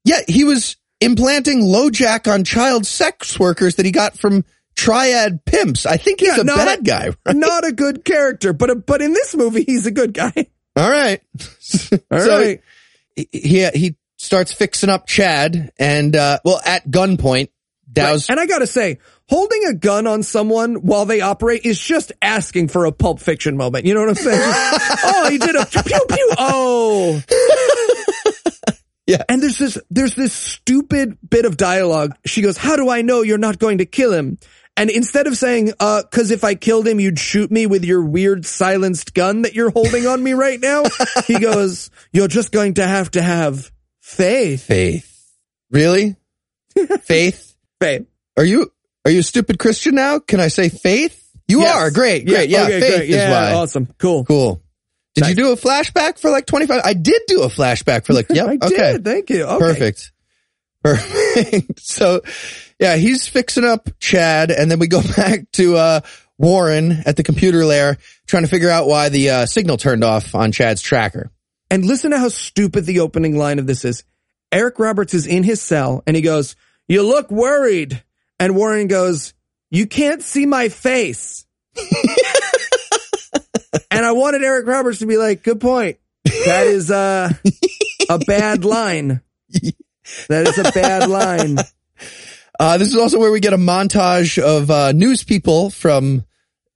yeah, 0.06 0.20
he 0.28 0.44
was 0.44 0.78
implanting 1.02 1.62
LoJack 1.62 2.32
on 2.32 2.44
child 2.44 2.86
sex 2.86 3.38
workers 3.40 3.76
that 3.76 3.86
he 3.86 3.92
got 3.92 4.18
from 4.18 4.46
triad 4.76 5.44
pimps. 5.46 5.86
I 5.86 5.98
think 5.98 6.20
he's 6.22 6.36
Yeah, 6.36 6.42
a 6.42 6.46
bad 6.46 6.80
a- 6.80 6.84
guy. 6.84 7.10
right? 7.26 7.36
Not 7.36 7.66
a 7.66 7.72
good 7.74 8.06
character, 8.06 8.54
but 8.54 8.86
but 8.86 9.02
in 9.02 9.12
this 9.14 9.36
movie, 9.36 9.64
he's 9.64 9.86
a 9.86 9.92
good 9.92 10.14
guy. 10.14 10.34
All 10.78 10.90
right. 10.90 11.22
All 12.12 12.20
So 12.20 12.40
right. 12.40 12.62
he, 13.16 13.28
he 13.34 13.68
he 13.70 13.96
starts 14.18 14.54
fixing 14.54 14.90
up 14.90 15.08
Chad 15.08 15.72
and 15.78 16.16
uh 16.16 16.40
well 16.46 16.62
at 16.66 16.88
gunpoint 16.90 17.50
Dow's 17.92 18.30
Right. 18.30 18.34
And 18.34 18.40
I 18.40 18.46
gotta 18.46 18.68
say, 18.68 19.00
holding 19.30 19.66
a 19.66 19.74
gun 19.74 20.08
on 20.08 20.24
someone 20.24 20.76
while 20.76 21.06
they 21.06 21.22
operate 21.22 21.66
is 21.66 21.80
just 21.80 22.12
asking 22.22 22.68
for 22.68 22.86
a 22.86 22.92
pulp 22.92 23.20
fiction 23.20 23.56
moment. 23.56 23.86
You 23.86 23.94
know 23.94 24.02
what 24.02 24.10
I'm 24.10 24.16
saying? 24.16 24.40
Just, 24.40 25.00
oh, 25.06 25.30
he 25.30 25.38
did 25.38 25.56
a 25.56 25.66
pew 25.66 26.06
pew. 26.10 26.32
Oh. 26.38 27.22
Yeah. 29.10 29.24
And 29.28 29.42
there's 29.42 29.58
this, 29.58 29.80
there's 29.90 30.14
this 30.14 30.34
stupid 30.34 31.18
bit 31.28 31.46
of 31.46 31.58
dialogue. 31.58 32.16
She 32.28 32.44
goes, 32.44 32.58
how 32.58 32.76
do 32.76 32.92
I 32.92 33.02
know 33.02 33.24
you're 33.24 33.40
not 33.40 33.58
going 33.58 33.80
to 33.80 33.86
kill 33.88 34.14
him? 34.14 34.38
And 34.78 34.92
instead 34.92 35.26
of 35.26 35.36
saying, 35.36 35.74
uh, 35.80 36.04
cause 36.12 36.30
if 36.30 36.44
I 36.44 36.54
killed 36.54 36.88
him, 36.88 37.00
you'd 37.00 37.18
shoot 37.18 37.50
me 37.50 37.66
with 37.66 37.84
your 37.84 38.04
weird 38.06 38.46
silenced 38.46 39.16
gun 39.16 39.42
that 39.42 39.56
you're 39.56 39.72
holding 39.72 40.06
on 40.06 40.22
me 40.24 40.34
right 40.34 40.60
now. 40.60 40.84
he 41.26 41.40
goes, 41.40 41.90
you're 42.14 42.28
just 42.28 42.52
going 42.52 42.76
to 42.76 42.86
have 42.86 43.10
to 43.12 43.22
have 43.24 43.72
faith. 44.00 44.62
faith. 44.62 45.36
Really? 45.72 46.16
faith? 47.02 47.56
Faith. 47.82 48.06
Are 48.38 48.46
you 48.46 48.72
are 49.06 49.12
you 49.12 49.20
a 49.20 49.24
stupid 49.24 49.60
Christian 49.60 49.96
now? 49.96 50.20
Can 50.20 50.40
I 50.40 50.48
say 50.50 50.70
faith? 50.70 51.16
You 51.48 51.62
Yes. 51.62 51.76
are. 51.76 51.92
Great. 51.92 52.26
Great. 52.28 52.50
Yeah, 52.50 52.64
okay, 52.64 52.80
faith 52.80 52.96
great. 52.98 53.10
is 53.10 53.16
yeah, 53.16 53.32
why. 53.32 53.54
Awesome. 53.54 53.88
Cool. 53.98 54.24
Cool. 54.26 54.62
Did 55.16 55.22
Nice. 55.22 55.30
you 55.32 55.36
do 55.36 55.52
a 55.52 55.56
flashback 55.56 56.20
for 56.20 56.30
like 56.30 56.46
25? 56.46 56.82
I 56.84 56.94
did 56.94 57.22
do 57.28 57.42
a 57.42 57.48
flashback 57.48 58.06
for 58.06 58.14
like, 58.14 58.28
yep. 58.32 58.48
I 58.48 58.54
okay. 58.64 58.94
did. 58.94 59.04
Thank 59.06 59.30
you. 59.32 59.44
Okay. 59.46 59.58
Perfect. 59.60 60.12
Perfect. 60.84 61.80
so 61.82 62.22
yeah, 62.80 62.96
he's 62.96 63.28
fixing 63.28 63.66
up 63.66 63.90
Chad 64.00 64.52
and 64.52 64.70
then 64.70 64.80
we 64.80 64.88
go 64.88 65.02
back 65.16 65.52
to, 65.54 65.76
uh, 65.76 66.02
Warren 66.38 67.04
at 67.06 67.18
the 67.18 67.24
computer 67.24 67.66
lair 67.66 67.98
trying 68.26 68.44
to 68.44 68.50
figure 68.50 68.70
out 68.70 68.88
why 68.88 69.10
the, 69.10 69.30
uh, 69.30 69.46
signal 69.46 69.76
turned 69.76 70.06
off 70.06 70.36
on 70.36 70.54
Chad's 70.54 70.82
tracker. 70.82 71.32
And 71.70 71.84
listen 71.86 72.12
to 72.12 72.18
how 72.18 72.30
stupid 72.30 72.86
the 72.86 73.02
opening 73.02 73.38
line 73.38 73.60
of 73.60 73.68
this 73.68 73.84
is. 73.84 74.04
Eric 74.52 74.80
Roberts 74.80 75.14
is 75.14 75.28
in 75.28 75.44
his 75.44 75.62
cell 75.62 76.02
and 76.08 76.16
he 76.16 76.22
goes, 76.22 76.56
you 76.88 77.04
look 77.04 77.30
worried. 77.30 78.02
And 78.40 78.56
Warren 78.56 78.88
goes, 78.88 79.34
you 79.70 79.86
can't 79.86 80.24
see 80.24 80.46
my 80.46 80.70
face. 80.70 81.46
and 83.92 84.06
I 84.06 84.12
wanted 84.14 84.44
Eric 84.44 84.68
Roberts 84.68 85.00
to 85.00 85.06
be 85.06 85.18
like, 85.18 85.44
good 85.44 85.60
point. 85.60 85.98
That 86.24 86.68
is, 86.68 86.90
uh, 86.92 87.30
a 88.10 88.20
bad 88.20 88.66
line. 88.66 89.22
That 90.30 90.48
is 90.48 90.58
a 90.58 90.72
bad 90.72 91.10
line. 91.10 91.58
Uh, 92.60 92.78
this 92.78 92.90
is 92.90 92.96
also 92.96 93.20
where 93.20 93.32
we 93.32 93.40
get 93.40 93.54
a 93.54 93.58
montage 93.58 94.38
of 94.42 94.70
uh, 94.72 94.92
news 94.92 95.24
people 95.24 95.70
from 95.70 96.26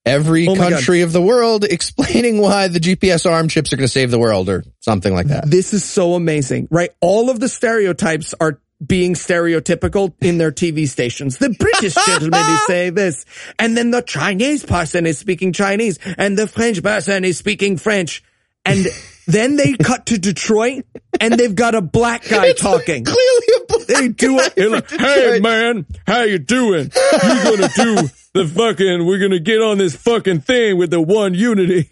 every 0.06 0.48
Oh 0.48 0.56
my 0.56 0.70
God. 0.70 0.74
country 0.74 1.02
of 1.02 1.12
the 1.12 1.22
world 1.22 1.64
explaining 1.70 2.38
why 2.40 2.68
the 2.68 2.80
GPS 2.80 3.30
arm 3.30 3.48
chips 3.48 3.74
are 3.74 3.78
going 3.78 3.86
to 3.88 3.92
save 3.92 4.12
the 4.12 4.20
world 4.20 4.50
or 4.50 4.64
something 4.80 5.14
like 5.14 5.28
that. 5.28 5.50
This 5.50 5.74
is 5.74 5.84
so 5.84 6.14
amazing, 6.14 6.68
right? 6.72 6.92
All 7.02 7.30
of 7.30 7.40
the 7.40 7.50
stereotypes 7.50 8.34
are 8.40 8.60
being 8.86 9.14
stereotypical 9.14 10.14
in 10.22 10.38
their 10.38 10.52
TV 10.52 10.88
stations. 10.88 11.38
The 11.38 11.50
British 11.50 11.96
gentleman 12.06 12.40
is 12.40 12.66
saying 12.66 12.94
this, 12.96 13.26
and 13.60 13.78
then 13.78 13.92
the 13.92 14.02
Chinese 14.02 14.66
person 14.66 15.06
is 15.06 15.18
speaking 15.18 15.54
Chinese, 15.54 16.00
and 16.18 16.38
the 16.38 16.48
French 16.48 16.82
person 16.82 17.24
is 17.26 17.38
speaking 17.38 17.78
French. 17.78 18.24
And 18.66 18.86
then 19.28 19.58
they 19.58 19.74
cut 19.74 20.06
to 20.08 20.18
Detroit, 20.18 20.86
and 21.20 21.34
they've 21.34 21.54
got 21.54 21.76
a 21.76 21.82
black 21.82 22.28
guy 22.28 22.54
talking. 22.54 23.04
Clearly 23.04 23.48
a 23.58 23.66
black 23.68 23.88
They 23.88 24.08
do 24.08 24.40
it. 24.40 24.72
like, 24.72 24.90
hey 24.90 25.40
man, 25.42 25.86
how 26.08 26.22
you 26.24 26.40
doing? 26.40 26.90
You're 27.24 27.44
gonna 27.44 27.70
do 27.76 28.10
the 28.34 28.48
fucking, 28.48 29.06
we're 29.06 29.20
gonna 29.20 29.40
get 29.40 29.62
on 29.62 29.78
this 29.80 29.96
fucking 29.96 30.42
thing 30.42 30.78
with 30.78 30.92
the 30.92 31.02
one 31.02 31.34
unity. 31.34 31.90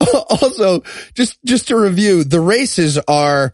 also, 0.30 0.82
just 1.14 1.38
just 1.44 1.68
to 1.68 1.76
review, 1.76 2.24
the 2.24 2.40
races 2.40 2.98
are 3.08 3.52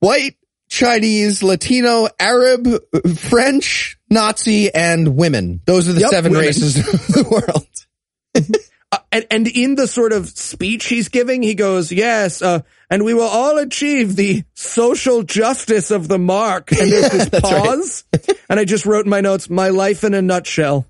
white, 0.00 0.36
Chinese, 0.72 1.42
Latino, 1.42 2.08
Arab, 2.18 2.66
French, 3.18 3.98
Nazi, 4.08 4.72
and 4.72 5.16
women. 5.16 5.60
Those 5.66 5.86
are 5.86 5.92
the 5.92 6.00
Yep, 6.00 6.10
seven 6.10 6.32
women. 6.32 6.46
races 6.46 6.78
of 6.78 6.84
the 7.08 7.28
world. 7.30 8.56
Uh, 8.94 8.98
and, 9.10 9.24
and 9.30 9.48
in 9.48 9.74
the 9.74 9.86
sort 9.86 10.12
of 10.12 10.28
speech 10.28 10.84
he's 10.84 11.08
giving, 11.08 11.42
he 11.42 11.54
goes, 11.54 11.90
yes, 11.90 12.42
uh, 12.42 12.60
and 12.90 13.06
we 13.06 13.14
will 13.14 13.22
all 13.22 13.56
achieve 13.56 14.16
the 14.16 14.44
social 14.52 15.22
justice 15.22 15.90
of 15.90 16.08
the 16.08 16.18
mark. 16.18 16.70
And 16.72 16.92
there's 16.92 17.08
this 17.10 17.28
That's 17.30 17.42
right. 17.50 17.64
pause. 17.64 18.04
and 18.50 18.60
I 18.60 18.66
just 18.66 18.84
wrote 18.84 19.06
in 19.06 19.10
my 19.10 19.22
notes, 19.22 19.48
my 19.48 19.70
life 19.70 20.04
in 20.04 20.12
a 20.12 20.20
nutshell. 20.20 20.86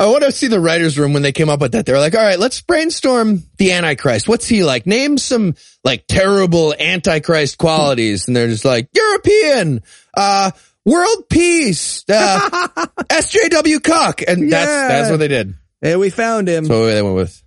I 0.00 0.06
want 0.06 0.22
to 0.22 0.30
see 0.30 0.46
the 0.46 0.60
writer's 0.60 0.96
room 0.96 1.12
when 1.12 1.22
they 1.22 1.32
came 1.32 1.48
up 1.48 1.60
with 1.60 1.72
that. 1.72 1.84
They 1.84 1.92
were 1.92 1.98
like, 1.98 2.14
all 2.14 2.22
right, 2.22 2.38
let's 2.38 2.60
brainstorm 2.60 3.42
the 3.56 3.72
Antichrist. 3.72 4.28
What's 4.28 4.46
he 4.46 4.62
like? 4.62 4.86
Name 4.86 5.18
some 5.18 5.56
like 5.82 6.04
terrible 6.06 6.72
Antichrist 6.78 7.58
qualities. 7.58 8.28
And 8.28 8.36
they're 8.36 8.46
just 8.46 8.64
like, 8.64 8.88
European, 8.94 9.82
uh, 10.14 10.52
world 10.86 11.28
peace, 11.28 12.04
uh, 12.08 12.48
SJW 13.08 13.82
cock. 13.82 14.22
And 14.26 14.52
that's, 14.52 14.70
Yeah. 14.70 14.88
that's 14.88 15.10
what 15.10 15.16
they 15.18 15.28
did. 15.28 15.54
And 15.82 15.98
we 15.98 16.10
found 16.10 16.48
him. 16.48 16.64
That's 16.64 16.78
what 16.78 16.86
they 16.86 17.02
went 17.02 17.16
with. 17.16 17.42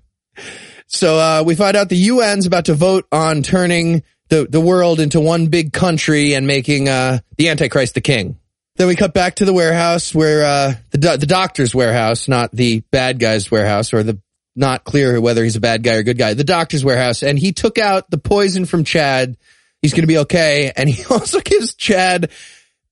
So, 0.88 1.18
uh, 1.18 1.44
we 1.46 1.56
find 1.56 1.78
out 1.78 1.88
the 1.88 2.10
UN's 2.10 2.48
about 2.48 2.66
to 2.66 2.74
vote 2.74 3.08
on 3.14 3.44
turning 3.44 4.04
the, 4.28 4.46
the 4.50 4.60
world 4.60 5.00
into 5.00 5.22
one 5.22 5.48
big 5.48 5.72
country 5.72 6.34
and 6.34 6.46
making, 6.48 6.90
uh, 6.90 7.20
the 7.38 7.48
Antichrist 7.48 7.94
the 7.94 8.02
king. 8.02 8.38
Then 8.78 8.88
we 8.88 8.96
cut 8.96 9.14
back 9.14 9.36
to 9.36 9.46
the 9.46 9.54
warehouse 9.54 10.16
where, 10.16 10.44
uh, 10.46 10.74
the, 10.92 10.98
do- 10.98 11.18
the 11.18 11.26
doctor's 11.26 11.76
warehouse, 11.76 12.28
not 12.28 12.52
the 12.52 12.80
bad 12.92 13.20
guy's 13.20 13.52
warehouse 13.52 13.94
or 13.94 14.04
the 14.04 14.20
not 14.56 14.84
clear 14.84 15.20
whether 15.22 15.44
he's 15.44 15.56
a 15.56 15.62
bad 15.62 15.84
guy 15.84 15.96
or 15.96 16.04
good 16.04 16.18
guy, 16.18 16.34
the 16.34 16.44
doctor's 16.44 16.84
warehouse. 16.84 17.24
And 17.24 17.38
he 17.38 17.52
took 17.54 17.78
out 17.78 18.10
the 18.10 18.18
poison 18.18 18.66
from 18.66 18.84
Chad. 18.84 19.38
He's 19.82 19.94
going 19.94 20.04
to 20.04 20.08
be 20.08 20.20
okay. 20.20 20.72
And 20.76 20.90
he 20.90 21.04
also 21.10 21.40
gives 21.40 21.74
Chad 21.76 22.32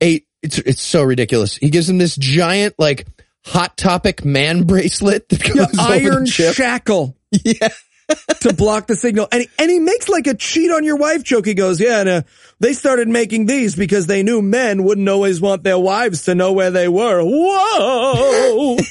a, 0.02 0.24
it's, 0.42 0.58
it's 0.60 0.82
so 0.82 1.04
ridiculous. 1.04 1.56
He 1.56 1.70
gives 1.70 1.90
him 1.90 1.98
this 1.98 2.16
giant, 2.16 2.76
like, 2.78 3.08
hot 3.46 3.78
topic 3.78 4.24
man 4.24 4.64
bracelet 4.64 5.28
that 5.30 5.44
goes 5.54 5.58
over 5.58 5.72
the 5.72 5.82
Iron 5.82 6.26
shackle 6.26 7.16
Yeah. 7.32 7.70
to 8.42 8.54
block 8.54 8.88
the 8.88 8.96
signal. 8.96 9.28
And 9.32 9.42
he, 9.42 9.50
and 9.60 9.70
he 9.70 9.80
makes 9.80 10.10
like 10.10 10.28
a 10.28 10.34
cheat 10.34 10.72
on 10.72 10.84
your 10.84 10.98
wife 10.98 11.24
joke. 11.24 11.46
He 11.46 11.54
goes, 11.54 11.80
yeah, 11.80 12.00
and, 12.02 12.10
uh, 12.10 12.22
they 12.60 12.74
started 12.74 13.08
making 13.08 13.46
these 13.46 13.76
because 13.76 14.08
they 14.08 14.24
knew 14.24 14.42
men 14.42 14.84
wouldn't 14.84 15.08
always 15.08 15.40
want 15.40 15.64
their 15.64 15.80
wives 15.80 16.26
to 16.26 16.36
know 16.36 16.52
where 16.54 16.72
they 16.72 16.88
were. 16.88 17.24
Whoa. 17.24 18.78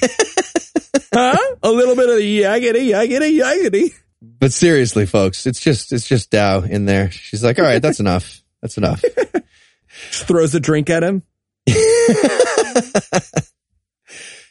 huh? 1.13 1.57
A 1.63 1.71
little 1.71 1.97
bit 1.97 2.09
of 2.09 2.17
the 2.17 2.43
yaggity, 2.43 2.89
yaggity, 2.91 3.41
yaggity. 3.41 3.95
But 4.23 4.53
seriously, 4.53 5.07
folks, 5.07 5.47
it's 5.47 5.61
just, 5.61 5.93
it's 5.93 6.09
just 6.09 6.31
Dow 6.31 6.61
in 6.61 6.87
there. 6.87 7.11
She's 7.11 7.45
like, 7.45 7.59
all 7.59 7.65
right, 7.65 7.83
that's 7.83 8.01
enough. 8.01 8.43
That's 8.63 8.77
enough. 8.77 9.05
Just 10.11 10.27
throws 10.27 10.55
a 10.55 10.61
drink 10.61 10.91
at 10.91 11.03
him. 11.03 11.23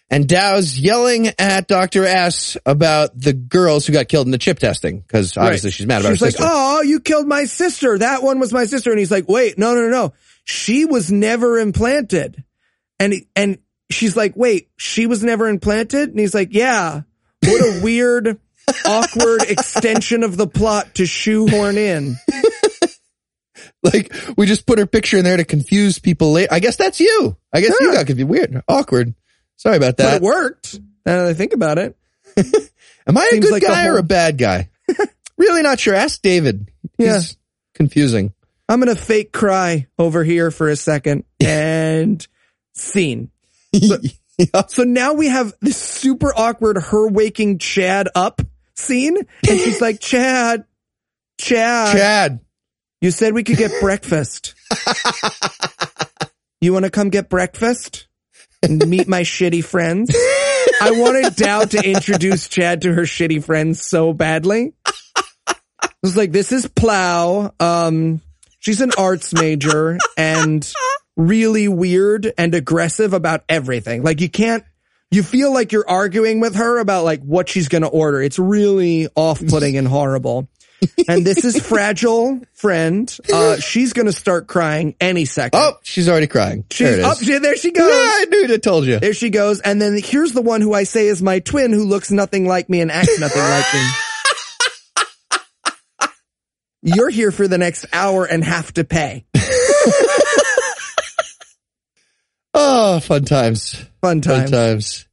And 0.10 0.26
Dow's 0.28 0.78
yelling 0.80 1.28
at 1.38 1.68
Dr. 1.68 2.06
S 2.06 2.56
about 2.66 3.20
the 3.20 3.34
girls 3.34 3.86
who 3.86 3.92
got 3.92 4.08
killed 4.08 4.26
in 4.26 4.32
the 4.32 4.38
chip 4.38 4.58
testing 4.58 5.02
because 5.02 5.36
obviously 5.36 5.68
Right. 5.68 5.74
she's 5.74 5.86
mad 5.86 6.00
about 6.02 6.12
She's 6.14 6.20
her 6.22 6.26
like, 6.28 6.32
sister. 6.36 6.48
"Oh, 6.50 6.82
you 6.82 7.00
killed 7.02 7.28
my 7.28 7.44
sister. 7.44 7.98
That 7.98 8.24
one 8.24 8.40
was 8.40 8.54
my 8.54 8.66
sister." 8.68 8.90
And 8.90 9.00
he's 9.00 9.12
like, 9.12 9.28
"Wait, 9.28 9.58
no, 9.58 9.76
no, 9.76 9.82
no, 9.82 9.90
no. 9.90 10.14
She 10.46 10.86
was 10.86 11.12
never 11.12 11.60
implanted." 11.60 12.42
And 13.00 13.12
he- 13.14 13.28
and 13.36 13.58
she's 13.92 14.16
like, 14.16 14.38
"Wait, 14.38 14.70
she 14.78 15.08
was 15.08 15.24
never 15.26 15.50
implanted?" 15.50 16.10
And 16.10 16.20
he's 16.20 16.34
like, 16.34 16.50
"Yeah." 16.52 17.02
What 17.44 17.62
a 17.62 17.82
weird, 17.84 18.40
awkward 18.86 19.42
extension 19.44 20.24
of 20.24 20.38
the 20.38 20.48
plot 20.48 20.96
to 20.96 21.06
shoehorn 21.06 21.78
in. 21.78 22.16
Like 23.84 24.14
we 24.38 24.46
just 24.48 24.66
put 24.66 24.80
her 24.80 24.86
picture 24.88 25.18
in 25.18 25.24
there 25.24 25.38
to 25.38 25.46
confuse 25.46 26.00
people 26.00 26.32
later. 26.32 26.52
I 26.52 26.60
guess 26.60 26.78
that's 26.78 27.00
you. 27.00 27.38
I 27.54 27.62
guess 27.62 27.76
you 27.80 27.88
Yeah. 27.90 27.96
got 27.98 28.08
confused. 28.08 28.30
Weird, 28.30 28.62
awkward. 28.68 29.14
Sorry 29.58 29.78
about 29.78 29.98
But 29.98 30.04
that. 30.04 30.16
it 30.18 30.22
worked. 30.22 30.80
Now 31.06 31.18
that 31.24 31.28
I 31.28 31.34
think 31.34 31.54
about 31.54 31.78
it. 31.78 31.98
Am 33.08 33.18
I 33.18 33.30
a 33.34 33.40
good 33.40 33.52
like 33.52 33.64
guy 33.64 33.86
or 33.88 33.92
whole- 33.92 34.00
a 34.00 34.04
bad 34.04 34.38
guy? 34.38 34.70
really 35.38 35.62
not 35.64 35.80
sure. 35.80 35.94
Ask 35.96 36.22
David. 36.22 36.70
Yeah. 36.98 37.16
He's 37.16 37.38
confusing. 37.74 38.34
I'm 38.70 38.82
going 38.82 38.94
to 38.96 39.02
fake 39.02 39.32
cry 39.32 39.88
over 39.98 40.24
here 40.24 40.52
for 40.52 40.68
a 40.70 40.76
second 40.76 41.24
and 41.40 42.26
scene. 42.74 43.32
Yep. 43.72 44.02
So 44.70 44.84
now 44.84 45.14
we 45.14 45.28
have 45.30 45.54
this 45.62 45.78
super 45.78 46.32
awkward 46.36 46.78
her 46.78 47.08
waking 47.08 47.58
Chad 47.60 48.08
up 48.14 48.42
scene. 48.76 49.18
And 49.18 49.60
she's 49.60 49.82
like, 49.82 50.00
Chad, 50.00 50.66
Chad, 51.40 51.98
Chad. 51.98 52.40
you 53.02 53.10
said 53.12 53.34
we 53.34 53.44
could 53.44 53.58
get 53.58 53.72
breakfast. 53.82 54.54
you 56.62 56.74
want 56.74 56.86
to 56.86 56.92
come 56.92 57.10
get 57.10 57.30
breakfast 57.30 58.07
meet 58.68 59.08
my 59.08 59.22
shitty 59.22 59.64
friends? 59.64 60.16
I 60.82 60.92
wanted 60.92 61.36
Dow 61.36 61.66
to 61.66 61.84
introduce 61.84 62.48
Chad 62.48 62.82
to 62.84 62.94
her 62.94 63.04
shitty 63.04 63.44
friends 63.44 63.82
so 63.84 64.14
badly. 64.14 64.74
I 65.82 65.90
was 66.04 66.18
like, 66.18 66.32
this 66.32 66.52
is 66.52 66.68
Plow. 66.68 67.54
Um, 67.60 68.22
she's 68.60 68.82
an 68.82 68.92
arts 68.98 69.34
major 69.34 69.98
and 70.18 70.72
really 71.16 71.68
weird 71.68 72.32
and 72.38 72.54
aggressive 72.54 73.14
about 73.14 73.44
everything. 73.50 74.04
Like 74.04 74.22
you 74.22 74.30
can't, 74.30 74.64
you 75.10 75.24
feel 75.24 75.54
like 75.54 75.72
you're 75.72 75.90
arguing 75.90 76.40
with 76.40 76.56
her 76.56 76.80
about 76.80 77.06
like 77.06 77.22
what 77.22 77.50
she's 77.50 77.70
going 77.70 77.82
to 77.82 77.88
order. 77.88 78.22
It's 78.22 78.38
really 78.38 79.08
off-putting 79.16 79.78
and 79.78 79.88
horrible. 79.88 80.50
And 81.08 81.26
this 81.26 81.44
is 81.44 81.66
fragile 81.66 82.42
friend. 82.54 83.16
Uh, 83.34 83.58
she's 83.58 83.94
going 83.94 84.06
to 84.06 84.12
start 84.12 84.48
crying 84.48 84.96
any 85.00 85.26
second. 85.26 85.60
Oh, 85.60 85.78
she's 85.84 86.08
already 86.08 86.28
crying. 86.28 86.66
she's 86.70 86.98
there 86.98 87.06
up. 87.06 87.18
She, 87.18 87.38
there 87.38 87.56
she 87.56 87.70
yeah, 87.74 87.82
goes. 87.82 87.92
I 87.92 88.26
knew 88.30 88.44
it. 88.44 88.52
I 88.52 88.58
told 88.58 88.86
you. 88.86 89.00
There 89.00 89.14
she 89.14 89.30
goes. 89.30 89.60
And 89.62 89.82
then 89.82 90.00
here's 90.04 90.34
the 90.34 90.42
one 90.42 90.62
who 90.62 90.74
I 90.74 90.84
say 90.84 91.08
is 91.08 91.22
my 91.22 91.40
twin 91.40 91.74
who 91.74 91.86
looks 91.86 92.12
nothing 92.12 92.46
like 92.48 92.70
me 92.70 92.82
and 92.82 92.92
acts 92.92 93.20
nothing 93.20 93.42
like 93.42 93.74
me. 93.74 93.82
You're 96.96 97.10
here 97.10 97.32
for 97.32 97.48
the 97.48 97.58
next 97.58 97.86
hour 97.92 98.26
and 98.26 98.44
have 98.44 98.72
to 98.74 98.84
pay. 98.84 99.26
Oh, 102.60 103.00
fun 103.00 103.24
times. 103.24 103.76
Fun 104.02 104.22
Fun 104.24 104.48
times. 104.48 105.08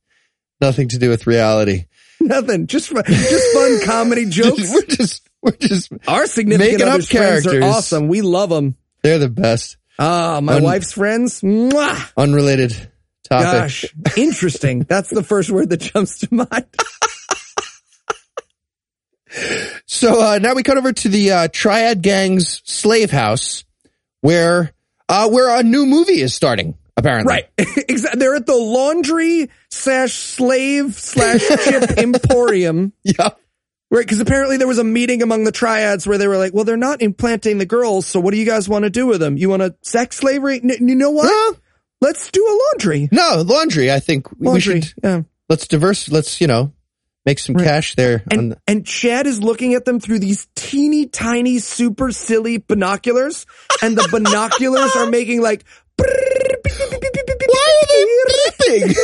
Nothing 0.63 0.89
to 0.89 0.99
do 0.99 1.11
with 1.11 1.27
reality. 1.27 1.85
Nothing. 2.19 2.67
Just 2.67 2.89
fun, 2.89 3.05
just 3.07 3.53
fun 3.55 3.81
comedy 3.85 4.25
jokes. 4.31 4.73
we're 4.73 4.87
just, 4.87 5.29
we're 5.61 5.69
just, 5.69 5.93
Our 6.09 6.27
significant 6.27 6.83
other's 6.83 7.11
friends 7.11 7.47
are 7.47 7.63
awesome. 7.63 8.09
We 8.09 8.23
love 8.23 8.49
them. 8.51 8.77
they're 9.03 9.19
the 9.19 9.29
best. 9.29 9.77
Ah, 9.99 10.41
my 10.43 10.57
Un- 10.57 10.63
wife's 10.63 10.93
friends. 10.93 11.41
Mwah! 11.43 12.13
Unrelated 12.17 12.73
topic. 13.29 13.45
Gosh, 13.45 13.85
interesting. 14.17 14.81
That's 14.81 15.11
the 15.11 15.23
first 15.23 15.51
word 15.51 15.71
that 15.71 15.81
jumps 15.81 16.21
to 16.21 16.29
mind. 16.35 16.49
So 19.87 20.21
uh, 20.21 20.39
now 20.39 20.55
we 20.55 20.63
cut 20.63 20.77
over 20.79 20.93
to 20.93 21.09
the 21.09 21.31
uh, 21.33 21.49
Triad 21.53 22.03
Gang's 22.03 22.63
slave 22.65 23.11
house, 23.11 23.65
where 24.21 24.73
uh, 25.09 25.29
where 25.29 25.59
a 25.59 25.63
new 25.63 25.87
movie 25.87 26.21
is 26.21 26.35
starting. 26.35 26.77
Apparently, 26.97 27.29
Right. 27.29 27.49
exactly. 27.59 28.21
They're 28.21 28.37
at 28.37 28.47
the 28.47 28.55
laundry 28.55 29.51
slash 29.71 30.13
slave 30.13 30.95
slash 30.95 31.41
chip 31.65 31.99
emporium. 31.99 32.93
Yep. 33.03 33.41
Right. 33.95 34.09
Cause 34.09 34.19
apparently 34.21 34.57
there 34.57 34.67
was 34.67 34.79
a 34.79 34.85
meeting 34.85 35.23
among 35.23 35.45
the 35.45 35.53
triads 35.53 36.07
where 36.07 36.19
they 36.19 36.27
were 36.27 36.37
like, 36.37 36.53
well, 36.53 36.65
they're 36.65 36.77
not 36.77 37.01
implanting 37.01 37.59
the 37.59 37.67
girls. 37.67 38.07
So 38.07 38.19
what 38.19 38.33
do 38.33 38.39
you 38.39 38.45
guys 38.47 38.69
want 38.69 38.83
to 38.85 38.91
do 38.91 39.07
with 39.07 39.21
them? 39.21 39.37
You 39.37 39.49
want 39.49 39.63
to 39.63 39.75
sex 39.83 40.17
slavery? 40.17 40.61
N- 40.63 40.89
you 40.89 40.95
know 40.97 41.11
what? 41.11 41.59
Let's 42.01 42.31
do 42.33 42.45
a 42.45 42.55
laundry. 42.73 43.09
no 43.13 43.43
laundry. 43.47 43.91
I 43.93 44.01
think 44.01 44.27
we 44.39 44.61
should 44.61 44.93
yeah. 45.03 45.23
let's 45.49 45.69
diverse. 45.69 46.09
Let's 46.11 46.41
you 46.41 46.49
know 46.49 46.73
make 47.25 47.39
some 47.39 47.55
Right. 47.55 47.65
cash 47.65 47.95
there. 47.95 48.23
on 48.33 48.39
And, 48.39 48.53
the- 48.53 48.59
and 48.67 48.85
Chad 48.85 49.27
is 49.27 49.41
looking 49.43 49.75
at 49.75 49.85
them 49.85 50.01
through 50.01 50.19
these 50.19 50.47
teeny 50.57 51.07
tiny, 51.07 51.59
super 51.61 52.11
silly 52.11 52.59
binoculars. 52.59 53.47
And 53.81 53.97
the 53.97 54.09
binoculars 54.11 54.95
are 54.97 55.07
making 55.07 55.41
like, 55.41 55.65
Why 57.49 57.81
are 57.83 57.87
they 57.89 58.05
beeping? 58.85 58.97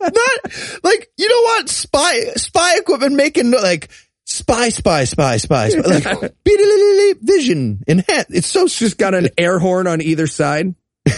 Not 0.00 0.82
like 0.82 1.10
you 1.16 1.28
know 1.28 1.42
what 1.42 1.68
spy 1.68 2.20
spy 2.36 2.76
equipment 2.78 3.14
making 3.14 3.50
like 3.50 3.88
spy 4.24 4.68
spy 4.68 5.04
spy 5.04 5.36
spy, 5.38 5.68
spy 5.70 5.82
like 5.82 6.34
vision 7.22 7.82
enhance. 7.88 8.30
It's 8.30 8.46
so 8.46 8.66
just 8.66 8.98
got 8.98 9.14
an 9.14 9.28
air 9.36 9.58
horn 9.58 9.86
on 9.86 10.00
either 10.00 10.26
side. 10.26 10.74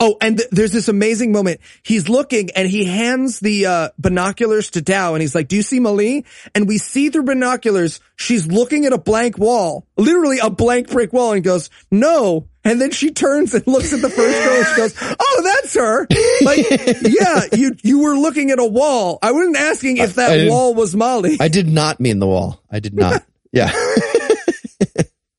oh, 0.00 0.16
and 0.20 0.38
th- 0.38 0.50
there's 0.50 0.72
this 0.72 0.88
amazing 0.88 1.32
moment. 1.32 1.60
He's 1.82 2.08
looking 2.08 2.50
and 2.52 2.68
he 2.68 2.84
hands 2.84 3.40
the 3.40 3.66
uh, 3.66 3.88
binoculars 3.98 4.70
to 4.72 4.82
Dow 4.82 5.14
and 5.14 5.22
he's 5.22 5.34
like, 5.34 5.48
do 5.48 5.56
you 5.56 5.62
see 5.62 5.80
Mali? 5.80 6.24
And 6.54 6.68
we 6.68 6.78
see 6.78 7.10
through 7.10 7.24
binoculars, 7.24 8.00
she's 8.16 8.46
looking 8.46 8.84
at 8.86 8.92
a 8.92 8.98
blank 8.98 9.38
wall, 9.38 9.86
literally 9.96 10.38
a 10.38 10.50
blank 10.50 10.90
brick 10.90 11.12
wall 11.12 11.32
and 11.32 11.42
goes, 11.44 11.70
no. 11.90 12.48
And 12.66 12.80
then 12.80 12.90
she 12.92 13.10
turns 13.10 13.52
and 13.54 13.66
looks 13.66 13.92
at 13.92 14.00
the 14.00 14.08
first 14.08 14.44
girl 14.44 14.56
and 14.56 14.66
she 14.66 14.76
goes, 14.76 15.16
oh, 15.20 15.42
that's 15.44 15.74
her. 15.74 16.06
Like, 16.42 16.66
yeah, 17.02 17.42
you, 17.52 17.76
you 17.82 17.98
were 18.02 18.16
looking 18.16 18.50
at 18.50 18.58
a 18.58 18.64
wall. 18.66 19.18
I 19.22 19.32
wasn't 19.32 19.56
asking 19.56 19.98
if 19.98 20.14
that 20.14 20.28
didn't- 20.34 20.48
wall 20.50 20.74
was 20.74 20.94
Molly. 20.96 21.36
I 21.40 21.48
did 21.48 21.68
not 21.68 22.00
mean 22.00 22.18
the 22.20 22.26
wall. 22.26 22.62
I 22.70 22.80
did 22.80 22.94
not. 22.94 23.22
Yeah. 23.52 23.70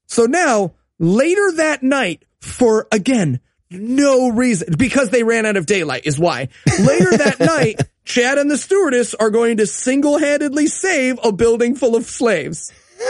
So 0.08 0.26
now, 0.26 0.74
later 1.00 1.52
that 1.58 1.84
night, 1.84 2.24
for 2.40 2.88
again, 2.92 3.42
no 3.72 4.30
reason, 4.30 4.76
because 4.78 5.10
they 5.10 5.24
ran 5.24 5.46
out 5.46 5.58
of 5.58 5.66
daylight 5.66 6.06
is 6.06 6.20
why. 6.20 6.50
Later 6.80 7.18
that 7.18 7.40
night, 7.42 7.82
Chad 8.04 8.38
and 8.38 8.50
the 8.50 8.58
stewardess 8.58 9.16
are 9.16 9.30
going 9.30 9.58
to 9.58 9.68
single-handedly 9.68 10.68
save 10.68 11.20
a 11.24 11.32
building 11.32 11.76
full 11.76 11.96
of 11.96 12.06
slaves. 12.06 12.72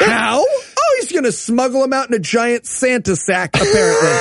How? 0.00 0.42
Oh, 0.42 0.98
he's 1.00 1.12
going 1.12 1.24
to 1.24 1.32
smuggle 1.32 1.82
them 1.82 1.92
out 1.92 2.08
in 2.08 2.14
a 2.14 2.18
giant 2.18 2.66
Santa 2.66 3.16
sack, 3.16 3.54
apparently. 3.54 4.18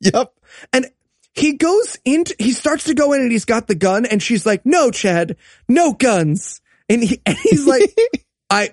yep. 0.00 0.32
And 0.72 0.90
he 1.34 1.54
goes 1.54 1.98
into, 2.04 2.34
he 2.38 2.52
starts 2.52 2.84
to 2.84 2.94
go 2.94 3.12
in 3.12 3.20
and 3.20 3.30
he's 3.30 3.44
got 3.44 3.66
the 3.66 3.74
gun 3.74 4.06
and 4.06 4.22
she's 4.22 4.46
like, 4.46 4.64
no, 4.64 4.90
Chad, 4.90 5.36
no 5.68 5.92
guns. 5.92 6.60
And, 6.88 7.02
he, 7.02 7.20
and 7.26 7.36
he's 7.36 7.66
like, 7.66 7.96
I, 8.50 8.70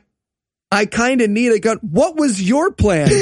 I 0.74 0.88
kind 0.88 1.22
of 1.22 1.30
need 1.30 1.52
a 1.52 1.60
gun. 1.60 1.78
What 1.82 2.16
was 2.16 2.42
your 2.42 2.72
plan? 2.72 3.10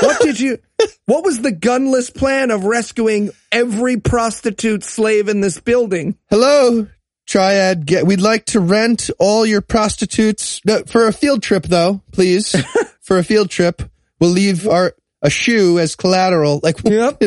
What 0.00 0.20
did 0.20 0.38
you, 0.38 0.58
what 1.06 1.24
was 1.24 1.42
the 1.42 1.50
gunless 1.50 2.14
plan 2.14 2.52
of 2.52 2.62
rescuing 2.64 3.30
every 3.50 3.96
prostitute 3.96 4.84
slave 4.84 5.28
in 5.28 5.40
this 5.40 5.58
building? 5.58 6.16
Hello, 6.30 6.86
Triad. 7.26 7.84
Get, 7.84 8.06
we'd 8.06 8.20
like 8.20 8.44
to 8.46 8.60
rent 8.60 9.10
all 9.18 9.44
your 9.44 9.60
prostitutes 9.60 10.60
no, 10.64 10.84
for 10.86 11.08
a 11.08 11.12
field 11.12 11.42
trip, 11.42 11.64
though, 11.64 12.00
please. 12.12 12.54
for 13.00 13.18
a 13.18 13.24
field 13.24 13.50
trip, 13.50 13.82
we'll 14.20 14.30
leave 14.30 14.68
our 14.68 14.94
a 15.20 15.30
shoe 15.30 15.80
as 15.80 15.96
collateral. 15.96 16.60
Like, 16.62 16.76
Yep. 16.84 17.20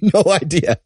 no 0.00 0.22
idea. 0.26 0.78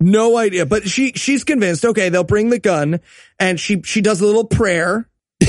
No 0.00 0.38
idea, 0.38 0.64
but 0.64 0.88
she, 0.88 1.12
she's 1.12 1.44
convinced, 1.44 1.84
okay, 1.84 2.08
they'll 2.08 2.24
bring 2.24 2.48
the 2.48 2.58
gun 2.58 3.00
and 3.38 3.60
she, 3.60 3.82
she 3.82 4.00
does 4.00 4.22
a 4.22 4.26
little 4.26 4.46
prayer. 4.46 5.09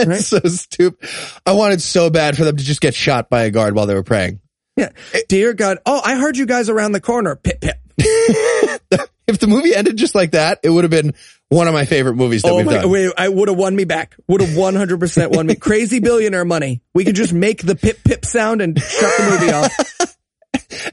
It's 0.00 0.26
so 0.28 0.38
stupid. 0.40 1.08
I 1.46 1.52
wanted 1.52 1.80
so 1.82 2.10
bad 2.10 2.36
for 2.36 2.44
them 2.44 2.56
to 2.56 2.64
just 2.64 2.80
get 2.80 2.94
shot 2.94 3.30
by 3.30 3.44
a 3.44 3.50
guard 3.50 3.74
while 3.74 3.86
they 3.86 3.94
were 3.94 4.02
praying. 4.02 4.40
Yeah. 4.76 4.90
Dear 5.28 5.54
God. 5.54 5.78
Oh, 5.86 6.00
I 6.04 6.16
heard 6.16 6.36
you 6.36 6.46
guys 6.46 6.68
around 6.68 6.92
the 6.92 7.00
corner. 7.00 7.36
Pip, 7.36 7.60
pip. 7.60 7.76
If 9.28 9.38
the 9.40 9.46
movie 9.46 9.74
ended 9.74 9.98
just 9.98 10.14
like 10.14 10.30
that, 10.30 10.60
it 10.62 10.70
would 10.70 10.84
have 10.84 10.90
been 10.90 11.12
one 11.50 11.68
of 11.68 11.74
my 11.74 11.84
favorite 11.84 12.14
movies 12.14 12.40
that 12.40 12.48
Oh 12.50 12.56
we've 12.56 12.64
my, 12.64 12.78
done. 12.78 12.90
wait, 12.90 13.12
I 13.18 13.28
would 13.28 13.48
have 13.48 13.58
won 13.58 13.76
me 13.76 13.84
back. 13.84 14.16
Would 14.26 14.40
have 14.40 14.56
100% 14.56 15.36
won 15.36 15.46
me. 15.46 15.54
Crazy 15.60 16.00
billionaire 16.00 16.46
money. 16.46 16.80
We 16.94 17.04
could 17.04 17.14
just 17.14 17.34
make 17.34 17.60
the 17.62 17.74
pip 17.76 17.98
pip 18.02 18.24
sound 18.24 18.62
and 18.62 18.80
shut 18.80 19.16
the 19.18 19.24
movie 19.30 19.52
off. 19.52 20.16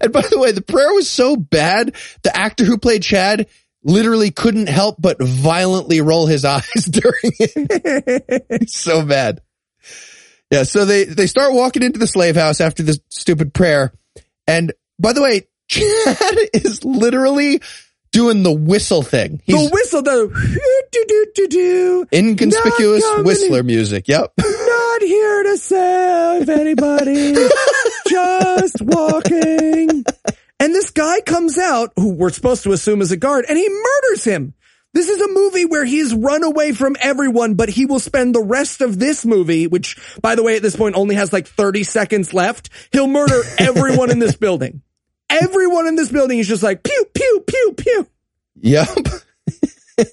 And 0.02 0.12
by 0.12 0.22
the 0.24 0.38
way, 0.38 0.52
the 0.52 0.62
prayer 0.62 0.94
was 0.94 1.10
so 1.10 1.38
bad, 1.38 1.96
the 2.24 2.38
actor 2.38 2.66
who 2.66 2.78
played 2.78 3.04
Chad 3.04 3.48
literally 3.86 4.32
couldn't 4.32 4.68
help 4.68 4.98
but 5.00 5.22
violently 5.22 6.02
roll 6.02 6.26
his 6.26 6.44
eyes 6.46 6.64
during 6.90 7.32
it. 7.40 8.70
So 8.70 9.06
bad. 9.06 9.42
Yeah, 10.52 10.64
so 10.64 10.86
they, 10.86 11.06
they 11.06 11.28
start 11.28 11.54
walking 11.54 11.84
into 11.84 12.00
the 12.00 12.08
slave 12.08 12.36
house 12.36 12.62
after 12.62 12.84
this 12.84 13.00
stupid 13.10 13.54
prayer. 13.54 13.94
And 14.48 14.74
by 15.00 15.14
the 15.14 15.22
way, 15.22 15.48
Chad 15.68 16.38
is 16.54 16.84
literally 16.86 17.62
doing 18.12 18.44
the 18.44 18.52
whistle 18.54 19.02
thing. 19.02 19.42
He's 19.44 19.56
the 19.56 19.70
whistle, 19.74 20.02
the 20.02 20.30
do 20.92 21.06
do 21.08 21.26
do 21.36 21.48
do. 21.48 22.06
inconspicuous 22.14 23.04
whistler 23.24 23.64
music. 23.64 24.08
Yep. 24.08 24.34
Not 24.40 25.02
here 25.02 25.44
to 25.44 25.58
save 25.58 26.48
anybody. 26.50 27.34
just 28.08 28.82
walking. 28.82 30.05
And 30.66 30.74
this 30.74 30.90
guy 30.90 31.22
comes 31.22 31.60
out, 31.60 31.94
who 31.96 32.16
we're 32.16 32.32
supposed 32.32 32.64
to 32.64 32.72
assume 32.72 33.04
is 33.04 33.12
a 33.12 33.18
guard, 33.18 33.46
and 33.48 33.56
he 33.56 33.70
murders 33.70 34.24
him. 34.24 34.56
This 34.96 35.10
is 35.10 35.22
a 35.22 35.32
movie 35.32 35.66
where 35.66 35.86
he's 35.86 36.12
run 36.12 36.44
away 36.44 36.72
from 36.72 36.96
everyone, 37.00 37.54
but 37.54 37.70
he 37.70 37.86
will 37.86 38.00
spend 38.00 38.34
the 38.34 38.42
rest 38.42 38.82
of 38.82 38.98
this 38.98 39.28
movie, 39.28 39.68
which, 39.68 39.96
by 40.24 40.34
the 40.34 40.42
way, 40.42 40.56
at 40.56 40.64
this 40.64 40.76
point 40.76 40.96
only 40.96 41.14
has 41.14 41.32
like 41.32 41.46
30 41.46 41.84
seconds 41.84 42.34
left. 42.34 42.72
He'll 42.92 43.06
murder 43.06 43.44
everyone 43.60 44.10
in 44.10 44.18
this 44.18 44.38
building. 44.38 44.82
everyone 45.30 45.86
in 45.86 45.94
this 45.94 46.12
building 46.12 46.40
is 46.40 46.48
just 46.48 46.64
like 46.64 46.82
pew 46.82 47.06
pew 47.14 47.44
pew 47.46 47.74
pew. 47.78 48.08
Yep. 48.62 48.88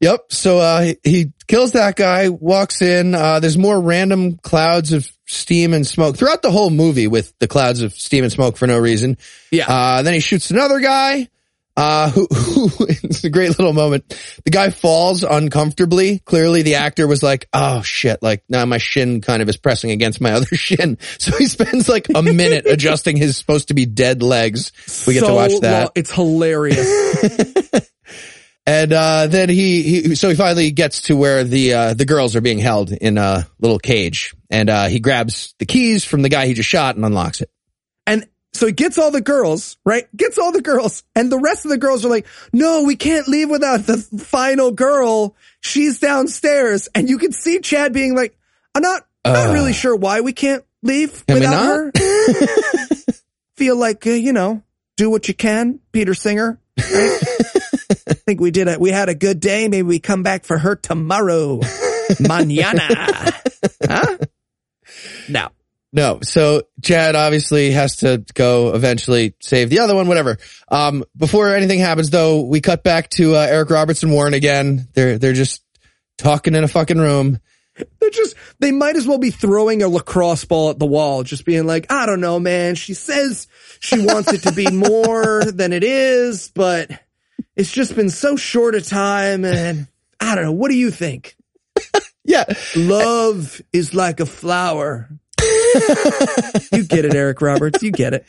yep. 0.00 0.20
So 0.30 0.58
uh 0.58 0.92
he 1.04 1.32
kills 1.46 1.72
that 1.72 1.96
guy, 1.96 2.28
walks 2.28 2.82
in, 2.82 3.14
uh 3.14 3.40
there's 3.40 3.58
more 3.58 3.80
random 3.80 4.36
clouds 4.38 4.92
of 4.92 5.10
steam 5.26 5.72
and 5.74 5.86
smoke 5.86 6.16
throughout 6.16 6.42
the 6.42 6.50
whole 6.50 6.70
movie 6.70 7.06
with 7.06 7.32
the 7.38 7.46
clouds 7.48 7.82
of 7.82 7.92
steam 7.92 8.24
and 8.24 8.32
smoke 8.32 8.56
for 8.56 8.66
no 8.66 8.78
reason. 8.78 9.16
Yeah. 9.50 9.66
Uh 9.68 10.02
then 10.02 10.14
he 10.14 10.20
shoots 10.20 10.50
another 10.50 10.80
guy. 10.80 11.28
Uh, 11.76 12.10
who, 12.10 12.26
who, 12.34 12.68
it's 12.88 13.24
a 13.24 13.30
great 13.30 13.50
little 13.50 13.72
moment. 13.72 14.06
The 14.44 14.50
guy 14.50 14.68
falls 14.68 15.22
uncomfortably. 15.22 16.18
Clearly 16.18 16.60
the 16.60 16.74
actor 16.74 17.06
was 17.06 17.22
like, 17.22 17.48
oh 17.54 17.80
shit, 17.80 18.22
like 18.22 18.42
now 18.50 18.66
my 18.66 18.76
shin 18.76 19.22
kind 19.22 19.40
of 19.40 19.48
is 19.48 19.56
pressing 19.56 19.90
against 19.90 20.20
my 20.20 20.32
other 20.36 20.46
shin. 20.56 20.98
So 21.18 21.34
he 21.38 21.46
spends 21.46 21.88
like 21.88 22.08
a 22.14 22.22
minute 22.22 22.66
adjusting 22.68 23.16
his 23.16 23.38
supposed 23.38 23.68
to 23.68 23.74
be 23.74 23.86
dead 23.86 24.22
legs. 24.22 24.72
We 25.06 25.14
get 25.14 25.24
to 25.24 25.32
watch 25.32 25.52
that. 25.60 25.80
long- 25.84 25.90
It's 25.94 26.10
hilarious. 26.10 26.86
And 28.70 28.92
uh, 28.92 29.26
then 29.26 29.48
he, 29.48 29.82
he 29.82 30.14
so 30.14 30.28
he 30.28 30.36
finally 30.36 30.70
gets 30.70 31.02
to 31.02 31.16
where 31.16 31.42
the 31.42 31.74
uh, 31.74 31.94
the 31.94 32.04
girls 32.04 32.36
are 32.36 32.40
being 32.40 32.60
held 32.60 32.92
in 32.92 33.18
a 33.18 33.48
little 33.58 33.80
cage, 33.80 34.32
and 34.48 34.70
uh, 34.70 34.86
he 34.86 35.00
grabs 35.00 35.56
the 35.58 35.66
keys 35.66 36.04
from 36.04 36.22
the 36.22 36.28
guy 36.28 36.46
he 36.46 36.54
just 36.54 36.68
shot 36.68 36.94
and 36.94 37.04
unlocks 37.04 37.40
it. 37.40 37.50
And 38.06 38.28
so 38.52 38.66
he 38.66 38.72
gets 38.72 38.96
all 38.96 39.10
the 39.10 39.20
girls, 39.20 39.76
right? 39.84 40.06
Gets 40.16 40.38
all 40.38 40.52
the 40.52 40.62
girls. 40.62 41.02
And 41.16 41.32
the 41.32 41.38
rest 41.40 41.64
of 41.64 41.72
the 41.72 41.78
girls 41.78 42.04
are 42.04 42.08
like, 42.10 42.26
no, 42.52 42.84
we 42.84 42.94
can't 42.94 43.26
leave 43.26 43.50
without 43.50 43.80
the 43.86 43.96
final 43.96 44.70
girl. 44.70 45.34
She's 45.60 45.98
downstairs. 45.98 46.88
And 46.94 47.08
you 47.08 47.18
can 47.18 47.32
see 47.32 47.58
Chad 47.58 47.92
being 47.92 48.14
like, 48.14 48.38
I'm 48.74 48.82
not, 48.82 49.02
I'm 49.24 49.32
not 49.32 49.48
Uh. 49.50 49.52
really 49.52 49.72
sure 49.72 49.96
why 49.96 50.20
we 50.20 50.32
can't 50.32 50.64
leave 50.82 51.26
Can 51.26 51.40
without 51.40 51.64
her. 51.64 51.92
Feel 53.56 53.76
like, 53.76 54.06
uh, 54.06 54.10
you 54.10 54.32
know, 54.32 54.62
do 54.96 55.10
what 55.10 55.26
you 55.26 55.34
can, 55.34 55.80
Peter 55.90 56.14
Singer. 56.14 56.60
Right? 56.78 57.20
I 57.90 57.94
think 58.14 58.40
we 58.40 58.50
did 58.50 58.68
it. 58.68 58.80
We 58.80 58.90
had 58.90 59.08
a 59.08 59.14
good 59.14 59.40
day. 59.40 59.68
Maybe 59.68 59.82
we 59.82 59.98
come 59.98 60.22
back 60.22 60.44
for 60.44 60.58
her 60.58 60.76
tomorrow. 60.76 61.58
Mañana. 62.20 63.34
huh? 63.86 64.18
No. 65.28 65.48
No, 65.92 66.20
so 66.22 66.62
Chad 66.82 67.16
obviously 67.16 67.72
has 67.72 67.96
to 67.96 68.24
go 68.34 68.74
eventually 68.74 69.34
save 69.40 69.70
the 69.70 69.80
other 69.80 69.96
one, 69.96 70.06
whatever. 70.06 70.38
Um, 70.68 71.04
before 71.16 71.52
anything 71.52 71.80
happens, 71.80 72.10
though, 72.10 72.42
we 72.42 72.60
cut 72.60 72.84
back 72.84 73.10
to 73.10 73.34
uh, 73.34 73.40
Eric 73.40 73.70
Roberts 73.70 74.04
and 74.04 74.12
Warren 74.12 74.34
again. 74.34 74.86
They're 74.94 75.18
they're 75.18 75.32
just 75.32 75.64
talking 76.16 76.54
in 76.54 76.62
a 76.62 76.68
fucking 76.68 76.98
room. 76.98 77.40
They're 77.98 78.10
just, 78.10 78.36
they 78.58 78.72
might 78.72 78.96
as 78.96 79.06
well 79.06 79.18
be 79.18 79.30
throwing 79.30 79.82
a 79.82 79.88
lacrosse 79.88 80.44
ball 80.44 80.70
at 80.70 80.78
the 80.78 80.86
wall, 80.86 81.22
just 81.22 81.44
being 81.44 81.66
like, 81.66 81.90
I 81.90 82.06
don't 82.06 82.20
know, 82.20 82.38
man. 82.38 82.74
She 82.74 82.94
says 82.94 83.46
she 83.80 84.04
wants 84.04 84.32
it 84.32 84.42
to 84.42 84.52
be 84.52 84.70
more 84.72 85.42
than 85.44 85.72
it 85.72 85.82
is, 85.82 86.50
but 86.54 86.90
it's 87.60 87.70
just 87.70 87.94
been 87.94 88.08
so 88.08 88.36
short 88.36 88.74
a 88.74 88.80
time. 88.80 89.44
And 89.44 89.86
I 90.18 90.34
don't 90.34 90.44
know. 90.44 90.52
What 90.52 90.70
do 90.70 90.76
you 90.76 90.90
think? 90.90 91.36
Yeah, 92.22 92.44
Love 92.76 93.60
is 93.72 93.94
like 93.94 94.20
a 94.20 94.26
flower. 94.26 95.08
you 95.40 96.84
get 96.84 97.06
it, 97.06 97.14
Eric 97.14 97.40
Roberts. 97.40 97.82
You 97.82 97.90
get 97.90 98.12
it. 98.12 98.26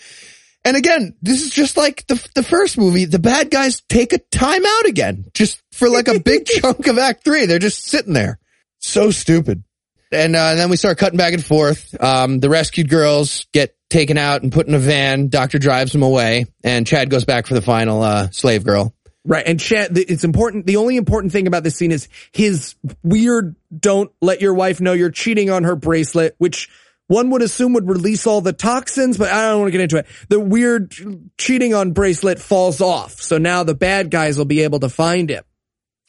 And 0.63 0.77
again, 0.77 1.13
this 1.21 1.43
is 1.43 1.51
just 1.51 1.75
like 1.75 2.07
the 2.07 2.15
the 2.33 2.41
first 2.41 2.77
movie. 2.77 3.03
The 3.03 3.19
bad 3.19 3.51
guys 3.51 3.81
take 3.89 4.13
a 4.13 4.17
time 4.17 4.65
out 4.65 4.85
again, 4.85 5.25
just 5.33 5.61
for 5.73 5.89
like 5.89 6.07
a 6.07 6.21
big 6.21 6.45
chunk 6.47 6.87
of 6.87 6.97
Act 6.97 7.25
Three. 7.25 7.45
They're 7.45 7.59
just 7.59 7.83
sitting 7.83 8.13
there, 8.13 8.39
so 8.79 9.11
stupid. 9.11 9.65
And, 10.11 10.35
uh, 10.35 10.55
then 10.55 10.69
we 10.69 10.77
start 10.77 10.97
cutting 10.97 11.17
back 11.17 11.33
and 11.33 11.45
forth. 11.45 11.93
Um, 12.01 12.39
the 12.39 12.49
rescued 12.49 12.89
girls 12.89 13.45
get 13.53 13.75
taken 13.89 14.17
out 14.17 14.41
and 14.41 14.51
put 14.51 14.67
in 14.67 14.73
a 14.73 14.79
van. 14.79 15.27
Doctor 15.27 15.59
drives 15.59 15.91
them 15.91 16.01
away, 16.01 16.45
and 16.63 16.87
Chad 16.87 17.09
goes 17.09 17.25
back 17.25 17.45
for 17.45 17.53
the 17.53 17.61
final 17.61 18.01
uh, 18.01 18.29
slave 18.31 18.63
girl. 18.63 18.95
Right. 19.23 19.45
And 19.45 19.59
Chad, 19.59 19.95
it's 19.97 20.23
important. 20.23 20.65
The 20.65 20.77
only 20.77 20.97
important 20.97 21.31
thing 21.31 21.45
about 21.45 21.63
this 21.63 21.75
scene 21.75 21.91
is 21.91 22.07
his 22.31 22.75
weird, 23.03 23.55
don't 23.77 24.11
let 24.19 24.41
your 24.41 24.53
wife 24.53 24.81
know 24.81 24.93
you're 24.93 25.11
cheating 25.11 25.51
on 25.51 25.63
her 25.63 25.75
bracelet, 25.75 26.35
which 26.39 26.69
one 27.07 27.29
would 27.29 27.43
assume 27.43 27.73
would 27.73 27.87
release 27.87 28.25
all 28.25 28.41
the 28.41 28.53
toxins, 28.53 29.17
but 29.17 29.31
I 29.31 29.49
don't 29.49 29.59
want 29.59 29.67
to 29.67 29.71
get 29.73 29.81
into 29.81 29.97
it. 29.97 30.07
The 30.29 30.39
weird 30.39 30.95
cheating 31.37 31.73
on 31.73 31.91
bracelet 31.91 32.39
falls 32.39 32.81
off. 32.81 33.21
So 33.21 33.37
now 33.37 33.63
the 33.63 33.75
bad 33.75 34.09
guys 34.09 34.37
will 34.37 34.45
be 34.45 34.61
able 34.61 34.79
to 34.79 34.89
find 34.89 35.29
him. 35.29 35.43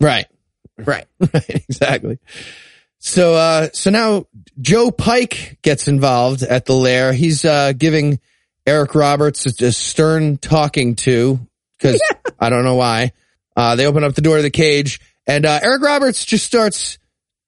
Right. 0.01 0.27
Right. 0.79 1.07
Right, 1.33 1.51
exactly. 1.69 2.19
So, 2.99 3.35
uh, 3.35 3.69
so 3.73 3.91
now 3.91 4.27
Joe 4.61 4.91
Pike 4.91 5.59
gets 5.63 5.87
involved 5.87 6.43
at 6.43 6.67
the 6.67 6.75
lair. 6.75 7.13
He's, 7.13 7.45
uh, 7.45 7.73
giving 7.73 8.21
Eric 8.67 8.95
Roberts 8.95 9.47
a, 9.47 9.67
a 9.67 9.73
stern 9.73 10.39
talking 10.39 10.95
to 10.97 11.41
because 11.83 12.01
I 12.39 12.51
don't 12.51 12.65
know 12.65 12.77
why. 12.77 13.13
Uh, 13.57 13.77
they 13.77 13.87
open 13.87 14.05
up 14.05 14.15
the 14.15 14.23
door 14.23 14.37
of 14.39 14.43
the 14.43 14.51
cage 14.51 15.01
and, 15.27 15.45
uh, 15.45 15.61
Eric 15.63 15.83
Roberts 15.83 16.25
just 16.25 16.45
starts 16.47 16.99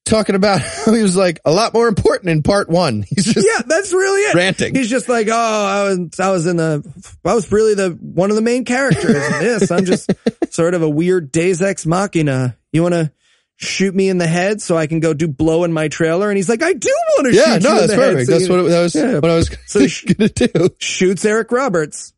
talking 0.04 0.34
about 0.34 0.60
how 0.84 0.92
he 0.92 1.02
was 1.02 1.16
like 1.16 1.40
a 1.46 1.50
lot 1.50 1.72
more 1.72 1.88
important 1.88 2.30
in 2.30 2.42
part 2.42 2.68
one. 2.68 3.02
He's 3.08 3.24
just, 3.24 3.46
Yeah, 3.46 3.62
that's 3.66 3.92
really 3.92 4.20
it. 4.20 4.34
Ranting. 4.34 4.74
He's 4.74 4.90
just 4.90 5.08
like, 5.08 5.28
oh, 5.30 5.34
I 5.34 5.84
was, 5.84 6.20
I 6.20 6.30
was 6.30 6.46
in 6.46 6.56
the, 6.58 6.84
I 7.24 7.34
was 7.34 7.50
really 7.50 7.74
the 7.74 7.90
one 8.00 8.28
of 8.30 8.36
the 8.36 8.42
main 8.42 8.64
characters 8.66 9.14
in 9.16 9.40
this. 9.40 9.70
I'm 9.70 9.86
just 9.86 10.10
sort 10.50 10.74
of 10.74 10.82
a 10.82 10.88
weird 10.88 11.32
Deus 11.32 11.62
Ex 11.62 11.86
Machina. 11.86 12.56
You 12.72 12.82
want 12.82 12.94
to 12.94 13.10
shoot 13.56 13.94
me 13.94 14.08
in 14.10 14.18
the 14.18 14.26
head 14.26 14.60
so 14.60 14.76
I 14.76 14.86
can 14.88 15.00
go 15.00 15.14
do 15.14 15.26
blow 15.26 15.64
in 15.64 15.72
my 15.72 15.88
trailer? 15.88 16.28
And 16.28 16.36
he's 16.36 16.48
like, 16.50 16.62
I 16.62 16.74
do 16.74 16.92
want 17.16 17.28
to 17.28 17.34
yeah, 17.34 17.54
shoot 17.54 17.62
no, 17.62 17.68
you 17.70 17.74
in 17.82 17.86
that's 17.86 17.86
the 17.86 17.96
head. 17.96 18.12
perfect. 18.12 18.26
So 18.26 18.32
That's 18.32 18.44
you- 18.48 18.50
what, 18.56 18.64
it, 18.66 18.68
that 18.68 18.82
was 18.82 18.94
Yeah. 18.94 19.14
what 19.20 19.30
I 19.30 19.36
was 19.36 19.56
So 19.66 20.12
gonna 20.14 20.28
do. 20.28 20.74
shoots 20.80 21.24
Eric 21.24 21.50
Roberts. 21.50 22.12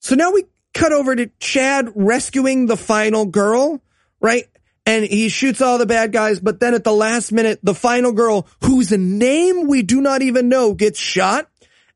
so 0.00 0.14
now 0.16 0.32
we 0.32 0.44
cut 0.74 0.92
over 0.92 1.16
to 1.16 1.30
Chad 1.38 1.90
rescuing 1.94 2.66
the 2.66 2.76
final 2.76 3.24
girl, 3.24 3.82
right? 4.20 4.44
And 4.86 5.04
he 5.04 5.30
shoots 5.30 5.62
all 5.62 5.78
the 5.78 5.86
bad 5.86 6.12
guys, 6.12 6.40
but 6.40 6.60
then 6.60 6.74
at 6.74 6.84
the 6.84 6.92
last 6.92 7.32
minute, 7.32 7.58
the 7.62 7.74
final 7.74 8.12
girl, 8.12 8.46
whose 8.62 8.90
name 8.90 9.66
we 9.66 9.82
do 9.82 10.02
not 10.02 10.20
even 10.20 10.50
know, 10.50 10.74
gets 10.74 10.98
shot. 10.98 11.48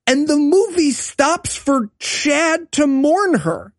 And 0.07 0.27
the 0.27 0.37
movie 0.39 0.93
stops 0.93 1.55
for 1.55 1.91
Chad 1.99 2.73
to 2.73 2.87
mourn 2.87 3.41
her. 3.41 3.75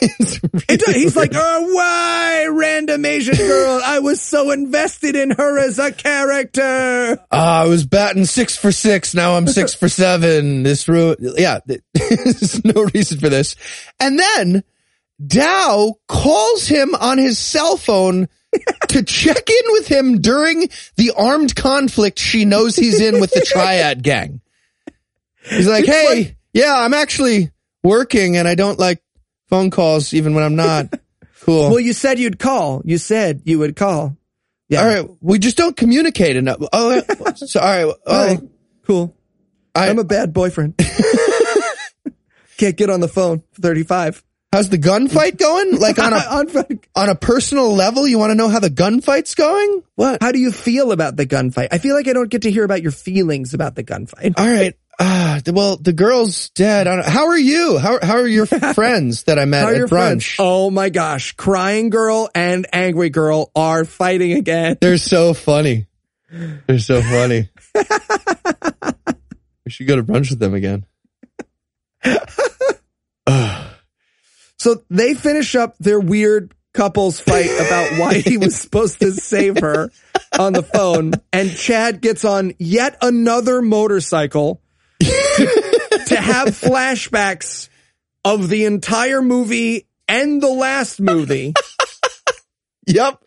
Does- 0.00 0.94
he's 0.94 1.16
like, 1.16 1.32
oh, 1.34 1.74
why, 1.74 2.46
random 2.50 3.04
Asian 3.04 3.36
girl? 3.36 3.80
I 3.84 3.98
was 4.00 4.20
so 4.20 4.50
invested 4.50 5.16
in 5.16 5.30
her 5.30 5.58
as 5.58 5.78
a 5.78 5.92
character. 5.92 7.18
Ah, 7.30 7.62
I 7.62 7.66
was 7.66 7.86
batting 7.86 8.24
six 8.24 8.56
for 8.56 8.72
six. 8.72 9.14
Now 9.14 9.34
I'm 9.34 9.46
six 9.46 9.74
for 9.74 9.88
seven. 9.88 10.62
This 10.62 10.88
ru 10.88 11.16
yeah, 11.18 11.60
there's 11.94 12.64
no 12.64 12.88
reason 12.94 13.18
for 13.18 13.28
this. 13.28 13.56
And 14.00 14.18
then 14.18 14.62
Dow 15.24 15.94
calls 16.06 16.66
him 16.66 16.94
on 16.94 17.18
his 17.18 17.38
cell 17.38 17.76
phone 17.76 18.28
to 18.88 19.02
check 19.02 19.48
in 19.48 19.72
with 19.72 19.88
him 19.88 20.20
during 20.20 20.68
the 20.96 21.12
armed 21.16 21.54
conflict 21.54 22.18
she 22.18 22.44
knows 22.44 22.76
he's 22.76 23.00
in 23.00 23.20
with 23.20 23.30
the 23.30 23.40
Triad 23.40 24.02
gang. 24.02 24.40
He's 25.42 25.68
like, 25.68 25.86
hey, 25.86 26.36
yeah, 26.52 26.74
I'm 26.74 26.94
actually 26.94 27.50
working 27.82 28.36
and 28.36 28.46
I 28.46 28.54
don't 28.54 28.78
like 28.78 29.02
phone 29.48 29.70
calls 29.70 30.14
even 30.14 30.34
when 30.34 30.44
I'm 30.44 30.56
not. 30.56 30.86
Cool. 31.42 31.70
Well, 31.70 31.80
you 31.80 31.94
said 31.94 32.18
you'd 32.18 32.38
call. 32.38 32.82
You 32.84 32.98
said 32.98 33.42
you 33.44 33.60
would 33.60 33.74
call. 33.74 34.16
Yeah. 34.68 34.82
all 34.82 34.86
right. 34.86 35.08
We 35.22 35.38
just 35.38 35.56
don't 35.56 35.74
communicate 35.74 36.36
enough. 36.36 36.58
Oh, 36.72 37.00
so, 37.36 37.60
all 37.60 37.66
right. 37.66 37.94
Oh, 38.06 38.26
right. 38.26 38.40
Cool. 38.84 39.16
I, 39.74 39.88
I'm 39.88 39.98
a 39.98 40.04
bad 40.04 40.34
boyfriend. 40.34 40.74
Can't 42.58 42.76
get 42.76 42.90
on 42.90 43.00
the 43.00 43.08
phone. 43.08 43.42
35. 43.54 44.22
How's 44.52 44.68
the 44.68 44.78
gunfight 44.78 45.38
going? 45.38 45.78
Like 45.78 45.98
on 45.98 46.12
a 46.12 46.16
On- 46.16 46.80
on 46.96 47.08
a 47.08 47.14
personal 47.14 47.72
level, 47.74 48.06
you 48.08 48.18
want 48.18 48.30
to 48.30 48.34
know 48.34 48.48
how 48.48 48.58
the 48.60 48.68
gunfight's 48.70 49.34
going? 49.34 49.82
What? 49.94 50.22
How 50.22 50.32
do 50.32 50.38
you 50.40 50.50
feel 50.52 50.90
about 50.90 51.16
the 51.16 51.24
gunfight? 51.26 51.68
I 51.70 51.78
feel 51.78 51.94
like 51.94 52.08
I 52.08 52.12
don't 52.14 52.30
get 52.30 52.42
to 52.42 52.50
hear 52.50 52.64
about 52.64 52.82
your 52.82 52.92
feelings 52.92 53.54
about 53.54 53.74
the 53.74 53.84
gunfight. 53.84 54.34
All 54.38 54.46
right. 54.46 54.74
Ah, 55.00 55.40
well, 55.46 55.76
the 55.76 55.92
girl's 55.92 56.50
dead. 56.50 56.88
I 56.88 56.96
don't, 56.96 57.06
how 57.06 57.28
are 57.28 57.38
you? 57.38 57.78
How 57.78 57.98
how 58.02 58.16
are 58.16 58.26
your 58.26 58.46
friends 58.74 59.24
that 59.24 59.38
I 59.38 59.44
met 59.44 59.64
at 59.72 59.82
brunch? 59.82 59.88
friends? 59.88 60.34
Oh 60.38 60.70
my 60.70 60.88
gosh. 60.88 61.32
Crying 61.32 61.90
girl 61.90 62.28
and 62.34 62.66
angry 62.72 63.10
girl 63.10 63.50
are 63.54 63.84
fighting 63.84 64.32
again. 64.32 64.76
They're 64.80 64.98
so 64.98 65.34
funny. 65.34 65.86
They're 66.66 66.80
so 66.80 67.00
funny. 67.00 67.48
we 69.64 69.70
should 69.70 69.86
go 69.86 69.96
to 69.96 70.02
brunch 70.02 70.30
with 70.30 70.40
them 70.40 70.54
again. 70.54 70.84
So 74.60 74.82
they 74.90 75.14
finish 75.14 75.54
up 75.54 75.78
their 75.78 76.00
weird 76.00 76.52
couples 76.74 77.20
fight 77.20 77.48
about 77.48 77.98
why 77.98 78.14
he 78.14 78.36
was 78.38 78.56
supposed 78.56 78.98
to 79.00 79.12
save 79.12 79.60
her 79.60 79.90
on 80.36 80.52
the 80.52 80.64
phone. 80.64 81.12
And 81.32 81.54
Chad 81.54 82.00
gets 82.00 82.24
on 82.24 82.54
yet 82.58 82.98
another 83.00 83.62
motorcycle 83.62 84.60
to, 85.38 86.04
to 86.08 86.16
have 86.16 86.48
flashbacks 86.48 87.68
of 88.24 88.48
the 88.48 88.64
entire 88.64 89.22
movie 89.22 89.86
and 90.06 90.42
the 90.42 90.48
last 90.50 91.00
movie. 91.00 91.54
Yep. 92.86 93.22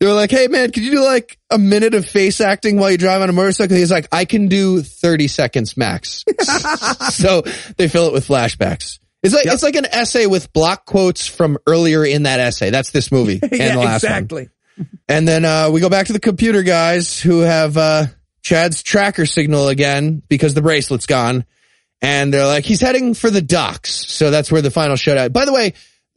they 0.00 0.06
were 0.06 0.14
like, 0.14 0.32
"Hey 0.32 0.48
man, 0.48 0.72
could 0.72 0.82
you 0.82 0.90
do 0.90 1.00
like 1.04 1.38
a 1.48 1.58
minute 1.58 1.94
of 1.94 2.04
face 2.04 2.40
acting 2.40 2.76
while 2.76 2.90
you 2.90 2.98
drive 2.98 3.22
on 3.22 3.28
a 3.28 3.32
motorcycle?" 3.32 3.76
He's 3.76 3.90
like, 3.90 4.08
"I 4.10 4.24
can 4.24 4.48
do 4.48 4.82
30 4.82 5.28
seconds 5.28 5.76
max." 5.76 6.24
so 7.12 7.42
they 7.76 7.86
fill 7.86 8.08
it 8.08 8.12
with 8.12 8.26
flashbacks. 8.26 8.98
It's 9.22 9.32
like 9.32 9.44
Yep. 9.44 9.54
it's 9.54 9.62
like 9.62 9.76
an 9.76 9.86
essay 9.86 10.26
with 10.26 10.52
block 10.52 10.86
quotes 10.86 11.24
from 11.26 11.56
earlier 11.68 12.04
in 12.04 12.24
that 12.24 12.40
essay. 12.40 12.70
That's 12.70 12.90
this 12.90 13.12
movie 13.12 13.38
and 13.42 13.52
yeah, 13.52 13.72
the 13.74 13.78
last 13.78 14.02
one. 14.02 14.12
exactly. 14.12 14.48
And 15.08 15.28
then 15.28 15.44
uh, 15.44 15.70
we 15.70 15.80
go 15.80 15.88
back 15.88 16.06
to 16.06 16.12
the 16.12 16.18
computer 16.18 16.64
guys 16.64 17.20
who 17.20 17.40
have 17.40 17.76
uh, 17.76 18.06
Chad's 18.44 18.82
tracker 18.82 19.24
signal 19.24 19.68
again 19.68 20.22
because 20.28 20.52
the 20.52 20.60
bracelet's 20.60 21.06
gone. 21.06 21.46
And 22.02 22.32
they're 22.32 22.46
like, 22.46 22.64
he's 22.64 22.82
heading 22.82 23.14
for 23.14 23.30
the 23.30 23.40
docks. 23.40 23.90
So 23.90 24.30
that's 24.30 24.52
where 24.52 24.60
the 24.60 24.70
final 24.70 24.96
showdown. 24.96 25.32
By 25.32 25.46
the 25.46 25.52
way, 25.52 25.72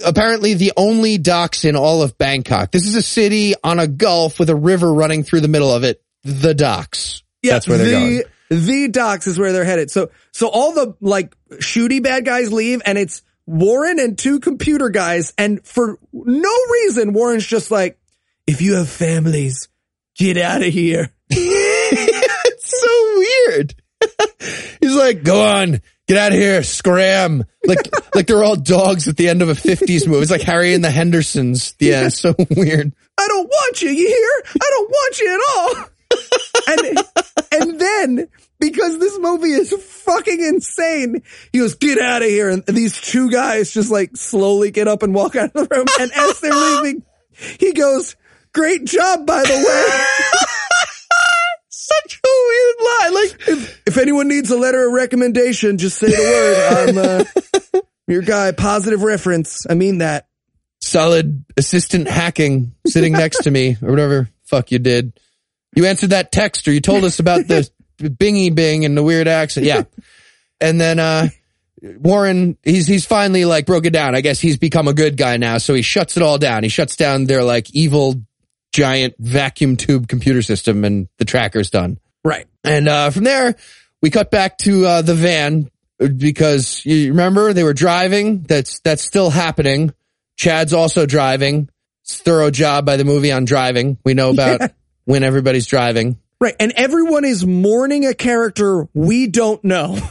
apparently 0.05 0.53
the 0.53 0.73
only 0.75 1.17
docks 1.17 1.63
in 1.63 1.77
all 1.77 2.03
of 2.03 2.17
Bangkok. 2.17 2.71
This 2.71 2.85
is 2.85 2.95
a 2.95 3.01
city 3.01 3.53
on 3.63 3.79
a 3.79 3.87
gulf 3.87 4.39
with 4.39 4.49
a 4.49 4.55
river 4.55 4.93
running 4.93 5.23
through 5.23 5.39
the 5.39 5.47
middle 5.47 5.73
of 5.73 5.85
it. 5.85 6.03
The 6.25 6.53
docks. 6.53 7.23
Yeah, 7.41 7.53
that's 7.53 7.67
where 7.69 7.77
they're 7.77 7.87
the, 7.87 7.91
going. 7.91 8.23
The 8.49 8.87
docks 8.89 9.27
is 9.27 9.39
where 9.39 9.53
they're 9.53 9.63
headed. 9.63 9.89
So, 9.89 10.11
so 10.33 10.49
all 10.49 10.73
the 10.73 10.97
like 10.99 11.33
shooty 11.51 12.03
bad 12.03 12.25
guys 12.25 12.51
leave 12.51 12.81
and 12.85 12.97
it's 12.97 13.21
Warren 13.45 13.99
and 13.99 14.17
two 14.17 14.41
computer 14.41 14.89
guys. 14.89 15.33
And 15.37 15.65
for 15.65 15.97
no 16.11 16.55
reason, 16.71 17.13
Warren's 17.13 17.47
just 17.47 17.71
like, 17.71 17.97
if 18.45 18.61
you 18.61 18.75
have 18.75 18.89
families, 18.89 19.69
get 20.17 20.37
out 20.37 20.61
of 20.61 20.73
here. 20.73 21.13
it's 22.45 22.81
so 22.81 23.17
weird. 23.17 23.75
He's 24.79 24.95
like, 24.95 25.23
go 25.23 25.41
on, 25.45 25.81
get 26.07 26.17
out 26.17 26.31
of 26.31 26.37
here, 26.37 26.63
scram. 26.63 27.43
Like, 27.65 27.89
like 28.15 28.27
they're 28.27 28.43
all 28.43 28.55
dogs 28.55 29.07
at 29.07 29.17
the 29.17 29.29
end 29.29 29.41
of 29.41 29.49
a 29.49 29.53
50s 29.53 30.07
movie. 30.07 30.21
It's 30.21 30.31
like 30.31 30.41
Harry 30.41 30.73
and 30.73 30.83
the 30.83 30.91
Hendersons. 30.91 31.75
Yeah, 31.79 32.07
it's 32.07 32.19
so 32.19 32.35
weird. 32.55 32.93
I 33.17 33.27
don't 33.27 33.47
want 33.47 33.81
you. 33.81 33.89
You 33.89 34.07
hear? 34.07 34.51
I 34.55 34.69
don't 34.69 34.89
want 34.89 35.19
you 35.19 35.33
at 35.33 35.41
all. 35.57 35.89
and, 36.67 36.97
and 37.51 37.79
then 37.79 38.27
because 38.59 38.99
this 38.99 39.17
movie 39.19 39.51
is 39.51 39.71
fucking 39.71 40.39
insane, 40.39 41.21
he 41.51 41.59
goes, 41.59 41.75
get 41.75 41.99
out 41.99 42.21
of 42.21 42.27
here. 42.29 42.49
And 42.49 42.63
these 42.65 42.99
two 42.99 43.29
guys 43.29 43.71
just 43.71 43.91
like 43.91 44.15
slowly 44.15 44.71
get 44.71 44.87
up 44.87 45.03
and 45.03 45.13
walk 45.13 45.35
out 45.35 45.51
of 45.53 45.53
the 45.53 45.75
room. 45.75 45.87
And 45.99 46.11
as 46.11 46.39
they're 46.39 46.53
leaving, 46.53 47.03
he 47.59 47.73
goes, 47.73 48.15
great 48.53 48.85
job, 48.85 49.25
by 49.25 49.43
the 49.43 49.53
way. 49.53 50.46
Such 51.87 52.21
a 52.25 52.29
weird 52.47 52.75
line. 52.85 53.13
Like, 53.13 53.47
if, 53.47 53.81
if 53.87 53.97
anyone 53.97 54.27
needs 54.27 54.51
a 54.51 54.57
letter 54.57 54.87
of 54.87 54.93
recommendation, 54.93 55.77
just 55.77 55.97
say 55.97 56.07
the 56.07 56.93
word. 56.95 57.23
I'm, 57.73 57.79
uh, 57.79 57.81
your 58.07 58.21
guy, 58.21 58.51
positive 58.51 59.03
reference. 59.03 59.65
I 59.69 59.73
mean 59.73 59.99
that. 59.99 60.27
solid 60.81 61.45
assistant 61.55 62.07
hacking 62.09 62.73
sitting 62.85 63.13
next 63.13 63.43
to 63.43 63.51
me 63.51 63.77
or 63.81 63.89
whatever 63.89 64.29
fuck 64.43 64.71
you 64.71 64.79
did. 64.79 65.19
You 65.75 65.85
answered 65.85 66.09
that 66.11 66.31
text 66.31 66.67
or 66.67 66.71
you 66.71 66.81
told 66.81 67.03
us 67.03 67.19
about 67.19 67.47
the 67.47 67.69
bingy 67.99 68.53
bing 68.53 68.85
and 68.85 68.97
the 68.97 69.03
weird 69.03 69.27
accent. 69.27 69.65
Yeah. 69.65 69.83
And 70.59 70.81
then, 70.81 70.99
uh, 70.99 71.27
Warren, 71.81 72.57
he's, 72.63 72.87
he's 72.87 73.05
finally 73.05 73.45
like 73.45 73.65
broken 73.65 73.93
down. 73.93 74.15
I 74.15 74.21
guess 74.21 74.39
he's 74.39 74.57
become 74.57 74.87
a 74.87 74.93
good 74.93 75.15
guy 75.17 75.37
now. 75.37 75.59
So 75.59 75.73
he 75.73 75.83
shuts 75.83 76.17
it 76.17 76.23
all 76.23 76.37
down. 76.37 76.63
He 76.63 76.69
shuts 76.69 76.95
down 76.95 77.25
their 77.25 77.43
like 77.43 77.69
evil 77.75 78.15
giant 78.73 79.15
vacuum 79.19 79.75
tube 79.77 80.07
computer 80.07 80.41
system 80.41 80.83
and 80.83 81.07
the 81.17 81.25
tracker's 81.25 81.69
done. 81.69 81.99
Right. 82.23 82.45
And 82.63 82.87
uh, 82.87 83.09
from 83.11 83.23
there, 83.23 83.55
we 84.01 84.09
cut 84.09 84.29
back 84.31 84.57
to 84.59 84.85
uh, 84.85 85.01
the 85.01 85.15
van 85.15 85.69
because 85.99 86.85
you 86.85 87.09
remember 87.09 87.53
they 87.53 87.63
were 87.63 87.73
driving. 87.73 88.41
That's 88.43 88.79
that's 88.81 89.03
still 89.03 89.29
happening. 89.29 89.93
Chad's 90.35 90.73
also 90.73 91.05
driving. 91.05 91.69
It's 92.03 92.19
a 92.19 92.23
thorough 92.23 92.51
job 92.51 92.85
by 92.85 92.97
the 92.97 93.05
movie 93.05 93.31
on 93.31 93.45
driving. 93.45 93.97
We 94.05 94.13
know 94.13 94.29
about 94.31 94.59
Yeah. 94.61 94.67
when 95.05 95.23
everybody's 95.23 95.65
driving. 95.67 96.19
Right. 96.39 96.55
And 96.59 96.71
everyone 96.75 97.25
is 97.25 97.45
mourning 97.45 98.05
a 98.05 98.13
character 98.13 98.87
we 98.93 99.27
don't 99.27 99.63
know. 99.63 99.97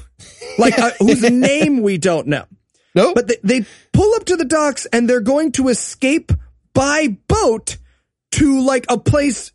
Like, 0.59 0.79
uh, 0.79 0.93
whose 0.99 1.21
name 1.31 1.83
we 1.83 1.99
don't 1.99 2.29
know. 2.29 2.47
Nope. 2.95 3.15
But 3.15 3.29
they, 3.29 3.37
they 3.45 3.67
pull 3.93 4.15
up 4.15 4.25
to 4.25 4.37
the 4.37 4.47
docks 4.47 4.87
and 4.87 5.07
they're 5.09 5.21
going 5.21 5.53
to 5.53 5.69
escape 5.69 6.33
by 6.73 7.09
boat 7.29 7.77
to 8.37 8.61
like 8.61 8.87
a 8.89 8.99
place 8.99 9.53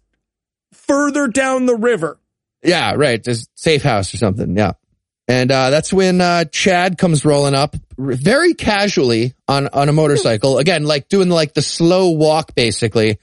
further 0.73 1.27
down 1.27 1.65
the 1.65 1.75
river. 1.75 2.19
yeah, 2.63 2.93
right. 2.95 3.23
Just 3.23 3.49
safe 3.55 3.81
house 3.83 4.13
or 4.13 4.17
something. 4.17 4.55
Yeah. 4.55 4.73
And 5.27 5.51
uh, 5.51 5.69
that's 5.69 5.93
when 5.93 6.19
uh, 6.19 6.45
Chad 6.45 6.97
comes 6.97 7.23
rolling 7.23 7.53
up 7.53 7.75
very 7.97 8.53
casually 8.53 9.33
on 9.47 9.67
on 9.69 9.87
a 9.87 9.93
motorcycle. 9.93 10.57
Again, 10.57 10.83
like 10.83 11.07
doing 11.07 11.29
like 11.29 11.53
the 11.53 11.61
slow 11.61 12.09
walk, 12.11 12.53
basically. 12.55 13.17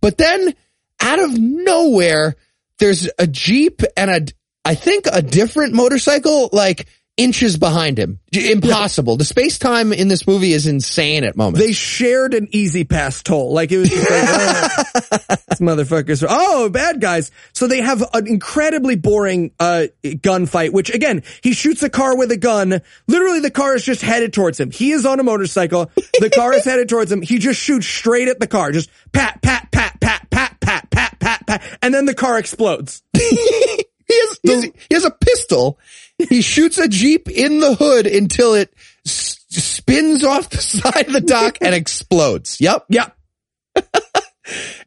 But 0.00 0.16
then 0.16 0.54
out 1.00 1.18
of 1.18 1.38
nowhere, 1.38 2.36
there's 2.78 3.10
a 3.18 3.26
jeep 3.26 3.82
and 3.96 4.10
a 4.10 4.26
I 4.64 4.74
think 4.74 5.06
a 5.12 5.20
different 5.20 5.74
motorcycle 5.74 6.48
like 6.52 6.86
inches 7.16 7.58
behind 7.58 7.98
him. 7.98 8.18
Impossible. 8.32 9.16
The 9.16 9.24
space 9.24 9.58
time 9.58 9.92
in 9.92 10.08
this 10.08 10.26
movie 10.26 10.52
is 10.52 10.66
insane 10.66 11.24
at 11.24 11.36
moments. 11.36 11.60
They 11.60 11.72
shared 11.72 12.32
an 12.34 12.48
easy 12.52 12.84
pass 12.84 13.22
toll. 13.22 13.52
Like 13.52 13.70
it 13.72 13.78
was 13.78 13.90
just 13.90 14.10
like, 14.10 14.22
oh, 14.24 15.36
motherfuckers. 15.60 16.24
Oh, 16.26 16.70
bad 16.70 17.00
guys. 17.00 17.30
So 17.52 17.66
they 17.66 17.82
have 17.82 18.02
an 18.14 18.26
incredibly 18.26 18.96
boring, 18.96 19.52
uh, 19.60 19.86
gunfight, 20.02 20.72
which 20.72 20.88
again, 20.94 21.22
he 21.42 21.52
shoots 21.52 21.82
a 21.82 21.90
car 21.90 22.16
with 22.16 22.30
a 22.30 22.36
gun. 22.38 22.80
Literally 23.06 23.40
the 23.40 23.50
car 23.50 23.74
is 23.74 23.84
just 23.84 24.00
headed 24.02 24.32
towards 24.32 24.58
him. 24.58 24.70
He 24.70 24.92
is 24.92 25.04
on 25.04 25.20
a 25.20 25.22
motorcycle. 25.22 25.90
The 26.20 26.30
car 26.30 26.52
is 26.54 26.64
headed 26.64 26.88
towards 26.88 27.12
him. 27.12 27.20
He 27.22 27.38
just 27.38 27.60
shoots 27.60 27.86
straight 27.86 28.28
at 28.28 28.40
the 28.40 28.46
car. 28.46 28.72
Just 28.72 28.88
pat, 29.12 29.42
pat, 29.42 29.68
pat, 29.72 30.00
pat, 30.00 30.26
pat, 30.30 30.58
pat, 30.60 30.90
pat, 30.90 31.20
pat, 31.20 31.46
pat. 31.46 31.62
And 31.82 31.92
then 31.92 32.06
the 32.06 32.14
car 32.14 32.38
explodes. 32.38 33.02
he 33.12 33.20
has, 34.08 34.38
he's- 34.42 34.64
he 34.88 34.94
has 34.94 35.04
a 35.04 35.10
pistol. 35.50 35.78
He 36.18 36.42
shoots 36.42 36.78
a 36.78 36.88
Jeep 36.88 37.28
in 37.30 37.60
the 37.60 37.74
hood 37.74 38.06
until 38.06 38.54
it 38.54 38.72
s- 39.06 39.38
spins 39.48 40.22
off 40.24 40.50
the 40.50 40.58
side 40.60 41.06
of 41.06 41.12
the 41.12 41.20
dock 41.20 41.58
and 41.60 41.74
explodes. 41.74 42.60
Yep. 42.60 42.86
Yep. 42.88 43.16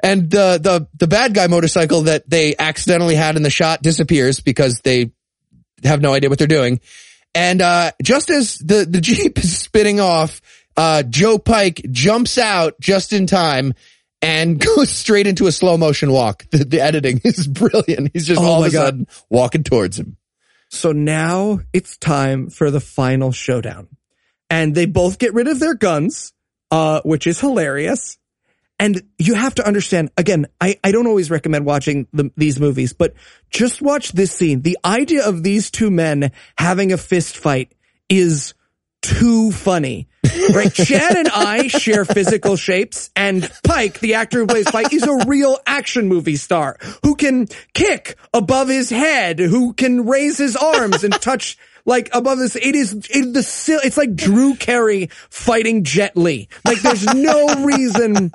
And 0.02 0.30
the, 0.30 0.60
the, 0.62 0.88
the 1.00 1.08
bad 1.08 1.34
guy 1.34 1.48
motorcycle 1.48 2.02
that 2.02 2.30
they 2.30 2.54
accidentally 2.60 3.16
had 3.16 3.38
in 3.38 3.44
the 3.44 3.50
shot 3.50 3.82
disappears 3.82 4.42
because 4.42 4.82
they 4.82 5.12
have 5.86 6.02
no 6.02 6.12
idea 6.14 6.30
what 6.30 6.38
they're 6.38 6.48
doing. 6.50 6.82
And, 7.34 7.62
uh, 7.62 7.92
just 8.02 8.30
as 8.30 8.58
the, 8.58 8.84
the 8.84 9.00
Jeep 9.02 9.38
is 9.38 9.58
spinning 9.58 10.02
off, 10.02 10.42
uh, 10.76 11.04
Joe 11.04 11.38
Pike 11.38 11.82
jumps 11.92 12.38
out 12.38 12.74
just 12.82 13.14
in 13.14 13.26
time 13.26 13.74
and 14.22 14.60
goes 14.60 14.90
straight 14.90 15.28
into 15.28 15.48
a 15.48 15.52
slow 15.54 15.78
motion 15.78 16.12
walk. 16.12 16.46
The, 16.52 16.66
the 16.66 16.82
editing 16.82 17.22
is 17.24 17.48
brilliant. 17.48 18.10
He's 18.12 18.28
just 18.28 18.42
Oh 18.42 18.46
all 18.46 18.66
of 18.66 18.70
a 18.70 18.74
God. 18.74 18.84
sudden 18.86 19.08
walking 19.30 19.64
towards 19.64 19.98
him. 19.98 20.18
So 20.74 20.92
now 20.92 21.60
it's 21.72 21.98
time 21.98 22.50
for 22.50 22.72
the 22.72 22.80
final 22.80 23.32
showdown. 23.32 23.90
And 24.50 24.74
they 24.74 24.88
both 24.88 25.20
get 25.20 25.36
rid 25.36 25.48
of 25.48 25.60
their 25.60 25.76
guns, 25.76 26.34
uh, 26.72 27.02
which 27.06 27.28
is 27.28 27.40
hilarious. 27.40 28.18
And 28.80 29.04
you 29.20 29.36
have 29.36 29.54
to 29.56 29.68
understand, 29.68 30.10
again, 30.18 30.48
I, 30.60 30.80
I 30.84 30.92
don't 30.92 31.06
always 31.06 31.30
recommend 31.30 31.68
watching 31.68 32.08
the, 32.12 32.32
these 32.36 32.60
movies, 32.60 32.92
but 32.92 33.14
just 33.52 33.84
watch 33.84 34.14
this 34.14 34.32
scene. 34.32 34.64
The 34.64 34.80
idea 34.84 35.28
of 35.28 35.44
these 35.44 35.70
two 35.70 35.92
men 35.92 36.32
having 36.58 36.92
a 36.92 36.98
fist 36.98 37.38
fight 37.38 37.76
is 38.10 38.56
too 39.04 39.52
funny. 39.52 40.08
Right? 40.54 40.74
Chad 40.74 41.18
and 41.18 41.28
I 41.28 41.68
share 41.68 42.06
physical 42.06 42.56
shapes 42.56 43.10
and 43.16 43.50
Pike, 43.64 44.00
the 44.00 44.16
actor 44.16 44.40
who 44.40 44.48
plays 44.48 44.70
Pike, 44.70 44.94
is 44.94 45.04
a 45.04 45.26
real 45.28 45.58
action 45.66 46.08
movie 46.08 46.36
star 46.36 46.78
who 47.04 47.16
can 47.16 47.48
kick 47.74 48.18
above 48.34 48.70
his 48.70 48.90
head, 48.90 49.40
who 49.40 49.74
can 49.74 50.06
raise 50.06 50.38
his 50.38 50.56
arms 50.56 51.04
and 51.04 51.14
touch 51.14 51.58
like 51.86 52.10
above 52.14 52.40
this. 52.40 52.56
It 52.56 52.76
is, 52.76 52.94
it, 52.94 53.34
the, 53.34 53.82
it's 53.84 53.98
like 53.98 54.16
Drew 54.16 54.56
Carey 54.56 55.10
fighting 55.30 55.84
Jet 55.84 56.16
Li. 56.16 56.48
Like 56.66 56.82
there's 56.82 57.06
no 57.14 57.66
reason 57.66 58.32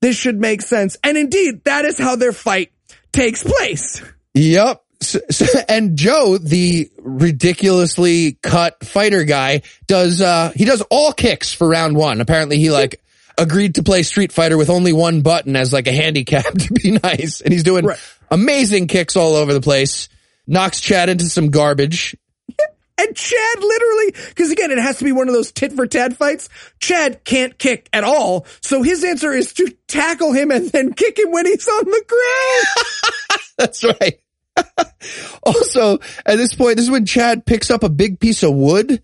this 0.00 0.16
should 0.16 0.40
make 0.40 0.62
sense. 0.62 0.96
And 1.02 1.16
indeed, 1.16 1.64
that 1.64 1.84
is 1.84 1.98
how 1.98 2.16
their 2.16 2.32
fight 2.32 2.72
takes 3.12 3.42
place. 3.42 4.02
Yep. 4.34 4.82
So, 5.00 5.20
so, 5.30 5.46
and 5.68 5.96
Joe, 5.96 6.38
the 6.38 6.90
ridiculously 6.98 8.32
cut 8.42 8.84
fighter 8.84 9.24
guy, 9.24 9.62
does 9.86 10.20
uh 10.20 10.50
he 10.54 10.64
does 10.64 10.82
all 10.90 11.12
kicks 11.12 11.52
for 11.52 11.68
round 11.68 11.96
one. 11.96 12.20
Apparently, 12.20 12.58
he 12.58 12.70
like 12.70 13.00
agreed 13.36 13.76
to 13.76 13.82
play 13.84 14.02
Street 14.02 14.32
Fighter 14.32 14.56
with 14.56 14.70
only 14.70 14.92
one 14.92 15.20
button 15.22 15.54
as 15.54 15.72
like 15.72 15.86
a 15.86 15.92
handicap 15.92 16.44
to 16.58 16.72
be 16.74 16.98
nice, 17.02 17.40
and 17.40 17.52
he's 17.52 17.62
doing 17.62 17.84
Right. 17.84 17.98
amazing 18.30 18.88
kicks 18.88 19.14
all 19.16 19.34
over 19.34 19.52
the 19.54 19.60
place. 19.60 20.08
Knocks 20.46 20.80
Chad 20.80 21.08
into 21.08 21.26
some 21.26 21.50
garbage. 21.50 22.16
And 23.00 23.14
Chad 23.14 23.58
literally, 23.60 24.12
because 24.30 24.50
again, 24.50 24.72
it 24.72 24.78
has 24.80 24.98
to 24.98 25.04
be 25.04 25.12
one 25.12 25.28
of 25.28 25.32
those 25.34 25.52
tit 25.52 25.72
for 25.72 25.86
tat 25.86 26.16
fights. 26.16 26.48
Chad 26.80 27.22
can't 27.22 27.56
kick 27.56 27.88
at 27.92 28.02
all. 28.02 28.44
So 28.60 28.82
his 28.82 29.04
answer 29.04 29.30
is 29.30 29.52
to 29.52 29.72
tackle 29.86 30.32
him 30.32 30.50
and 30.50 30.68
then 30.70 30.92
kick 30.94 31.16
him 31.16 31.30
when 31.30 31.46
he's 31.46 31.68
on 31.68 31.84
the 31.84 32.04
ground. 32.08 33.40
That's 33.56 33.84
right. 33.84 34.18
also, 35.42 35.98
at 36.26 36.36
this 36.36 36.54
point, 36.54 36.76
this 36.76 36.86
is 36.86 36.90
when 36.90 37.06
Chad 37.06 37.46
picks 37.46 37.70
up 37.70 37.82
a 37.82 37.88
big 37.88 38.20
piece 38.20 38.42
of 38.42 38.54
wood 38.54 39.02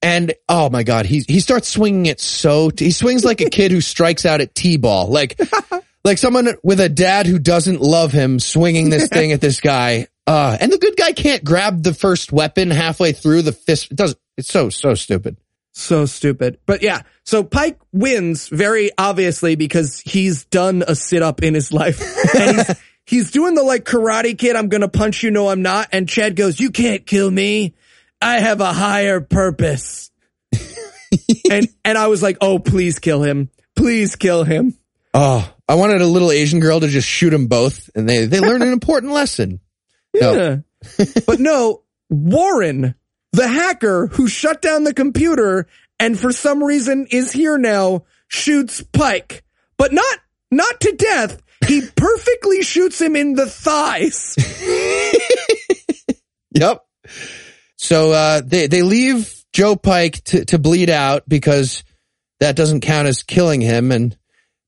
and 0.00 0.32
oh 0.48 0.70
my 0.70 0.82
God, 0.82 1.06
he, 1.06 1.24
he 1.26 1.40
starts 1.40 1.68
swinging 1.68 2.06
it 2.06 2.20
so, 2.20 2.70
he 2.76 2.90
swings 2.90 3.24
like 3.24 3.40
a 3.40 3.50
kid 3.50 3.72
who 3.72 3.80
strikes 3.80 4.24
out 4.24 4.40
at 4.40 4.54
T-ball. 4.54 5.08
Like, 5.08 5.40
like 6.04 6.18
someone 6.18 6.48
with 6.62 6.80
a 6.80 6.88
dad 6.88 7.26
who 7.26 7.38
doesn't 7.38 7.80
love 7.80 8.12
him 8.12 8.38
swinging 8.38 8.90
this 8.90 9.08
thing 9.08 9.32
at 9.32 9.40
this 9.40 9.60
guy. 9.60 10.06
Uh, 10.26 10.56
and 10.60 10.70
the 10.70 10.78
good 10.78 10.96
guy 10.96 11.12
can't 11.12 11.42
grab 11.42 11.82
the 11.82 11.94
first 11.94 12.32
weapon 12.32 12.70
halfway 12.70 13.12
through 13.12 13.42
the 13.42 13.52
fist. 13.52 13.90
It 13.90 13.96
doesn't, 13.96 14.18
it's 14.36 14.52
so, 14.52 14.68
so 14.68 14.94
stupid. 14.94 15.36
So 15.72 16.06
stupid. 16.06 16.58
But 16.66 16.82
yeah, 16.82 17.02
so 17.24 17.44
Pike 17.44 17.78
wins 17.92 18.48
very 18.48 18.90
obviously 18.98 19.54
because 19.54 20.00
he's 20.00 20.44
done 20.46 20.82
a 20.86 20.94
sit 20.94 21.22
up 21.22 21.42
in 21.42 21.54
his 21.54 21.72
life. 21.72 22.00
He's, 23.08 23.30
doing 23.30 23.54
the 23.54 23.62
like 23.62 23.84
karate 23.84 24.36
kid, 24.36 24.54
I'm 24.54 24.68
gonna 24.68 24.88
punch 24.88 25.22
you, 25.22 25.30
no, 25.30 25.48
I'm 25.48 25.62
not. 25.62 25.88
And 25.92 26.08
Chad 26.08 26.36
goes, 26.36 26.60
You 26.60 26.70
can't 26.70 27.06
kill 27.06 27.30
me. 27.30 27.74
I 28.20 28.40
have 28.40 28.60
a 28.60 28.72
higher 28.72 29.20
purpose. 29.20 30.10
and 31.50 31.68
and 31.84 31.96
I 31.96 32.08
was 32.08 32.22
like, 32.22 32.36
Oh, 32.40 32.58
please 32.58 32.98
kill 32.98 33.22
him. 33.22 33.50
Please 33.74 34.16
kill 34.16 34.44
him. 34.44 34.74
Oh, 35.14 35.50
I 35.68 35.74
wanted 35.76 36.02
a 36.02 36.06
little 36.06 36.30
Asian 36.30 36.60
girl 36.60 36.80
to 36.80 36.88
just 36.88 37.08
shoot 37.08 37.30
them 37.30 37.46
both 37.46 37.88
and 37.94 38.08
they, 38.08 38.26
they 38.26 38.40
learned 38.40 38.62
an 38.62 38.72
important 38.72 39.12
lesson. 39.12 39.60
No. 40.14 40.32
Yeah. 40.34 41.04
but 41.26 41.40
no, 41.40 41.82
Warren, 42.10 42.94
the 43.32 43.48
hacker 43.48 44.08
who 44.08 44.28
shut 44.28 44.62
down 44.62 44.84
the 44.84 44.94
computer 44.94 45.66
and 45.98 46.18
for 46.18 46.32
some 46.32 46.62
reason 46.62 47.06
is 47.10 47.32
here 47.32 47.58
now, 47.58 48.04
shoots 48.28 48.82
Pike, 48.82 49.44
but 49.76 49.92
not, 49.92 50.18
not 50.50 50.80
to 50.80 50.92
death. 50.92 51.42
He 51.66 51.82
perfectly 51.96 52.62
shoots 52.62 53.00
him 53.00 53.16
in 53.16 53.34
the 53.34 53.46
thighs. 53.46 54.36
Yep. 56.58 56.84
So, 57.76 58.12
uh, 58.12 58.40
they, 58.44 58.66
they 58.66 58.82
leave 58.82 59.44
Joe 59.52 59.76
Pike 59.76 60.24
to, 60.24 60.44
to 60.46 60.58
bleed 60.58 60.90
out 60.90 61.28
because 61.28 61.84
that 62.40 62.56
doesn't 62.56 62.80
count 62.80 63.08
as 63.08 63.22
killing 63.22 63.60
him. 63.60 63.92
And 63.92 64.16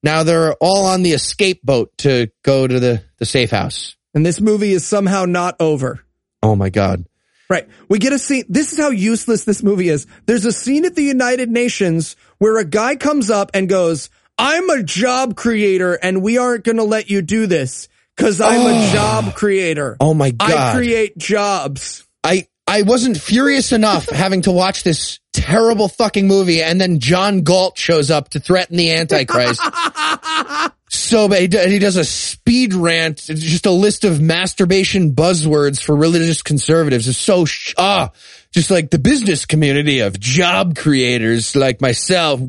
now 0.03 0.23
they're 0.23 0.55
all 0.55 0.87
on 0.87 1.03
the 1.03 1.13
escape 1.13 1.63
boat 1.63 1.93
to 1.99 2.31
go 2.45 2.67
to 2.67 2.81
the, 2.81 3.03
the 3.19 3.27
safe 3.27 3.51
house. 3.51 3.97
And 4.15 4.25
this 4.25 4.41
movie 4.41 4.73
is 4.73 4.87
somehow 4.87 5.25
not 5.25 5.57
over. 5.61 6.05
Oh 6.43 6.57
my 6.57 6.71
God. 6.71 7.05
Right. 7.49 7.69
We 7.89 7.99
get 7.99 8.13
a 8.13 8.19
scene. 8.19 8.45
This 8.49 8.73
is 8.73 8.79
how 8.79 8.91
useless 8.91 9.45
this 9.45 9.63
movie 9.63 9.89
is. 9.89 10.07
There's 10.27 10.45
a 10.45 10.53
scene 10.53 10.85
at 10.85 10.95
the 10.95 11.03
United 11.03 11.51
Nations 11.51 12.15
where 12.39 12.59
a 12.59 12.65
guy 12.65 12.95
comes 12.95 13.29
up 13.29 13.51
and 13.55 13.69
goes, 13.69 14.09
I'm 14.41 14.71
a 14.71 14.83
job 14.83 15.37
creator 15.37 15.95
and 15.95 16.23
we 16.23 16.39
aren't 16.39 16.65
going 16.65 16.79
to 16.79 16.85
let 16.85 17.11
you 17.11 17.21
do 17.21 17.47
this 17.47 17.89
because 18.17 18.41
I'm 18.41 18.63
a 18.63 18.91
job 18.91 19.35
creator. 19.35 19.97
Oh 20.01 20.15
my 20.15 20.31
God. 20.31 20.51
I 20.51 20.75
create 20.75 21.19
jobs. 21.19 22.07
I 22.25 22.47
I 22.67 22.83
wasn't 22.83 23.19
furious 23.21 23.73
enough 23.73 24.09
having 24.11 24.43
to 24.43 24.53
watch 24.53 24.83
this 24.83 25.19
terrible 25.33 25.89
fucking 25.89 26.27
movie, 26.27 26.63
and 26.63 26.81
then 26.81 27.01
John 27.01 27.43
Galt 27.43 27.77
shows 27.77 28.11
up 28.11 28.31
to 28.31 28.41
threaten 28.41 28.77
the 28.77 28.93
Antichrist. 28.93 29.61
so 30.89 31.29
bad. 31.29 31.53
He 31.53 31.73
He 31.73 31.79
does 31.79 31.97
a 31.97 32.05
speed 32.05 32.75
rant, 32.75 33.29
it's 33.29 33.43
just 33.43 33.67
a 33.67 33.71
list 33.71 34.05
of 34.05 34.21
masturbation 34.21 35.13
buzzwords 35.13 35.83
for 35.83 35.97
religious 35.97 36.43
conservatives. 36.43 37.09
It's 37.09 37.19
so 37.19 37.45
sh- 37.45 37.75
ah, 37.77 38.13
just 38.53 38.71
like 38.71 38.91
the 38.91 38.99
business 38.99 39.47
community 39.47 40.01
of 40.01 40.19
job 40.19 40.77
creators 40.77 41.55
like 41.55 41.81
myself, 41.81 42.41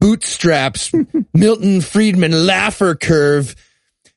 bootstraps, 0.00 0.92
Milton 1.34 1.80
Friedman, 1.80 2.32
Laffer 2.32 2.98
curve. 2.98 3.54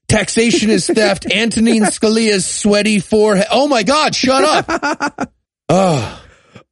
Taxation 0.08 0.70
is 0.70 0.88
theft. 0.88 1.26
Antonin 1.34 1.84
Scalia's 1.84 2.45
sweaty 2.45 2.99
forehead. 2.99 3.48
Oh 3.52 3.68
my 3.68 3.84
God, 3.84 4.16
shut 4.16 4.44
up. 4.70 5.32
Oh, 5.74 6.18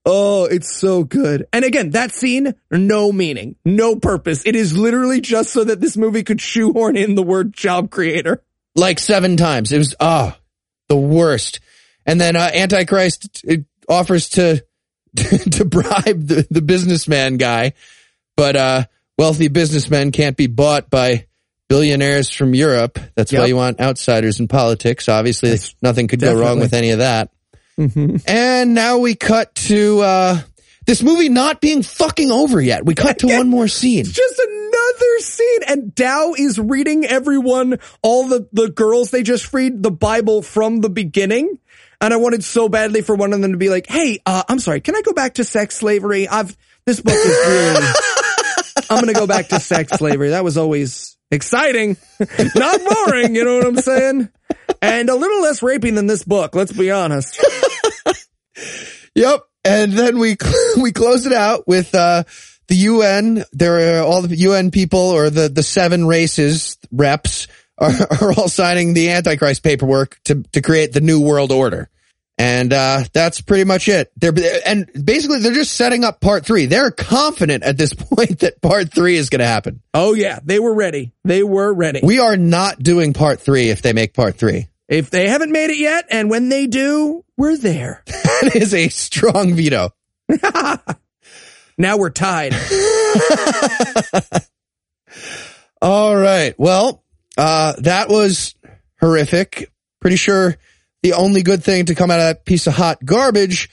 Oh, 0.06 0.46
it's 0.46 0.76
so 0.76 1.04
good. 1.06 1.46
And 1.54 1.64
again, 1.64 1.92
that 1.92 2.12
scene, 2.12 2.54
no 2.72 3.12
meaning, 3.14 3.56
no 3.64 3.96
purpose. 3.96 4.44
It 4.46 4.56
is 4.56 4.76
literally 4.78 5.22
just 5.22 5.52
so 5.54 5.64
that 5.64 5.80
this 5.80 5.96
movie 5.96 6.24
could 6.24 6.42
shoehorn 6.42 6.98
in 6.98 7.16
the 7.16 7.22
word 7.24 7.54
job 7.54 7.92
creator. 7.92 8.44
like 8.76 9.00
seven 9.00 9.38
times. 9.38 9.72
It 9.72 9.78
was, 9.78 9.96
ah, 10.00 10.38
the 10.88 10.98
worst. 10.98 11.60
And 12.06 12.20
then, 12.20 12.36
uh, 12.36 12.50
Antichrist 12.54 13.42
it 13.46 13.66
offers 13.88 14.30
to, 14.30 14.66
to 15.16 15.66
bribe 15.66 16.28
the, 16.28 16.48
the 16.50 16.62
businessman 16.62 17.38
guy, 17.38 17.74
but, 18.36 18.56
uh, 18.56 18.84
wealthy 19.20 19.50
businessmen 19.50 20.14
can't 20.14 20.38
be 20.38 20.48
bought 20.48 20.90
by 20.90 21.28
billionaires 21.68 22.30
from 22.30 22.56
Europe. 22.56 22.98
That's 23.16 23.34
why 23.34 23.46
you 23.48 23.58
want 23.58 23.82
outsiders 23.82 24.40
in 24.40 24.48
politics. 24.48 25.10
Obviously, 25.10 25.58
nothing 25.82 26.08
could 26.08 26.22
go 26.22 26.40
wrong 26.40 26.58
with 26.60 26.74
any 26.74 26.92
of 26.92 27.00
that. 27.00 27.30
And 28.26 28.74
now 28.74 29.00
we 29.00 29.16
cut 29.16 29.54
to, 29.56 30.00
uh, 30.00 30.42
this 30.86 31.04
movie 31.04 31.30
not 31.30 31.62
being 31.62 31.84
fucking 31.84 32.32
over 32.32 32.60
yet. 32.62 32.86
We 32.86 32.96
cut 32.96 33.20
to 33.20 33.28
one 33.28 33.50
more 33.50 33.68
scene. 33.68 34.06
Just 34.06 34.40
another 34.40 35.20
scene. 35.20 35.60
And 35.68 35.94
Dow 35.94 36.34
is 36.38 36.58
reading 36.58 37.06
everyone, 37.06 37.80
all 38.02 38.28
the, 38.28 38.48
the 38.54 38.70
girls 38.70 39.12
they 39.12 39.22
just 39.22 39.46
freed, 39.46 39.84
the 39.84 39.92
Bible 39.92 40.42
from 40.42 40.80
the 40.80 40.90
beginning. 40.90 41.60
And 42.02 42.14
I 42.14 42.18
wanted 42.18 42.44
so 42.44 42.70
badly 42.70 43.02
for 43.02 43.16
one 43.16 43.34
of 43.34 43.42
them 43.42 43.52
to 43.52 43.58
be 43.58 43.70
like, 43.70 43.86
Hey, 43.86 44.20
uh, 44.26 44.44
I'm 44.48 44.60
sorry. 44.60 44.80
Can 44.80 44.96
I 44.96 45.02
go 45.02 45.12
back 45.12 45.36
to 45.36 45.44
sex 45.44 45.76
slavery? 45.76 46.28
I've, 46.28 46.58
this 46.86 47.02
book 47.02 47.14
is 47.14 47.48
really, 47.48 47.86
I'm 48.90 49.02
going 49.02 49.14
to 49.14 49.20
go 49.20 49.28
back 49.28 49.50
to 49.50 49.60
sex 49.60 49.92
slavery. 49.98 50.30
That 50.30 50.44
was 50.44 50.58
always 50.58 51.18
exciting, 51.32 51.98
not 52.56 52.80
boring. 52.82 53.36
You 53.36 53.46
know 53.46 53.58
what 53.58 53.68
I'm 53.68 53.78
saying? 53.78 54.30
And 54.82 55.10
a 55.10 55.16
little 55.16 55.42
less 55.42 55.62
raping 55.62 55.96
than 55.96 56.08
this 56.08 56.24
book. 56.24 56.56
Let's 56.56 56.72
be 56.72 56.92
honest. 56.92 57.40
Yep. 59.16 59.42
And 59.66 59.92
then 59.94 60.18
we 60.20 60.38
we 60.82 60.92
close 60.92 61.26
it 61.26 61.34
out 61.34 61.68
with 61.68 61.94
uh 61.94 62.24
the 62.68 62.76
UN. 62.76 63.44
There 63.52 64.00
are 64.00 64.04
all 64.04 64.22
the 64.22 64.36
UN 64.36 64.72
people 64.72 65.00
or 65.00 65.30
the 65.30 65.50
the 65.50 65.64
seven 65.64 66.06
races 66.06 66.78
reps 66.92 67.48
are, 67.78 67.92
are 68.22 68.34
all 68.34 68.48
signing 68.48 68.94
the 68.94 69.10
Antichrist 69.10 69.64
paperwork 69.64 70.20
to 70.26 70.44
to 70.54 70.62
create 70.62 70.94
the 70.94 71.02
new 71.02 71.22
world 71.22 71.52
order. 71.52 71.90
And 72.40 72.72
uh 72.72 73.04
that's 73.12 73.42
pretty 73.42 73.66
much 73.66 73.90
it. 73.90 74.12
They're 74.16 74.34
and 74.66 74.90
basically 75.06 75.40
they're 75.40 75.54
just 75.54 75.74
setting 75.74 76.06
up 76.06 76.22
part 76.22 76.46
3. 76.46 76.68
They're 76.68 76.90
confident 76.90 77.64
at 77.64 77.78
this 77.78 77.94
point 77.96 78.40
that 78.40 78.62
part 78.62 78.94
3 78.94 79.18
is 79.18 79.30
going 79.30 79.42
to 79.42 79.46
happen. 79.46 79.82
Oh 79.94 80.14
yeah, 80.14 80.40
they 80.44 80.58
were 80.58 80.74
ready. 80.74 81.12
They 81.26 81.44
were 81.44 81.74
ready. 81.74 82.00
We 82.02 82.20
are 82.20 82.38
not 82.38 82.82
doing 82.82 83.12
part 83.14 83.42
3 83.42 83.70
if 83.70 83.82
they 83.82 83.92
make 83.92 84.14
part 84.14 84.38
3. 84.38 84.68
If 84.88 85.10
they 85.10 85.28
haven't 85.28 85.52
made 85.52 85.70
it 85.70 85.78
yet, 85.78 86.06
and 86.10 86.30
when 86.32 86.50
they 86.50 86.66
do, 86.66 87.24
we're 87.38 87.58
there. 87.58 88.04
That 88.40 88.56
is 88.56 88.74
a 88.74 88.88
strong 88.88 89.54
veto. 89.54 89.90
Now 91.80 91.96
we're 91.96 92.10
tied. 92.10 92.54
All 95.82 96.14
right. 96.14 96.54
Well, 96.60 97.06
uh, 97.38 97.74
that 97.80 98.10
was 98.10 98.54
horrific. 99.00 99.72
Pretty 100.02 100.18
sure 100.18 100.58
the 101.04 101.14
only 101.14 101.44
good 101.44 101.64
thing 101.64 101.86
to 101.86 101.96
come 101.96 102.12
out 102.12 102.20
of 102.20 102.26
that 102.26 102.46
piece 102.46 102.68
of 102.68 102.74
hot 102.74 103.04
garbage 103.04 103.70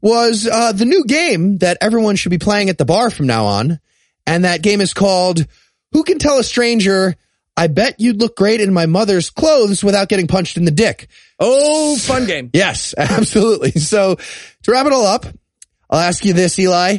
was, 0.00 0.48
uh, 0.50 0.72
the 0.72 0.86
new 0.86 1.04
game 1.04 1.58
that 1.58 1.78
everyone 1.80 2.16
should 2.16 2.30
be 2.30 2.38
playing 2.38 2.70
at 2.70 2.78
the 2.78 2.84
bar 2.84 3.10
from 3.10 3.26
now 3.26 3.44
on. 3.44 3.80
And 4.26 4.44
that 4.44 4.62
game 4.62 4.80
is 4.80 4.94
called 4.94 5.44
Who 5.92 6.04
Can 6.04 6.18
Tell 6.18 6.38
a 6.38 6.44
Stranger? 6.44 7.16
I 7.56 7.66
bet 7.66 8.00
you'd 8.00 8.20
look 8.20 8.36
great 8.36 8.60
in 8.60 8.72
my 8.72 8.86
mother's 8.86 9.28
clothes 9.28 9.84
without 9.84 10.08
getting 10.08 10.26
punched 10.26 10.56
in 10.56 10.64
the 10.64 10.70
dick. 10.70 11.08
Oh, 11.38 11.96
fun 11.96 12.26
game. 12.26 12.50
Yes, 12.54 12.94
absolutely. 12.98 13.72
So 13.72 14.14
to 14.14 14.70
wrap 14.70 14.86
it 14.86 14.92
all 14.92 15.06
up, 15.06 15.26
I'll 15.90 16.00
ask 16.00 16.24
you 16.24 16.32
this, 16.32 16.58
Eli, 16.58 16.98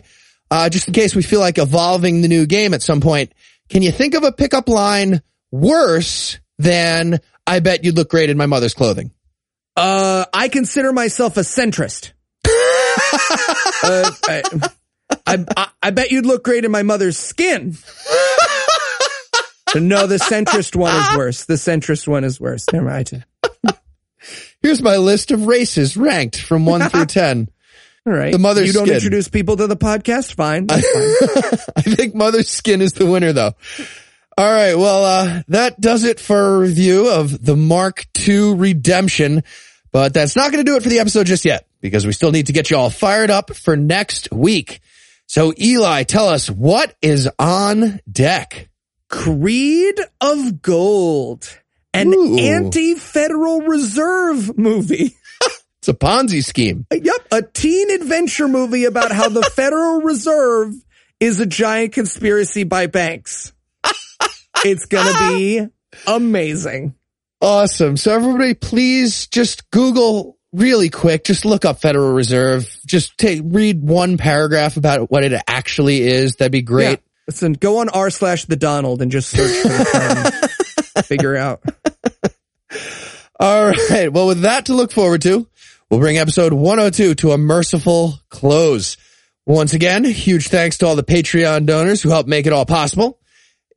uh, 0.51 0.69
just 0.69 0.87
in 0.87 0.93
case 0.93 1.15
we 1.15 1.23
feel 1.23 1.39
like 1.39 1.57
evolving 1.57 2.21
the 2.21 2.27
new 2.27 2.45
game 2.45 2.73
at 2.73 2.83
some 2.83 3.01
point. 3.01 3.33
Can 3.69 3.81
you 3.81 3.91
think 3.91 4.13
of 4.13 4.23
a 4.23 4.31
pickup 4.31 4.67
line 4.67 5.21
worse 5.49 6.37
than 6.59 7.19
I 7.47 7.59
bet 7.59 7.83
you'd 7.83 7.95
look 7.95 8.09
great 8.09 8.29
in 8.29 8.37
my 8.37 8.45
mother's 8.45 8.73
clothing? 8.73 9.11
Uh, 9.75 10.25
I 10.33 10.47
consider 10.49 10.91
myself 10.93 11.37
a 11.37 11.41
centrist. 11.41 12.11
uh, 12.45 14.11
I, 14.27 14.43
I, 15.25 15.45
I, 15.57 15.67
I 15.81 15.89
bet 15.91 16.11
you'd 16.11 16.25
look 16.25 16.43
great 16.43 16.65
in 16.65 16.71
my 16.71 16.83
mother's 16.83 17.17
skin. 17.17 17.77
no, 19.75 20.07
the 20.07 20.17
centrist 20.17 20.75
one 20.75 20.95
is 20.95 21.17
worse. 21.17 21.45
The 21.45 21.53
centrist 21.55 22.07
one 22.07 22.23
is 22.23 22.39
worse. 22.39 22.65
Never 22.73 22.85
mind. 22.85 23.25
Here's 24.61 24.81
my 24.81 24.97
list 24.97 25.31
of 25.31 25.47
races 25.47 25.97
ranked 25.97 26.39
from 26.41 26.65
one 26.65 26.87
through 26.89 27.05
10. 27.07 27.49
All 28.05 28.13
right. 28.13 28.31
The 28.33 28.39
mother's 28.39 28.67
You 28.67 28.73
don't 28.73 28.85
skin. 28.85 28.95
introduce 28.95 29.27
people 29.29 29.57
to 29.57 29.67
the 29.67 29.77
podcast? 29.77 30.35
Fine. 30.35 30.67
That's 30.67 30.87
fine. 30.87 31.73
I 31.77 31.81
think 31.81 32.15
mother's 32.15 32.49
skin 32.49 32.81
is 32.81 32.93
the 32.93 33.05
winner 33.05 33.31
though. 33.33 33.53
All 34.37 34.51
right. 34.51 34.75
Well, 34.75 35.03
uh, 35.05 35.41
that 35.49 35.79
does 35.79 36.03
it 36.03 36.19
for 36.19 36.55
a 36.55 36.59
review 36.59 37.09
of 37.09 37.43
the 37.43 37.55
Mark 37.55 38.05
II 38.27 38.55
redemption, 38.55 39.43
but 39.91 40.13
that's 40.13 40.35
not 40.35 40.51
going 40.51 40.63
to 40.63 40.69
do 40.69 40.77
it 40.77 40.83
for 40.83 40.89
the 40.89 40.99
episode 40.99 41.27
just 41.27 41.45
yet 41.45 41.67
because 41.81 42.05
we 42.05 42.13
still 42.13 42.31
need 42.31 42.47
to 42.47 42.53
get 42.53 42.69
you 42.69 42.77
all 42.77 42.89
fired 42.89 43.29
up 43.29 43.53
for 43.53 43.75
next 43.75 44.31
week. 44.31 44.79
So 45.27 45.53
Eli, 45.59 46.03
tell 46.03 46.29
us 46.29 46.49
what 46.49 46.95
is 47.01 47.29
on 47.39 47.99
deck. 48.09 48.69
Creed 49.09 49.99
of 50.21 50.61
Gold, 50.61 51.59
an 51.93 52.13
Ooh. 52.13 52.37
anti-Federal 52.37 53.61
Reserve 53.61 54.57
movie. 54.57 55.15
It's 55.79 55.87
a 55.87 55.95
Ponzi 55.95 56.45
scheme. 56.45 56.85
Yep, 56.93 57.27
a 57.31 57.41
teen 57.41 57.89
adventure 57.89 58.47
movie 58.47 58.85
about 58.85 59.11
how 59.11 59.29
the 59.29 59.41
Federal 59.55 60.01
Reserve 60.01 60.75
is 61.19 61.39
a 61.39 61.47
giant 61.47 61.93
conspiracy 61.93 62.63
by 62.63 62.85
banks. 62.85 63.51
It's 64.63 64.85
gonna 64.85 65.35
be 65.37 65.67
Amazing. 66.07 66.95
Awesome. 67.41 67.97
So 67.97 68.13
everybody, 68.13 68.53
please 68.53 69.27
just 69.27 69.69
Google 69.71 70.37
really 70.53 70.89
quick. 70.89 71.23
Just 71.23 71.45
look 71.45 71.65
up 71.65 71.81
Federal 71.81 72.13
Reserve. 72.13 72.69
Just 72.85 73.17
take, 73.17 73.41
read 73.43 73.81
one 73.81 74.17
paragraph 74.17 74.77
about 74.77 75.09
what 75.09 75.23
it 75.23 75.41
actually 75.47 76.01
is. 76.01 76.35
That'd 76.35 76.51
be 76.51 76.61
great. 76.61 76.99
Yeah. 76.99 77.05
Listen, 77.27 77.53
go 77.53 77.79
on 77.79 77.89
r 77.89 78.09
slash 78.09 78.45
the 78.45 78.55
Donald 78.55 79.01
and 79.01 79.11
just 79.11 79.29
search 79.29 79.61
for 79.61 79.69
the 79.69 80.41
term. 80.95 81.03
Figure 81.03 81.35
out. 81.35 81.63
All 83.39 83.67
right. 83.89 84.11
Well, 84.11 84.27
with 84.27 84.41
that 84.41 84.65
to 84.67 84.73
look 84.73 84.91
forward 84.91 85.21
to, 85.23 85.47
we'll 85.89 85.99
bring 85.99 86.17
episode 86.17 86.53
102 86.53 87.15
to 87.15 87.31
a 87.31 87.37
merciful 87.37 88.19
close. 88.29 88.97
Once 89.45 89.73
again, 89.73 90.03
huge 90.03 90.49
thanks 90.49 90.77
to 90.79 90.85
all 90.85 90.95
the 90.95 91.03
Patreon 91.03 91.65
donors 91.65 92.01
who 92.01 92.09
helped 92.09 92.29
make 92.29 92.45
it 92.45 92.53
all 92.53 92.65
possible. 92.65 93.20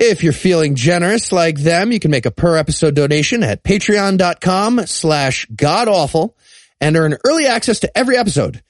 If 0.01 0.25
you're 0.25 0.33
feeling 0.33 0.75
generous 0.75 1.31
like 1.31 1.59
them, 1.59 1.93
you 1.93 2.01
can 2.01 2.11
make 2.11 2.27
a 2.27 2.33
per 2.33 2.57
episode 2.57 2.95
donation 2.97 3.45
at 3.45 3.63
patreon.com 3.63 4.87
slash 4.87 5.47
godawful 5.55 6.37
and 6.81 6.97
earn 6.97 7.17
early 7.25 7.47
access 7.47 7.81
to 7.81 7.97
every 7.97 8.17
episode. 8.17 8.63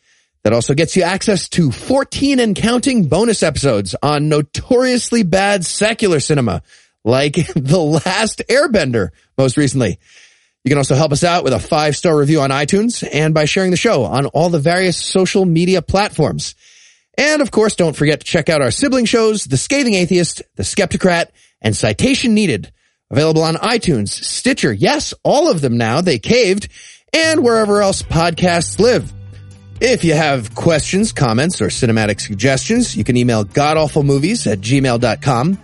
That 0.43 0.53
also 0.53 0.75
gets 0.75 0.95
you 0.95 1.03
access 1.03 1.49
to 1.51 1.73
14 1.73 2.39
and 2.39 2.55
counting 2.55 3.09
bonus 3.09 3.43
episodes 3.43 3.95
on 4.03 4.29
notoriously 4.29 5.23
bad 5.23 5.65
secular 5.65 6.21
cinema, 6.21 6.63
like 7.03 7.35
The 7.55 7.79
Last 7.81 8.43
Airbender 8.51 9.09
most 9.39 9.57
recently. 9.57 9.99
You 10.63 10.69
can 10.69 10.79
also 10.79 10.95
help 10.95 11.13
us 11.13 11.25
out 11.25 11.45
with 11.45 11.55
a 11.55 11.59
five 11.59 11.97
star 11.97 12.15
review 12.15 12.43
on 12.43 12.51
iTunes 12.51 13.07
and 13.11 13.33
by 13.33 13.47
sharing 13.47 13.71
the 13.71 13.79
show 13.79 14.05
on 14.05 14.27
all 14.27 14.51
the 14.51 14.59
various 14.59 14.99
social 14.99 15.47
media 15.47 15.81
platforms. 15.81 16.55
And 17.17 17.43
of 17.43 17.51
course, 17.51 17.77
don't 17.77 17.97
forget 17.97 18.21
to 18.21 18.27
check 18.27 18.49
out 18.49 18.63
our 18.63 18.71
sibling 18.71 19.05
shows, 19.05 19.45
The 19.45 19.57
Scathing 19.57 19.95
Atheist, 19.95 20.43
The 20.57 20.63
Skeptocrat, 20.63 21.29
and 21.61 21.77
Citation 21.77 22.35
Needed. 22.35 22.73
Available 23.11 23.43
on 23.43 23.55
iTunes, 23.55 24.09
Stitcher, 24.09 24.73
yes, 24.73 25.15
all 25.23 25.51
of 25.51 25.61
them 25.61 25.77
now, 25.77 26.01
they 26.01 26.19
caved, 26.19 26.69
and 27.13 27.45
wherever 27.45 27.81
else 27.81 28.03
podcasts 28.03 28.79
live. 28.81 29.13
If 29.81 30.05
you 30.05 30.15
have 30.15 30.55
questions, 30.55 31.13
comments, 31.13 31.61
or 31.61 31.67
cinematic 31.67 32.21
suggestions, 32.21 32.97
you 32.97 33.05
can 33.05 33.17
email 33.17 33.45
godawfulmovies 33.45 34.51
at 34.51 34.61
gmail.com. 34.61 35.59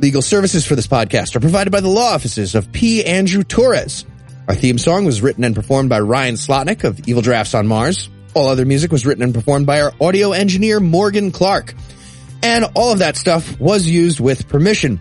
Legal 0.00 0.22
services 0.22 0.66
for 0.66 0.74
this 0.74 0.88
podcast 0.88 1.36
are 1.36 1.40
provided 1.40 1.70
by 1.70 1.80
the 1.80 1.88
law 1.88 2.12
offices 2.12 2.54
of 2.54 2.72
P. 2.72 3.04
Andrew 3.04 3.44
Torres. 3.44 4.04
Our 4.48 4.54
theme 4.54 4.78
song 4.78 5.04
was 5.04 5.22
written 5.22 5.44
and 5.44 5.54
performed 5.54 5.88
by 5.88 6.00
Ryan 6.00 6.34
Slotnick 6.34 6.82
of 6.82 7.06
Evil 7.08 7.22
Drafts 7.22 7.54
on 7.54 7.68
Mars. 7.68 8.10
All 8.34 8.48
other 8.48 8.64
music 8.64 8.90
was 8.90 9.04
written 9.04 9.22
and 9.22 9.34
performed 9.34 9.66
by 9.66 9.82
our 9.82 9.92
audio 10.00 10.32
engineer, 10.32 10.80
Morgan 10.80 11.32
Clark. 11.32 11.74
And 12.42 12.64
all 12.74 12.92
of 12.92 13.00
that 13.00 13.16
stuff 13.16 13.60
was 13.60 13.86
used 13.86 14.20
with 14.20 14.48
permission. 14.48 15.00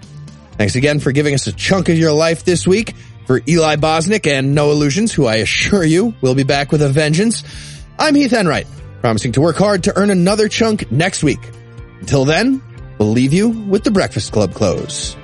Thanks 0.58 0.76
again 0.76 1.00
for 1.00 1.12
giving 1.12 1.34
us 1.34 1.48
a 1.48 1.54
chunk 1.54 1.90
of 1.90 1.98
your 1.98 2.12
life 2.12 2.44
this 2.44 2.68
week. 2.68 2.94
For 3.26 3.42
Eli 3.48 3.78
Bosnick 3.78 4.28
and 4.28 4.54
Noah 4.54 4.74
Lugeons, 4.74 5.14
who 5.14 5.26
I 5.26 5.36
assure 5.36 5.84
you 5.84 6.14
will 6.22 6.36
be 6.36 6.44
back 6.44 6.72
with 6.72 6.82
a 6.82 6.90
vengeance, 6.90 7.44
I'm 7.98 8.16
Heath 8.16 8.34
Enright, 8.34 8.68
promising 9.00 9.32
to 9.34 9.42
work 9.42 9.56
hard 9.56 9.84
to 9.84 9.98
earn 9.98 10.10
another 10.10 10.50
chunk 10.50 10.92
next 10.92 11.24
week. 11.24 11.40
Until 12.02 12.26
then, 12.26 12.62
we'll 12.98 13.12
leave 13.12 13.32
you 13.32 13.50
with 13.50 13.84
the 13.84 13.92
Breakfast 13.92 14.34
Club 14.34 14.54
close. 14.54 15.16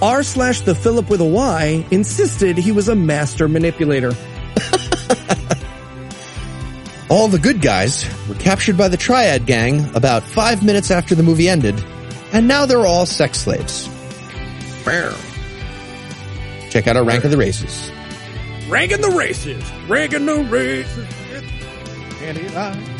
R 0.00 0.22
slash 0.22 0.60
the 0.60 0.74
Philip 0.74 1.10
with 1.10 1.20
a 1.20 1.24
Y 1.24 1.84
insisted 1.90 2.58
he 2.58 2.70
was 2.70 2.88
a 2.88 2.94
master 2.94 3.48
manipulator. 3.48 4.12
All 7.10 7.28
the 7.28 7.38
good 7.38 7.60
guys 7.60 8.08
were 8.28 8.34
captured 8.34 8.76
by 8.76 8.88
the 8.88 8.96
Triad 8.96 9.46
Gang 9.46 9.94
about 9.94 10.22
five 10.22 10.64
minutes 10.64 10.90
after 10.90 11.14
the 11.14 11.22
movie 11.22 11.48
ended, 11.48 11.82
and 12.32 12.48
now 12.48 12.64
they're 12.66 12.86
all 12.86 13.06
sex 13.06 13.40
slaves. 13.40 13.88
Check 16.70 16.86
out 16.86 16.96
our 16.96 17.04
rank 17.04 17.24
of 17.24 17.30
the 17.30 17.36
races. 17.36 17.90
Ranking 18.68 19.00
the 19.00 19.10
races. 19.10 19.62
Ranking 19.88 20.26
the 20.26 20.42
races. 20.44 21.08
And 22.22 22.38
ah. 22.56 22.93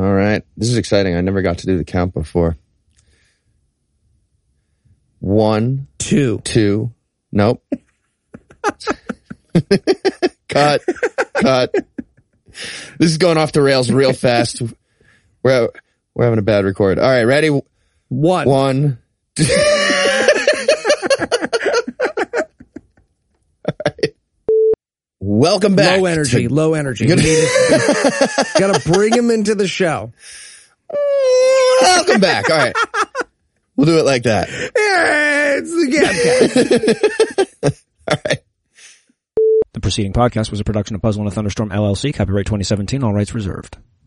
All 0.00 0.14
right. 0.14 0.42
This 0.56 0.70
is 0.70 0.78
exciting. 0.78 1.14
I 1.14 1.20
never 1.20 1.42
got 1.42 1.58
to 1.58 1.66
do 1.66 1.76
the 1.76 1.84
count 1.84 2.14
before. 2.14 2.56
One, 5.18 5.88
Two. 5.98 6.40
two, 6.42 6.94
nope. 7.30 7.62
cut, 10.48 10.80
cut. 11.34 11.74
This 12.98 13.10
is 13.10 13.18
going 13.18 13.36
off 13.36 13.52
the 13.52 13.60
rails 13.60 13.90
real 13.90 14.14
fast. 14.14 14.62
We're, 15.42 15.68
we're 16.14 16.24
having 16.24 16.38
a 16.38 16.42
bad 16.42 16.64
record. 16.64 16.98
All 16.98 17.06
right. 17.06 17.24
Ready? 17.24 17.48
One. 18.08 18.48
One. 18.48 18.98
All 19.38 19.46
right. 23.86 24.14
Welcome 25.20 25.76
back. 25.76 26.00
Low 26.00 26.06
energy, 26.06 26.48
to- 26.48 26.54
low 26.54 26.72
energy. 26.74 27.06
Good- 27.06 27.18
Got 28.58 28.74
to 28.74 28.80
bring 28.92 29.12
him 29.14 29.30
into 29.30 29.54
the 29.54 29.68
show. 29.68 30.12
Mm, 30.90 30.96
welcome 31.82 32.20
back. 32.20 32.48
All 32.50 32.56
right. 32.56 32.74
We'll 33.76 33.86
do 33.86 33.98
it 33.98 34.04
like 34.04 34.22
that. 34.24 34.48
It's 34.50 35.70
the 35.70 35.86
Gabcast. 37.62 37.82
All 38.10 38.16
right. 38.26 38.38
The 39.72 39.80
preceding 39.80 40.12
podcast 40.12 40.50
was 40.50 40.60
a 40.60 40.64
production 40.64 40.96
of 40.96 41.02
Puzzle 41.02 41.22
and 41.22 41.30
a 41.30 41.34
Thunderstorm 41.34 41.68
LLC, 41.70 42.12
copyright 42.14 42.46
2017, 42.46 43.04
all 43.04 43.14
rights 43.14 43.34
reserved. 43.34 43.76